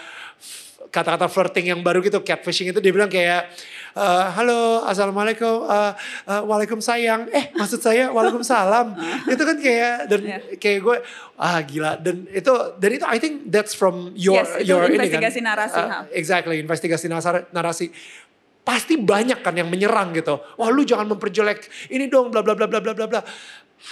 kata-kata 0.89 1.29
flirting 1.29 1.73
yang 1.73 1.81
baru 1.85 2.01
gitu 2.01 2.23
catfishing 2.23 2.73
itu 2.73 2.79
dia 2.81 2.93
bilang 2.93 3.11
kayak 3.11 3.51
uh, 3.97 4.25
halo 4.37 4.85
assalamualaikum. 4.85 5.65
Uh, 5.65 5.91
uh, 6.29 6.41
waalaikumsalam. 6.45 7.33
Eh 7.33 7.49
maksud 7.57 7.81
saya 7.81 8.13
waalaikumsalam. 8.13 8.93
Itu 9.33 9.43
kan 9.43 9.57
kayak 9.57 9.95
dan 10.05 10.21
yeah. 10.21 10.39
kayak 10.61 10.79
gue 10.85 10.97
ah 11.41 11.59
gila. 11.65 11.97
Dan 11.97 12.29
itu 12.29 12.53
dan 12.77 12.89
itu 12.93 13.05
I 13.09 13.17
think 13.17 13.49
that's 13.49 13.73
from 13.73 14.13
your 14.13 14.45
yes, 14.45 14.61
your 14.65 14.85
investigasi 14.85 15.41
ini 15.41 15.49
kan. 15.49 15.57
narasi 15.57 15.81
uh, 15.81 16.03
exactly 16.13 16.55
investigasi 16.61 17.05
narasi. 17.53 17.89
Pasti 18.61 18.99
banyak 18.99 19.41
kan 19.41 19.55
yang 19.55 19.71
menyerang 19.71 20.11
gitu. 20.13 20.37
Wah 20.59 20.69
lu 20.69 20.83
jangan 20.85 21.07
memperjelek 21.07 21.89
ini 21.89 22.11
dong 22.11 22.29
bla 22.29 22.45
bla 22.45 22.53
bla 22.53 22.67
bla 22.69 22.79
bla 22.83 22.93
bla. 22.93 23.05
Bla 23.09 23.21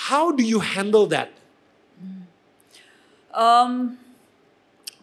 how 0.10 0.32
do 0.32 0.44
you 0.44 0.60
handle 0.60 1.06
that? 1.08 1.30
Um, 3.36 4.00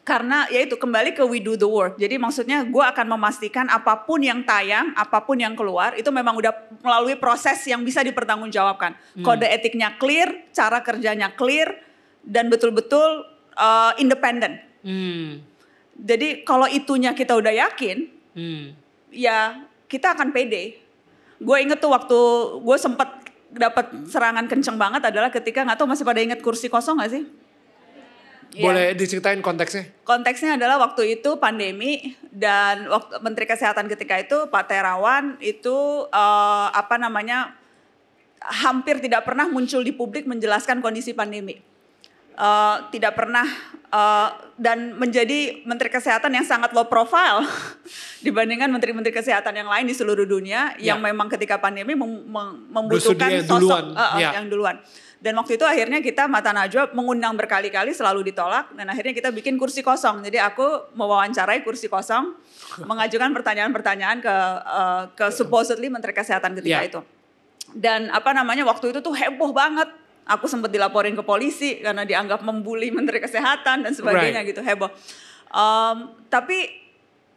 karena 0.02 0.50
ya 0.50 0.66
itu 0.66 0.74
kembali 0.74 1.14
ke 1.14 1.22
we 1.22 1.38
do 1.38 1.54
the 1.54 1.66
work. 1.66 1.94
Jadi 1.94 2.18
maksudnya 2.18 2.66
gue 2.66 2.82
akan 2.82 3.06
memastikan 3.14 3.70
apa 3.70 4.02
pun 4.02 4.18
yang 4.18 4.42
tayang, 4.42 4.90
apa 4.98 5.22
pun 5.22 5.38
yang 5.38 5.54
keluar 5.54 5.94
itu 5.94 6.10
memang 6.10 6.34
udah 6.34 6.50
melalui 6.82 7.14
proses 7.14 7.62
yang 7.70 7.86
bisa 7.86 8.02
dipertanggungjawabkan. 8.02 8.98
Hmm. 8.98 9.22
Kode 9.22 9.46
etiknya 9.46 9.94
clear, 10.02 10.50
cara 10.50 10.82
kerjanya 10.82 11.30
clear 11.30 11.78
dan 12.26 12.50
betul-betul 12.50 13.30
uh, 13.54 13.94
independen. 14.02 14.58
Hmm. 14.82 15.38
Jadi 15.94 16.42
kalau 16.42 16.66
itunya 16.66 17.14
kita 17.14 17.38
udah 17.38 17.54
yakin, 17.54 18.10
hmm. 18.34 18.64
ya 19.14 19.62
kita 19.86 20.18
akan 20.18 20.34
pede. 20.34 20.82
Gue 21.38 21.62
inget 21.62 21.78
tuh 21.78 21.94
waktu 21.94 22.18
gue 22.58 22.76
sempet 22.78 23.22
dapat 23.54 24.10
serangan 24.10 24.50
kenceng 24.50 24.80
banget 24.80 25.04
adalah 25.14 25.30
ketika 25.30 25.62
nggak 25.62 25.78
tahu 25.78 25.86
masih 25.86 26.02
pada 26.02 26.20
inget 26.24 26.40
kursi 26.40 26.66
kosong 26.66 26.98
gak 26.98 27.12
sih? 27.12 27.22
Iya. 28.52 28.64
Boleh 28.68 28.86
yeah. 28.92 28.96
diceritain 28.96 29.40
konteksnya? 29.40 29.88
Konteksnya 30.04 30.60
adalah 30.60 30.76
waktu 30.76 31.16
itu 31.16 31.40
pandemi 31.40 32.12
dan 32.28 32.84
waktu 32.84 33.16
Menteri 33.24 33.48
Kesehatan 33.48 33.88
ketika 33.88 34.20
itu 34.20 34.52
Pak 34.52 34.68
Terawan 34.68 35.40
itu 35.40 36.04
uh, 36.12 36.68
apa 36.68 37.00
namanya 37.00 37.56
hampir 38.44 39.00
tidak 39.00 39.24
pernah 39.24 39.48
muncul 39.48 39.80
di 39.80 39.96
publik 39.96 40.28
menjelaskan 40.28 40.84
kondisi 40.84 41.16
pandemi. 41.16 41.56
Uh, 42.32 42.88
tidak 42.88 43.12
pernah 43.12 43.44
uh, 43.92 44.32
dan 44.56 44.96
menjadi 44.96 45.64
Menteri 45.68 45.92
Kesehatan 45.92 46.32
yang 46.32 46.44
sangat 46.48 46.72
low 46.72 46.88
profile 46.88 47.44
dibandingkan 48.26 48.72
Menteri-Menteri 48.72 49.12
Kesehatan 49.12 49.52
yang 49.52 49.68
lain 49.68 49.84
di 49.84 49.92
seluruh 49.92 50.24
dunia 50.24 50.76
yeah. 50.76 50.92
yang 50.92 51.04
memang 51.04 51.28
ketika 51.28 51.60
pandemi 51.60 51.92
mem 51.92 52.24
membutuhkan 52.72 53.44
sosok 53.44 53.48
duluan. 53.48 53.84
Uh, 53.92 54.00
uh, 54.00 54.20
yeah. 54.20 54.32
yang 54.36 54.48
duluan. 54.48 54.76
Dan 55.22 55.38
waktu 55.38 55.54
itu 55.54 55.62
akhirnya 55.62 56.02
kita 56.02 56.26
Mata 56.26 56.50
Najwa 56.50 56.90
mengundang 56.98 57.38
berkali-kali 57.38 57.94
selalu 57.94 58.34
ditolak 58.34 58.74
dan 58.74 58.90
akhirnya 58.90 59.14
kita 59.14 59.30
bikin 59.30 59.54
kursi 59.54 59.78
kosong. 59.78 60.18
Jadi 60.26 60.42
aku 60.42 60.90
mewawancarai 60.98 61.62
kursi 61.62 61.86
kosong, 61.86 62.34
mengajukan 62.90 63.30
pertanyaan-pertanyaan 63.30 64.18
ke 64.18 64.36
uh, 64.66 65.02
ke 65.14 65.30
supposedly 65.30 65.86
Menteri 65.86 66.10
Kesehatan 66.10 66.58
ketika 66.58 66.82
yeah. 66.82 66.90
itu. 66.90 67.00
Dan 67.70 68.10
apa 68.10 68.34
namanya 68.34 68.66
waktu 68.66 68.90
itu 68.90 68.98
tuh 68.98 69.14
heboh 69.14 69.54
banget. 69.54 69.86
Aku 70.22 70.46
sempat 70.46 70.70
dilaporin 70.70 71.18
ke 71.18 71.22
polisi 71.26 71.82
karena 71.82 72.06
dianggap 72.06 72.42
membuli 72.42 72.90
Menteri 72.90 73.22
Kesehatan 73.22 73.86
dan 73.86 73.92
sebagainya 73.94 74.42
right. 74.42 74.50
gitu 74.50 74.62
heboh. 74.62 74.90
Um, 75.50 76.18
tapi 76.30 76.66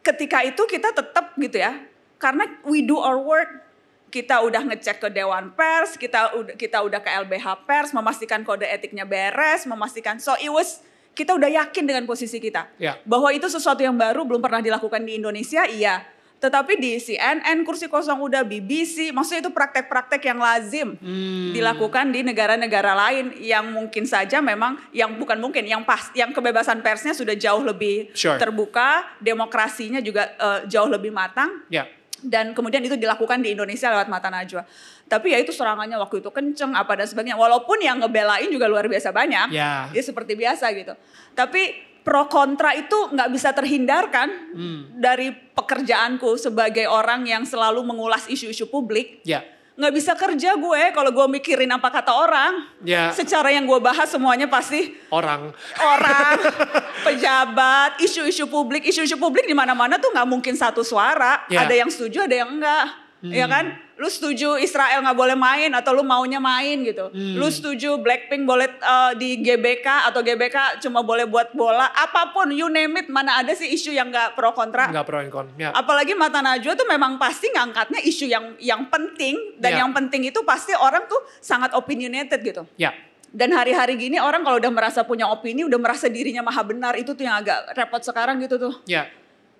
ketika 0.02 0.42
itu 0.42 0.62
kita 0.70 0.94
tetap 0.94 1.34
gitu 1.38 1.58
ya, 1.58 1.82
karena 2.18 2.46
we 2.62 2.86
do 2.86 2.98
our 2.98 3.18
work 3.18 3.65
kita 4.10 4.38
udah 4.42 4.62
ngecek 4.72 5.02
ke 5.02 5.08
Dewan 5.10 5.50
Pers, 5.52 5.98
kita 5.98 6.34
udah 6.38 6.54
kita 6.54 6.78
udah 6.82 7.00
ke 7.02 7.10
LBH 7.26 7.66
Pers, 7.66 7.90
memastikan 7.90 8.46
kode 8.46 8.64
etiknya 8.64 9.02
beres, 9.02 9.66
memastikan 9.66 10.22
so 10.22 10.34
it 10.38 10.50
was 10.50 10.82
kita 11.16 11.32
udah 11.32 11.48
yakin 11.48 11.88
dengan 11.88 12.04
posisi 12.04 12.36
kita 12.36 12.68
ya. 12.76 13.00
bahwa 13.08 13.32
itu 13.32 13.48
sesuatu 13.48 13.80
yang 13.80 13.96
baru 13.96 14.28
belum 14.28 14.44
pernah 14.44 14.60
dilakukan 14.60 15.00
di 15.02 15.16
Indonesia, 15.16 15.64
iya. 15.64 16.04
Tetapi 16.36 16.76
di 16.76 17.00
CNN 17.00 17.64
kursi 17.64 17.88
kosong 17.88 18.20
udah 18.20 18.44
BBC, 18.44 19.08
maksudnya 19.08 19.48
itu 19.48 19.52
praktek-praktek 19.56 20.20
yang 20.20 20.36
lazim 20.36 20.92
hmm. 21.00 21.56
dilakukan 21.56 22.12
di 22.12 22.20
negara-negara 22.20 22.92
lain 22.92 23.32
yang 23.40 23.72
mungkin 23.72 24.04
saja 24.04 24.44
memang 24.44 24.76
yang 24.92 25.16
bukan 25.16 25.40
mungkin 25.40 25.64
yang 25.64 25.80
pas 25.88 26.12
yang 26.12 26.36
kebebasan 26.36 26.84
persnya 26.84 27.16
sudah 27.16 27.32
jauh 27.32 27.64
lebih 27.64 28.12
sure. 28.12 28.36
terbuka, 28.36 29.16
demokrasinya 29.24 30.04
juga 30.04 30.36
uh, 30.36 30.60
jauh 30.68 30.92
lebih 30.92 31.08
matang. 31.08 31.64
Yeah 31.72 31.88
dan 32.26 32.52
kemudian 32.52 32.82
itu 32.82 32.98
dilakukan 32.98 33.40
di 33.40 33.54
Indonesia 33.54 33.88
lewat 33.90 34.10
mata 34.10 34.28
najwa. 34.28 34.62
Tapi 35.06 35.32
ya 35.32 35.38
itu 35.38 35.54
serangannya 35.54 35.96
waktu 35.96 36.20
itu 36.20 36.30
kenceng 36.34 36.74
apa 36.74 36.98
dan 36.98 37.06
sebagainya. 37.06 37.38
Walaupun 37.38 37.78
yang 37.80 38.02
ngebelain 38.02 38.50
juga 38.50 38.66
luar 38.66 38.90
biasa 38.90 39.14
banyak, 39.14 39.54
yeah. 39.54 39.88
ya 39.94 40.02
seperti 40.02 40.34
biasa 40.34 40.70
gitu. 40.74 40.94
Tapi 41.32 41.94
pro 42.02 42.30
kontra 42.30 42.74
itu 42.74 42.94
nggak 43.14 43.30
bisa 43.34 43.50
terhindarkan 43.54 44.28
hmm. 44.54 44.80
dari 44.98 45.34
pekerjaanku 45.34 46.38
sebagai 46.38 46.86
orang 46.86 47.26
yang 47.26 47.42
selalu 47.42 47.82
mengulas 47.82 48.26
isu-isu 48.30 48.70
publik. 48.70 49.22
Yeah 49.26 49.55
nggak 49.76 49.92
bisa 49.92 50.12
kerja 50.16 50.56
gue 50.56 50.82
kalau 50.96 51.12
gue 51.12 51.26
mikirin 51.36 51.68
apa 51.68 51.92
kata 51.92 52.12
orang. 52.16 52.64
Ya. 52.80 53.12
Secara 53.12 53.52
yang 53.52 53.68
gue 53.68 53.76
bahas 53.76 54.08
semuanya 54.08 54.48
pasti 54.48 54.96
orang, 55.12 55.52
orang, 55.78 56.36
pejabat, 57.06 58.00
isu-isu 58.00 58.48
publik, 58.48 58.88
isu-isu 58.88 59.20
publik 59.20 59.44
di 59.44 59.52
mana-mana 59.52 60.00
tuh 60.00 60.10
nggak 60.10 60.28
mungkin 60.28 60.56
satu 60.56 60.80
suara. 60.80 61.44
Ya. 61.52 61.68
Ada 61.68 61.74
yang 61.76 61.92
setuju, 61.92 62.24
ada 62.24 62.34
yang 62.34 62.56
enggak 62.56 63.05
hmm. 63.24 63.32
ya 63.32 63.46
kan? 63.48 63.64
Lu 63.96 64.12
setuju 64.12 64.60
Israel 64.60 65.00
nggak 65.00 65.16
boleh 65.16 65.36
main 65.38 65.72
atau 65.72 65.96
lu 65.96 66.04
maunya 66.04 66.36
main 66.36 66.84
gitu. 66.84 67.08
Hmm. 67.08 67.40
Lu 67.40 67.48
setuju 67.48 67.96
Blackpink 67.96 68.44
boleh 68.44 68.68
uh, 68.84 69.16
di 69.16 69.40
GBK 69.40 70.12
atau 70.12 70.20
GBK 70.20 70.84
cuma 70.84 71.00
boleh 71.00 71.24
buat 71.24 71.56
bola, 71.56 71.88
apa 71.96 72.36
pun 72.36 72.52
you 72.52 72.68
name 72.68 72.92
it, 73.00 73.08
mana 73.08 73.40
ada 73.40 73.56
sih 73.56 73.72
isu 73.72 73.96
yang 73.96 74.12
nggak 74.12 74.36
pro 74.36 74.52
kontra? 74.52 74.92
Nggak 74.92 75.06
pro 75.08 75.20
kon. 75.32 75.48
Ya. 75.56 75.72
Apalagi 75.72 76.12
Mata 76.12 76.44
Najwa 76.44 76.76
tuh 76.76 76.84
memang 76.84 77.16
pasti 77.16 77.48
ngangkatnya 77.48 78.04
isu 78.04 78.28
yang 78.28 78.52
yang 78.60 78.84
penting 78.92 79.56
dan 79.56 79.72
ya. 79.72 79.78
yang 79.84 79.96
penting 79.96 80.28
itu 80.28 80.44
pasti 80.44 80.76
orang 80.76 81.08
tuh 81.08 81.20
sangat 81.40 81.72
opinionated 81.72 82.44
gitu. 82.44 82.68
Ya. 82.76 82.92
Dan 83.32 83.52
hari-hari 83.52 83.96
gini 84.00 84.20
orang 84.20 84.44
kalau 84.44 84.60
udah 84.60 84.72
merasa 84.72 85.04
punya 85.04 85.28
opini, 85.28 85.64
udah 85.64 85.76
merasa 85.76 86.08
dirinya 86.08 86.40
maha 86.40 86.64
benar, 86.64 86.96
itu 86.96 87.12
tuh 87.12 87.24
yang 87.24 87.40
agak 87.40 87.72
repot 87.76 88.00
sekarang 88.00 88.40
gitu 88.44 88.56
tuh. 88.60 88.76
Ya. 88.88 89.08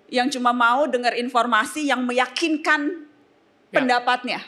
Yang 0.07 0.39
cuma 0.39 0.53
mau 0.53 0.85
dengar 0.87 1.13
informasi 1.17 1.89
yang 1.89 2.01
meyakinkan 2.05 2.81
Ya. 2.89 3.06
Pendapatnya. 3.71 4.39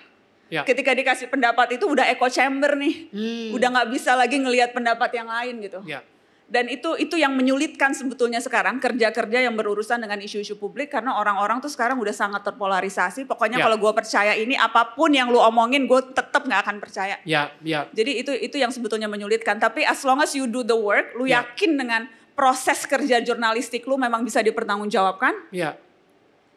Ya. 0.49 0.65
Ketika 0.65 0.97
dikasih 0.97 1.29
pendapat 1.29 1.77
itu 1.77 1.85
udah 1.85 2.09
echo 2.09 2.25
chamber 2.25 2.73
nih, 2.73 3.13
hmm. 3.13 3.53
udah 3.53 3.67
nggak 3.69 3.89
bisa 3.93 4.17
lagi 4.17 4.41
ngelihat 4.41 4.73
pendapat 4.73 5.13
yang 5.13 5.29
lain 5.29 5.61
gitu. 5.61 5.79
Ya. 5.85 6.01
Dan 6.49 6.65
itu 6.65 6.97
itu 6.97 7.13
yang 7.13 7.37
menyulitkan 7.37 7.93
sebetulnya 7.93 8.41
sekarang 8.41 8.81
kerja-kerja 8.81 9.45
yang 9.45 9.53
berurusan 9.53 10.01
dengan 10.01 10.17
isu-isu 10.17 10.57
publik 10.57 10.89
karena 10.89 11.13
orang-orang 11.21 11.61
tuh 11.61 11.69
sekarang 11.69 12.01
udah 12.01 12.09
sangat 12.09 12.41
terpolarisasi. 12.41 13.29
Pokoknya 13.29 13.61
ya. 13.61 13.69
kalau 13.69 13.77
gue 13.77 13.93
percaya 13.93 14.33
ini 14.33 14.57
apa 14.57 14.97
pun 14.97 15.13
yang 15.13 15.29
lu 15.29 15.37
omongin 15.37 15.85
gue 15.85 16.01
tetap 16.09 16.49
nggak 16.49 16.61
akan 16.65 16.75
percaya. 16.81 17.21
Ya, 17.21 17.53
ya. 17.61 17.85
Jadi 17.93 18.25
itu 18.25 18.33
itu 18.33 18.57
yang 18.57 18.73
sebetulnya 18.73 19.05
menyulitkan. 19.05 19.61
Tapi 19.61 19.85
as 19.85 20.01
long 20.01 20.17
as 20.25 20.33
you 20.33 20.49
do 20.49 20.65
the 20.65 20.73
work, 20.73 21.13
lu 21.13 21.29
ya. 21.29 21.45
yakin 21.45 21.77
dengan 21.77 22.09
proses 22.33 22.81
kerja 22.89 23.21
jurnalistik 23.21 23.85
lu 23.85 24.01
memang 24.01 24.25
bisa 24.25 24.41
dipertanggungjawabkan. 24.41 25.53
Ya. 25.53 25.77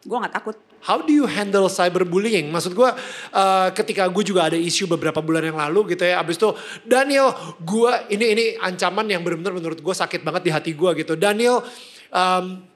Gue 0.01 0.17
nggak 0.17 0.33
takut. 0.33 0.57
How 0.83 0.99
do 0.99 1.15
you 1.15 1.23
handle 1.23 1.71
cyberbullying? 1.71 2.51
Maksud 2.51 2.75
gue 2.75 2.89
uh, 3.31 3.67
ketika 3.71 4.03
gue 4.11 4.23
juga 4.27 4.51
ada 4.51 4.59
isu 4.59 4.83
beberapa 4.91 5.23
bulan 5.23 5.47
yang 5.47 5.55
lalu 5.55 5.95
gitu 5.95 6.03
ya. 6.03 6.19
Abis 6.19 6.35
itu 6.35 6.51
Daniel 6.83 7.31
gue 7.63 7.91
ini 8.11 8.25
ini 8.35 8.45
ancaman 8.59 9.07
yang 9.07 9.23
benar-benar 9.23 9.55
menurut 9.55 9.79
gue 9.79 9.95
sakit 9.95 10.27
banget 10.27 10.43
di 10.43 10.51
hati 10.51 10.71
gue 10.75 10.91
gitu. 10.99 11.15
Daniel 11.15 11.63
um, 12.11 12.67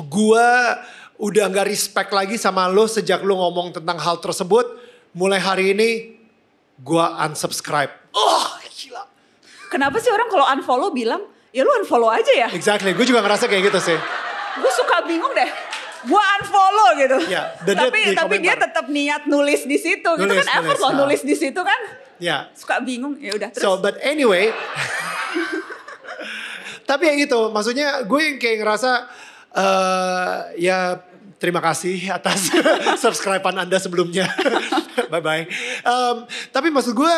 gue 0.00 0.48
udah 1.20 1.44
gak 1.52 1.68
respect 1.68 2.08
lagi 2.16 2.40
sama 2.40 2.72
lo 2.72 2.88
sejak 2.88 3.20
lo 3.20 3.36
ngomong 3.36 3.76
tentang 3.76 4.00
hal 4.00 4.16
tersebut. 4.16 4.64
Mulai 5.12 5.44
hari 5.44 5.76
ini 5.76 5.88
gue 6.80 7.06
unsubscribe. 7.28 8.16
Oh 8.16 8.48
gila. 8.72 9.04
Kenapa 9.68 10.00
sih 10.00 10.08
orang 10.08 10.32
kalau 10.32 10.48
unfollow 10.48 10.88
bilang 10.88 11.20
ya 11.52 11.68
lu 11.68 11.72
unfollow 11.84 12.08
aja 12.08 12.32
ya? 12.32 12.48
Exactly, 12.56 12.96
gue 12.96 13.04
juga 13.04 13.20
ngerasa 13.20 13.44
kayak 13.44 13.68
gitu 13.68 13.92
sih. 13.92 13.98
Gue 14.56 14.72
suka 14.72 15.04
bingung 15.04 15.36
deh 15.36 15.81
gue 16.02 16.22
unfollow 16.40 16.90
gitu. 16.98 17.18
Ya, 17.30 17.54
tapi 17.62 18.10
dia, 18.10 18.18
tapi 18.18 18.36
dia 18.42 18.54
tetap 18.58 18.86
niat 18.90 19.30
nulis 19.30 19.62
di 19.66 19.78
situ. 19.78 20.10
Nulis, 20.18 20.26
gitu 20.26 20.34
kan 20.42 20.46
nulis, 20.46 20.58
effort 20.58 20.78
loh 20.82 20.92
nulis 21.06 21.20
di 21.22 21.34
situ 21.38 21.60
kan. 21.62 21.80
Ya. 22.22 22.50
Suka 22.54 22.82
bingung. 22.82 23.18
Ya 23.18 23.34
udah 23.34 23.50
terus. 23.50 23.62
So 23.62 23.78
but 23.78 23.98
anyway. 24.02 24.50
tapi 26.90 27.08
ya 27.08 27.14
gitu, 27.14 27.54
maksudnya 27.54 28.02
gue 28.04 28.20
yang 28.20 28.36
kayak 28.42 28.58
ngerasa 28.62 28.90
uh, 29.54 30.50
ya 30.58 30.98
terima 31.42 31.58
kasih 31.58 31.98
atas 32.06 32.54
subscribean 33.02 33.58
Anda 33.58 33.82
sebelumnya. 33.82 34.30
Bye-bye. 35.12 35.44
Um, 35.82 36.16
tapi 36.54 36.70
maksud 36.70 36.94
gue, 36.94 37.14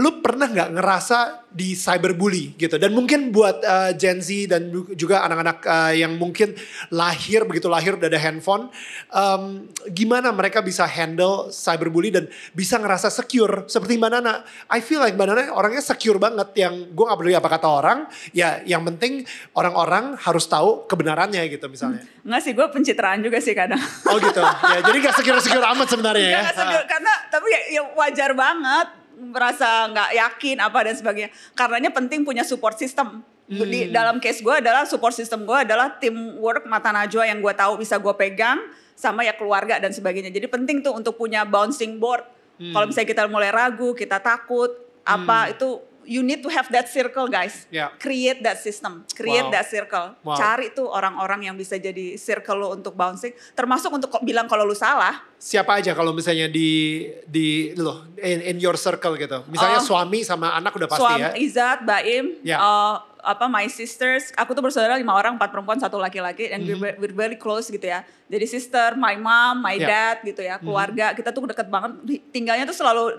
lu 0.00 0.24
pernah 0.24 0.48
nggak 0.48 0.70
ngerasa 0.72 1.18
di 1.52 1.76
cyberbully 1.76 2.56
gitu? 2.56 2.80
Dan 2.80 2.96
mungkin 2.96 3.28
buat 3.28 3.60
uh, 3.60 3.92
Gen 3.92 4.24
Z 4.24 4.48
dan 4.48 4.72
juga 4.96 5.20
anak-anak 5.28 5.58
uh, 5.68 5.92
yang 5.92 6.16
mungkin 6.16 6.56
lahir, 6.88 7.44
begitu 7.44 7.68
lahir 7.68 8.00
udah 8.00 8.08
ada 8.08 8.16
handphone, 8.16 8.72
um, 9.12 9.68
gimana 9.92 10.32
mereka 10.32 10.64
bisa 10.64 10.88
handle 10.88 11.52
cyberbully 11.52 12.08
dan 12.08 12.24
bisa 12.56 12.80
ngerasa 12.80 13.12
secure? 13.12 13.68
Seperti 13.68 14.00
Mbak 14.00 14.10
Nana, 14.16 14.42
I 14.72 14.80
feel 14.80 15.04
like 15.04 15.12
Mbak 15.12 15.26
Nana 15.28 15.42
orangnya 15.52 15.84
secure 15.84 16.16
banget 16.16 16.56
yang 16.56 16.96
gue 16.96 17.04
gak 17.04 17.18
peduli 17.20 17.36
apa 17.36 17.48
kata 17.52 17.68
orang, 17.68 17.98
ya 18.32 18.64
yang 18.64 18.80
penting 18.88 19.28
orang-orang 19.54 20.16
harus 20.24 20.48
tahu 20.48 20.88
kebenarannya 20.88 21.44
gitu 21.52 21.68
misalnya. 21.68 22.00
Enggak 22.24 22.40
sih, 22.40 22.52
gue 22.56 22.66
pencitraan 22.72 23.20
juga 23.20 23.38
sih 23.44 23.52
kadang. 23.52 23.78
Oh 24.08 24.16
gitu. 24.16 24.40
Ya, 24.42 24.80
jadi 24.80 24.96
gak 25.04 25.14
secure-secure 25.20 25.66
amat 25.76 25.86
sebenarnya 25.92 26.28
ya. 26.32 26.40
Nggak 26.48 26.56
secure, 26.56 26.84
karena 26.88 27.12
tapi 27.28 27.46
ya, 27.52 27.60
ya 27.78 27.82
wajar 27.92 28.32
banget 28.32 29.03
merasa 29.18 29.88
nggak 29.90 30.10
yakin 30.14 30.56
apa 30.62 30.78
dan 30.86 30.94
sebagainya. 30.94 31.30
Karenanya 31.54 31.90
penting 31.90 32.22
punya 32.26 32.42
support 32.42 32.78
system. 32.78 33.22
Di 33.44 33.92
dalam 33.92 34.24
case 34.24 34.40
gue 34.40 34.54
adalah 34.56 34.88
support 34.88 35.12
system 35.12 35.44
gue 35.44 35.58
adalah 35.68 36.00
teamwork 36.00 36.64
mata 36.64 36.88
najwa 36.88 37.28
yang 37.28 37.44
gue 37.44 37.52
tahu 37.52 37.76
bisa 37.76 38.00
gue 38.00 38.14
pegang 38.16 38.56
sama 38.96 39.20
ya 39.26 39.36
keluarga 39.36 39.76
dan 39.76 39.92
sebagainya. 39.92 40.32
Jadi 40.32 40.48
penting 40.48 40.80
tuh 40.80 40.96
untuk 40.96 41.20
punya 41.20 41.44
bouncing 41.44 42.00
board. 42.00 42.24
Kalau 42.54 42.86
misalnya 42.86 43.08
kita 43.10 43.22
mulai 43.26 43.50
ragu, 43.50 43.92
kita 43.98 44.22
takut, 44.22 44.70
apa 45.04 45.52
itu 45.52 45.82
you 46.04 46.20
need 46.20 46.40
to 46.40 46.48
have 46.48 46.68
that 46.70 46.86
circle 46.86 47.26
guys. 47.26 47.66
Ya. 47.68 47.90
Create 47.96 48.40
that 48.40 48.60
system, 48.60 49.04
create 49.12 49.44
Wow. 49.44 49.54
that 49.54 49.66
circle. 49.66 50.06
Wow. 50.22 50.36
Cari 50.36 50.70
tuh 50.70 50.86
orang-orang 50.86 51.48
yang 51.48 51.56
bisa 51.56 51.76
jadi 51.76 52.16
circle 52.16 52.56
lo 52.56 52.68
untuk 52.72 52.92
bouncing. 52.92 53.32
Termasuk 53.52 53.90
untuk 53.90 54.08
bilang 54.22 54.46
kalau 54.46 54.64
lu 54.64 54.76
salah. 54.76 55.20
Siapa 55.36 55.76
aja 55.76 55.92
kalau 55.92 56.16
misalnya 56.16 56.48
di 56.48 57.04
di 57.24 57.74
loh 57.74 58.08
in, 58.16 58.40
in 58.40 58.56
your 58.56 58.76
circle 58.76 59.16
gitu. 59.16 59.44
Misalnya 59.48 59.80
Oh. 59.80 59.84
suami 59.84 60.24
sama 60.24 60.54
anak 60.54 60.72
udah 60.72 60.88
pasti 60.88 61.02
Suami 61.04 61.20
ya. 61.20 61.30
Izat, 61.36 61.78
Baim, 61.84 62.24
Ya. 62.40 62.56
uh, 62.56 62.96
apa 63.24 63.48
my 63.48 63.64
sisters, 63.66 64.32
aku 64.36 64.52
tuh 64.52 64.60
bersaudara 64.60 65.00
lima 65.00 65.16
orang, 65.16 65.40
empat 65.40 65.48
perempuan, 65.48 65.80
satu 65.80 65.96
laki-laki, 65.96 66.52
and 66.52 66.60
Mhm. 66.60 66.76
we're, 66.76 66.96
we're 67.00 67.16
very 67.16 67.36
close 67.36 67.72
gitu 67.72 67.84
ya. 67.84 68.04
Jadi 68.28 68.44
sister, 68.44 68.96
my 68.96 69.16
mom, 69.16 69.64
my 69.64 69.80
Ya. 69.80 69.88
dad 69.88 70.16
gitu 70.24 70.44
ya, 70.44 70.60
keluarga 70.60 71.16
kita 71.16 71.32
tuh 71.32 71.48
deket 71.48 71.68
banget. 71.68 72.04
Tinggalnya 72.28 72.68
tuh 72.68 72.76
selalu 72.76 73.16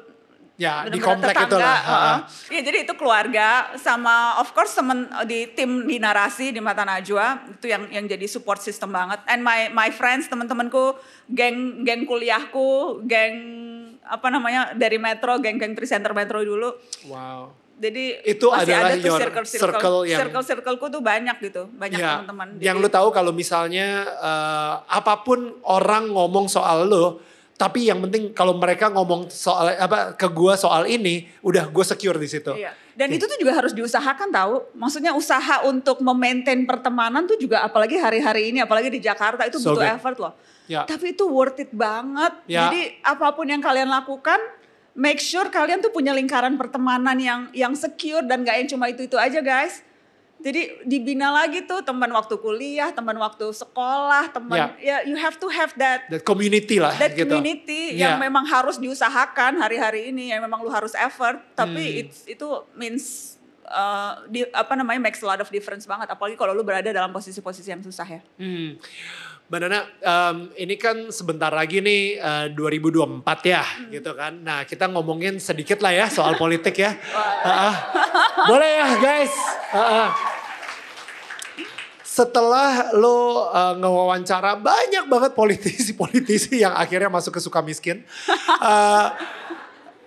Ya 0.55 0.83
di 0.83 0.95
bener-bener 0.95 1.03
komplek 1.03 1.35
tetangga, 1.35 1.51
itu 1.51 1.57
lah. 1.59 1.79
heeh. 1.81 2.17
Iya 2.47 2.61
jadi 2.63 2.77
itu 2.81 2.93
keluarga 2.95 3.47
sama 3.75 4.15
of 4.37 4.49
course 4.51 4.71
temen 4.71 4.97
di 5.25 5.51
tim 5.51 5.83
di 5.83 5.99
narasi 5.99 6.49
di 6.49 6.59
Mata 6.59 6.81
Najwa 6.81 7.27
itu 7.51 7.67
yang 7.67 7.83
yang 7.89 8.05
jadi 8.05 8.23
support 8.25 8.59
system 8.59 8.89
banget. 8.89 9.19
And 9.25 9.41
my 9.41 9.67
my 9.69 9.91
friends 9.91 10.25
teman-temanku, 10.25 10.95
geng 11.27 11.83
geng 11.83 12.03
kuliahku, 12.05 13.03
geng 13.03 13.35
apa 14.01 14.27
namanya 14.29 14.71
dari 14.71 14.95
Metro, 14.95 15.35
geng-geng 15.37 15.73
presenter 15.73 16.13
Metro 16.13 16.39
dulu. 16.39 16.71
Wow. 17.05 17.51
Jadi 17.75 18.23
Itu 18.23 18.47
masih 18.47 18.71
adalah 18.71 18.87
ada 18.87 18.95
tuh 18.95 19.19
circle 19.19 19.43
circle 19.43 19.59
circle 19.67 19.97
yang- 20.07 20.19
circle 20.21 20.43
circleku 20.45 20.85
tuh 20.87 21.03
banyak 21.03 21.35
gitu, 21.43 21.67
banyak 21.69 21.99
Ya, 21.99 22.23
teman-teman. 22.23 22.47
yang 22.63 22.79
lu 22.79 22.87
tahu 22.87 23.11
kalau 23.11 23.35
misalnya 23.35 24.07
eh, 24.07 24.73
apa 24.87 25.19
pun 25.19 25.59
orang 25.61 26.07
ngomong 26.07 26.47
soal 26.47 26.87
lo, 26.87 27.19
tapi 27.55 27.87
yang 27.87 28.03
penting 28.03 28.35
kalau 28.35 28.59
mereka 28.59 28.91
ngomong 28.91 29.31
soal 29.31 29.71
apa 29.79 30.11
ke 30.19 30.27
gua 30.27 30.59
soal 30.59 30.91
ini, 30.91 31.23
udah 31.39 31.71
gue 31.71 31.85
secure 31.87 32.19
di 32.19 32.27
situ. 32.27 32.51
Iya. 32.51 32.75
Dan 32.95 33.11
itu 33.15 33.23
tuh 33.27 33.39
juga 33.39 33.55
harus 33.55 33.71
diusahakan 33.71 34.27
tahu. 34.27 34.75
Maksudnya 34.75 35.15
usaha 35.15 35.63
untuk 35.63 36.03
memaintain 36.03 36.67
pertemanan 36.67 37.23
tuh 37.23 37.39
juga 37.39 37.63
apalagi 37.63 37.95
hari-hari 37.95 38.51
ini, 38.51 38.59
apalagi 38.59 38.91
di 38.91 38.99
Jakarta 38.99 39.47
itu 39.47 39.59
So 39.59 39.71
butuh 39.71 39.87
good. 39.87 39.95
effort 39.95 40.17
loh. 40.19 40.33
Ya. 40.67 40.83
Tapi 40.83 41.15
itu 41.15 41.23
worth 41.31 41.63
it 41.63 41.71
banget. 41.71 42.35
Ya. 42.47 42.67
Jadi 42.67 42.99
apa 43.03 43.31
pun 43.31 43.47
yang 43.47 43.63
kalian 43.63 43.87
lakukan, 43.87 44.39
make 44.91 45.23
sure 45.23 45.47
kalian 45.47 45.79
tuh 45.79 45.95
punya 45.95 46.11
lingkaran 46.11 46.59
pertemanan 46.59 47.15
yang 47.19 47.47
yang 47.55 47.71
secure 47.71 48.23
dan 48.27 48.43
gak 48.43 48.59
yang 48.63 48.67
cuma 48.67 48.91
itu-itu 48.91 49.15
aja 49.15 49.39
guys. 49.39 49.79
Jadi 50.37 50.83
dibina 50.83 51.33
lagi 51.33 51.63
tuh 51.63 51.81
teman 51.81 52.05
waktu 52.07 52.37
kuliah, 52.37 52.91
teman 52.91 53.15
waktu 53.15 53.49
sekolah, 53.49 54.29
teman 54.29 54.77
ya 54.77 55.01
you 55.01 55.15
have 55.15 55.35
to 55.35 55.47
have 55.47 55.73
that 55.73 56.05
That 56.05 56.21
community 56.21 56.77
lah 56.77 56.93
that 56.93 57.13
gitu. 57.13 57.25
community 57.25 57.95
Ya. 57.95 58.13
yang 58.13 58.21
memang 58.21 58.45
harus 58.45 58.77
diusahakan 58.77 59.57
hari-hari 59.57 60.09
ini 60.09 60.29
yang 60.29 60.39
memang 60.39 60.59
lu 60.59 60.69
harus 60.69 60.93
effort 60.93 61.41
tapi 61.51 61.81
Hmm. 61.81 62.01
it's, 62.05 62.19
itu 62.25 62.45
means 62.73 63.03
uh, 63.65 64.21
di, 64.25 64.45
apa 64.47 64.73
namanya 64.73 65.01
makes 65.01 65.19
a 65.19 65.27
lot 65.27 65.39
of 65.39 65.49
difference 65.49 65.83
banget 65.83 66.05
apalagi 66.07 66.35
kalau 66.35 66.51
lu 66.51 66.61
berada 66.61 66.87
dalam 66.87 67.09
posisi-posisi 67.09 67.67
yang 67.67 67.81
susah 67.81 68.05
ya. 68.05 68.21
Hmm. 68.37 68.77
Mbak 69.45 69.59
Nana, 69.61 69.79
em, 70.01 70.37
ini 70.57 70.73
kan 70.73 71.09
sebentar 71.09 71.53
lagi 71.53 71.77
nih 71.77 72.17
eh, 72.17 72.45
2024 72.49 73.21
ya, 73.45 73.61
Hmm. 73.61 73.93
gitu 73.93 74.11
kan. 74.11 74.33
Nah 74.35 74.65
kita 74.65 74.85
ngomongin 74.87 75.37
sedikit 75.37 75.77
lah 75.79 75.93
ya 75.93 76.05
soal 76.07 76.33
politik 76.35 76.73
ya. 76.75 76.97
Ha-ha. 77.45 77.71
Boleh 78.49 78.71
ya 78.81 78.87
guys. 78.97 79.33
Ha-ha. 79.69 80.05
Setelah 82.01 82.95
lo 82.97 83.51
eh, 83.53 83.73
ngewawancara 83.77 84.57
banyak 84.57 85.05
banget 85.05 85.31
politisi-politisi 85.37 86.65
yang 86.65 86.73
akhirnya 86.73 87.13
masuk 87.13 87.37
ke 87.37 87.41
suka 87.43 87.61
miskin. 87.61 88.01
Eh, 88.65 89.07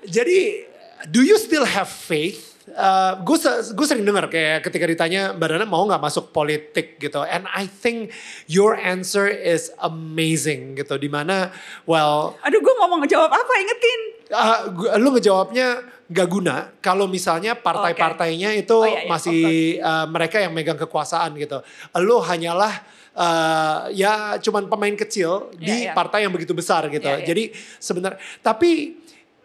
jadi, 0.03 0.67
do 1.07 1.23
you 1.23 1.39
still 1.39 1.63
have 1.63 1.87
faith? 1.87 2.49
gue 3.25 3.37
gue 3.73 3.87
sering 3.89 4.05
dengar 4.05 4.29
kayak 4.29 4.61
ketika 4.61 4.85
ditanya 4.85 5.33
Mbak 5.33 5.49
Nana 5.57 5.65
mau 5.65 5.89
nggak 5.89 6.05
masuk 6.05 6.37
politik 6.37 7.01
gitu, 7.01 7.25
and 7.25 7.49
I 7.49 7.65
think 7.65 8.13
your 8.45 8.77
answer 8.77 9.25
is 9.25 9.73
amazing 9.81 10.77
gitu, 10.77 11.01
di 11.01 11.09
mana 11.09 11.49
well 11.89 12.37
Aduh 12.45 12.61
gue 12.61 12.75
ngomong 12.77 13.09
ngejawab 13.09 13.33
apa 13.33 13.53
ingetin. 13.57 14.01
uh, 14.37 14.59
lu 15.01 15.17
ngejawabnya 15.17 15.81
gak 16.09 16.29
guna 16.29 16.73
kalau 16.81 17.05
misalnya 17.05 17.53
partai-partainya 17.53 18.57
itu 18.57 18.73
Oh, 18.73 18.89
iya, 18.89 19.05
iya, 19.05 19.11
masih 19.13 19.41
uh, 19.85 20.07
mereka 20.09 20.41
yang 20.41 20.57
megang 20.57 20.81
kekuasaan 20.81 21.37
gitu. 21.37 21.61
Lu 22.01 22.25
hanyalah 22.25 22.73
uh, 23.13 23.93
ya 23.93 24.41
cuman 24.41 24.73
pemain 24.73 24.97
kecil 24.97 25.53
di 25.61 25.69
Iya, 25.69 25.77
iya. 25.91 25.93
partai 25.93 26.25
yang 26.25 26.33
begitu 26.33 26.57
besar 26.57 26.89
gitu. 26.89 27.05
Iya, 27.05 27.21
iya. 27.21 27.27
Jadi 27.29 27.45
sebenarnya 27.77 28.19
tapi 28.41 28.97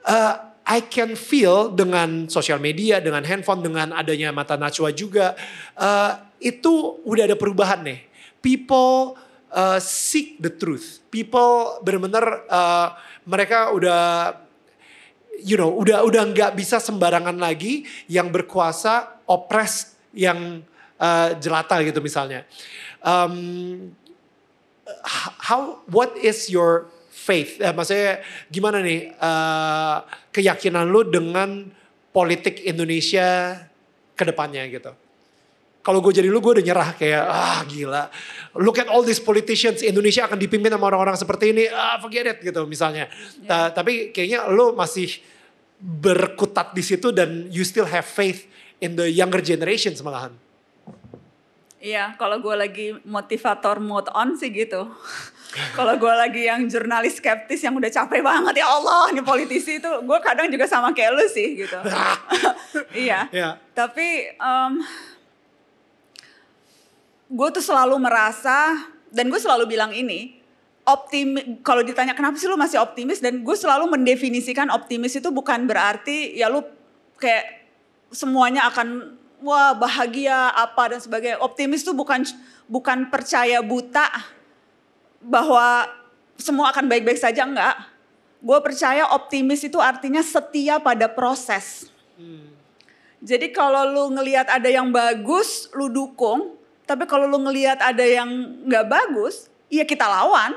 uh, 0.08 0.36
I 0.64 0.80
can 0.88 1.20
feel 1.20 1.76
dengan 1.76 2.32
sosial 2.32 2.56
media, 2.64 3.04
dengan 3.04 3.28
handphone, 3.28 3.60
dengan 3.60 3.92
adanya 3.92 4.32
mata 4.32 4.56
najwa 4.56 4.96
juga 4.96 5.36
uh, 5.76 6.16
itu 6.40 7.04
udah 7.04 7.28
ada 7.28 7.36
perubahan 7.36 7.84
nih. 7.84 8.00
People 8.40 9.20
uh, 9.52 9.80
seek 9.84 10.40
the 10.40 10.48
truth. 10.48 11.04
People 11.12 11.84
benar-benar 11.84 12.48
uh, 12.48 12.96
mereka 13.28 13.76
udah 13.76 14.00
you 15.42 15.58
know 15.58 15.74
udah 15.74 16.06
udah 16.06 16.30
nggak 16.30 16.54
bisa 16.54 16.78
sembarangan 16.78 17.36
lagi 17.40 17.88
yang 18.06 18.30
berkuasa 18.30 19.24
opres 19.26 19.98
yang 20.14 20.62
uh, 21.02 21.34
jelata 21.42 21.82
gitu 21.82 21.98
misalnya. 22.04 22.46
Um, 23.04 23.96
how 25.44 25.84
what 25.90 26.16
is 26.20 26.48
your 26.52 26.88
faith? 27.10 27.60
Eh, 27.60 27.72
maksudnya 27.72 28.20
gimana 28.52 28.84
nih 28.84 29.16
eh, 29.16 29.98
keyakinan 30.36 30.88
lu 30.92 31.08
dengan 31.08 31.72
politik 32.12 32.62
Indonesia 32.64 33.58
ke 34.14 34.24
depannya 34.28 34.68
gitu? 34.68 34.92
Kalau 35.84 36.00
gue 36.00 36.16
jadi 36.16 36.32
lu 36.32 36.40
gue 36.40 36.56
udah 36.56 36.66
nyerah 36.66 36.90
kayak 36.96 37.24
ah 37.28 37.60
gila. 37.68 38.08
Look 38.56 38.80
at 38.80 38.88
all 38.88 39.04
these 39.04 39.20
politicians 39.20 39.84
Indonesia 39.84 40.24
akan 40.24 40.40
dipimpin 40.40 40.72
sama 40.72 40.88
orang-orang 40.88 41.20
seperti 41.20 41.52
ini. 41.52 41.68
Ah 41.68 42.00
forget 42.00 42.24
it 42.24 42.38
gitu 42.40 42.64
misalnya. 42.64 43.12
Ta- 43.44 43.76
tapi 43.76 44.16
kayaknya 44.16 44.48
lu 44.48 44.72
masih 44.72 45.20
berkutat 45.84 46.72
di 46.72 46.80
situ 46.80 47.12
dan 47.12 47.52
you 47.52 47.68
still 47.68 47.84
have 47.84 48.08
faith 48.08 48.48
in 48.80 48.96
the 48.96 49.12
younger 49.12 49.44
generations 49.44 50.00
malahan. 50.00 50.32
Iya, 51.84 52.16
kalau 52.16 52.40
gue 52.40 52.56
lagi 52.56 52.88
motivator 53.04 53.84
mode 53.84 54.08
on 54.16 54.40
sih 54.40 54.56
gitu. 54.56 54.88
kalau 55.78 56.00
gue 56.00 56.14
lagi 56.16 56.48
yang 56.48 56.64
jurnalis 56.72 57.20
skeptis 57.20 57.60
yang 57.60 57.76
udah 57.76 57.92
capek 57.92 58.24
banget 58.24 58.64
ya 58.64 58.72
Allah 58.72 59.12
nih 59.12 59.20
politisi 59.20 59.84
itu, 59.84 59.92
gue 59.92 60.20
kadang 60.24 60.48
juga 60.48 60.64
sama 60.64 60.96
kayak 60.96 61.12
lu 61.12 61.28
sih 61.28 61.60
gitu. 61.60 61.76
iya. 63.04 63.28
Ya. 63.36 63.60
Tapi 63.76 64.32
em, 64.32 64.72
gue 67.34 67.50
tuh 67.50 67.66
selalu 67.66 67.98
merasa 67.98 68.78
dan 69.10 69.34
gue 69.34 69.42
selalu 69.42 69.66
bilang 69.66 69.90
ini 69.90 70.38
optimis. 70.86 71.66
Kalau 71.66 71.82
ditanya 71.82 72.14
kenapa 72.14 72.38
sih 72.38 72.46
lu 72.46 72.60
masih 72.60 72.78
optimis 72.78 73.18
dan 73.18 73.42
gue 73.42 73.56
selalu 73.58 73.90
mendefinisikan 73.90 74.70
optimis 74.70 75.18
itu 75.18 75.34
bukan 75.34 75.66
berarti 75.66 76.38
ya 76.38 76.54
lu 76.54 76.62
kayak 77.18 77.66
semuanya 78.14 78.70
akan 78.70 79.18
wah 79.42 79.74
bahagia 79.74 80.54
apa 80.54 80.94
dan 80.94 81.00
sebagainya. 81.02 81.42
Optimis 81.42 81.82
tuh 81.82 81.98
bukan 81.98 82.22
bukan 82.70 83.10
percaya 83.10 83.66
buta 83.66 84.06
bahwa 85.26 85.90
semua 86.38 86.70
akan 86.70 86.86
baik-baik 86.86 87.18
saja 87.18 87.50
enggak. 87.50 87.90
Gue 88.44 88.60
percaya 88.60 89.10
optimis 89.10 89.64
itu 89.64 89.80
artinya 89.80 90.20
setia 90.22 90.78
pada 90.78 91.08
proses. 91.08 91.88
Jadi 93.24 93.56
kalau 93.56 93.88
lu 93.88 94.20
ngelihat 94.20 94.52
ada 94.52 94.68
yang 94.68 94.92
bagus, 94.92 95.72
lu 95.72 95.88
dukung. 95.88 96.60
Tapi 96.84 97.08
kalau 97.08 97.26
lu 97.28 97.40
ngelihat 97.48 97.80
ada 97.80 98.04
yang 98.04 98.28
nggak 98.68 98.86
bagus, 98.88 99.48
ya 99.72 99.88
kita 99.88 100.04
lawan. 100.04 100.56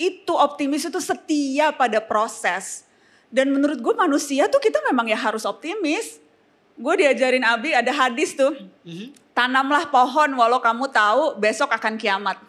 Itu 0.00 0.32
optimis 0.32 0.88
itu 0.88 0.96
setia 1.02 1.74
pada 1.74 2.00
proses. 2.00 2.86
Dan 3.30 3.52
menurut 3.52 3.78
gue 3.78 3.94
manusia 3.94 4.48
tuh 4.48 4.58
kita 4.62 4.80
memang 4.88 5.06
ya 5.10 5.18
harus 5.18 5.44
optimis. 5.44 6.18
Gue 6.80 6.94
diajarin 7.04 7.44
Abi 7.44 7.76
ada 7.76 7.92
hadis 7.92 8.32
tuh. 8.32 8.56
Tanamlah 9.36 9.92
pohon 9.92 10.30
walau 10.34 10.58
kamu 10.58 10.88
tahu 10.90 11.36
besok 11.36 11.70
akan 11.70 12.00
kiamat. 12.00 12.40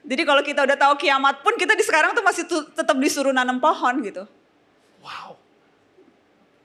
Jadi 0.00 0.22
kalau 0.24 0.40
kita 0.40 0.64
udah 0.64 0.78
tahu 0.80 0.94
kiamat 0.96 1.44
pun 1.44 1.52
kita 1.60 1.76
di 1.76 1.84
sekarang 1.84 2.16
tuh 2.16 2.24
masih 2.24 2.48
tetap 2.48 2.96
disuruh 2.96 3.34
nanam 3.34 3.60
pohon 3.60 4.00
gitu. 4.00 4.24
Wow. 5.04 5.36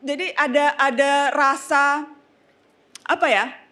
Jadi 0.05 0.31
ada 0.37 0.77
ada 0.79 1.11
rasa 1.33 2.05
apa 3.03 3.27
ya? 3.27 3.64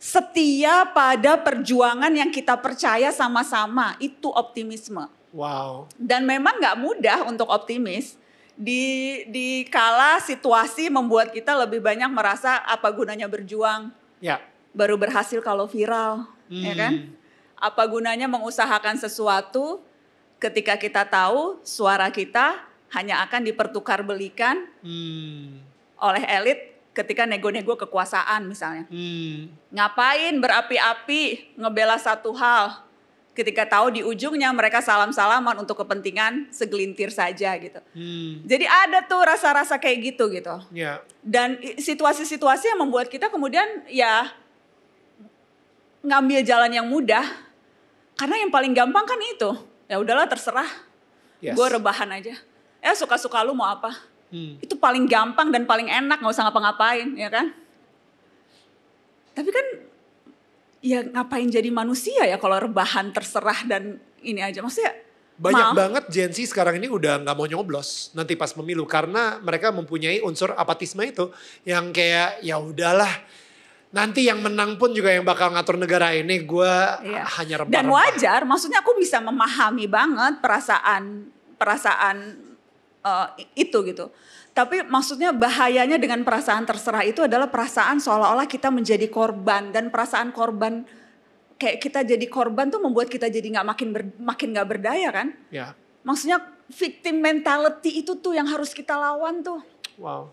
Setia 0.00 0.88
pada 0.96 1.36
perjuangan 1.36 2.08
yang 2.08 2.32
kita 2.32 2.56
percaya 2.56 3.12
sama-sama 3.12 4.00
itu 4.00 4.32
optimisme. 4.32 5.04
Wow. 5.36 5.92
Dan 6.00 6.24
memang 6.24 6.56
nggak 6.56 6.78
mudah 6.80 7.18
untuk 7.28 7.52
optimis. 7.52 8.16
Di 8.56 9.24
di 9.28 9.68
kala 9.68 10.16
situasi 10.24 10.88
membuat 10.88 11.36
kita 11.36 11.52
lebih 11.52 11.84
banyak 11.84 12.08
merasa 12.08 12.64
apa 12.64 12.88
gunanya 12.88 13.28
berjuang, 13.28 13.92
Ya. 14.24 14.40
baru 14.72 14.96
berhasil 14.96 15.44
kalau 15.44 15.68
viral, 15.68 16.24
ya 16.48 16.72
kan? 16.72 16.92
Hmm. 17.04 17.12
Apa 17.60 17.84
gunanya 17.84 18.24
mengusahakan 18.24 18.96
sesuatu 18.96 19.84
ketika 20.40 20.80
kita 20.80 21.04
tahu 21.04 21.60
suara 21.60 22.08
kita 22.08 22.56
hanya 22.96 23.20
akan 23.20 23.44
dipertukar 23.44 24.00
belikan 24.00 24.64
Hmm. 24.80 25.60
oleh 26.00 26.24
elit 26.24 26.69
ketika 26.90 27.26
nego-nego 27.26 27.78
kekuasaan 27.78 28.50
misalnya. 28.50 28.84
Hmm. 28.90 29.50
Ngapain 29.70 30.34
berapi-api 30.42 31.54
ngebela 31.54 31.96
satu 31.96 32.34
hal 32.34 32.90
ketika 33.30 33.62
tahu 33.64 33.94
di 33.94 34.00
ujungnya 34.02 34.50
mereka 34.50 34.82
salam-salaman 34.82 35.62
untuk 35.62 35.78
kepentingan 35.80 36.50
segelintir 36.50 37.14
saja 37.14 37.54
gitu. 37.56 37.78
Hmm. 37.94 38.42
Jadi 38.42 38.66
ada 38.66 39.06
tuh 39.06 39.22
rasa-rasa 39.22 39.78
kayak 39.78 40.12
gitu 40.14 40.28
gitu. 40.34 40.60
Ya. 40.74 41.00
Dan 41.22 41.56
situasi-situasi 41.78 42.74
yang 42.74 42.82
membuat 42.82 43.06
kita 43.06 43.30
kemudian 43.30 43.86
ya 43.86 44.34
ngambil 46.02 46.42
jalan 46.42 46.72
yang 46.74 46.86
mudah. 46.90 47.24
Karena 48.18 48.36
yang 48.44 48.52
paling 48.52 48.76
gampang 48.76 49.06
kan 49.06 49.16
itu. 49.30 49.50
Ya 49.88 49.96
udahlah 49.96 50.28
terserah. 50.28 50.68
Yes. 51.40 51.56
Gue 51.56 51.66
rebahan 51.70 52.10
aja. 52.12 52.36
Ya 52.82 52.92
suka-suka 52.92 53.40
lu 53.46 53.56
mau 53.56 53.70
apa. 53.70 54.09
Hmm. 54.30 54.62
Itu 54.62 54.78
paling 54.78 55.04
gampang 55.04 55.50
dan 55.50 55.66
paling 55.66 55.86
enak 55.86 56.22
nggak 56.22 56.30
usah 56.30 56.46
ngapa-ngapain 56.46 57.14
ya 57.14 57.26
kan. 57.26 57.50
Tapi 59.34 59.50
kan 59.50 59.66
ya 60.80 61.04
ngapain 61.04 61.46
jadi 61.46 61.68
manusia 61.68 62.24
ya 62.24 62.36
kalau 62.36 62.56
rebahan 62.56 63.10
terserah 63.10 63.66
dan 63.66 63.98
ini 64.22 64.40
aja. 64.40 64.60
Maksudnya 64.60 64.94
Banyak 65.40 65.66
mau. 65.72 65.76
banget 65.76 66.04
Gen 66.12 66.30
Z 66.30 66.52
sekarang 66.52 66.76
ini 66.76 66.86
udah 66.86 67.24
nggak 67.24 67.32
mau 67.32 67.48
nyoblos 67.48 68.12
nanti 68.12 68.36
pas 68.36 68.52
pemilu 68.52 68.84
karena 68.84 69.40
mereka 69.40 69.72
mempunyai 69.72 70.20
unsur 70.20 70.52
apatisme 70.52 71.00
itu 71.00 71.32
yang 71.64 71.90
kayak 71.90 72.44
ya 72.44 72.60
udahlah 72.60 73.08
nanti 73.88 74.28
yang 74.28 74.44
menang 74.44 74.76
pun 74.76 74.92
juga 74.92 75.10
yang 75.10 75.24
bakal 75.24 75.48
ngatur 75.50 75.80
negara 75.80 76.12
ini 76.12 76.44
gue 76.44 76.72
Iya. 77.02 77.24
hanya 77.40 77.54
rempah 77.64 77.72
Dan 77.72 77.88
wajar, 77.88 78.44
maksudnya 78.44 78.84
aku 78.84 78.92
bisa 78.94 79.16
memahami 79.18 79.88
banget 79.88 80.44
perasaan 80.44 81.26
perasaan 81.56 82.16
eh, 83.00 83.26
itu 83.56 83.78
gitu. 83.84 84.08
Tapi 84.50 84.82
maksudnya 84.82 85.30
bahayanya 85.30 85.94
dengan 85.94 86.26
perasaan 86.26 86.66
terserah 86.66 87.06
itu 87.06 87.22
adalah 87.22 87.46
perasaan 87.46 88.02
seolah-olah 88.02 88.50
kita 88.50 88.66
menjadi 88.68 89.06
korban 89.06 89.70
dan 89.70 89.94
perasaan 89.94 90.34
korban 90.34 90.82
kayak 91.54 91.78
kita 91.78 92.00
jadi 92.02 92.26
korban 92.26 92.66
tuh 92.66 92.80
membuat 92.82 93.12
kita 93.12 93.28
jadi 93.28 93.46
nggak 93.46 93.66
makin 93.68 93.88
ber- 93.92 94.16
makin 94.18 94.48
nggak 94.56 94.68
berdaya 94.68 95.08
kan? 95.12 95.28
ya 95.52 95.76
Maksudnya 96.00 96.40
victim 96.72 97.20
mentality 97.20 98.00
itu 98.00 98.16
tuh 98.16 98.32
yang 98.32 98.48
harus 98.48 98.72
kita 98.72 98.96
lawan 98.96 99.44
tuh. 99.44 99.60
wow 100.00 100.32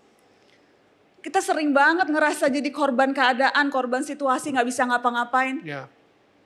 Kita 1.20 1.44
sering 1.44 1.76
banget 1.76 2.08
ngerasa 2.08 2.48
jadi 2.48 2.72
korban 2.72 3.12
keadaan, 3.12 3.68
korban 3.68 4.00
situasi 4.00 4.56
nggak 4.56 4.64
bisa 4.64 4.88
ngapa-ngapain. 4.88 5.60
ya 5.68 5.92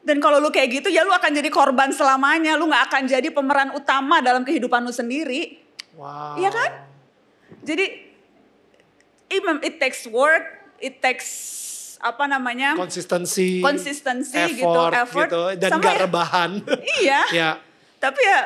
Dan 0.01 0.17
kalau 0.17 0.41
lu 0.41 0.49
kayak 0.49 0.81
gitu 0.81 0.89
ya 0.89 1.05
lu 1.05 1.13
akan 1.13 1.29
jadi 1.29 1.53
korban 1.53 1.93
selamanya. 1.93 2.57
Lu 2.57 2.65
gak 2.65 2.89
akan 2.89 3.05
jadi 3.05 3.29
pemeran 3.29 3.69
utama 3.77 4.17
dalam 4.25 4.41
kehidupan 4.41 4.81
lu 4.81 4.89
sendiri. 4.89 5.60
Wow 5.95 6.35
Iya 6.35 6.49
kan? 6.49 6.71
Jadi 7.61 7.85
it, 9.27 9.41
it 9.63 9.75
takes 9.77 10.07
work, 10.07 10.43
it 10.77 10.99
takes 10.99 11.29
apa 12.01 12.25
namanya? 12.25 12.73
konsistensi 12.73 13.61
Konsistensi 13.61 14.33
gitu, 14.57 14.65
effort, 14.65 14.93
effort. 14.97 15.29
gitu 15.29 15.43
dan 15.61 15.69
Sama 15.77 15.83
gak 15.85 15.93
ya- 15.93 16.01
rebahan 16.01 16.51
iya. 16.97 17.21
ya 17.39 17.51
Tapi 18.01 18.17
ya 18.17 18.39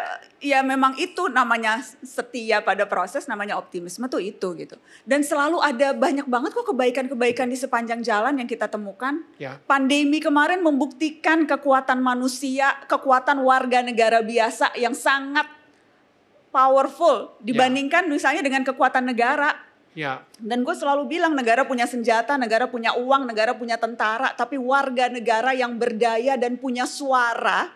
ya 0.44 0.60
memang 0.60 1.00
itu 1.00 1.32
namanya 1.32 1.80
setia 2.04 2.60
pada 2.60 2.84
proses, 2.84 3.24
namanya 3.24 3.56
optimisme 3.56 4.04
tuh 4.12 4.20
itu 4.20 4.52
gitu. 4.60 4.76
Dan 5.08 5.24
selalu 5.24 5.64
ada 5.64 5.96
banyak 5.96 6.28
banget 6.28 6.52
kok 6.52 6.68
kebaikan-kebaikan 6.68 7.48
di 7.48 7.56
sepanjang 7.56 8.04
jalan 8.04 8.36
yang 8.36 8.52
kita 8.52 8.68
temukan. 8.68 9.24
ya 9.40 9.56
Pandemi 9.64 10.20
kemarin 10.20 10.60
membuktikan 10.60 11.48
kekuatan 11.48 12.04
manusia, 12.04 12.76
kekuatan 12.92 13.40
warga 13.48 13.80
negara 13.80 14.20
biasa 14.20 14.76
yang 14.76 14.92
sangat 14.92 15.48
powerful 16.56 17.36
dibandingkan 17.44 18.08
misalnya 18.08 18.40
dengan 18.40 18.64
kekuatan 18.64 19.04
negara. 19.04 19.52
ya 19.92 20.24
Dan 20.40 20.64
gue 20.64 20.72
selalu 20.72 21.08
bilang 21.08 21.36
negara 21.36 21.68
punya 21.68 21.84
senjata, 21.84 22.40
negara 22.40 22.72
punya 22.72 22.96
uang, 22.96 23.28
negara 23.28 23.52
punya 23.52 23.76
tentara, 23.76 24.32
tapi 24.32 24.56
warga 24.56 25.12
negara 25.12 25.52
yang 25.52 25.76
berdaya 25.76 26.40
dan 26.40 26.56
punya 26.56 26.88
suara 26.88 27.72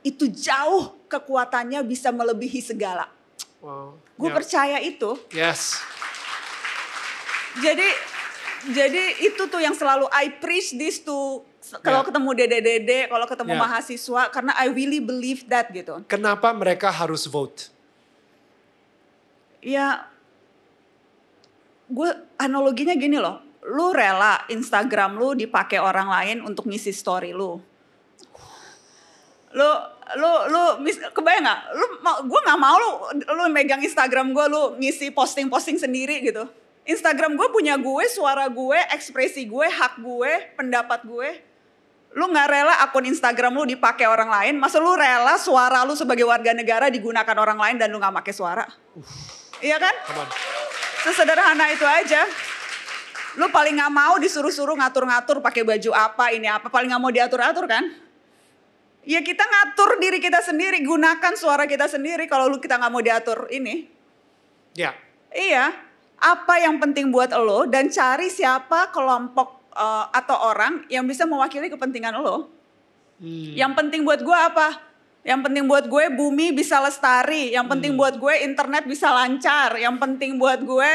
itu 0.00 0.28
jauh 0.28 0.96
kekuatannya 1.08 1.84
bisa 1.84 2.08
melebihi 2.08 2.60
segala. 2.64 3.08
wow 3.60 3.92
Gue 4.16 4.28
Ya. 4.28 4.36
percaya 4.36 4.78
itu. 4.80 5.20
yes 5.32 5.76
Jadi 7.54 7.86
jadi 8.74 9.02
itu 9.22 9.42
tuh 9.46 9.60
yang 9.60 9.76
selalu 9.76 10.08
I 10.10 10.40
preach 10.40 10.72
this 10.74 10.98
to 11.00 11.44
kalau 11.80 12.00
Ya. 12.02 12.06
ketemu 12.08 12.30
dede-dede, 12.34 13.00
kalau 13.08 13.24
ketemu 13.24 13.52
Ya. 13.56 13.60
mahasiswa 13.60 14.22
karena 14.28 14.52
I 14.56 14.68
really 14.68 15.00
believe 15.00 15.48
that 15.48 15.68
gitu. 15.70 16.00
kenapa 16.04 16.52
mereka 16.52 16.92
harus 16.92 17.24
vote 17.24 17.72
Ya 19.64 20.12
gue 21.88 22.10
analoginya 22.36 22.92
gini 22.96 23.16
loh, 23.16 23.40
lu 23.64 23.96
rela 23.96 24.44
Instagram 24.52 25.16
lu 25.16 25.32
dipakai 25.32 25.80
orang 25.80 26.08
lain 26.12 26.36
untuk 26.44 26.68
ngisi 26.68 26.92
story 26.92 27.32
lu. 27.32 27.56
Lu 29.54 29.70
lu 30.20 30.32
lu 30.52 30.62
mis, 30.84 31.00
kebayang 31.00 31.48
nggak? 31.48 31.60
Lu 31.80 31.84
gue 32.28 32.40
nggak 32.44 32.60
mau 32.60 32.76
lu 32.76 32.90
lu 33.24 33.42
megang 33.48 33.80
Instagram 33.80 34.36
gue 34.36 34.46
lu 34.52 34.62
ngisi 34.76 35.08
posting-posting 35.16 35.80
sendiri 35.80 36.20
gitu. 36.20 36.44
Instagram 36.84 37.40
gue 37.40 37.48
punya 37.48 37.80
gue, 37.80 38.04
suara 38.12 38.44
gue, 38.52 38.76
ekspresi 38.92 39.48
gue, 39.48 39.66
hak 39.72 40.04
gue, 40.04 40.52
pendapat 40.52 41.00
gue. 41.08 41.40
Lu 42.12 42.28
nggak 42.28 42.48
rela 42.52 42.84
akun 42.84 43.08
Instagram 43.08 43.56
lu 43.56 43.64
dipakai 43.64 44.04
orang 44.04 44.28
lain, 44.28 44.54
masa 44.60 44.76
lu 44.76 44.92
rela 44.92 45.40
suara 45.40 45.80
lu 45.88 45.96
sebagai 45.96 46.28
warga 46.28 46.52
negara 46.52 46.92
digunakan 46.92 47.36
orang 47.40 47.56
lain 47.56 47.76
dan 47.80 47.88
lu 47.88 47.96
nggak 47.96 48.20
pakai 48.20 48.34
suara? 48.36 48.68
Iya 49.64 49.80
kan? 49.80 49.94
Sesederhana 51.08 51.72
itu 51.72 51.88
aja. 51.88 52.28
Lu 53.40 53.48
paling 53.48 53.80
nggak 53.80 53.92
mau 53.92 54.20
disuruh-suruh 54.20 54.76
ngatur-ngatur 54.76 55.40
pakai 55.40 55.64
baju 55.64 55.90
apa, 55.96 56.36
ini 56.36 56.46
apa, 56.46 56.68
paling 56.68 56.92
nggak 56.92 57.02
mau 57.02 57.08
diatur-atur 57.08 57.64
kan? 57.64 57.88
Ya 59.04 59.24
kita 59.24 59.40
ngatur 59.40 59.96
diri 60.00 60.20
kita 60.20 60.44
sendiri, 60.44 60.84
gunakan 60.84 61.32
suara 61.36 61.64
kita 61.64 61.88
sendiri 61.88 62.28
kalau 62.28 62.52
lu 62.52 62.60
kita 62.60 62.76
nggak 62.76 62.92
mau 62.92 63.00
diatur 63.00 63.48
ini. 63.48 63.88
ya 64.76 64.92
Iya, 65.34 65.74
apa 66.20 66.54
yang 66.62 66.78
penting 66.78 67.10
buat 67.10 67.34
lo 67.34 67.66
dan 67.66 67.90
cari 67.90 68.30
siapa 68.30 68.94
kelompok 68.94 69.74
eh, 69.74 70.04
atau 70.14 70.36
orang 70.46 70.86
yang 70.92 71.08
bisa 71.08 71.26
mewakili 71.26 71.66
kepentingan 71.72 72.20
lo. 72.20 72.52
Hmm. 73.18 73.52
Yang 73.56 73.72
penting 73.82 74.06
buat 74.06 74.22
gue 74.22 74.38
apa? 74.38 74.93
Yang 75.24 75.40
penting 75.48 75.64
buat 75.64 75.88
gue 75.88 76.04
bumi 76.12 76.52
bisa 76.52 76.78
lestari. 76.84 77.56
Yang 77.56 77.66
penting 77.72 77.92
buat 77.96 78.20
gue 78.20 78.44
internet 78.44 78.84
bisa 78.84 79.08
lancar. 79.08 79.72
Yang 79.80 79.96
penting 79.96 80.36
buat 80.36 80.60
gue 80.60 80.90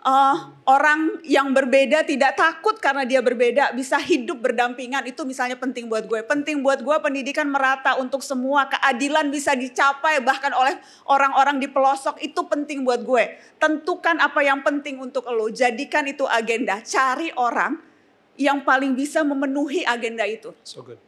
eh, 0.00 0.36
orang 0.64 1.20
yang 1.28 1.52
berbeda 1.52 2.08
tidak 2.08 2.40
takut 2.40 2.80
karena 2.80 3.04
dia 3.04 3.20
berbeda 3.20 3.76
bisa 3.76 4.00
hidup 4.00 4.40
berdampingan. 4.40 5.04
Itu 5.04 5.28
misalnya 5.28 5.60
penting 5.60 5.92
buat 5.92 6.08
gue. 6.08 6.24
Penting 6.24 6.64
buat 6.64 6.80
gue 6.80 6.96
pendidikan 7.04 7.52
merata 7.52 8.00
untuk 8.00 8.24
semua. 8.24 8.64
Keadilan 8.72 9.28
bisa 9.28 9.52
dicapai 9.52 10.24
bahkan 10.24 10.56
oleh 10.56 10.80
orang-orang 11.04 11.60
di 11.60 11.68
pelosok. 11.68 12.16
Itu 12.24 12.48
penting 12.48 12.80
buat 12.80 13.04
gue. 13.04 13.36
Tentukan 13.60 14.24
apa 14.24 14.40
yang 14.40 14.64
penting 14.64 14.96
untuk 15.04 15.28
lo. 15.28 15.52
Jadikan 15.52 16.08
itu 16.08 16.24
agenda. 16.24 16.80
Cari 16.80 17.28
orang 17.36 17.86
yang 18.36 18.62
paling 18.62 18.92
bisa 18.92 19.24
memenuhi 19.24 19.82
agenda 19.84 20.24
itu 20.28 20.52
so 20.62 20.84
good 20.84 21.00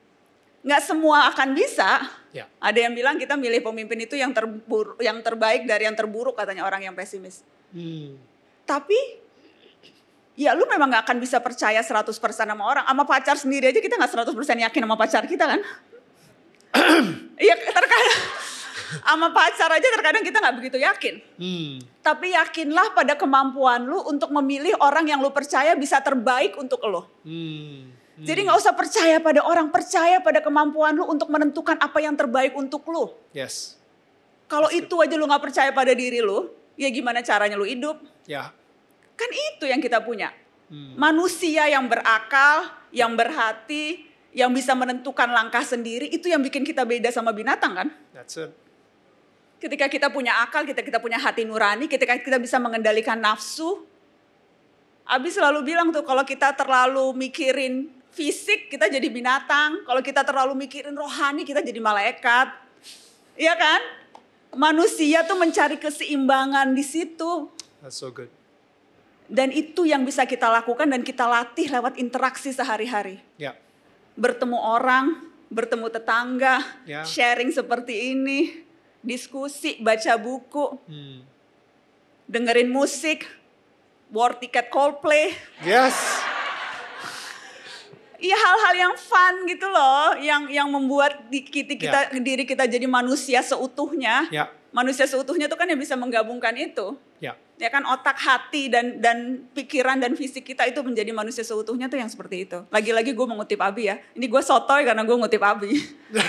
nggak 0.63 0.83
semua 0.83 1.31
akan 1.35 1.55
bisa. 1.55 2.03
ya 2.35 2.45
Ada 2.59 2.89
yang 2.89 2.93
bilang 2.95 3.17
kita 3.17 3.39
milih 3.39 3.63
pemimpin 3.63 3.99
itu 4.05 4.19
yang 4.19 4.35
terburuk, 4.35 4.99
yang 5.01 5.19
terbaik 5.23 5.65
dari 5.65 5.87
yang 5.87 5.97
terburuk 5.97 6.35
katanya 6.35 6.67
orang 6.67 6.85
yang 6.85 6.95
pesimis. 6.95 7.47
Hmm. 7.73 8.19
Tapi 8.69 8.99
ya 10.39 10.55
lu 10.55 10.69
memang 10.71 10.91
nggak 10.93 11.05
akan 11.09 11.19
bisa 11.19 11.41
percaya 11.41 11.81
100% 11.81 12.15
sama 12.15 12.65
orang. 12.67 12.85
Sama 12.85 13.05
pacar 13.07 13.37
sendiri 13.39 13.71
aja 13.71 13.81
kita 13.81 13.97
nggak 13.97 14.29
100% 14.29 14.65
yakin 14.71 14.81
sama 14.85 14.97
pacar 14.99 15.23
kita 15.27 15.45
kan. 15.47 15.61
Iya 17.39 17.55
terkadang 17.55 18.03
sama 19.07 19.31
pacar 19.31 19.71
aja 19.71 19.89
terkadang 19.95 20.27
kita 20.27 20.43
nggak 20.43 20.57
begitu 20.59 20.79
yakin. 20.83 21.15
Hmm. 21.39 21.75
Tapi 22.03 22.35
yakinlah 22.35 22.99
pada 22.99 23.15
kemampuan 23.15 23.87
lu 23.87 24.03
untuk 24.11 24.35
memilih 24.35 24.75
orang 24.83 25.07
yang 25.07 25.23
lu 25.23 25.31
percaya 25.31 25.79
bisa 25.79 26.03
terbaik 26.03 26.59
untuk 26.59 26.83
lu. 26.83 27.07
Hmm. 27.23 27.98
Jadi 28.19 28.51
nggak 28.51 28.59
usah 28.59 28.75
percaya 28.75 29.23
pada 29.23 29.47
orang, 29.47 29.71
percaya 29.71 30.19
pada 30.19 30.43
kemampuan 30.43 30.99
lu 30.99 31.07
untuk 31.07 31.31
menentukan 31.31 31.79
apa 31.79 32.03
yang 32.03 32.19
terbaik 32.19 32.51
untuk 32.59 32.83
lu. 32.91 33.15
Yes. 33.31 33.79
Kalau 34.51 34.67
itu 34.75 34.99
aja 34.99 35.15
lu 35.15 35.29
nggak 35.29 35.45
percaya 35.45 35.71
pada 35.71 35.95
diri 35.95 36.19
lu, 36.19 36.51
ya 36.75 36.91
gimana 36.91 37.23
caranya 37.23 37.55
lu 37.55 37.63
hidup? 37.63 38.03
Ya. 38.27 38.51
Kan 39.15 39.31
itu 39.31 39.71
yang 39.71 39.79
kita 39.79 40.03
punya. 40.03 40.35
Hmm. 40.67 40.99
Manusia 40.99 41.71
yang 41.71 41.87
berakal, 41.87 42.67
yang 42.91 43.15
berhati, 43.15 44.09
yang 44.35 44.51
bisa 44.51 44.75
menentukan 44.75 45.31
langkah 45.31 45.63
sendiri, 45.63 46.11
itu 46.11 46.27
yang 46.27 46.43
bikin 46.43 46.67
kita 46.67 46.83
beda 46.83 47.15
sama 47.15 47.31
binatang 47.31 47.73
kan? 47.75 47.89
That's 48.11 48.35
it. 48.35 48.51
Ketika 49.59 49.91
kita 49.91 50.07
punya 50.11 50.39
akal, 50.43 50.63
kita 50.63 50.87
kita 50.87 51.03
punya 51.03 51.19
hati 51.19 51.43
nurani, 51.43 51.91
ketika 51.91 52.15
kita 52.19 52.39
bisa 52.39 52.63
mengendalikan 52.63 53.19
nafsu. 53.19 53.87
Abi 55.09 55.33
selalu 55.33 55.65
bilang 55.65 55.89
tuh 55.89 56.05
kalau 56.05 56.21
kita 56.23 56.53
terlalu 56.53 57.17
mikirin 57.17 57.98
fisik, 58.19 58.67
kita 58.67 58.91
jadi 58.91 59.07
binatang. 59.07 59.87
Kalau 59.87 60.03
kita 60.03 60.27
terlalu 60.27 60.67
mikirin 60.67 60.99
rohani, 60.99 61.47
kita 61.47 61.63
jadi 61.63 61.79
malaikat. 61.79 62.51
Iya 63.39 63.55
kan? 63.55 63.81
Manusia 64.59 65.23
tuh 65.23 65.39
mencari 65.39 65.79
keseimbangan 65.79 66.75
di 66.75 66.83
situ. 66.83 67.47
That's 67.79 68.03
so 68.03 68.11
good. 68.11 68.27
Dan 69.31 69.55
itu 69.55 69.87
yang 69.87 70.03
bisa 70.03 70.27
kita 70.27 70.51
lakukan 70.51 70.91
dan 70.91 71.07
kita 71.07 71.31
latih 71.31 71.71
lewat 71.71 71.95
interaksi 72.03 72.51
sehari-hari. 72.51 73.23
Ya. 73.39 73.55
Bertemu 74.19 74.59
orang, 74.59 75.31
bertemu 75.47 75.87
tetangga, 75.93 76.65
Ya. 76.83 77.07
sharing 77.07 77.55
seperti 77.55 78.19
ini, 78.19 78.67
diskusi, 79.05 79.79
baca 79.79 80.17
buku, 80.19 80.81
Hmm. 80.91 81.23
dengerin 82.27 82.73
musik, 82.73 83.29
war 84.11 84.35
tiket 84.35 84.73
Coldplay. 84.73 85.37
Yes. 85.63 85.95
Iya 88.19 88.35
hal-hal 88.35 88.75
yang 88.75 88.95
fun 88.99 89.35
gitu 89.47 89.71
loh, 89.71 90.19
yang 90.19 90.51
yang 90.51 90.67
membuat 90.67 91.31
di, 91.31 91.47
kita, 91.47 91.79
kita 91.79 92.01
diri 92.19 92.43
kita 92.43 92.67
jadi 92.67 92.83
manusia 92.91 93.39
seutuhnya. 93.47 94.27
Ya. 94.35 94.51
Manusia 94.75 95.07
seutuhnya 95.07 95.47
itu 95.47 95.55
kan 95.55 95.71
yang 95.71 95.79
bisa 95.79 95.95
menggabungkan 95.95 96.53
itu. 96.59 96.99
Ya. 97.23 97.39
Ya 97.59 97.71
kan 97.75 97.83
otak, 97.87 98.19
hati 98.19 98.71
dan 98.71 99.03
dan 99.03 99.47
pikiran 99.55 99.99
dan 99.99 100.15
fisik 100.15 100.47
kita 100.47 100.67
itu 100.67 100.79
menjadi 100.83 101.11
manusia 101.11 101.43
seutuhnya 101.43 101.91
tuh 101.91 101.99
yang 101.99 102.11
seperti 102.11 102.47
itu. 102.47 102.59
Lagi-lagi 102.71 103.15
gue 103.15 103.27
mengutip 103.27 103.59
Abi 103.63 103.91
ya. 103.91 104.03
Ini 104.15 104.27
gue 104.31 104.43
sotoy 104.43 104.83
karena 104.83 105.03
gue 105.07 105.17
ngutip 105.19 105.43
Abi. 105.43 105.75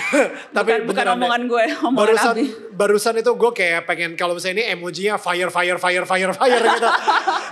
Tapi 0.56 0.86
bukan, 0.86 0.94
bukan 0.94 1.06
omongan 1.18 1.42
gue, 1.46 1.64
omongan 1.86 2.06
barusan, 2.06 2.34
Abi. 2.34 2.44
Barusan 2.74 3.14
itu 3.18 3.30
gue 3.34 3.50
kayak 3.50 3.86
pengen 3.86 4.14
kalau 4.14 4.38
misalnya 4.38 4.62
ini 4.62 4.78
emojinya 4.78 5.18
fire, 5.18 5.50
fire, 5.50 5.78
fire, 5.78 6.06
fire, 6.06 6.32
fire 6.34 6.64
gitu. 6.66 6.88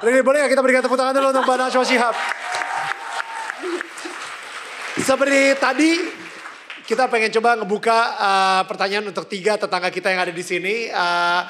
Jadi 0.06 0.18
boleh 0.26 0.38
gak 0.46 0.50
kita 0.54 0.62
berikan 0.62 0.82
tepuk 0.82 0.98
tangan 0.98 1.14
dulu 1.14 1.26
untuk 1.34 1.42
Mbak 1.46 1.56
Najwa 1.58 1.82
Shihab. 1.86 2.14
Seperti 4.98 5.54
tadi 5.62 5.90
kita 6.88 7.04
pengen 7.06 7.28
coba 7.28 7.54
ngebuka 7.60 7.98
uh, 8.16 8.62
pertanyaan 8.64 9.12
untuk 9.12 9.28
tiga 9.28 9.60
tetangga 9.60 9.92
kita 9.92 10.08
yang 10.08 10.24
ada 10.24 10.32
di 10.32 10.40
sini. 10.40 10.88
Uh, 10.88 11.42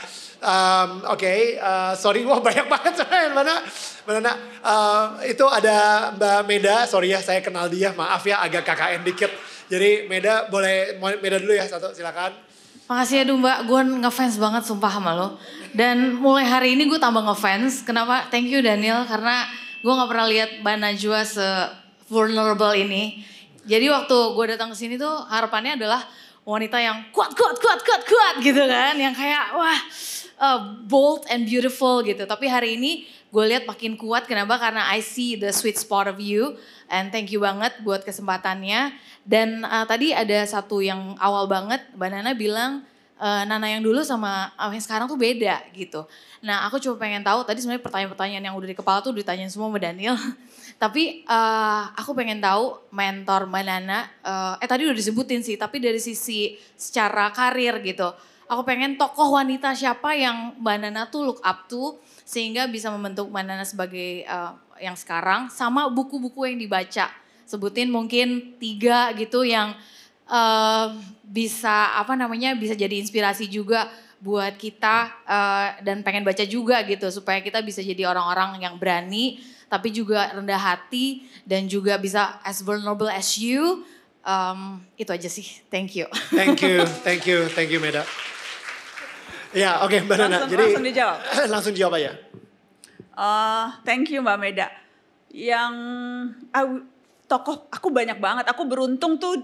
um, 0.43 0.89
Oke, 1.15 1.57
uh, 1.57 1.95
sorry, 1.95 2.25
wah 2.29 2.43
banyak 2.43 2.67
banget 2.67 3.07
coy. 3.07 3.25
Mana, 3.31 3.63
mana? 4.03 4.33
Uh, 4.61 5.07
itu 5.25 5.47
ada 5.47 6.11
Mbak 6.19 6.41
Meda, 6.45 6.77
sorry 6.91 7.15
ya 7.15 7.23
saya 7.23 7.39
kenal 7.39 7.71
dia, 7.71 7.95
maaf 7.95 8.27
ya 8.27 8.43
agak 8.43 8.67
KKN 8.67 9.07
dikit. 9.07 9.31
Jadi 9.71 10.11
Meda 10.11 10.51
boleh, 10.51 10.99
Meda 10.99 11.39
dulu 11.39 11.55
ya 11.55 11.65
satu 11.71 11.95
silakan. 11.95 12.35
Makasih 12.89 13.23
ya 13.23 13.25
Duh 13.29 13.39
Mbak, 13.39 13.59
gue 13.69 13.81
ngefans 14.01 14.35
banget 14.41 14.63
sumpah 14.65 14.91
sama 14.91 15.13
lo. 15.13 15.29
Dan 15.77 16.17
mulai 16.19 16.49
hari 16.49 16.73
ini 16.73 16.89
gue 16.89 16.97
tambah 16.97 17.21
ngefans. 17.21 17.85
Kenapa? 17.85 18.27
Thank 18.33 18.49
you 18.49 18.59
Daniel, 18.59 19.05
karena 19.05 19.45
gue 19.85 19.93
gak 19.93 20.09
pernah 20.09 20.27
lihat 20.27 20.51
Mbak 20.65 20.77
Najwa 20.83 21.21
se-vulnerable 21.23 22.75
ini. 22.75 23.23
Jadi 23.69 23.87
waktu 23.93 24.17
gue 24.33 24.45
datang 24.57 24.73
ke 24.73 24.77
sini 24.81 24.97
tuh 24.97 25.13
harapannya 25.29 25.77
adalah 25.77 26.01
wanita 26.49 26.81
yang 26.81 27.13
kuat, 27.13 27.37
kuat, 27.37 27.61
kuat, 27.61 27.81
kuat, 27.85 28.03
kuat 28.09 28.35
gitu 28.41 28.65
kan. 28.65 28.97
Yang 28.97 29.15
kayak 29.21 29.45
wah 29.53 29.81
uh, 30.41 30.59
bold 30.89 31.29
and 31.29 31.45
beautiful 31.45 32.01
gitu. 32.01 32.25
Tapi 32.25 32.49
hari 32.49 32.81
ini 32.81 33.05
gue 33.29 33.45
lihat 33.45 33.69
makin 33.69 34.01
kuat. 34.01 34.25
Kenapa? 34.25 34.57
Karena 34.57 34.89
I 34.89 35.05
see 35.05 35.37
the 35.37 35.53
sweet 35.53 35.77
spot 35.77 36.09
of 36.09 36.17
you. 36.17 36.57
And 36.89 37.13
thank 37.13 37.29
you 37.29 37.45
banget 37.45 37.77
buat 37.85 38.01
kesempatannya. 38.09 38.97
Dan 39.29 39.69
uh, 39.69 39.85
tadi 39.85 40.17
ada 40.17 40.41
satu 40.49 40.81
yang 40.81 41.13
awal 41.21 41.45
banget, 41.45 41.85
Mbak 41.93 42.09
Nana 42.09 42.33
bilang 42.33 42.81
uh, 43.21 43.45
Nana 43.45 43.69
yang 43.69 43.85
dulu 43.85 44.01
sama 44.01 44.49
uh, 44.57 44.73
yang 44.73 44.81
sekarang 44.81 45.05
tuh 45.05 45.21
beda 45.21 45.61
gitu. 45.77 46.09
Nah 46.41 46.65
aku 46.65 46.81
cuma 46.81 46.97
pengen 46.97 47.21
tahu, 47.21 47.45
tadi 47.45 47.61
sebenarnya 47.61 47.85
pertanyaan-pertanyaan 47.85 48.45
yang 48.49 48.57
udah 48.57 48.69
di 48.73 48.77
kepala 48.79 49.05
tuh 49.05 49.13
ditanyain 49.13 49.53
semua 49.53 49.69
sama 49.69 49.77
Daniel. 49.77 50.17
tapi 50.79 51.27
uh, 51.27 51.91
aku 51.99 52.15
pengen 52.15 52.39
tahu 52.39 52.79
mentor 52.95 53.51
Mbak 53.51 53.65
Nana, 53.67 54.07
uh, 54.23 54.55
eh 54.63 54.69
tadi 54.71 54.87
udah 54.87 54.95
disebutin 54.95 55.43
sih, 55.43 55.59
tapi 55.59 55.83
dari 55.83 55.99
sisi 55.99 56.55
secara 56.79 57.35
karir 57.35 57.83
gitu. 57.83 58.07
Aku 58.47 58.63
pengen 58.63 58.95
tokoh 58.95 59.35
wanita 59.35 59.75
siapa 59.75 60.15
yang 60.15 60.55
Mbak 60.63 60.77
Nana 60.79 61.11
tuh 61.11 61.27
look 61.27 61.43
up 61.43 61.67
to 61.67 61.99
sehingga 62.23 62.71
bisa 62.71 62.95
membentuk 62.95 63.27
Mbak 63.27 63.45
Nana 63.45 63.67
sebagai 63.67 64.23
uh, 64.31 64.55
yang 64.79 64.95
sekarang 64.95 65.51
sama 65.51 65.91
buku-buku 65.91 66.47
yang 66.47 66.63
dibaca. 66.63 67.11
Sebutin 67.43 67.91
mungkin 67.91 68.55
tiga 68.63 69.11
gitu 69.19 69.43
yang 69.43 69.75
uh, 70.31 70.95
bisa 71.27 71.99
apa 71.99 72.15
namanya 72.15 72.55
bisa 72.55 72.79
jadi 72.79 73.03
inspirasi 73.03 73.51
juga 73.51 73.91
buat 74.23 74.55
kita 74.55 74.97
uh, 75.27 75.69
dan 75.83 76.07
pengen 76.07 76.23
baca 76.23 76.43
juga 76.47 76.87
gitu 76.87 77.11
supaya 77.11 77.43
kita 77.43 77.63
bisa 77.67 77.83
jadi 77.83 78.07
orang-orang 78.07 78.63
yang 78.63 78.75
berani 78.79 79.43
tapi 79.69 79.93
juga 79.93 80.33
rendah 80.33 80.59
hati 80.59 81.29
dan 81.45 81.69
juga 81.69 82.01
bisa 82.01 82.41
as 82.43 82.65
vulnerable 82.65 83.09
as 83.09 83.37
you. 83.37 83.85
Um, 84.25 84.85
itu 85.01 85.09
aja 85.09 85.29
sih. 85.31 85.65
Thank 85.73 85.97
you. 85.97 86.05
Thank 86.37 86.61
you, 86.61 86.85
thank 87.01 87.25
you, 87.25 87.49
thank 87.49 87.71
you 87.73 87.81
Meda. 87.81 88.05
Ya 89.57 89.81
oke 89.81 89.97
Mbak 90.05 90.17
Nana, 90.21 90.29
Langsung- 90.45 90.51
jadi 90.53 90.65
langsung 90.69 90.85
dijawab. 90.85 91.19
langsung 91.53 91.73
dijawab 91.73 91.95
aja. 91.97 92.13
Eh, 93.19 93.67
thank 93.89 94.13
you 94.13 94.21
Mbak 94.21 94.39
Meda. 94.39 94.69
Yang 95.33 95.73
ah, 96.53 96.67
tokoh 97.25 97.73
aku 97.73 97.89
banyak 97.89 98.21
banget. 98.21 98.45
Aku 98.53 98.69
beruntung 98.69 99.17
tuh 99.17 99.41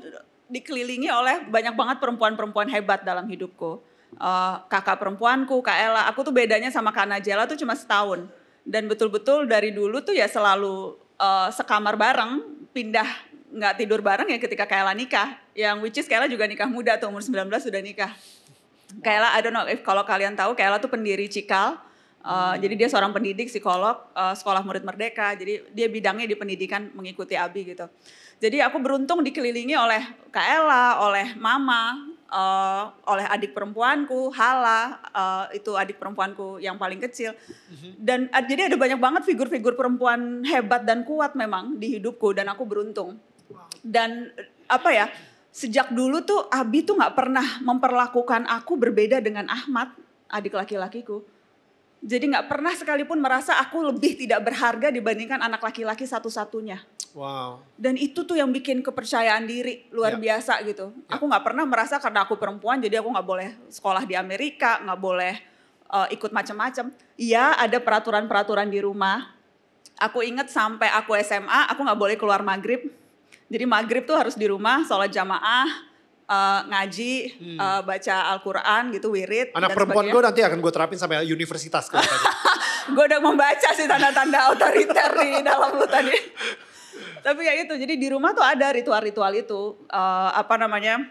dikelilingi 0.53 1.09
oleh 1.09 1.49
banyak 1.49 1.73
banget 1.73 1.97
perempuan-perempuan 2.05 2.69
hebat 2.69 3.01
dalam 3.01 3.25
hidupku. 3.25 3.81
Eh, 4.15 4.55
kakak 4.69 5.01
perempuanku, 5.01 5.65
Kak 5.65 5.79
Ella. 5.81 6.05
Aku 6.13 6.21
tuh 6.21 6.35
bedanya 6.37 6.69
sama 6.69 6.93
Kak 6.93 7.09
Najela 7.09 7.49
tuh 7.49 7.57
cuma 7.57 7.73
setahun. 7.73 8.29
Dan 8.65 8.89
betul-betul 8.89 9.45
dari 9.45 9.71
dulu 9.77 10.01
tuh 10.01 10.17
ya 10.17 10.25
selalu 10.25 10.97
eh, 11.21 11.49
sekamar 11.53 12.01
bareng, 12.01 12.65
pindah 12.73 13.07
nggak 13.55 13.75
tidur 13.79 14.03
bareng 14.03 14.27
ya 14.27 14.39
ketika 14.43 14.67
Kak 14.67 14.83
Ella 14.83 14.95
nikah. 14.97 15.39
Yang 15.55 15.77
which 15.85 15.99
is 16.01 16.07
Kak 16.11 16.25
Ella 16.25 16.27
juga 16.27 16.49
nikah 16.49 16.67
muda 16.67 16.99
tuh 16.99 17.13
umur 17.13 17.23
19 17.23 17.47
sudah 17.63 17.79
nikah. 17.79 18.11
Kayla, 19.03 19.35
I 19.35 19.41
don't 19.43 19.57
know 19.57 19.67
if 19.67 19.83
kalau 19.83 20.07
kalian 20.07 20.39
tahu, 20.39 20.55
Kayla 20.55 20.79
tuh 20.79 20.93
pendiri 20.93 21.27
Cikal. 21.27 21.81
Uh, 22.25 22.57
Jadi 22.57 22.79
dia 22.79 22.89
seorang 22.89 23.13
pendidik, 23.13 23.51
psikolog, 23.51 24.01
uh, 24.15 24.33
sekolah 24.37 24.63
murid 24.63 24.87
merdeka. 24.87 25.35
Jadi 25.35 25.67
dia 25.75 25.87
bidangnya 25.91 26.31
di 26.31 26.37
pendidikan 26.39 26.93
mengikuti 26.95 27.35
Abi 27.35 27.75
gitu. 27.75 27.91
Jadi 28.39 28.61
aku 28.63 28.79
beruntung 28.79 29.25
dikelilingi 29.25 29.75
oleh 29.75 30.03
Kayla, 30.31 31.03
oleh 31.03 31.35
Mama, 31.35 32.14
uh, 32.31 32.93
oleh 33.09 33.27
adik 33.29 33.53
perempuanku, 33.53 34.33
Hala, 34.33 35.01
uh, 35.13 35.45
itu 35.53 35.75
adik 35.75 36.01
perempuanku 36.01 36.61
yang 36.63 36.77
paling 36.77 37.01
kecil. 37.03 37.37
Dan 37.99 38.29
uh, 38.33 38.45
jadi 38.45 38.73
ada 38.73 38.77
banyak 38.77 39.01
banget 39.01 39.23
figur-figur 39.29 39.75
perempuan 39.75 40.45
hebat 40.47 40.85
dan 40.85 41.05
kuat 41.05 41.37
memang 41.37 41.77
di 41.77 41.99
hidupku 41.99 42.33
dan 42.33 42.49
aku 42.53 42.65
beruntung. 42.65 43.17
Dan 43.85 44.33
apa 44.71 44.91
ya? 44.91 45.07
Sejak 45.55 45.95
dulu 45.95 46.27
tuh 46.27 46.51
Abi 46.51 46.83
tuh 46.83 46.99
nggak 46.99 47.15
pernah 47.15 47.47
memperlakukan 47.63 48.43
aku 48.51 48.75
berbeda 48.75 49.23
dengan 49.23 49.47
Ahmad, 49.47 49.95
adik 50.27 50.59
laki-lakiku. 50.59 51.23
Jadi 52.05 52.37
nggak 52.37 52.51
pernah 52.53 52.75
sekalipun 52.75 53.17
merasa 53.17 53.57
aku 53.57 53.81
lebih 53.81 54.19
tidak 54.19 54.45
berharga 54.45 54.93
dibandingkan 54.93 55.41
anak 55.41 55.63
laki-laki 55.63 56.05
satu-satunya. 56.05 56.83
Wow. 57.15 57.63
Dan 57.79 57.95
itu 57.95 58.27
tuh 58.27 58.35
yang 58.35 58.51
bikin 58.51 58.83
kepercayaan 58.83 59.47
diri 59.47 59.87
luar 59.95 60.19
Ya. 60.19 60.35
biasa 60.35 60.59
gitu. 60.67 60.91
Aku 61.07 61.31
nggak 61.31 61.47
pernah 61.47 61.63
merasa 61.63 62.03
karena 62.03 62.27
aku 62.27 62.35
perempuan 62.35 62.83
jadi 62.83 62.99
aku 62.99 63.09
nggak 63.15 63.29
boleh 63.29 63.49
sekolah 63.71 64.03
di 64.03 64.19
Amerika, 64.19 64.83
nggak 64.83 64.99
boleh 64.99 65.35
uh, 65.95 66.11
ikut 66.11 66.35
macam-macam. 66.35 66.91
Iya 67.15 67.55
ada 67.55 67.79
peraturan-peraturan 67.79 68.67
di 68.67 68.83
rumah. 68.83 69.31
Aku 70.03 70.27
inget 70.27 70.51
sampai 70.51 70.91
aku 70.91 71.15
SMA 71.23 71.71
aku 71.71 71.87
nggak 71.87 72.01
boleh 72.03 72.17
keluar 72.19 72.43
maghrib. 72.43 72.91
Jadi 73.47 73.63
maghrib 73.63 74.03
tuh 74.03 74.19
harus 74.19 74.35
di 74.35 74.51
rumah, 74.51 74.83
sholat 74.83 75.15
jamaah, 75.15 75.71
uh, 76.27 76.61
ngaji, 76.67 77.15
uh, 77.55 77.81
baca 77.87 78.35
Al-Quran 78.35 78.91
gitu, 78.91 79.15
wirid. 79.15 79.55
Hmm. 79.55 79.63
Anak 79.63 79.71
dan 79.71 79.77
perempuan 79.79 80.07
gue 80.11 80.19
nanti 80.25 80.41
akan 80.43 80.59
gue 80.59 80.73
terapin 80.75 80.99
sampai 80.99 81.23
universitas. 81.31 81.87
gue 82.91 83.05
udah 83.15 83.21
membaca 83.23 83.69
sih 83.71 83.87
tanda-tanda 83.87 84.51
otoriter 84.51 85.15
di 85.15 85.47
dalam 85.47 85.79
lu 85.79 85.87
tadi. 85.87 86.19
Tapi 87.21 87.41
ya 87.43 87.55
itu, 87.57 87.75
jadi 87.75 87.95
di 87.97 88.09
rumah 88.09 88.33
tuh 88.33 88.45
ada 88.45 88.71
ritual-ritual 88.71 89.33
itu. 89.35 89.77
Eh, 89.89 90.31
apa 90.35 90.55
namanya, 90.57 91.03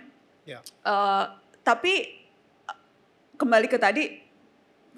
Ya. 0.43 0.59
Eh, 0.83 1.23
tapi 1.63 1.93
eh, 2.67 2.77
kembali 3.39 3.67
ke 3.71 3.79
tadi 3.79 4.19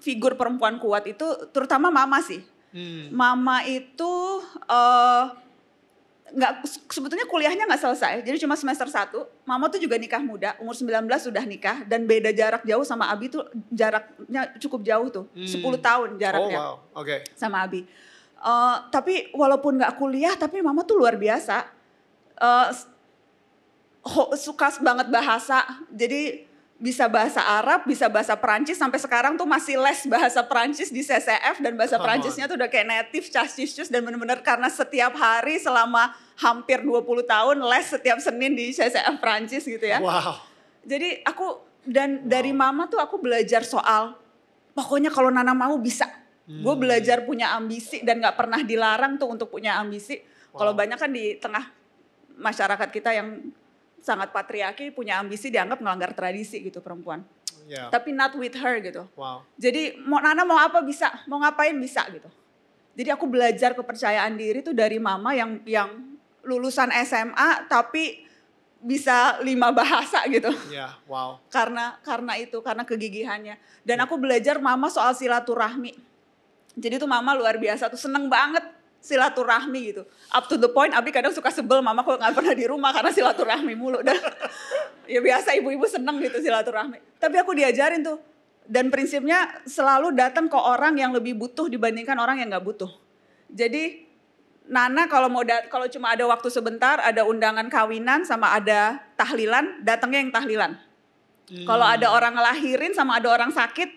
figur 0.02 0.36
perempuan 0.36 0.82
kuat 0.82 1.06
itu 1.06 1.26
terutama 1.54 1.94
mama 1.94 2.20
sih. 2.22 2.42
Hmm. 2.76 3.08
Mama 3.14 3.64
itu 3.64 4.42
eh, 4.68 5.24
nggak 6.26 6.66
sebetulnya 6.90 7.30
kuliahnya 7.30 7.70
nggak 7.70 7.82
selesai. 7.82 8.26
Jadi 8.26 8.42
cuma 8.42 8.58
semester 8.58 8.90
1. 8.90 9.14
Mama 9.46 9.70
tuh 9.70 9.78
juga 9.78 9.96
nikah 9.96 10.20
muda, 10.20 10.58
umur 10.58 10.74
19 10.74 11.06
sudah 11.22 11.46
nikah 11.46 11.86
dan 11.86 12.10
beda 12.10 12.34
jarak 12.34 12.66
jauh 12.66 12.84
sama 12.84 13.08
Abi 13.14 13.30
tuh 13.30 13.46
jaraknya 13.70 14.50
cukup 14.58 14.82
jauh 14.82 15.08
tuh. 15.14 15.26
Hmm. 15.38 15.46
10 15.46 15.62
tahun 15.80 16.10
Oh 16.18 16.20
jaraknya 16.20 16.58
wow, 16.60 16.76
oke. 16.98 17.38
sama 17.38 17.62
Abi. 17.64 17.86
Eh, 18.46 18.78
tapi 18.94 19.34
walaupun 19.34 19.82
nggak 19.82 19.98
kuliah, 19.98 20.38
tapi 20.38 20.62
Mama 20.62 20.86
tuh 20.86 21.02
luar 21.02 21.18
biasa. 21.18 21.66
Ho- 24.06 24.38
suka 24.38 24.70
banget 24.86 25.10
bahasa, 25.10 25.66
jadi 25.90 26.46
bisa 26.78 27.10
bahasa 27.10 27.42
Arab, 27.42 27.90
bisa 27.90 28.06
bahasa 28.06 28.38
Perancis, 28.38 28.78
sampai 28.78 29.02
sekarang 29.02 29.34
tuh 29.34 29.50
masih 29.50 29.82
les 29.82 30.06
bahasa 30.06 30.46
Perancis 30.46 30.94
di 30.94 31.02
CCF 31.02 31.58
dan 31.58 31.74
bahasa. 31.74 31.98
Perancisnya 31.98 32.46
tuh 32.46 32.54
udah 32.60 32.70
kayak 32.70 32.86
native, 32.86 33.26
cus 33.34 33.90
dan 33.90 34.06
bener-bener 34.06 34.44
karena 34.46 34.70
setiap 34.70 35.16
hari 35.18 35.58
selama 35.58 36.14
hampir 36.38 36.86
20 36.86 37.02
tahun 37.26 37.58
les 37.66 37.86
setiap 37.90 38.22
Senin 38.22 38.54
di 38.54 38.70
CCF 38.76 39.18
Perancis 39.18 39.66
gitu 39.66 39.88
ya. 39.88 39.98
Wow. 39.98 40.38
Jadi 40.86 41.26
aku 41.26 41.66
dan 41.82 42.30
dari 42.30 42.54
mama 42.54 42.86
tuh 42.86 43.02
aku 43.02 43.18
belajar 43.18 43.66
soal 43.66 44.14
pokoknya 44.78 45.10
kalau 45.10 45.34
Nana 45.34 45.58
mau 45.58 45.80
bisa. 45.82 46.25
Gue 46.46 46.74
Hmm. 46.78 46.82
belajar 46.82 47.26
punya 47.26 47.58
ambisi 47.58 48.06
dan 48.06 48.22
nggak 48.22 48.38
pernah 48.38 48.62
dilarang 48.62 49.18
tuh 49.18 49.34
untuk 49.34 49.50
punya 49.50 49.82
ambisi. 49.82 50.22
Kalau 50.54 50.78
Wow. 50.78 50.80
banyak 50.80 50.98
kan 51.02 51.10
di 51.10 51.36
tengah 51.42 51.66
masyarakat 52.38 52.90
kita 52.94 53.12
yang 53.18 53.50
sangat 53.98 54.30
patriarki 54.30 54.94
punya 54.94 55.18
ambisi 55.18 55.50
dianggap 55.50 55.82
melanggar 55.82 56.14
tradisi 56.14 56.62
gitu 56.62 56.86
perempuan. 56.86 57.26
Ya. 57.66 57.90
Tapi 57.90 58.14
not 58.14 58.38
with 58.38 58.54
her 58.54 58.78
gitu. 58.78 59.10
Wow. 59.18 59.42
Jadi 59.58 59.98
mau 60.06 60.22
Nana 60.22 60.46
mau 60.46 60.62
apa 60.62 60.86
bisa, 60.86 61.10
mau 61.26 61.42
ngapain 61.42 61.74
bisa 61.82 62.06
gitu. 62.14 62.30
Jadi 62.94 63.10
aku 63.10 63.26
belajar 63.26 63.74
kepercayaan 63.74 64.38
diri 64.38 64.62
tuh 64.62 64.78
dari 64.78 65.02
mama 65.02 65.34
yang 65.34 65.60
yang 65.66 65.90
lulusan 66.46 66.94
SMA 67.02 67.66
tapi 67.66 68.22
bisa 68.78 69.42
lima 69.42 69.74
bahasa 69.74 70.22
gitu 70.30 70.54
Ya, 70.70 70.94
wow. 71.10 71.42
karena 71.50 71.98
karena 72.06 72.38
itu 72.38 72.62
karena 72.62 72.86
kegigihannya 72.86 73.58
dan 73.82 73.98
aku 74.06 74.14
belajar 74.14 74.62
mama 74.62 74.94
soal 74.94 75.18
silaturahmi 75.18 75.98
jadi 76.76 77.00
tuh 77.00 77.08
mama 77.08 77.32
luar 77.32 77.56
biasa 77.56 77.88
tuh 77.88 78.00
seneng 78.00 78.28
banget 78.28 78.64
silaturahmi 79.00 79.80
gitu. 79.96 80.04
Up 80.34 80.50
to 80.50 80.60
the 80.60 80.68
point 80.68 80.92
Abi 80.92 81.14
kadang 81.14 81.32
suka 81.32 81.54
sebel 81.54 81.80
mama 81.80 82.02
kalau 82.04 82.20
nggak 82.20 82.36
pernah 82.36 82.54
di 82.58 82.66
rumah 82.68 82.92
karena 82.92 83.14
silaturahmi 83.14 83.74
mulu. 83.78 84.04
Dan 84.04 84.18
ya 85.14 85.22
biasa 85.22 85.54
ibu-ibu 85.62 85.86
seneng 85.88 86.20
gitu 86.20 86.42
silaturahmi. 86.42 87.00
Tapi 87.22 87.36
aku 87.38 87.54
diajarin 87.54 88.04
tuh. 88.04 88.20
Dan 88.66 88.90
prinsipnya 88.90 89.62
selalu 89.70 90.18
datang 90.18 90.50
ke 90.50 90.58
orang 90.58 90.98
yang 90.98 91.14
lebih 91.14 91.38
butuh 91.38 91.70
dibandingkan 91.70 92.18
orang 92.18 92.42
yang 92.42 92.50
nggak 92.50 92.66
butuh. 92.66 92.90
Jadi 93.54 94.04
Nana 94.66 95.06
kalau 95.06 95.30
mau 95.30 95.46
dat- 95.46 95.70
kalau 95.70 95.86
cuma 95.86 96.18
ada 96.18 96.26
waktu 96.26 96.50
sebentar, 96.50 96.98
ada 96.98 97.22
undangan 97.22 97.70
kawinan 97.70 98.26
sama 98.26 98.58
ada 98.58 98.98
tahlilan, 99.14 99.86
datangnya 99.86 100.20
yang 100.26 100.34
tahlilan. 100.34 100.72
Kalau 101.46 101.86
ada 101.86 102.10
orang 102.10 102.34
ngelahirin 102.34 102.98
sama 102.98 103.22
ada 103.22 103.30
orang 103.30 103.54
sakit, 103.54 103.95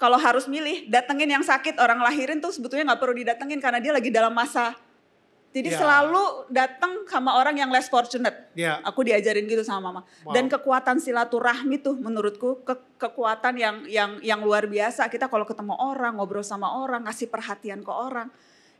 kalau 0.00 0.16
harus 0.16 0.48
milih, 0.48 0.88
datengin 0.88 1.28
yang 1.28 1.44
sakit. 1.44 1.76
Orang 1.76 2.00
ngelahirin 2.00 2.40
tuh 2.40 2.48
sebetulnya 2.48 2.88
nggak 2.88 3.00
perlu 3.04 3.14
didatengin 3.20 3.60
karena 3.60 3.76
dia 3.84 3.92
lagi 3.92 4.08
dalam 4.08 4.32
masa. 4.32 4.72
Jadi 5.50 5.74
Ya. 5.74 5.82
selalu 5.82 6.46
datang 6.46 7.04
sama 7.10 7.34
orang 7.34 7.58
yang 7.58 7.74
less 7.74 7.90
fortunate. 7.90 8.54
Ya. 8.54 8.78
Aku 8.86 9.02
diajarin 9.02 9.44
gitu 9.44 9.66
sama 9.66 9.90
mama. 9.90 10.00
Wow. 10.22 10.30
Dan 10.30 10.46
kekuatan 10.46 11.02
silaturahmi 11.02 11.82
tuh 11.82 11.98
menurutku 11.98 12.62
ke- 12.62 12.86
kekuatan 12.96 13.58
yang 13.58 13.76
yang 13.84 14.22
yang 14.22 14.40
luar 14.40 14.70
biasa. 14.70 15.10
Kita 15.10 15.26
kalau 15.26 15.42
ketemu 15.42 15.74
orang, 15.74 16.16
ngobrol 16.16 16.46
sama 16.46 16.70
orang, 16.78 17.02
ngasih 17.02 17.26
perhatian 17.26 17.82
ke 17.82 17.90
orang, 17.90 18.30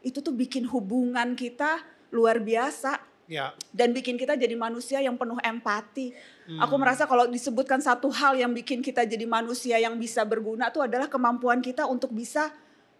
itu 0.00 0.22
tuh 0.22 0.30
bikin 0.30 0.64
hubungan 0.70 1.34
kita 1.34 1.82
luar 2.14 2.38
biasa 2.38 3.02
Ya. 3.30 3.54
dan 3.70 3.94
bikin 3.94 4.18
kita 4.18 4.34
jadi 4.34 4.58
manusia 4.58 4.98
yang 4.98 5.14
penuh 5.14 5.38
empati. 5.38 6.10
Aku 6.58 6.74
merasa 6.74 7.06
kalau 7.06 7.30
disebutkan 7.30 7.78
satu 7.78 8.10
hal 8.10 8.34
yang 8.34 8.50
bikin 8.50 8.82
kita 8.82 9.06
jadi 9.06 9.22
manusia 9.22 9.78
yang 9.78 9.94
bisa 9.94 10.26
berguna 10.26 10.66
itu 10.66 10.82
adalah 10.82 11.06
kemampuan 11.06 11.62
kita 11.62 11.86
untuk 11.86 12.10
bisa 12.10 12.50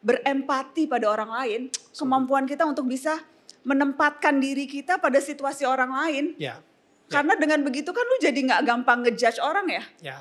berempati 0.07 0.87
pada 0.87 1.11
orang 1.11 1.35
lain, 1.35 1.61
kemampuan 1.99 2.47
kita 2.47 2.63
untuk 2.63 2.87
bisa 2.87 3.19
menempatkan 3.67 4.39
diri 4.41 4.71
kita 4.71 5.03
pada 5.03 5.19
situasi 5.19 5.67
orang 5.67 5.91
lain. 5.93 6.25
Ya. 6.39 6.63
Karena 7.11 7.35
dengan 7.35 7.67
begitu 7.67 7.91
kan 7.91 8.07
lu 8.07 8.17
jadi 8.23 8.39
nggak 8.39 8.63
gampang 8.63 9.03
ngejudge 9.03 9.43
orang 9.43 9.67
ya. 9.67 9.85
Ya. 9.99 10.19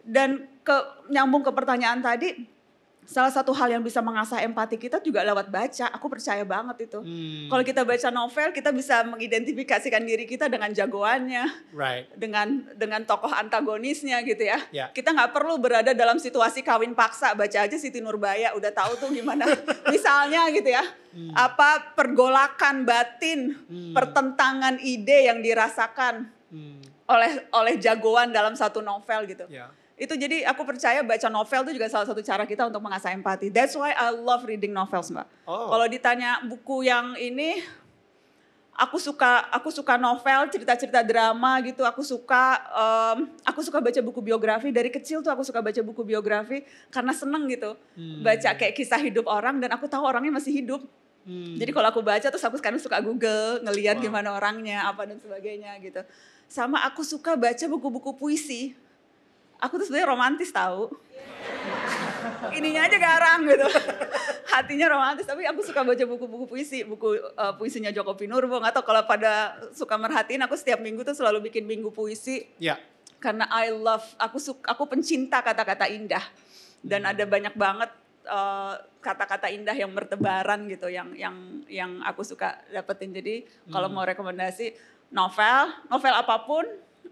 Dan 0.00 0.48
ke 0.64 0.76
nyambung 1.12 1.44
ke 1.44 1.52
pertanyaan 1.52 2.00
tadi, 2.00 2.48
salah 3.06 3.32
satu 3.32 3.50
hal 3.50 3.70
yang 3.70 3.82
bisa 3.82 3.98
mengasah 3.98 4.38
empati 4.40 4.76
kita 4.76 5.02
juga 5.02 5.20
lewat 5.22 5.50
baca. 5.50 5.90
Aku 5.94 6.06
percaya 6.06 6.46
banget 6.46 6.86
itu. 6.86 7.00
Hmm. 7.02 7.48
Kalau 7.50 7.64
kita 7.64 7.82
baca 7.82 8.08
novel, 8.08 8.48
kita 8.54 8.70
bisa 8.70 9.02
mengidentifikasikan 9.02 10.02
diri 10.02 10.24
kita 10.24 10.46
dengan 10.46 10.70
jagoannya, 10.70 11.74
Right. 11.74 12.06
dengan 12.14 12.70
dengan 12.78 13.02
tokoh 13.02 13.30
antagonisnya 13.30 14.22
gitu 14.22 14.46
ya. 14.46 14.58
Ya. 14.70 14.86
Kita 14.94 15.10
nggak 15.10 15.34
perlu 15.34 15.58
berada 15.58 15.90
dalam 15.90 16.22
situasi 16.22 16.62
kawin 16.62 16.94
paksa, 16.94 17.34
baca 17.34 17.58
aja 17.66 17.76
Siti 17.76 17.98
Nurbaya 17.98 18.54
udah 18.54 18.70
tahu 18.70 18.94
tuh 18.98 19.10
gimana. 19.10 19.42
Misalnya 19.94 20.46
gitu 20.54 20.70
ya, 20.70 20.84
apa 21.34 21.96
pergolakan 21.98 22.86
batin, 22.86 23.58
pertentangan 23.90 24.78
ide 24.78 25.26
yang 25.26 25.42
dirasakan 25.42 26.30
Hmm. 26.50 26.82
oleh 27.06 27.46
oleh 27.54 27.74
jagoan 27.78 28.34
dalam 28.34 28.58
satu 28.58 28.82
novel 28.82 29.22
gitu. 29.30 29.46
Ya. 29.46 29.70
Itu 30.00 30.16
jadi 30.16 30.48
aku 30.48 30.64
percaya 30.64 31.04
baca 31.04 31.28
novel 31.28 31.60
itu 31.68 31.76
juga 31.76 31.92
salah 31.92 32.08
satu 32.08 32.24
cara 32.24 32.48
kita 32.48 32.72
untuk 32.72 32.80
mengasah 32.80 33.12
empati. 33.12 33.52
That's 33.52 33.76
why 33.76 33.92
I 33.92 34.08
love 34.16 34.48
reading 34.48 34.72
novels, 34.72 35.12
Mbak. 35.12 35.28
Oh. 35.44 35.68
Kalau 35.76 35.86
ditanya 35.92 36.40
buku 36.40 36.88
yang 36.88 37.20
ini 37.20 37.60
aku 38.72 38.96
suka 38.96 39.44
aku 39.52 39.68
suka 39.68 40.00
novel, 40.00 40.48
cerita-cerita 40.48 41.04
drama 41.04 41.60
gitu. 41.60 41.84
Aku 41.84 42.00
suka 42.00 42.64
em, 42.72 43.28
aku 43.44 43.60
suka 43.60 43.76
baca 43.84 44.00
buku 44.00 44.24
biografi 44.24 44.72
dari 44.72 44.88
kecil 44.88 45.20
tuh 45.20 45.28
aku 45.28 45.44
suka 45.44 45.60
baca 45.60 45.80
buku 45.84 46.00
biografi 46.00 46.64
karena 46.88 47.12
seneng 47.12 47.44
gitu. 47.52 47.76
Baca 48.24 48.56
kayak 48.56 48.72
kisah 48.72 49.04
hidup 49.04 49.28
orang 49.28 49.60
dan 49.60 49.68
aku 49.76 49.84
tahu 49.84 50.00
orangnya 50.00 50.32
masih 50.32 50.64
hidup. 50.64 50.80
Hmm. 51.28 51.60
Jadi 51.60 51.76
kalau 51.76 51.92
aku 51.92 52.00
baca 52.00 52.24
terus 52.24 52.40
aku 52.40 52.56
sekarang 52.56 52.80
suka 52.80 52.96
Google, 53.04 53.60
ngelihat 53.68 54.00
gimana 54.00 54.32
orangnya, 54.32 54.88
apa 54.88 55.04
dan 55.04 55.20
sebagainya 55.20 55.76
gitu. 55.84 56.00
Sama 56.48 56.80
aku 56.88 57.04
suka 57.04 57.36
baca 57.36 57.64
buku-buku 57.68 58.16
puisi. 58.16 58.72
Aku 59.60 59.76
tuh 59.76 59.86
sebenarnya 59.86 60.08
romantis 60.08 60.50
tahu. 60.50 60.88
Ininya 62.52 62.88
aja 62.88 62.96
garang 62.96 63.44
gitu. 63.44 63.66
Hatinya 64.50 64.86
romantis, 64.90 65.24
tapi 65.24 65.46
aku 65.46 65.62
suka 65.62 65.86
baca 65.86 66.04
buku-buku 66.04 66.44
puisi, 66.48 66.82
buku 66.82 67.16
eh, 67.16 67.52
puisinya 67.56 67.92
Joko 67.92 68.16
Pinurbo. 68.16 68.58
Tahu 68.58 68.82
kalau 68.82 69.04
pada 69.06 69.56
suka 69.70 69.94
merhatiin, 69.94 70.42
aku 70.42 70.56
setiap 70.56 70.80
minggu 70.80 71.04
tuh 71.04 71.14
selalu 71.14 71.48
bikin 71.48 71.64
minggu 71.64 71.92
puisi 71.92 72.48
Ya. 72.58 72.76
karena 73.20 73.44
I 73.52 73.68
love 73.68 74.04
aku 74.16 74.40
suka 74.40 74.64
aku 74.64 74.88
pencinta 74.88 75.44
kata-kata 75.44 75.84
indah 75.86 76.24
dan 76.80 77.04
ada 77.04 77.20
banyak 77.28 77.52
banget 77.52 77.92
eh, 78.24 78.74
kata-kata 79.00 79.52
indah 79.52 79.76
yang 79.76 79.92
bertebaran 79.92 80.64
gitu 80.66 80.88
yang 80.88 81.12
yang 81.12 81.36
yang 81.68 82.00
aku 82.00 82.24
suka 82.24 82.56
dapetin 82.72 83.12
jadi 83.12 83.44
kalau 83.68 83.92
mau 83.92 84.08
rekomendasi 84.08 84.72
novel 85.12 85.68
novel 85.92 86.14
apa 86.16 86.36
pun 86.48 86.64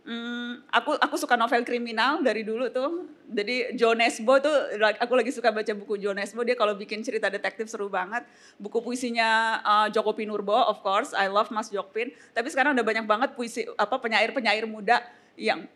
hmm, 0.09 0.73
aku 0.73 0.97
aku 0.97 1.15
suka 1.21 1.37
novel 1.37 1.61
kriminal 1.63 2.25
dari 2.25 2.41
dulu 2.41 2.73
tuh 2.73 3.05
jadi 3.29 3.77
Joe 3.77 3.93
Nesbo 3.93 4.41
tuh 4.41 4.57
aku 4.97 5.13
lagi 5.13 5.29
suka 5.29 5.53
baca 5.53 5.69
buku 5.77 6.01
Joe 6.01 6.17
Nesbo 6.17 6.41
dia 6.41 6.57
kalau 6.57 6.73
bikin 6.73 7.05
cerita 7.05 7.29
detektif 7.29 7.69
seru 7.69 7.93
banget 7.93 8.25
buku 8.57 8.81
puisinya 8.81 9.29
eh, 9.61 9.89
Joko 9.93 10.17
Pinurbo 10.17 10.57
of 10.57 10.81
course 10.81 11.13
I 11.13 11.29
love 11.29 11.53
Mas 11.53 11.69
Jokpin 11.69 12.09
tapi 12.33 12.49
sekarang 12.49 12.73
udah 12.73 12.83
banyak 12.83 13.05
banget 13.05 13.31
puisi 13.37 13.69
apa 13.77 14.01
penyair-penyair 14.01 14.65
muda 14.65 15.05
yang 15.37 15.69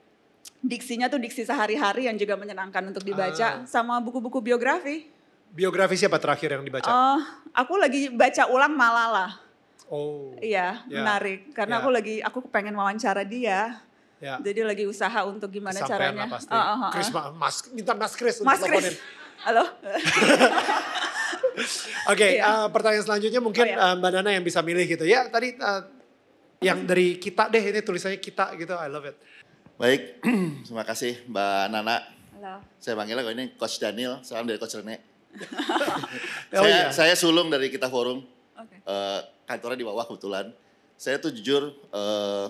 diksinya 0.59 1.07
tuh 1.07 1.19
diksi 1.19 1.43
sehari-hari 1.47 2.07
yang 2.11 2.17
juga 2.19 2.35
menyenangkan 2.39 2.83
untuk 2.91 3.03
dibaca 3.03 3.63
sama 3.67 3.99
buku-buku 4.03 4.39
biografi. 4.43 5.07
Biografi 5.53 5.99
siapa 5.99 6.17
terakhir 6.17 6.55
yang 6.57 6.65
dibaca? 6.65 6.89
Oh, 6.89 7.21
aku 7.53 7.77
lagi 7.77 8.09
baca 8.09 8.49
ulang 8.49 8.73
Malala. 8.73 9.37
oh. 9.93 10.33
Iya, 10.41 10.81
Ya. 10.89 11.05
menarik 11.05 11.53
karena 11.53 11.77
Ya. 11.77 11.81
aku 11.85 11.89
lagi 11.93 12.15
aku 12.25 12.39
pengen 12.49 12.73
wawancara 12.75 13.23
dia. 13.23 13.83
Ya. 14.23 14.39
Jadi 14.39 14.63
lagi 14.63 14.85
usaha 14.87 15.27
untuk 15.27 15.51
gimana 15.51 15.75
Kesampean 15.75 16.15
caranya. 16.15 16.31
pasti. 16.31 16.47
Oh, 16.49 16.55
oh, 16.55 16.79
oh, 16.79 16.91
Chris, 16.95 17.09
oh. 17.09 17.13
Ma- 17.13 17.35
Mas, 17.37 17.57
minta 17.69 17.91
Mas 17.93 18.15
Chris 18.15 18.39
Mas 18.39 18.55
untuk 18.57 18.71
Chris. 18.71 18.95
teleponin. 18.95 18.95
Halo. 19.43 19.65
Oke, 22.09 22.27
Iya. 22.33 22.47
eh, 22.47 22.67
pertanyaan 22.71 23.03
selanjutnya 23.03 23.41
mungkin 23.41 23.67
Oh, 23.67 23.69
iya. 23.69 23.83
eh, 23.83 23.95
Mbak 23.99 24.11
Nana 24.13 24.31
yang 24.33 24.45
bisa 24.47 24.63
milih 24.63 24.87
gitu. 24.87 25.03
Ya, 25.03 25.27
tadi 25.27 25.53
eh, 25.53 25.83
yang 26.63 26.87
dari 26.87 27.19
kita 27.19 27.51
deh, 27.51 27.61
ini 27.61 27.83
tulisannya 27.83 28.17
kita 28.17 28.55
gitu, 28.55 28.73
I 28.73 28.87
love 28.87 29.05
it. 29.05 29.19
Baik, 29.75 30.23
terima 30.65 30.87
kasih 30.87 31.27
Mbak 31.27 31.63
Nana. 31.69 31.97
Halo. 32.33 32.55
Saya 32.79 32.95
panggilnya 32.95 33.23
kalau 33.23 33.35
ini 33.35 33.47
Coach 33.53 33.77
Daniel, 33.77 34.23
salam 34.23 34.47
dari 34.47 34.57
Coach 34.57 34.79
Rene. 34.79 34.97
Oh 36.53 36.61
saya, 36.61 36.69
iya. 36.69 36.93
saya 36.93 37.15
sulung 37.17 37.49
dari 37.49 37.67
Kita 37.67 37.89
Forum, 37.89 38.21
Oke. 38.55 38.77
eh, 38.79 39.21
kantornya 39.43 39.75
di 39.75 39.83
bawah 39.83 40.05
kebetulan. 40.05 40.53
Saya 40.95 41.17
tuh 41.17 41.33
jujur 41.33 41.73
eh, 41.89 42.47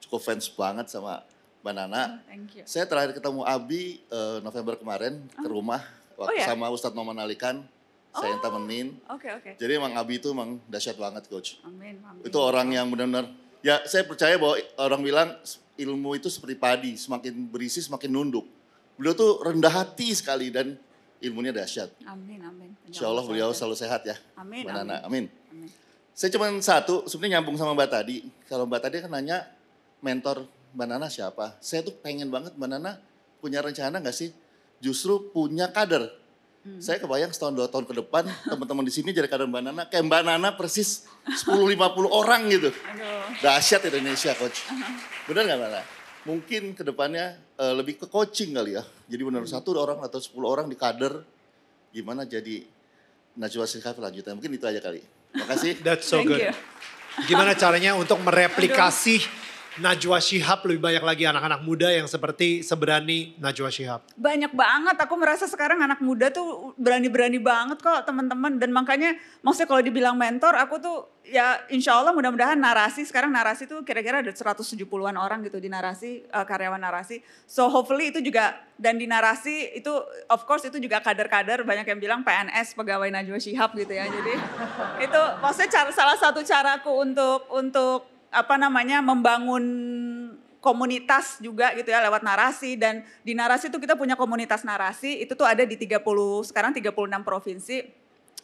cukup 0.00 0.20
fans 0.24 0.48
banget 0.48 0.88
sama 0.88 1.22
Mbak 1.60 1.72
Nana. 1.76 2.02
Oh, 2.02 2.08
thank 2.24 2.56
you. 2.56 2.64
Saya 2.64 2.88
terakhir 2.88 3.12
ketemu 3.16 3.44
Abi 3.44 4.00
eh, 4.08 4.38
November 4.40 4.74
kemarin 4.80 5.20
ke 5.28 5.48
rumah 5.48 5.84
waktu 6.16 6.32
Oh, 6.32 6.40
ya? 6.40 6.46
sama 6.48 6.66
Ustadz 6.72 6.96
Noman 6.96 7.16
Alikan. 7.20 7.64
Saya 8.10 8.34
yang 8.34 8.42
temenin. 8.42 8.98
Oke 9.06 9.30
oke. 9.30 9.54
Jadi 9.54 9.72
emang 9.78 9.94
Abi 9.94 10.18
itu 10.18 10.34
emang 10.34 10.58
dahsyat 10.66 10.98
banget 10.98 11.30
coach. 11.30 11.62
Amin. 11.62 12.02
amin. 12.02 12.26
Itu 12.26 12.42
orang 12.42 12.66
yang 12.74 12.90
benar-benar 12.90 13.30
ya 13.62 13.78
saya 13.86 14.02
percaya 14.02 14.34
bahwa 14.34 14.58
orang 14.82 15.00
bilang 15.04 15.28
ilmu 15.78 16.18
itu 16.18 16.26
seperti 16.26 16.58
padi, 16.58 16.92
semakin 16.98 17.46
berisi 17.46 17.78
semakin 17.78 18.10
nunduk. 18.10 18.42
Beliau 18.98 19.14
tuh 19.14 19.38
rendah 19.46 19.70
hati 19.70 20.10
sekali 20.10 20.50
dan 20.50 20.74
ilmunya 21.22 21.54
dahsyat. 21.54 21.92
Amin 22.08 22.42
amin. 22.42 22.74
Insya 22.88 23.06
Allah 23.06 23.22
beliau 23.22 23.54
selalu 23.54 23.76
sehat 23.78 24.02
ya. 24.02 24.16
Amin, 24.34 24.66
Mbak 24.66 24.74
Nana, 24.74 24.96
amin. 25.06 25.30
amin. 25.30 25.54
Amin. 25.54 25.68
Saya 26.10 26.34
cuma 26.34 26.50
satu, 26.60 27.06
sebenarnya 27.06 27.38
nyambung 27.38 27.56
sama 27.56 27.72
Mbak 27.78 27.88
tadi. 27.94 28.26
Kalau 28.50 28.66
Mbak 28.66 28.80
tadi 28.82 28.96
kan 29.00 29.08
nanya 29.14 29.46
mentor 30.00 30.44
Mbak 30.72 30.86
Nana 30.86 31.06
siapa. 31.06 31.56
Saya 31.58 31.82
tuh 31.82 31.94
pengen 31.94 32.28
banget 32.28 32.56
Mbak 32.56 32.68
Nana 32.70 32.92
punya 33.38 33.60
rencana 33.60 33.98
nggak 33.98 34.14
sih? 34.14 34.30
Justru 34.80 35.30
punya 35.30 35.68
kader. 35.68 36.08
Hmm. 36.60 36.76
Saya 36.76 37.00
kebayang 37.00 37.32
setahun 37.32 37.56
dua 37.56 37.68
tahun 37.72 37.88
ke 37.88 37.94
depan 38.04 38.28
teman-teman 38.52 38.84
di 38.84 38.92
sini 38.92 39.10
jadi 39.10 39.28
kader 39.28 39.48
Mbak 39.48 39.62
Nana. 39.64 39.82
Kayak 39.88 40.04
Mbak 40.08 40.22
Nana 40.24 40.48
persis 40.54 41.08
10-50 41.24 41.76
orang 42.06 42.42
gitu. 42.48 42.68
Aduh. 42.68 43.40
Dahsyat 43.40 43.80
Indonesia 43.86 44.32
coach. 44.36 44.68
Benar 45.28 45.42
nggak 45.48 45.58
Mbak 45.58 45.70
Nana? 45.72 45.82
Mungkin 46.20 46.62
ke 46.76 46.84
depannya 46.84 47.40
eh, 47.56 47.72
lebih 47.72 47.96
ke 47.96 48.04
coaching 48.04 48.52
kali 48.52 48.76
ya. 48.76 48.84
Jadi 49.08 49.22
benar 49.24 49.40
Hmm. 49.42 49.52
satu 49.56 49.72
orang 49.72 50.04
atau 50.04 50.20
10 50.20 50.36
orang 50.44 50.66
di 50.68 50.76
kader. 50.76 51.24
Gimana 51.90 52.22
jadi 52.22 52.62
Najwa 53.34 53.64
Shihab 53.64 53.96
selanjutnya. 53.96 54.36
Mungkin 54.36 54.52
itu 54.52 54.62
aja 54.68 54.78
kali. 54.78 55.00
Makasih. 55.32 55.80
That's 55.80 56.04
so 56.06 56.20
Thank 56.20 56.28
good. 56.28 56.40
you. 56.44 56.52
Gimana 57.26 57.56
caranya 57.56 57.96
untuk 57.96 58.20
mereplikasi 58.26 59.18
Najwa 59.78 60.18
Shihab 60.18 60.66
lebih 60.66 60.82
banyak 60.82 61.04
lagi 61.06 61.22
anak-anak 61.30 61.62
muda 61.62 61.86
yang 61.86 62.10
seperti 62.10 62.66
seberani 62.66 63.38
Najwa 63.38 63.70
Shihab. 63.70 64.02
Banyak 64.18 64.50
banget, 64.50 64.98
aku 64.98 65.14
merasa 65.14 65.46
sekarang 65.46 65.78
anak 65.78 66.02
muda 66.02 66.26
tuh 66.34 66.74
berani-berani 66.74 67.38
banget 67.38 67.78
kok 67.78 68.02
teman-teman. 68.02 68.58
Dan 68.58 68.74
makanya 68.74 69.14
maksudnya 69.46 69.70
kalau 69.70 69.82
dibilang 69.86 70.18
mentor, 70.18 70.58
aku 70.58 70.82
tuh 70.82 71.06
ya 71.22 71.62
insya 71.70 71.94
Allah 71.94 72.10
mudah-mudahan 72.10 72.58
narasi, 72.58 73.06
sekarang 73.06 73.30
narasi 73.30 73.70
tuh 73.70 73.86
kira-kira 73.86 74.18
ada 74.18 74.34
170-an 74.34 75.14
orang 75.14 75.46
gitu 75.46 75.62
di 75.62 75.70
narasi, 75.70 76.26
eh, 76.26 76.44
karyawan 76.50 76.82
narasi. 76.82 77.22
So 77.46 77.70
hopefully 77.70 78.10
itu 78.10 78.18
juga, 78.18 78.58
dan 78.74 78.98
di 78.98 79.06
narasi 79.06 79.78
itu 79.78 79.94
of 80.26 80.42
course 80.50 80.66
itu 80.66 80.82
juga 80.82 80.98
kader-kader, 80.98 81.62
banyak 81.62 81.86
yang 81.86 82.00
bilang 82.02 82.20
PNS, 82.26 82.74
pegawai 82.74 83.06
Najwa 83.14 83.38
Shihab 83.38 83.78
gitu 83.78 83.94
ya. 83.94 84.10
Jadi 84.10 84.34
itu 85.06 85.22
maksudnya 85.38 85.94
salah 85.94 86.18
satu 86.18 86.42
caraku 86.42 86.90
untuk 87.06 87.46
untuk 87.54 88.09
apa 88.30 88.54
namanya 88.56 89.02
membangun 89.02 89.64
komunitas 90.62 91.40
juga 91.42 91.74
gitu 91.74 91.90
ya 91.90 92.00
lewat 92.06 92.22
narasi. 92.22 92.78
Dan 92.78 93.02
di 93.26 93.34
narasi 93.34 93.68
itu 93.68 93.76
kita 93.82 93.98
punya 93.98 94.14
komunitas 94.14 94.62
narasi 94.62 95.20
itu 95.20 95.34
tuh 95.34 95.48
ada 95.48 95.66
di 95.66 95.74
30 95.74 96.00
sekarang 96.48 96.70
36 96.72 96.94
provinsi 97.26 97.99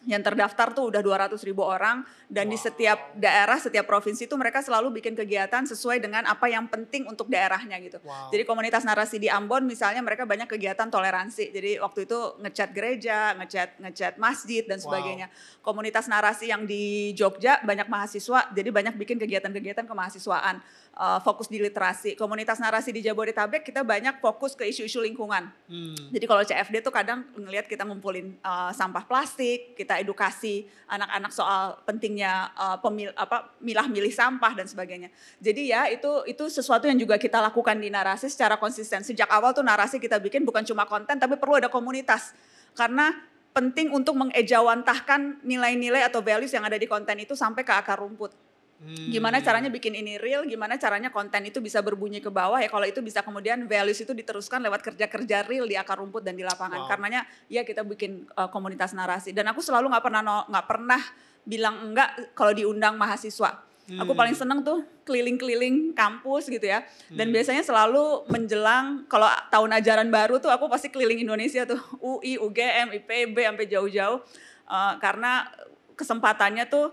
yang 0.07 0.23
terdaftar 0.23 0.70
tuh 0.70 0.95
udah 0.95 1.03
200 1.03 1.35
ribu 1.43 1.66
orang 1.66 2.07
dan 2.31 2.47
di 2.47 2.55
setiap 2.55 3.12
daerah 3.19 3.59
setiap 3.59 3.91
provinsi 3.91 4.31
itu 4.31 4.39
mereka 4.39 4.62
selalu 4.62 5.03
bikin 5.03 5.19
kegiatan 5.19 5.66
sesuai 5.66 5.99
dengan 5.99 6.23
apa 6.31 6.47
yang 6.47 6.70
penting 6.70 7.11
untuk 7.11 7.27
daerahnya 7.27 7.74
gitu. 7.83 7.99
Wow. 8.07 8.31
Jadi 8.31 8.47
komunitas 8.47 8.87
narasi 8.87 9.19
di 9.19 9.27
Ambon 9.27 9.66
misalnya 9.66 9.99
mereka 10.07 10.23
banyak 10.23 10.47
kegiatan 10.47 10.87
toleransi. 10.87 11.51
Jadi 11.51 11.83
waktu 11.83 12.07
itu 12.07 12.19
ngecat 12.39 12.70
gereja, 12.70 13.35
ngecat 13.35 13.83
ngecat 13.83 14.15
masjid 14.23 14.62
dan 14.62 14.78
Wow. 14.78 14.85
sebagainya. 14.87 15.27
Komunitas 15.66 16.07
narasi 16.07 16.55
yang 16.55 16.62
di 16.62 17.11
Jogja 17.19 17.59
banyak 17.66 17.91
mahasiswa, 17.91 18.55
jadi 18.55 18.70
banyak 18.70 18.95
bikin 18.95 19.19
kegiatan-kegiatan 19.19 19.91
kemahasiswaan. 19.91 20.62
Eh, 20.97 21.20
fokus 21.20 21.47
di 21.47 21.60
literasi. 21.60 22.16
Komunitas 22.16 22.56
narasi 22.56 22.90
di 22.90 23.05
Jabodetabek 23.05 23.60
kita 23.60 23.85
banyak 23.85 24.18
fokus 24.18 24.56
ke 24.56 24.64
isu-isu 24.64 25.05
lingkungan. 25.05 25.52
Hmm. 25.68 26.09
Jadi 26.10 26.24
kalau 26.24 26.43
CFD 26.43 26.81
tuh 26.81 26.90
kadang 26.90 27.28
ngelihat 27.36 27.68
kita 27.68 27.85
ngumpulin 27.85 28.35
uh, 28.40 28.73
sampah 28.73 29.05
plastik, 29.05 29.77
kita 29.77 30.01
edukasi 30.01 30.64
anak-anak 30.89 31.32
soal 31.32 31.77
pentingnya 31.85 32.48
uh, 32.56 32.77
pemil 32.81 33.12
apa 33.12 33.52
milah-milih 33.60 34.10
sampah 34.10 34.56
dan 34.56 34.64
sebagainya. 34.64 35.12
Jadi 35.39 35.70
ya 35.70 35.93
itu 35.93 36.24
itu 36.24 36.48
sesuatu 36.48 36.89
yang 36.89 36.97
juga 36.97 37.20
kita 37.20 37.39
lakukan 37.44 37.77
di 37.77 37.93
narasi 37.93 38.32
secara 38.32 38.56
konsisten. 38.56 39.05
Sejak 39.05 39.28
awal 39.28 39.52
tuh 39.52 39.62
narasi 39.62 40.01
kita 40.01 40.16
bikin 40.16 40.43
bukan 40.48 40.64
cuma 40.64 40.89
konten 40.89 41.20
tapi 41.20 41.36
perlu 41.36 41.60
ada 41.60 41.68
komunitas. 41.68 42.32
Karena 42.77 43.12
penting 43.56 43.89
untuk 43.89 44.12
mengejawantahkan 44.20 45.40
nilai-nilai 45.40 46.05
atau 46.05 46.20
values 46.20 46.52
yang 46.52 46.68
ada 46.68 46.77
di 46.77 46.85
konten 46.85 47.16
itu 47.16 47.32
sampai 47.32 47.64
ke 47.64 47.73
akar 47.73 47.97
rumput. 47.97 48.45
Hmm. 48.77 49.09
Gimana 49.09 49.40
caranya 49.40 49.73
bikin 49.73 49.97
ini 49.97 50.20
real, 50.20 50.44
gimana 50.44 50.77
caranya 50.77 51.09
konten 51.09 51.48
itu 51.48 51.65
bisa 51.65 51.81
berbunyi 51.81 52.20
ke 52.20 52.28
bawah 52.28 52.61
ya 52.61 52.69
kalau 52.69 52.85
itu 52.85 53.01
bisa 53.01 53.24
kemudian 53.24 53.65
values 53.65 53.97
itu 54.05 54.12
diteruskan 54.12 54.61
lewat 54.61 54.85
kerja-kerja 54.85 55.48
real 55.48 55.65
di 55.65 55.81
akar 55.81 55.97
rumput 55.97 56.20
dan 56.20 56.36
di 56.36 56.44
lapangan. 56.44 56.85
Wow. 56.85 56.89
Karenanya 56.93 57.24
ya 57.48 57.65
kita 57.65 57.81
bikin 57.89 58.28
uh, 58.36 58.53
komunitas 58.53 58.93
narasi 58.93 59.32
dan 59.32 59.48
aku 59.48 59.65
selalu 59.65 59.89
nggak 59.89 60.05
pernah 60.05 60.20
no- 60.20 60.47
nggak 60.53 60.66
pernah 60.69 61.01
bilang 61.48 61.89
enggak 61.89 62.36
kalau 62.36 62.53
diundang 62.53 63.01
mahasiswa. 63.01 63.65
Aku 63.86 64.12
Hmm. 64.12 64.19
paling 64.19 64.35
seneng 64.35 64.61
tuh 64.66 64.82
keliling-keliling 65.07 65.94
kampus 65.94 66.51
gitu 66.51 66.66
ya. 66.66 66.82
Dan 67.07 67.31
biasanya 67.31 67.62
selalu 67.62 68.27
menjelang 68.28 69.07
kalau 69.07 69.31
tahun 69.48 69.78
ajaran 69.78 70.11
baru 70.11 70.43
tuh 70.43 70.51
aku 70.51 70.66
pasti 70.66 70.90
keliling 70.90 71.23
Indonesia 71.23 71.62
tuh 71.65 71.78
UI, 72.20 72.36
UGM, 72.36 72.93
IPB 72.93 73.36
sampai 73.40 73.66
jauh-jauh 73.66 74.20
Uh, 74.66 74.98
karena 74.98 75.47
kesempatannya 75.94 76.66
tuh 76.66 76.90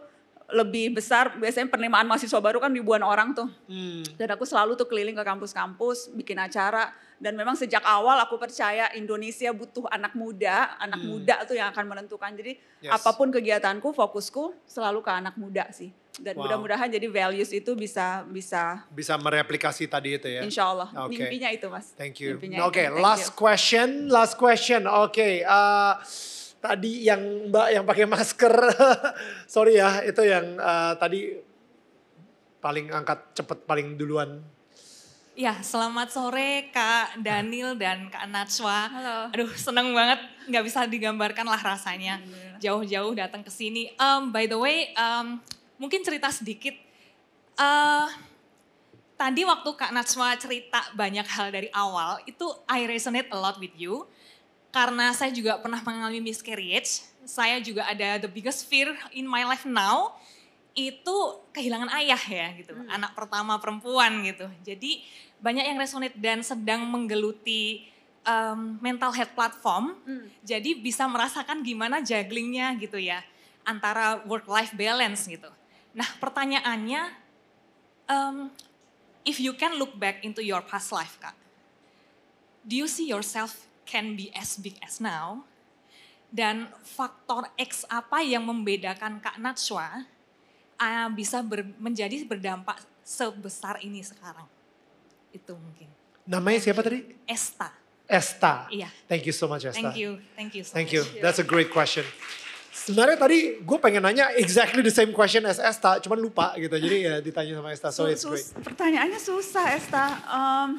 lebih 0.53 0.93
besar 0.93 1.34
biasanya 1.34 1.65
penerimaan 1.67 2.05
mahasiswa 2.05 2.38
baru 2.38 2.57
kan 2.57 2.69
ribuan 2.69 3.01
orang 3.01 3.34
tuh 3.34 3.49
Hmm. 3.65 4.05
dan 4.15 4.30
aku 4.30 4.43
selalu 4.43 4.73
tuh 4.73 4.85
keliling 4.85 5.13
ke 5.13 5.23
kampus-kampus 5.23 6.13
bikin 6.13 6.38
acara 6.38 6.89
dan 7.17 7.34
memang 7.34 7.53
sejak 7.53 7.81
awal 7.81 8.15
aku 8.17 8.38
percaya 8.38 8.93
Indonesia 8.93 9.49
butuh 9.49 9.85
anak 9.88 10.13
muda 10.13 10.77
anak 10.77 11.01
muda 11.01 11.41
tuh 11.43 11.53
yang 11.53 11.67
akan 11.67 11.85
menentukan 11.88 12.31
jadi 12.31 12.53
Yes. 12.80 12.93
apa 12.93 13.11
pun 13.13 13.27
kegiatanku 13.27 13.89
fokusku 13.89 14.53
selalu 14.63 14.99
ke 14.99 15.09
anak 15.09 15.34
muda 15.34 15.65
sih 15.69 15.89
dan 16.15 16.35
Wow. 16.35 16.45
mudah-mudahan 16.45 16.88
jadi 16.88 17.07
values 17.07 17.49
itu 17.49 17.73
bisa 17.73 18.21
bisa 18.23 18.84
Bisa 18.88 19.15
mereplikasi 19.15 19.88
tadi 19.88 20.13
itu 20.13 20.27
ya. 20.27 20.43
insya 20.43 20.67
Allah 20.67 20.91
Oke. 21.01 21.15
mimpinya 21.15 21.49
itu 21.49 21.65
mas 21.65 21.89
Thank 21.93 22.19
you. 22.19 22.35
Oke. 22.59 22.84
Thank 22.84 22.99
last 22.99 23.31
you. 23.31 23.39
question, 23.39 23.88
last 24.07 24.35
question. 24.35 24.85
Oke, 24.85 25.41
eh, 25.41 25.93
tadi 26.64 27.03
yang 27.03 27.52
Mbak 27.52 27.68
yang 27.76 27.84
pakai 27.84 28.07
masker, 28.07 28.56
sorry 29.53 29.76
ya, 29.76 29.99
itu 29.99 30.23
yang 30.23 30.56
eh, 30.56 30.94
tadi 30.95 31.35
paling 32.64 32.88
angkat 32.88 33.35
cepet 33.35 33.68
paling 33.68 33.99
duluan. 33.99 34.40
Ya, 35.34 35.60
selamat 35.60 36.14
sore 36.14 36.69
Kak 36.69 37.19
Daniel 37.19 37.73
dan 37.76 38.07
Kak 38.07 38.30
Natswa. 38.30 38.85
Halo. 38.85 39.19
Aduh, 39.34 39.49
seneng 39.57 39.90
banget. 39.91 40.22
Nggak 40.45 40.64
bisa 40.64 40.85
digambarkan 40.85 41.49
lah 41.49 41.57
rasanya. 41.57 42.22
Jauh-jauh 42.61 43.18
datang 43.18 43.41
ke 43.41 43.49
sini. 43.49 43.90
Um, 43.98 44.30
by 44.30 44.45
the 44.45 44.56
way, 44.56 44.94
um, 44.94 45.41
mungkin 45.81 46.06
cerita 46.06 46.30
sedikit. 46.30 46.77
Eh, 47.57 48.07
tadi 49.18 49.41
waktu 49.41 49.69
Kak 49.73 49.90
Natswa 49.90 50.38
cerita 50.38 50.94
banyak 50.94 51.26
hal 51.26 51.49
dari 51.49 51.73
awal, 51.73 52.22
itu 52.30 52.45
I 52.69 52.85
resonate 52.85 53.34
a 53.34 53.38
lot 53.41 53.57
with 53.57 53.73
you. 53.73 54.06
Karena 54.74 55.14
saya 55.14 55.30
juga 55.30 55.62
pernah 55.62 55.78
mengalami 55.86 56.34
miscarriage. 56.34 57.06
Saya 57.24 57.62
juga 57.62 57.86
ada 57.86 58.26
the 58.26 58.28
biggest 58.28 58.66
fear 58.66 58.90
in 59.14 59.30
my 59.30 59.45
life 59.45 59.64
now 59.70 60.18
itu 60.74 61.16
kehilangan 61.54 61.94
ayah 62.02 62.18
ya 62.18 62.48
gitu, 62.58 62.74
anak 62.90 63.14
pertama 63.14 63.62
perempuan 63.62 64.26
gitu. 64.26 64.50
Jadi 64.66 65.06
banyak 65.38 65.70
yang 65.70 65.78
resonate 65.78 66.18
dan 66.18 66.41
sedang 66.41 66.90
menggeluti 66.90 67.86
um, 68.26 68.82
mental 68.82 69.14
health 69.14 69.38
platform. 69.38 69.94
Jadi 70.41 70.82
bisa 70.82 71.06
merasakan 71.06 71.62
gimana 71.62 72.02
jugglingnya 72.02 72.74
gitu 72.82 72.98
ya 72.98 73.22
antara 73.64 74.26
work 74.26 74.50
life 74.50 74.74
balance 74.74 75.30
gitu. 75.30 75.48
Nah 75.94 76.10
pertanyaannya, 76.18 77.02
um, 78.10 78.50
if 79.24 79.38
you 79.38 79.54
can 79.54 79.78
look 79.78 79.94
back 80.02 80.26
into 80.26 80.41
your 80.41 80.66
past 80.66 80.90
life 80.90 81.22
kak, 81.22 81.38
do 82.66 82.74
you 82.74 82.90
see 82.90 83.06
yourself 83.06 83.70
can 83.84 84.15
be 84.15 84.31
as 84.34 84.55
big 84.57 84.76
as 84.81 84.97
now? 84.97 85.43
Dan 86.34 86.65
faktor 86.81 87.45
X 87.55 87.85
apa 87.85 88.26
yang 88.26 88.41
membedakan 88.41 89.22
Kak 89.22 89.38
Natswa 89.38 90.01
uh, 90.76 91.07
bisa 91.14 91.45
ber- 91.45 91.77
menjadi 91.77 92.26
berdampak 92.26 92.81
sebesar 93.05 93.77
ini 93.85 94.01
sekarang? 94.01 94.49
Itu 95.30 95.53
mungkin. 95.53 95.85
Namanya 96.26 96.60
siapa 96.65 96.81
tadi? 96.81 97.05
Esta. 97.30 97.69
Esta. 98.10 98.65
Iya. 98.73 98.89
Thank 99.05 99.30
you 99.30 99.35
so 99.35 99.45
much 99.45 99.64
Esta. 99.64 99.77
Thank 99.77 99.95
you. 99.95 100.18
Thank 100.34 100.51
you 100.57 100.64
so 100.65 100.73
Thank 100.73 100.89
much. 100.89 101.05
you. 101.05 101.22
That's 101.22 101.38
a 101.38 101.45
great 101.45 101.69
question. 101.69 102.03
Sebenarnya 102.73 103.15
tadi 103.15 103.61
gue 103.61 103.77
pengen 103.77 104.01
nanya 104.01 104.34
exactly 104.34 104.81
the 104.81 104.91
same 104.91 105.14
question 105.14 105.45
as 105.45 105.61
Esta, 105.61 106.01
cuman 106.01 106.18
lupa 106.18 106.57
gitu. 106.57 106.73
Jadi 106.73 107.05
ya 107.05 107.22
ditanya 107.22 107.61
sama 107.61 107.69
Esta, 107.69 107.89
so 107.93 108.10
it's 108.10 108.26
great. 108.26 108.43
pertanyaannya 108.60 109.22
susah 109.22 109.65
Esta. 109.77 110.03
Em, 110.26 110.69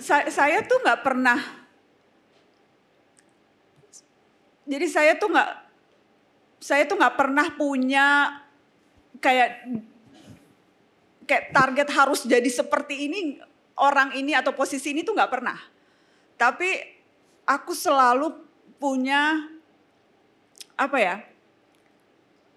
sa- 0.00 0.28
saya 0.28 0.64
tuh 0.64 0.78
nggak 0.80 1.00
pernah. 1.02 1.40
Jadi 4.66 4.86
saya 4.90 5.12
tuh 5.14 5.30
nggak, 5.30 5.52
saya 6.58 6.82
tuh 6.90 6.98
nggak 6.98 7.16
pernah 7.16 7.46
punya 7.54 8.06
kayak 9.22 9.62
kayak 11.26 11.44
target 11.54 11.88
harus 11.90 12.26
jadi 12.26 12.46
seperti 12.50 13.10
ini 13.10 13.38
orang 13.78 14.14
ini 14.14 14.34
atau 14.34 14.54
posisi 14.54 14.90
ini 14.90 15.06
tuh 15.06 15.14
nggak 15.14 15.32
pernah. 15.32 15.58
Tapi 16.36 16.68
aku 17.46 17.72
selalu 17.72 18.34
punya 18.76 19.46
apa 20.76 20.98
ya? 21.00 21.16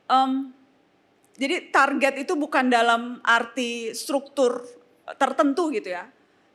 em, 0.10 0.52
jadi 1.38 1.70
target 1.70 2.26
itu 2.26 2.34
bukan 2.34 2.68
dalam 2.68 3.22
arti 3.22 3.94
struktur 3.94 4.66
tertentu 5.16 5.70
gitu 5.70 5.94
ya. 5.94 6.10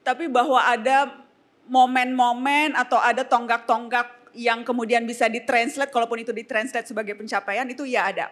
Tapi 0.05 0.28
bahwa 0.28 0.60
ada 0.60 1.24
momen-momen 1.64 2.76
atau 2.76 3.01
ada 3.01 3.24
tonggak-tonggak 3.24 4.36
yang 4.36 4.60
kemudian 4.62 5.09
bisa 5.09 5.31
ditranslate, 5.31 5.89
kalaupun 5.89 6.20
itu 6.20 6.31
ditranslate 6.31 6.85
sebagai 6.85 7.16
pencapaian 7.16 7.64
itu 7.64 7.89
ya 7.89 8.12
ada. 8.12 8.26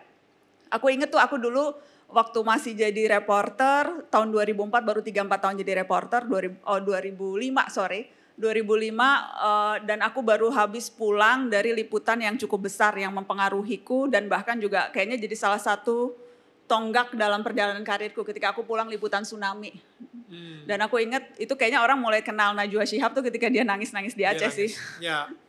Aku 0.69 0.93
inget 0.93 1.09
tuh 1.09 1.20
aku 1.20 1.40
dulu 1.40 1.73
waktu 2.12 2.39
masih 2.44 2.73
jadi 2.77 3.19
reporter 3.19 4.05
tahun 4.12 4.28
2004 4.31 4.69
baru 4.69 5.01
3-4 5.01 5.43
tahun 5.43 5.55
jadi 5.65 5.73
reporter 5.85 6.20
2000, 6.28 6.61
oh 6.69 6.81
2005 6.85 7.73
sorry 7.73 8.09
2005 8.36 8.93
eh, 8.93 9.77
dan 9.89 9.99
aku 10.05 10.20
baru 10.20 10.53
habis 10.53 10.93
pulang 10.93 11.49
dari 11.49 11.73
liputan 11.73 12.20
yang 12.20 12.36
cukup 12.36 12.69
besar 12.69 12.93
yang 12.97 13.12
mempengaruhiku 13.16 14.09
dan 14.12 14.28
bahkan 14.28 14.61
juga 14.61 14.93
kayaknya 14.93 15.20
jadi 15.20 15.36
salah 15.36 15.61
satu 15.61 16.16
tonggak 16.73 17.12
dalam 17.12 17.44
perjalanan 17.44 17.85
karirku 17.85 18.24
ketika 18.24 18.57
aku 18.57 18.65
pulang 18.65 18.89
liputan 18.89 19.28
tsunami. 19.28 19.77
Dan 20.65 20.81
aku 20.81 20.97
inget 20.97 21.28
itu 21.36 21.53
kayaknya 21.53 21.85
orang 21.85 22.01
mulai 22.01 22.24
kenal 22.24 22.57
Najwa 22.57 22.89
Shihab 22.89 23.12
tuh 23.12 23.20
ketika 23.28 23.53
dia 23.53 23.61
nangis-nangis 23.69 24.16
di 24.16 24.24
Aceh 24.24 24.49
sih. 24.49 24.70
Ya. 25.05 25.28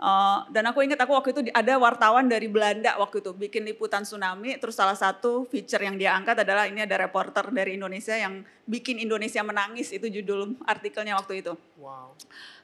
Eh, 0.00 0.38
dan 0.48 0.64
aku 0.64 0.80
ingat 0.80 0.96
aku 0.96 1.12
waktu 1.12 1.36
itu 1.36 1.40
ada 1.52 1.76
wartawan 1.76 2.24
dari 2.24 2.48
Belanda 2.48 2.96
waktu 2.96 3.20
itu 3.20 3.36
bikin 3.36 3.68
liputan 3.68 4.00
tsunami 4.00 4.56
terus 4.56 4.72
salah 4.72 4.96
satu 4.96 5.44
feature 5.52 5.84
yang 5.84 6.00
dia 6.00 6.16
angkat 6.16 6.40
adalah 6.40 6.64
ini 6.64 6.88
ada 6.88 7.04
reporter 7.04 7.52
dari 7.52 7.76
Indonesia 7.76 8.16
yang 8.16 8.40
bikin 8.64 8.96
Indonesia 8.96 9.44
menangis 9.44 9.92
itu 9.92 10.08
judul 10.08 10.56
artikelnya 10.64 11.20
waktu 11.20 11.44
itu 11.44 11.52
Wow. 11.76 12.16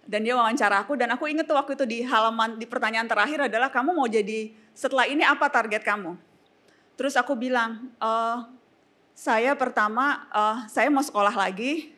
dan 0.08 0.24
dia 0.24 0.32
wawancara 0.32 0.80
aku 0.80 0.96
dan 0.96 1.12
aku 1.12 1.28
inget 1.28 1.44
tuh 1.44 1.60
waktu 1.60 1.76
itu 1.76 1.84
di 1.84 1.98
halaman 2.08 2.56
di 2.56 2.64
pertanyaan 2.64 3.04
terakhir 3.04 3.52
adalah 3.52 3.68
kamu 3.68 3.92
mau 3.92 4.08
jadi 4.08 4.56
setelah 4.72 5.04
ini 5.04 5.20
apa 5.20 5.52
target 5.52 5.84
kamu 5.84 6.16
terus 6.96 7.14
aku 7.14 7.36
bilang 7.36 7.92
"Eh, 8.00 8.38
saya 9.16 9.52
pertama 9.54 10.26
eh, 10.32 10.58
saya 10.72 10.88
mau 10.90 11.04
sekolah 11.04 11.32
lagi 11.32 11.92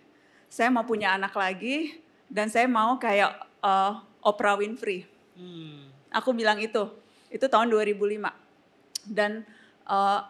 saya 0.48 0.68
mau 0.68 0.84
punya 0.84 1.14
anak 1.16 1.32
lagi 1.32 1.98
dan 2.28 2.50
saya 2.50 2.66
mau 2.68 2.98
kayak 3.00 3.32
eh, 3.64 3.92
Oprah 4.18 4.58
Winfrey 4.58 5.18
Hmm. 5.38 5.86
Aku 6.10 6.34
bilang 6.34 6.58
itu, 6.58 6.90
itu 7.30 7.46
tahun 7.46 7.70
2005. 7.70 8.26
Dan 9.06 9.46
eh, 9.86 10.20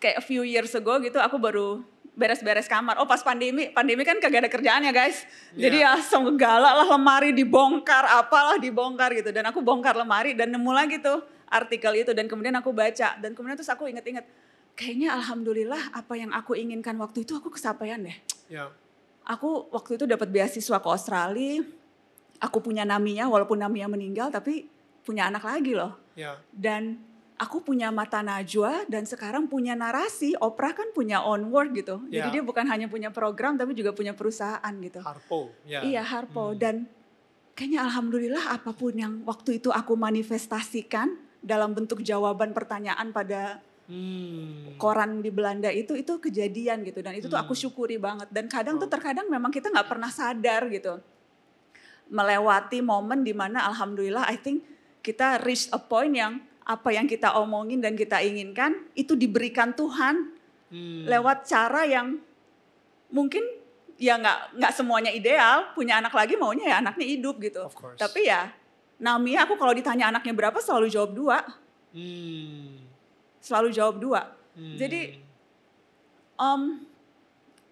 kayak 0.00 0.16
a 0.18 0.24
few 0.24 0.42
years 0.42 0.72
ago 0.72 0.96
gitu 1.04 1.20
aku 1.20 1.36
baru 1.36 1.84
beres-beres 2.18 2.66
kamar. 2.66 2.98
Oh 2.98 3.06
pas 3.06 3.22
pandemi, 3.22 3.70
pandemi 3.70 4.02
kan 4.02 4.18
kagak 4.18 4.48
ada 4.48 4.50
kerjaan 4.50 4.82
ya 4.82 4.90
guys. 4.90 5.22
Jadi 5.54 5.84
ya 5.84 5.94
segala 6.02 6.74
lah 6.82 6.88
lemari 6.98 7.30
dibongkar, 7.30 8.08
apalah 8.18 8.58
dibongkar 8.58 9.14
gitu. 9.14 9.30
Dan 9.30 9.46
aku 9.46 9.62
bongkar 9.62 9.94
lemari 9.94 10.34
dan 10.34 10.50
nemu 10.50 10.72
lagi 10.72 10.98
tuh 10.98 11.22
artikel 11.48 11.92
itu. 11.96 12.12
Dan 12.14 12.28
kemudian 12.28 12.54
aku 12.56 12.70
baca. 12.72 13.16
Dan 13.18 13.32
kemudian 13.34 13.56
terus 13.58 13.72
aku 13.72 13.88
inget-inget, 13.88 14.24
kayaknya 14.78 15.16
alhamdulillah 15.18 15.90
apa 15.90 16.14
yang 16.14 16.30
aku 16.30 16.54
inginkan 16.54 16.94
waktu 17.02 17.26
itu 17.26 17.34
aku 17.34 17.50
kesampaian 17.50 17.98
deh 17.98 18.14
Ya. 18.48 18.70
aku 19.26 19.68
waktu 19.74 19.98
itu 20.00 20.04
dapat 20.08 20.30
beasiswa 20.32 20.78
ke 20.80 20.88
Australia. 20.88 21.60
Aku 22.38 22.62
punya 22.62 22.86
Naminya, 22.86 23.26
walaupun 23.26 23.58
Naminya 23.58 23.90
meninggal, 23.98 24.30
tapi 24.30 24.70
punya 25.02 25.26
anak 25.26 25.42
lagi 25.42 25.74
loh. 25.74 25.98
Ya. 26.14 26.38
Dan 26.54 27.02
aku 27.34 27.60
punya 27.66 27.90
mata 27.90 28.22
najwa 28.22 28.86
dan 28.86 29.04
sekarang 29.04 29.50
punya 29.50 29.74
narasi. 29.74 30.38
Oprah 30.38 30.70
kan 30.70 30.94
punya 30.94 31.20
onward 31.20 31.74
gitu. 31.74 31.98
Ya. 32.08 32.24
Jadi 32.24 32.38
dia 32.38 32.44
bukan 32.46 32.64
hanya 32.70 32.86
punya 32.86 33.10
program, 33.10 33.58
tapi 33.58 33.74
juga 33.74 33.90
punya 33.90 34.14
perusahaan 34.14 34.72
gitu. 34.78 35.02
Harpo. 35.02 35.50
Ya. 35.66 35.82
Iya 35.82 36.02
Harpo 36.06 36.54
dan 36.54 36.86
kayaknya 37.58 37.82
alhamdulillah 37.90 38.54
apa 38.54 38.70
pun 38.70 38.94
yang 38.94 39.26
waktu 39.26 39.58
itu 39.58 39.74
aku 39.74 39.98
manifestasikan 39.98 41.18
dalam 41.38 41.74
bentuk 41.74 42.02
jawaban 42.02 42.50
pertanyaan 42.52 43.10
pada 43.14 43.62
Hmm. 43.88 44.76
koran 44.76 45.24
di 45.24 45.32
Belanda 45.32 45.72
itu 45.72 45.96
itu 45.96 46.20
kejadian 46.20 46.84
gitu. 46.84 47.00
Dan 47.00 47.16
itu 47.16 47.24
tuh 47.24 47.40
aku 47.40 47.56
syukuri 47.56 47.96
banget. 47.96 48.28
Dan 48.28 48.44
kadang 48.44 48.76
tuh 48.76 48.84
terkadang 48.84 49.24
memang 49.32 49.48
kita 49.48 49.72
nggak 49.72 49.88
pernah 49.88 50.12
sadar 50.12 50.68
gitu. 50.68 51.00
Melewati 52.12 52.84
momen 52.84 53.24
di 53.24 53.32
mana 53.32 53.64
alhamdulillah 53.64 54.28
I 54.28 54.36
think 54.36 54.60
kita 55.00 55.40
reach 55.40 55.72
a 55.72 55.80
point 55.80 56.12
yang 56.12 56.36
apa 56.68 56.92
yang 56.92 57.08
kita 57.08 57.32
omongin 57.40 57.80
dan 57.80 57.96
kita 57.96 58.20
inginkan 58.20 58.76
itu 58.92 59.16
diberikan 59.16 59.72
Tuhan 59.72 60.36
Hmm. 60.68 61.08
lewat 61.08 61.48
cara 61.48 61.88
yang 61.88 62.20
mungkin 63.08 63.40
ya 63.96 64.20
nggak 64.20 64.60
nggak 64.60 64.72
semuanya 64.76 65.08
ideal. 65.16 65.72
Punya 65.72 65.96
anak 65.96 66.12
lagi 66.12 66.36
maunya 66.36 66.76
ya 66.76 66.84
anaknya 66.84 67.08
hidup 67.08 67.40
gitu. 67.40 67.64
Tapi 67.96 68.28
ya 68.28 68.52
Nami 68.98 69.38
aku 69.38 69.54
kalau 69.54 69.70
ditanya 69.70 70.10
anaknya 70.10 70.34
berapa 70.34 70.58
selalu 70.58 70.90
jawab 70.90 71.10
dua 71.14 71.38
Hmm. 71.88 72.84
selalu 73.40 73.72
jawab 73.72 73.96
dua 73.96 74.20
Hmm. 74.52 74.76
jadi 74.76 75.16
Em, 76.38 76.86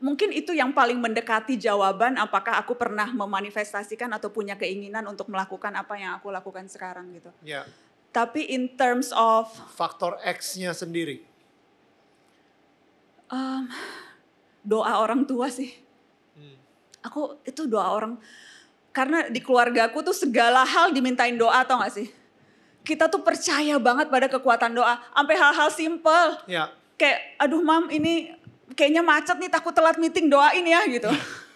mungkin 0.03 0.35
itu 0.35 0.51
yang 0.51 0.75
paling 0.75 0.99
mendekati 0.99 1.55
jawaban 1.55 2.19
apakah 2.19 2.59
aku 2.59 2.75
pernah 2.75 3.07
memanifestasikan 3.07 4.11
atau 4.11 4.27
punya 4.27 4.59
keinginan 4.59 5.07
untuk 5.07 5.31
melakukan 5.31 5.71
apa 5.71 5.95
yang 5.95 6.19
aku 6.19 6.35
lakukan 6.35 6.67
sekarang 6.67 7.15
gitu. 7.15 7.31
Ya. 7.47 7.63
Tapi 8.11 8.43
in 8.51 8.75
terms 8.75 9.15
of 9.15 9.47
Faktor 9.79 10.19
X-nya 10.19 10.75
sendiri. 10.75 11.23
em, 13.27 13.71
doa 14.67 14.99
orang 14.99 15.23
tua 15.27 15.47
sih. 15.47 15.71
Hmm. 16.35 16.59
Aku 17.07 17.39
itu 17.47 17.71
doa 17.71 17.87
orang 17.87 18.19
karena 18.97 19.29
di 19.29 19.45
keluargaku 19.45 20.01
tuh 20.01 20.17
segala 20.17 20.65
hal 20.65 20.89
dimintain 20.89 21.37
doa 21.37 21.61
tau 21.69 21.85
gak 21.85 21.93
sih? 21.93 22.09
Kita 22.81 23.13
tuh 23.13 23.21
percaya 23.21 23.77
banget 23.77 24.09
pada 24.09 24.25
kekuatan 24.25 24.73
doa. 24.73 24.97
Sampai 25.13 25.37
hal-hal 25.37 25.69
simple. 25.69 26.41
Ya. 26.49 26.73
kayak 26.97 27.37
aduh 27.37 27.61
mam 27.61 27.93
ini 27.93 28.33
kayaknya 28.73 29.05
macet 29.05 29.37
nih 29.37 29.53
takut 29.53 29.77
telat 29.77 30.01
meeting 30.01 30.33
doain 30.33 30.65
ya 30.65 30.81
gitu. 30.89 31.13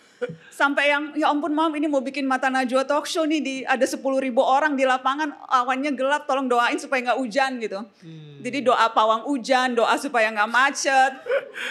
Sampai 0.61 0.93
yang 0.93 1.17
ya 1.17 1.33
ampun 1.33 1.49
mam 1.57 1.73
ini 1.81 1.89
mau 1.89 2.05
bikin 2.05 2.29
mata 2.29 2.53
Najwa 2.53 2.85
talk 2.85 3.09
show 3.09 3.25
nih 3.25 3.41
di 3.41 3.55
ada 3.65 3.89
10 3.89 4.05
ribu 4.21 4.45
orang 4.45 4.77
di 4.77 4.85
lapangan 4.85 5.33
awannya 5.49 5.97
gelap 5.97 6.29
tolong 6.29 6.45
doain 6.45 6.77
supaya 6.77 7.09
nggak 7.09 7.21
hujan 7.25 7.57
gitu. 7.57 7.81
Jadi 8.45 8.59
doa 8.61 8.93
pawang 8.93 9.25
hujan, 9.25 9.73
doa 9.73 9.97
supaya 9.97 10.29
nggak 10.29 10.51
macet. 10.53 11.13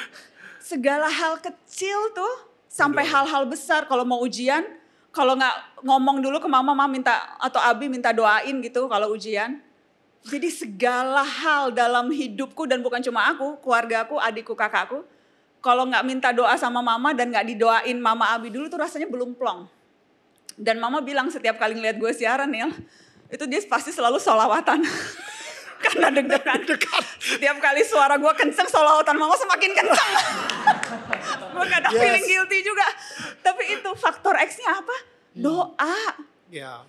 Segala 0.74 1.14
hal 1.14 1.38
kecil 1.38 2.10
tuh 2.18 2.34
sampai 2.66 3.06
hal-hal 3.06 3.46
besar 3.46 3.86
kalau 3.86 4.02
mau 4.02 4.18
ujian 4.26 4.79
kalau 5.10 5.34
nggak 5.34 5.84
ngomong 5.84 6.22
dulu 6.22 6.38
ke 6.38 6.50
mama 6.50 6.72
mama 6.74 6.86
minta 6.86 7.36
atau 7.42 7.58
abi 7.58 7.90
minta 7.90 8.14
doain 8.14 8.54
gitu 8.62 8.86
kalau 8.86 9.14
ujian 9.14 9.62
jadi 10.28 10.52
segala 10.52 11.24
hal 11.24 11.72
dalam 11.72 12.12
hidupku 12.12 12.68
dan 12.68 12.84
bukan 12.84 13.00
cuma 13.00 13.32
aku, 13.32 13.56
keluargaku, 13.64 14.20
adikku, 14.20 14.52
kakakku. 14.52 15.08
Kalau 15.60 15.88
nggak 15.88 16.04
minta 16.04 16.30
doa 16.36 16.56
sama 16.56 16.84
mama 16.84 17.16
dan 17.16 17.32
nggak 17.32 17.46
didoain 17.56 17.98
mama 18.00 18.32
Abi 18.36 18.52
dulu 18.52 18.68
tuh 18.68 18.80
rasanya 18.80 19.08
belum 19.08 19.36
plong. 19.36 19.68
Dan 20.60 20.80
mama 20.80 21.00
bilang 21.00 21.32
setiap 21.32 21.56
kali 21.56 21.76
ngeliat 21.76 21.96
gue 22.00 22.12
siaran 22.12 22.52
Nil, 22.52 22.72
itu 23.32 23.44
dia 23.48 23.60
pasti 23.68 23.96
selalu 23.96 24.20
solawatan. 24.20 24.84
Karena 25.80 26.08
deg-degan. 26.12 26.60
Setiap 27.18 27.58
kali 27.58 27.82
suara 27.82 28.16
gue 28.16 28.34
kenceng, 28.36 28.68
solawatan 28.68 29.16
mama 29.16 29.34
semakin 29.34 29.72
kenceng. 29.72 30.12
gue 31.56 31.66
kadang 31.68 31.92
Yes. 31.92 32.02
feeling 32.02 32.26
guilty 32.26 32.60
juga. 32.62 32.86
Tapi 33.40 33.64
itu 33.74 33.90
faktor 33.96 34.36
X-nya 34.38 34.78
apa? 34.78 34.96
Doa 35.32 35.98
Ya. 36.50 36.84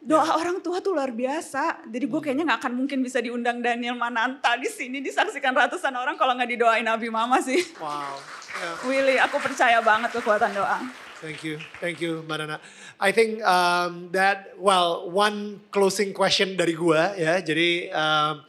doa 0.00 0.36
orang 0.36 0.60
tua 0.60 0.78
tuh 0.78 0.92
luar 0.92 1.08
biasa. 1.08 1.86
Jadi 1.86 2.04
gue 2.04 2.20
kayaknya 2.20 2.44
nggak 2.44 2.60
akan 2.60 2.72
mungkin 2.74 3.00
bisa 3.00 3.18
diundang 3.18 3.58
Daniel 3.58 3.94
Mananta 3.94 4.52
di 4.54 4.68
sini 4.68 5.00
disaksikan 5.00 5.50
ratusan 5.50 5.92
orang 5.92 6.14
kalau 6.14 6.34
nggak 6.34 6.50
didoain 6.50 6.84
Nabi 6.84 7.08
Mama 7.08 7.40
sih. 7.40 7.56
Wow. 7.78 8.20
Ya. 8.54 8.70
Willy, 8.84 9.16
aku 9.16 9.40
percaya 9.40 9.80
banget 9.80 10.12
kekuatan 10.12 10.52
doa. 10.52 10.78
Thank 11.24 11.40
you, 11.40 11.56
thank 11.80 12.04
you, 12.04 12.20
Mbak 12.28 12.36
Nana. 12.36 12.60
I 13.00 13.08
think 13.08 13.40
um, 13.48 14.12
that 14.12 14.52
well, 14.60 15.08
one 15.08 15.64
closing 15.72 16.12
question 16.12 16.52
dari 16.52 16.76
gua 16.76 17.16
ya. 17.16 17.40
Jadi 17.40 17.88
um, 17.96 18.44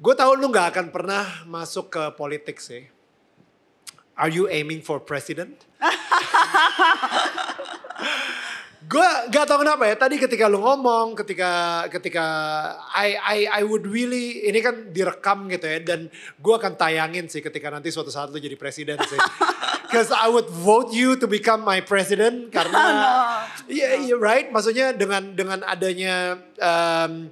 gue 0.00 0.14
tahu 0.16 0.32
lu 0.40 0.48
nggak 0.48 0.72
akan 0.72 0.88
pernah 0.88 1.44
masuk 1.44 1.92
ke 1.92 2.02
politik 2.16 2.56
sih. 2.56 2.88
Are 4.16 4.32
you 4.32 4.48
aiming 4.48 4.80
for 4.80 4.96
president? 4.96 5.60
gue 8.84 9.08
gak 9.32 9.44
tau 9.48 9.58
kenapa 9.60 9.88
ya. 9.88 9.96
Tadi 9.96 10.20
ketika 10.20 10.44
lu 10.46 10.60
ngomong, 10.60 11.16
ketika 11.16 11.84
ketika 11.88 12.24
I 12.92 13.16
I 13.16 13.38
I 13.48 13.62
would 13.64 13.88
really 13.88 14.44
ini 14.44 14.60
kan 14.60 14.92
direkam 14.92 15.48
gitu 15.48 15.64
ya 15.64 15.80
dan 15.80 16.12
gue 16.40 16.54
akan 16.54 16.76
tayangin 16.76 17.26
sih 17.26 17.40
ketika 17.40 17.72
nanti 17.72 17.88
suatu 17.88 18.12
saat 18.12 18.28
lu 18.28 18.38
jadi 18.38 18.56
presiden 18.60 19.00
sih. 19.00 19.20
Because 19.88 20.10
I 20.10 20.26
would 20.26 20.50
vote 20.50 20.90
you 20.90 21.14
to 21.14 21.30
become 21.30 21.62
my 21.62 21.78
president 21.78 22.50
karena 22.50 22.82
Iya, 23.70 24.10
iya 24.10 24.16
right. 24.18 24.50
Maksudnya 24.50 24.92
dengan 24.92 25.32
dengan 25.38 25.62
adanya 25.62 26.36
um, 26.58 27.30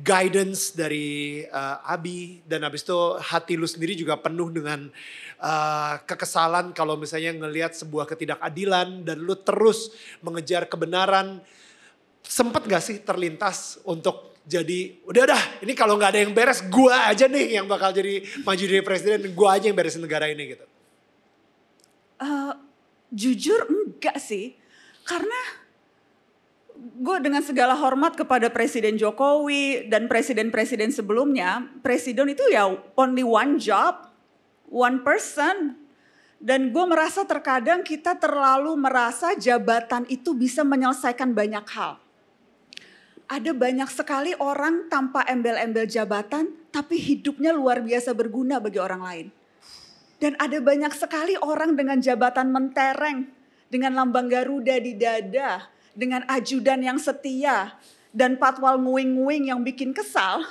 guidance 0.00 0.72
dari 0.74 1.42
uh, 1.46 1.82
Abi 1.84 2.40
dan 2.46 2.64
habis 2.64 2.82
itu 2.86 2.98
hati 3.20 3.54
lu 3.58 3.66
sendiri 3.66 3.94
juga 3.98 4.16
penuh 4.18 4.48
dengan 4.50 4.88
uh, 5.40 5.98
kekesalan 6.04 6.76
kalau 6.76 6.94
misalnya 7.00 7.34
ngelihat 7.34 7.72
sebuah 7.74 8.06
ketidakadilan 8.06 9.02
dan 9.02 9.18
lu 9.18 9.34
terus 9.40 9.90
mengejar 10.20 10.68
kebenaran. 10.68 11.40
Sempet 12.20 12.68
gak 12.68 12.84
sih 12.84 13.02
terlintas 13.02 13.80
untuk 13.82 14.36
jadi 14.44 15.00
udah 15.08 15.24
dah 15.24 15.42
ini 15.64 15.72
kalau 15.76 16.00
nggak 16.00 16.10
ada 16.16 16.20
yang 16.24 16.32
beres 16.32 16.64
gua 16.72 17.12
aja 17.12 17.28
nih 17.28 17.60
yang 17.60 17.66
bakal 17.68 17.92
jadi 17.92 18.24
maju 18.42 18.60
jadi 18.60 18.82
presiden 18.82 19.20
gua 19.36 19.56
aja 19.60 19.68
yang 19.68 19.76
beresin 19.76 20.04
negara 20.04 20.26
ini 20.30 20.56
gitu. 20.56 20.64
Eh, 22.20 22.52
jujur 23.08 23.64
enggak 23.64 24.20
sih, 24.20 24.52
karena 25.08 25.40
gue 26.76 27.16
dengan 27.24 27.40
segala 27.40 27.72
hormat 27.76 28.12
kepada 28.12 28.52
Presiden 28.52 29.00
Jokowi 29.00 29.88
dan 29.88 30.04
presiden-presiden 30.04 30.92
sebelumnya, 30.92 31.64
presiden 31.80 32.28
itu 32.28 32.44
ya 32.52 32.68
only 32.96 33.24
one 33.24 33.56
job, 33.56 34.09
one 34.70 35.02
person. 35.02 35.76
Dan 36.40 36.72
gue 36.72 36.84
merasa 36.88 37.28
terkadang 37.28 37.84
kita 37.84 38.16
terlalu 38.16 38.72
merasa 38.72 39.36
jabatan 39.36 40.08
itu 40.08 40.32
bisa 40.32 40.64
menyelesaikan 40.64 41.36
banyak 41.36 41.66
hal. 41.68 42.00
Ada 43.28 43.52
banyak 43.52 43.90
sekali 43.92 44.32
orang 44.40 44.88
tanpa 44.88 45.22
embel-embel 45.28 45.84
jabatan, 45.84 46.48
tapi 46.72 46.96
hidupnya 46.96 47.52
luar 47.52 47.84
biasa 47.84 48.16
berguna 48.16 48.56
bagi 48.56 48.80
orang 48.80 49.02
lain. 49.04 49.26
Dan 50.16 50.32
ada 50.40 50.58
banyak 50.58 50.90
sekali 50.96 51.36
orang 51.44 51.76
dengan 51.76 52.00
jabatan 52.00 52.48
mentereng, 52.48 53.28
dengan 53.68 53.94
lambang 54.00 54.26
Garuda 54.26 54.80
di 54.80 54.96
dada, 54.96 55.68
dengan 55.92 56.24
ajudan 56.26 56.80
yang 56.80 56.96
setia, 56.96 57.76
dan 58.10 58.34
patwal 58.34 58.80
nguing-nguing 58.82 59.52
yang 59.52 59.62
bikin 59.62 59.94
kesal. 59.94 60.42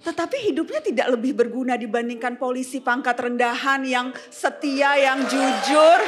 Tetapi 0.00 0.48
hidupnya 0.48 0.80
tidak 0.80 1.12
lebih 1.12 1.36
berguna 1.36 1.76
dibandingkan 1.76 2.40
polisi 2.40 2.80
pangkat 2.80 3.20
rendahan 3.20 3.84
yang 3.84 4.08
setia, 4.32 4.96
yang 4.96 5.20
jujur, 5.28 6.00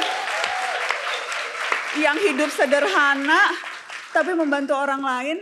yang 2.01 2.17
hidup 2.17 2.49
sederhana, 2.49 3.53
tapi 4.09 4.33
membantu 4.33 4.73
orang 4.73 5.01
lain. 5.05 5.37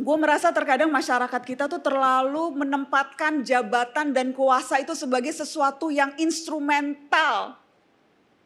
Gue 0.00 0.16
merasa 0.16 0.52
terkadang 0.52 0.92
masyarakat 0.92 1.42
kita 1.44 1.68
tuh 1.68 1.80
terlalu 1.80 2.52
menempatkan 2.52 3.44
jabatan 3.44 4.12
dan 4.12 4.32
kuasa 4.36 4.80
itu 4.80 4.92
sebagai 4.92 5.32
sesuatu 5.32 5.88
yang 5.88 6.12
instrumental. 6.20 7.56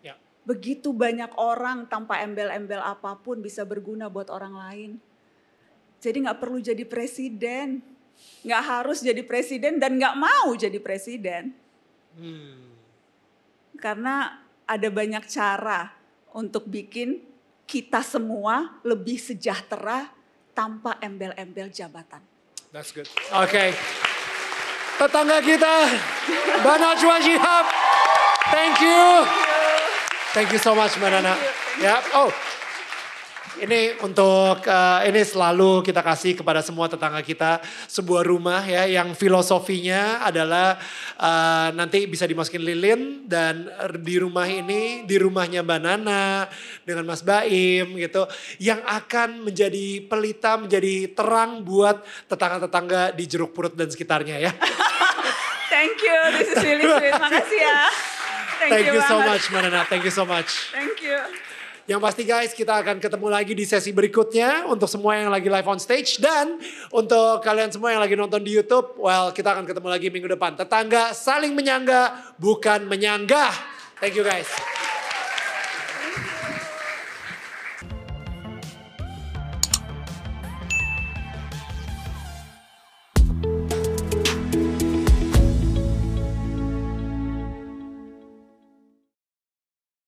Ya. 0.02 0.14
Begitu 0.46 0.94
banyak 0.94 1.34
orang 1.38 1.90
tanpa 1.90 2.22
embel-embel 2.22 2.82
apa 2.82 3.18
pun 3.18 3.42
bisa 3.42 3.66
berguna 3.66 4.06
buat 4.06 4.30
orang 4.30 4.54
lain. 4.54 4.90
Jadi 6.02 6.26
nggak 6.26 6.38
perlu 6.42 6.58
jadi 6.58 6.82
presiden, 6.86 7.93
nggak 8.44 8.62
harus 8.62 9.00
jadi 9.00 9.22
presiden 9.24 9.80
dan 9.80 9.96
nggak 9.96 10.16
mau 10.16 10.52
jadi 10.54 10.76
presiden. 10.78 11.56
Karena 13.80 14.40
ada 14.64 14.88
banyak 14.88 15.24
cara 15.28 15.92
untuk 16.32 16.68
bikin 16.68 17.20
kita 17.64 18.04
semua 18.04 18.78
lebih 18.84 19.16
sejahtera 19.16 20.12
tanpa 20.54 21.00
embel-embel 21.02 21.72
jabatan. 21.72 22.22
That's 22.70 22.94
good. 22.94 23.08
Oke. 23.34 23.74
Tetangga 24.94 25.42
kita, 25.42 25.74
Mbak 26.62 26.76
Najwa 26.78 27.16
Shihab. 27.18 27.66
Thank 28.54 28.78
you. 28.78 29.02
Thank 30.34 30.54
you 30.54 30.60
so 30.62 30.74
much 30.74 30.94
Mbak 30.98 31.10
Nana. 31.10 31.34
Ya, 31.82 31.98
oh. 32.14 32.30
Ini 33.54 34.02
untuk 34.02 34.66
eh, 34.66 35.00
ini 35.06 35.22
selalu 35.22 35.86
kita 35.86 36.02
kasih 36.02 36.34
kepada 36.34 36.58
semua 36.58 36.90
tetangga 36.90 37.22
kita 37.22 37.62
sebuah 37.86 38.26
rumah 38.26 38.66
ya 38.66 38.82
yang 38.82 39.14
filosofinya 39.14 40.26
adalah 40.26 40.74
eh, 41.14 41.68
nanti 41.70 42.10
bisa 42.10 42.26
dimasukin 42.26 42.66
lilin 42.66 43.30
dan 43.30 43.70
di 44.02 44.18
rumah 44.18 44.50
ini 44.50 45.06
di 45.06 45.14
rumahnya 45.14 45.62
Mbak 45.62 45.80
Nana 45.86 46.50
dengan 46.82 47.06
Mas 47.06 47.22
Baim 47.22 47.94
gitu 47.94 48.26
yang 48.58 48.82
akan 48.82 49.46
menjadi 49.46 50.02
pelita 50.02 50.58
menjadi 50.58 51.14
terang 51.14 51.62
buat 51.62 52.02
tetangga-tetangga 52.26 53.14
di 53.14 53.24
Jeruk 53.30 53.54
Purut 53.54 53.78
dan 53.78 53.86
sekitarnya 53.86 54.50
ya. 54.50 54.52
Thank 55.74 56.02
you, 56.02 56.18
this 56.42 56.48
is 56.50 56.58
really 56.58 56.90
sweet. 56.90 57.14
Makasih 57.22 57.60
ya. 57.62 57.82
Thank, 58.58 58.70
Thank 58.70 58.86
you 58.98 59.02
so 59.06 59.22
banget. 59.22 59.30
much 59.30 59.44
Mbak 59.46 59.62
Nana. 59.62 59.80
Thank 59.86 60.02
you 60.02 60.14
so 60.14 60.26
much. 60.26 60.74
Thank 60.74 60.98
you. 61.06 61.53
Yang 61.84 62.00
pasti 62.00 62.22
guys 62.24 62.52
kita 62.56 62.80
akan 62.80 62.96
ketemu 62.96 63.28
lagi 63.28 63.52
di 63.52 63.68
sesi 63.68 63.92
berikutnya 63.92 64.64
untuk 64.72 64.88
semua 64.88 65.20
yang 65.20 65.28
lagi 65.28 65.52
live 65.52 65.68
on 65.68 65.76
stage 65.76 66.16
dan 66.16 66.56
untuk 66.88 67.44
kalian 67.44 67.68
semua 67.68 67.92
yang 67.92 68.00
lagi 68.00 68.16
nonton 68.16 68.40
di 68.40 68.56
YouTube, 68.56 68.96
well 68.96 69.28
kita 69.36 69.52
akan 69.52 69.68
ketemu 69.68 69.88
lagi 69.92 70.08
minggu 70.08 70.28
depan. 70.32 70.56
Tetangga 70.56 71.12
saling 71.12 71.52
menyangga 71.52 72.32
bukan 72.40 72.88
menyanggah. 72.88 73.52
Thank 74.00 74.16
you 74.16 74.24
guys. 74.24 74.48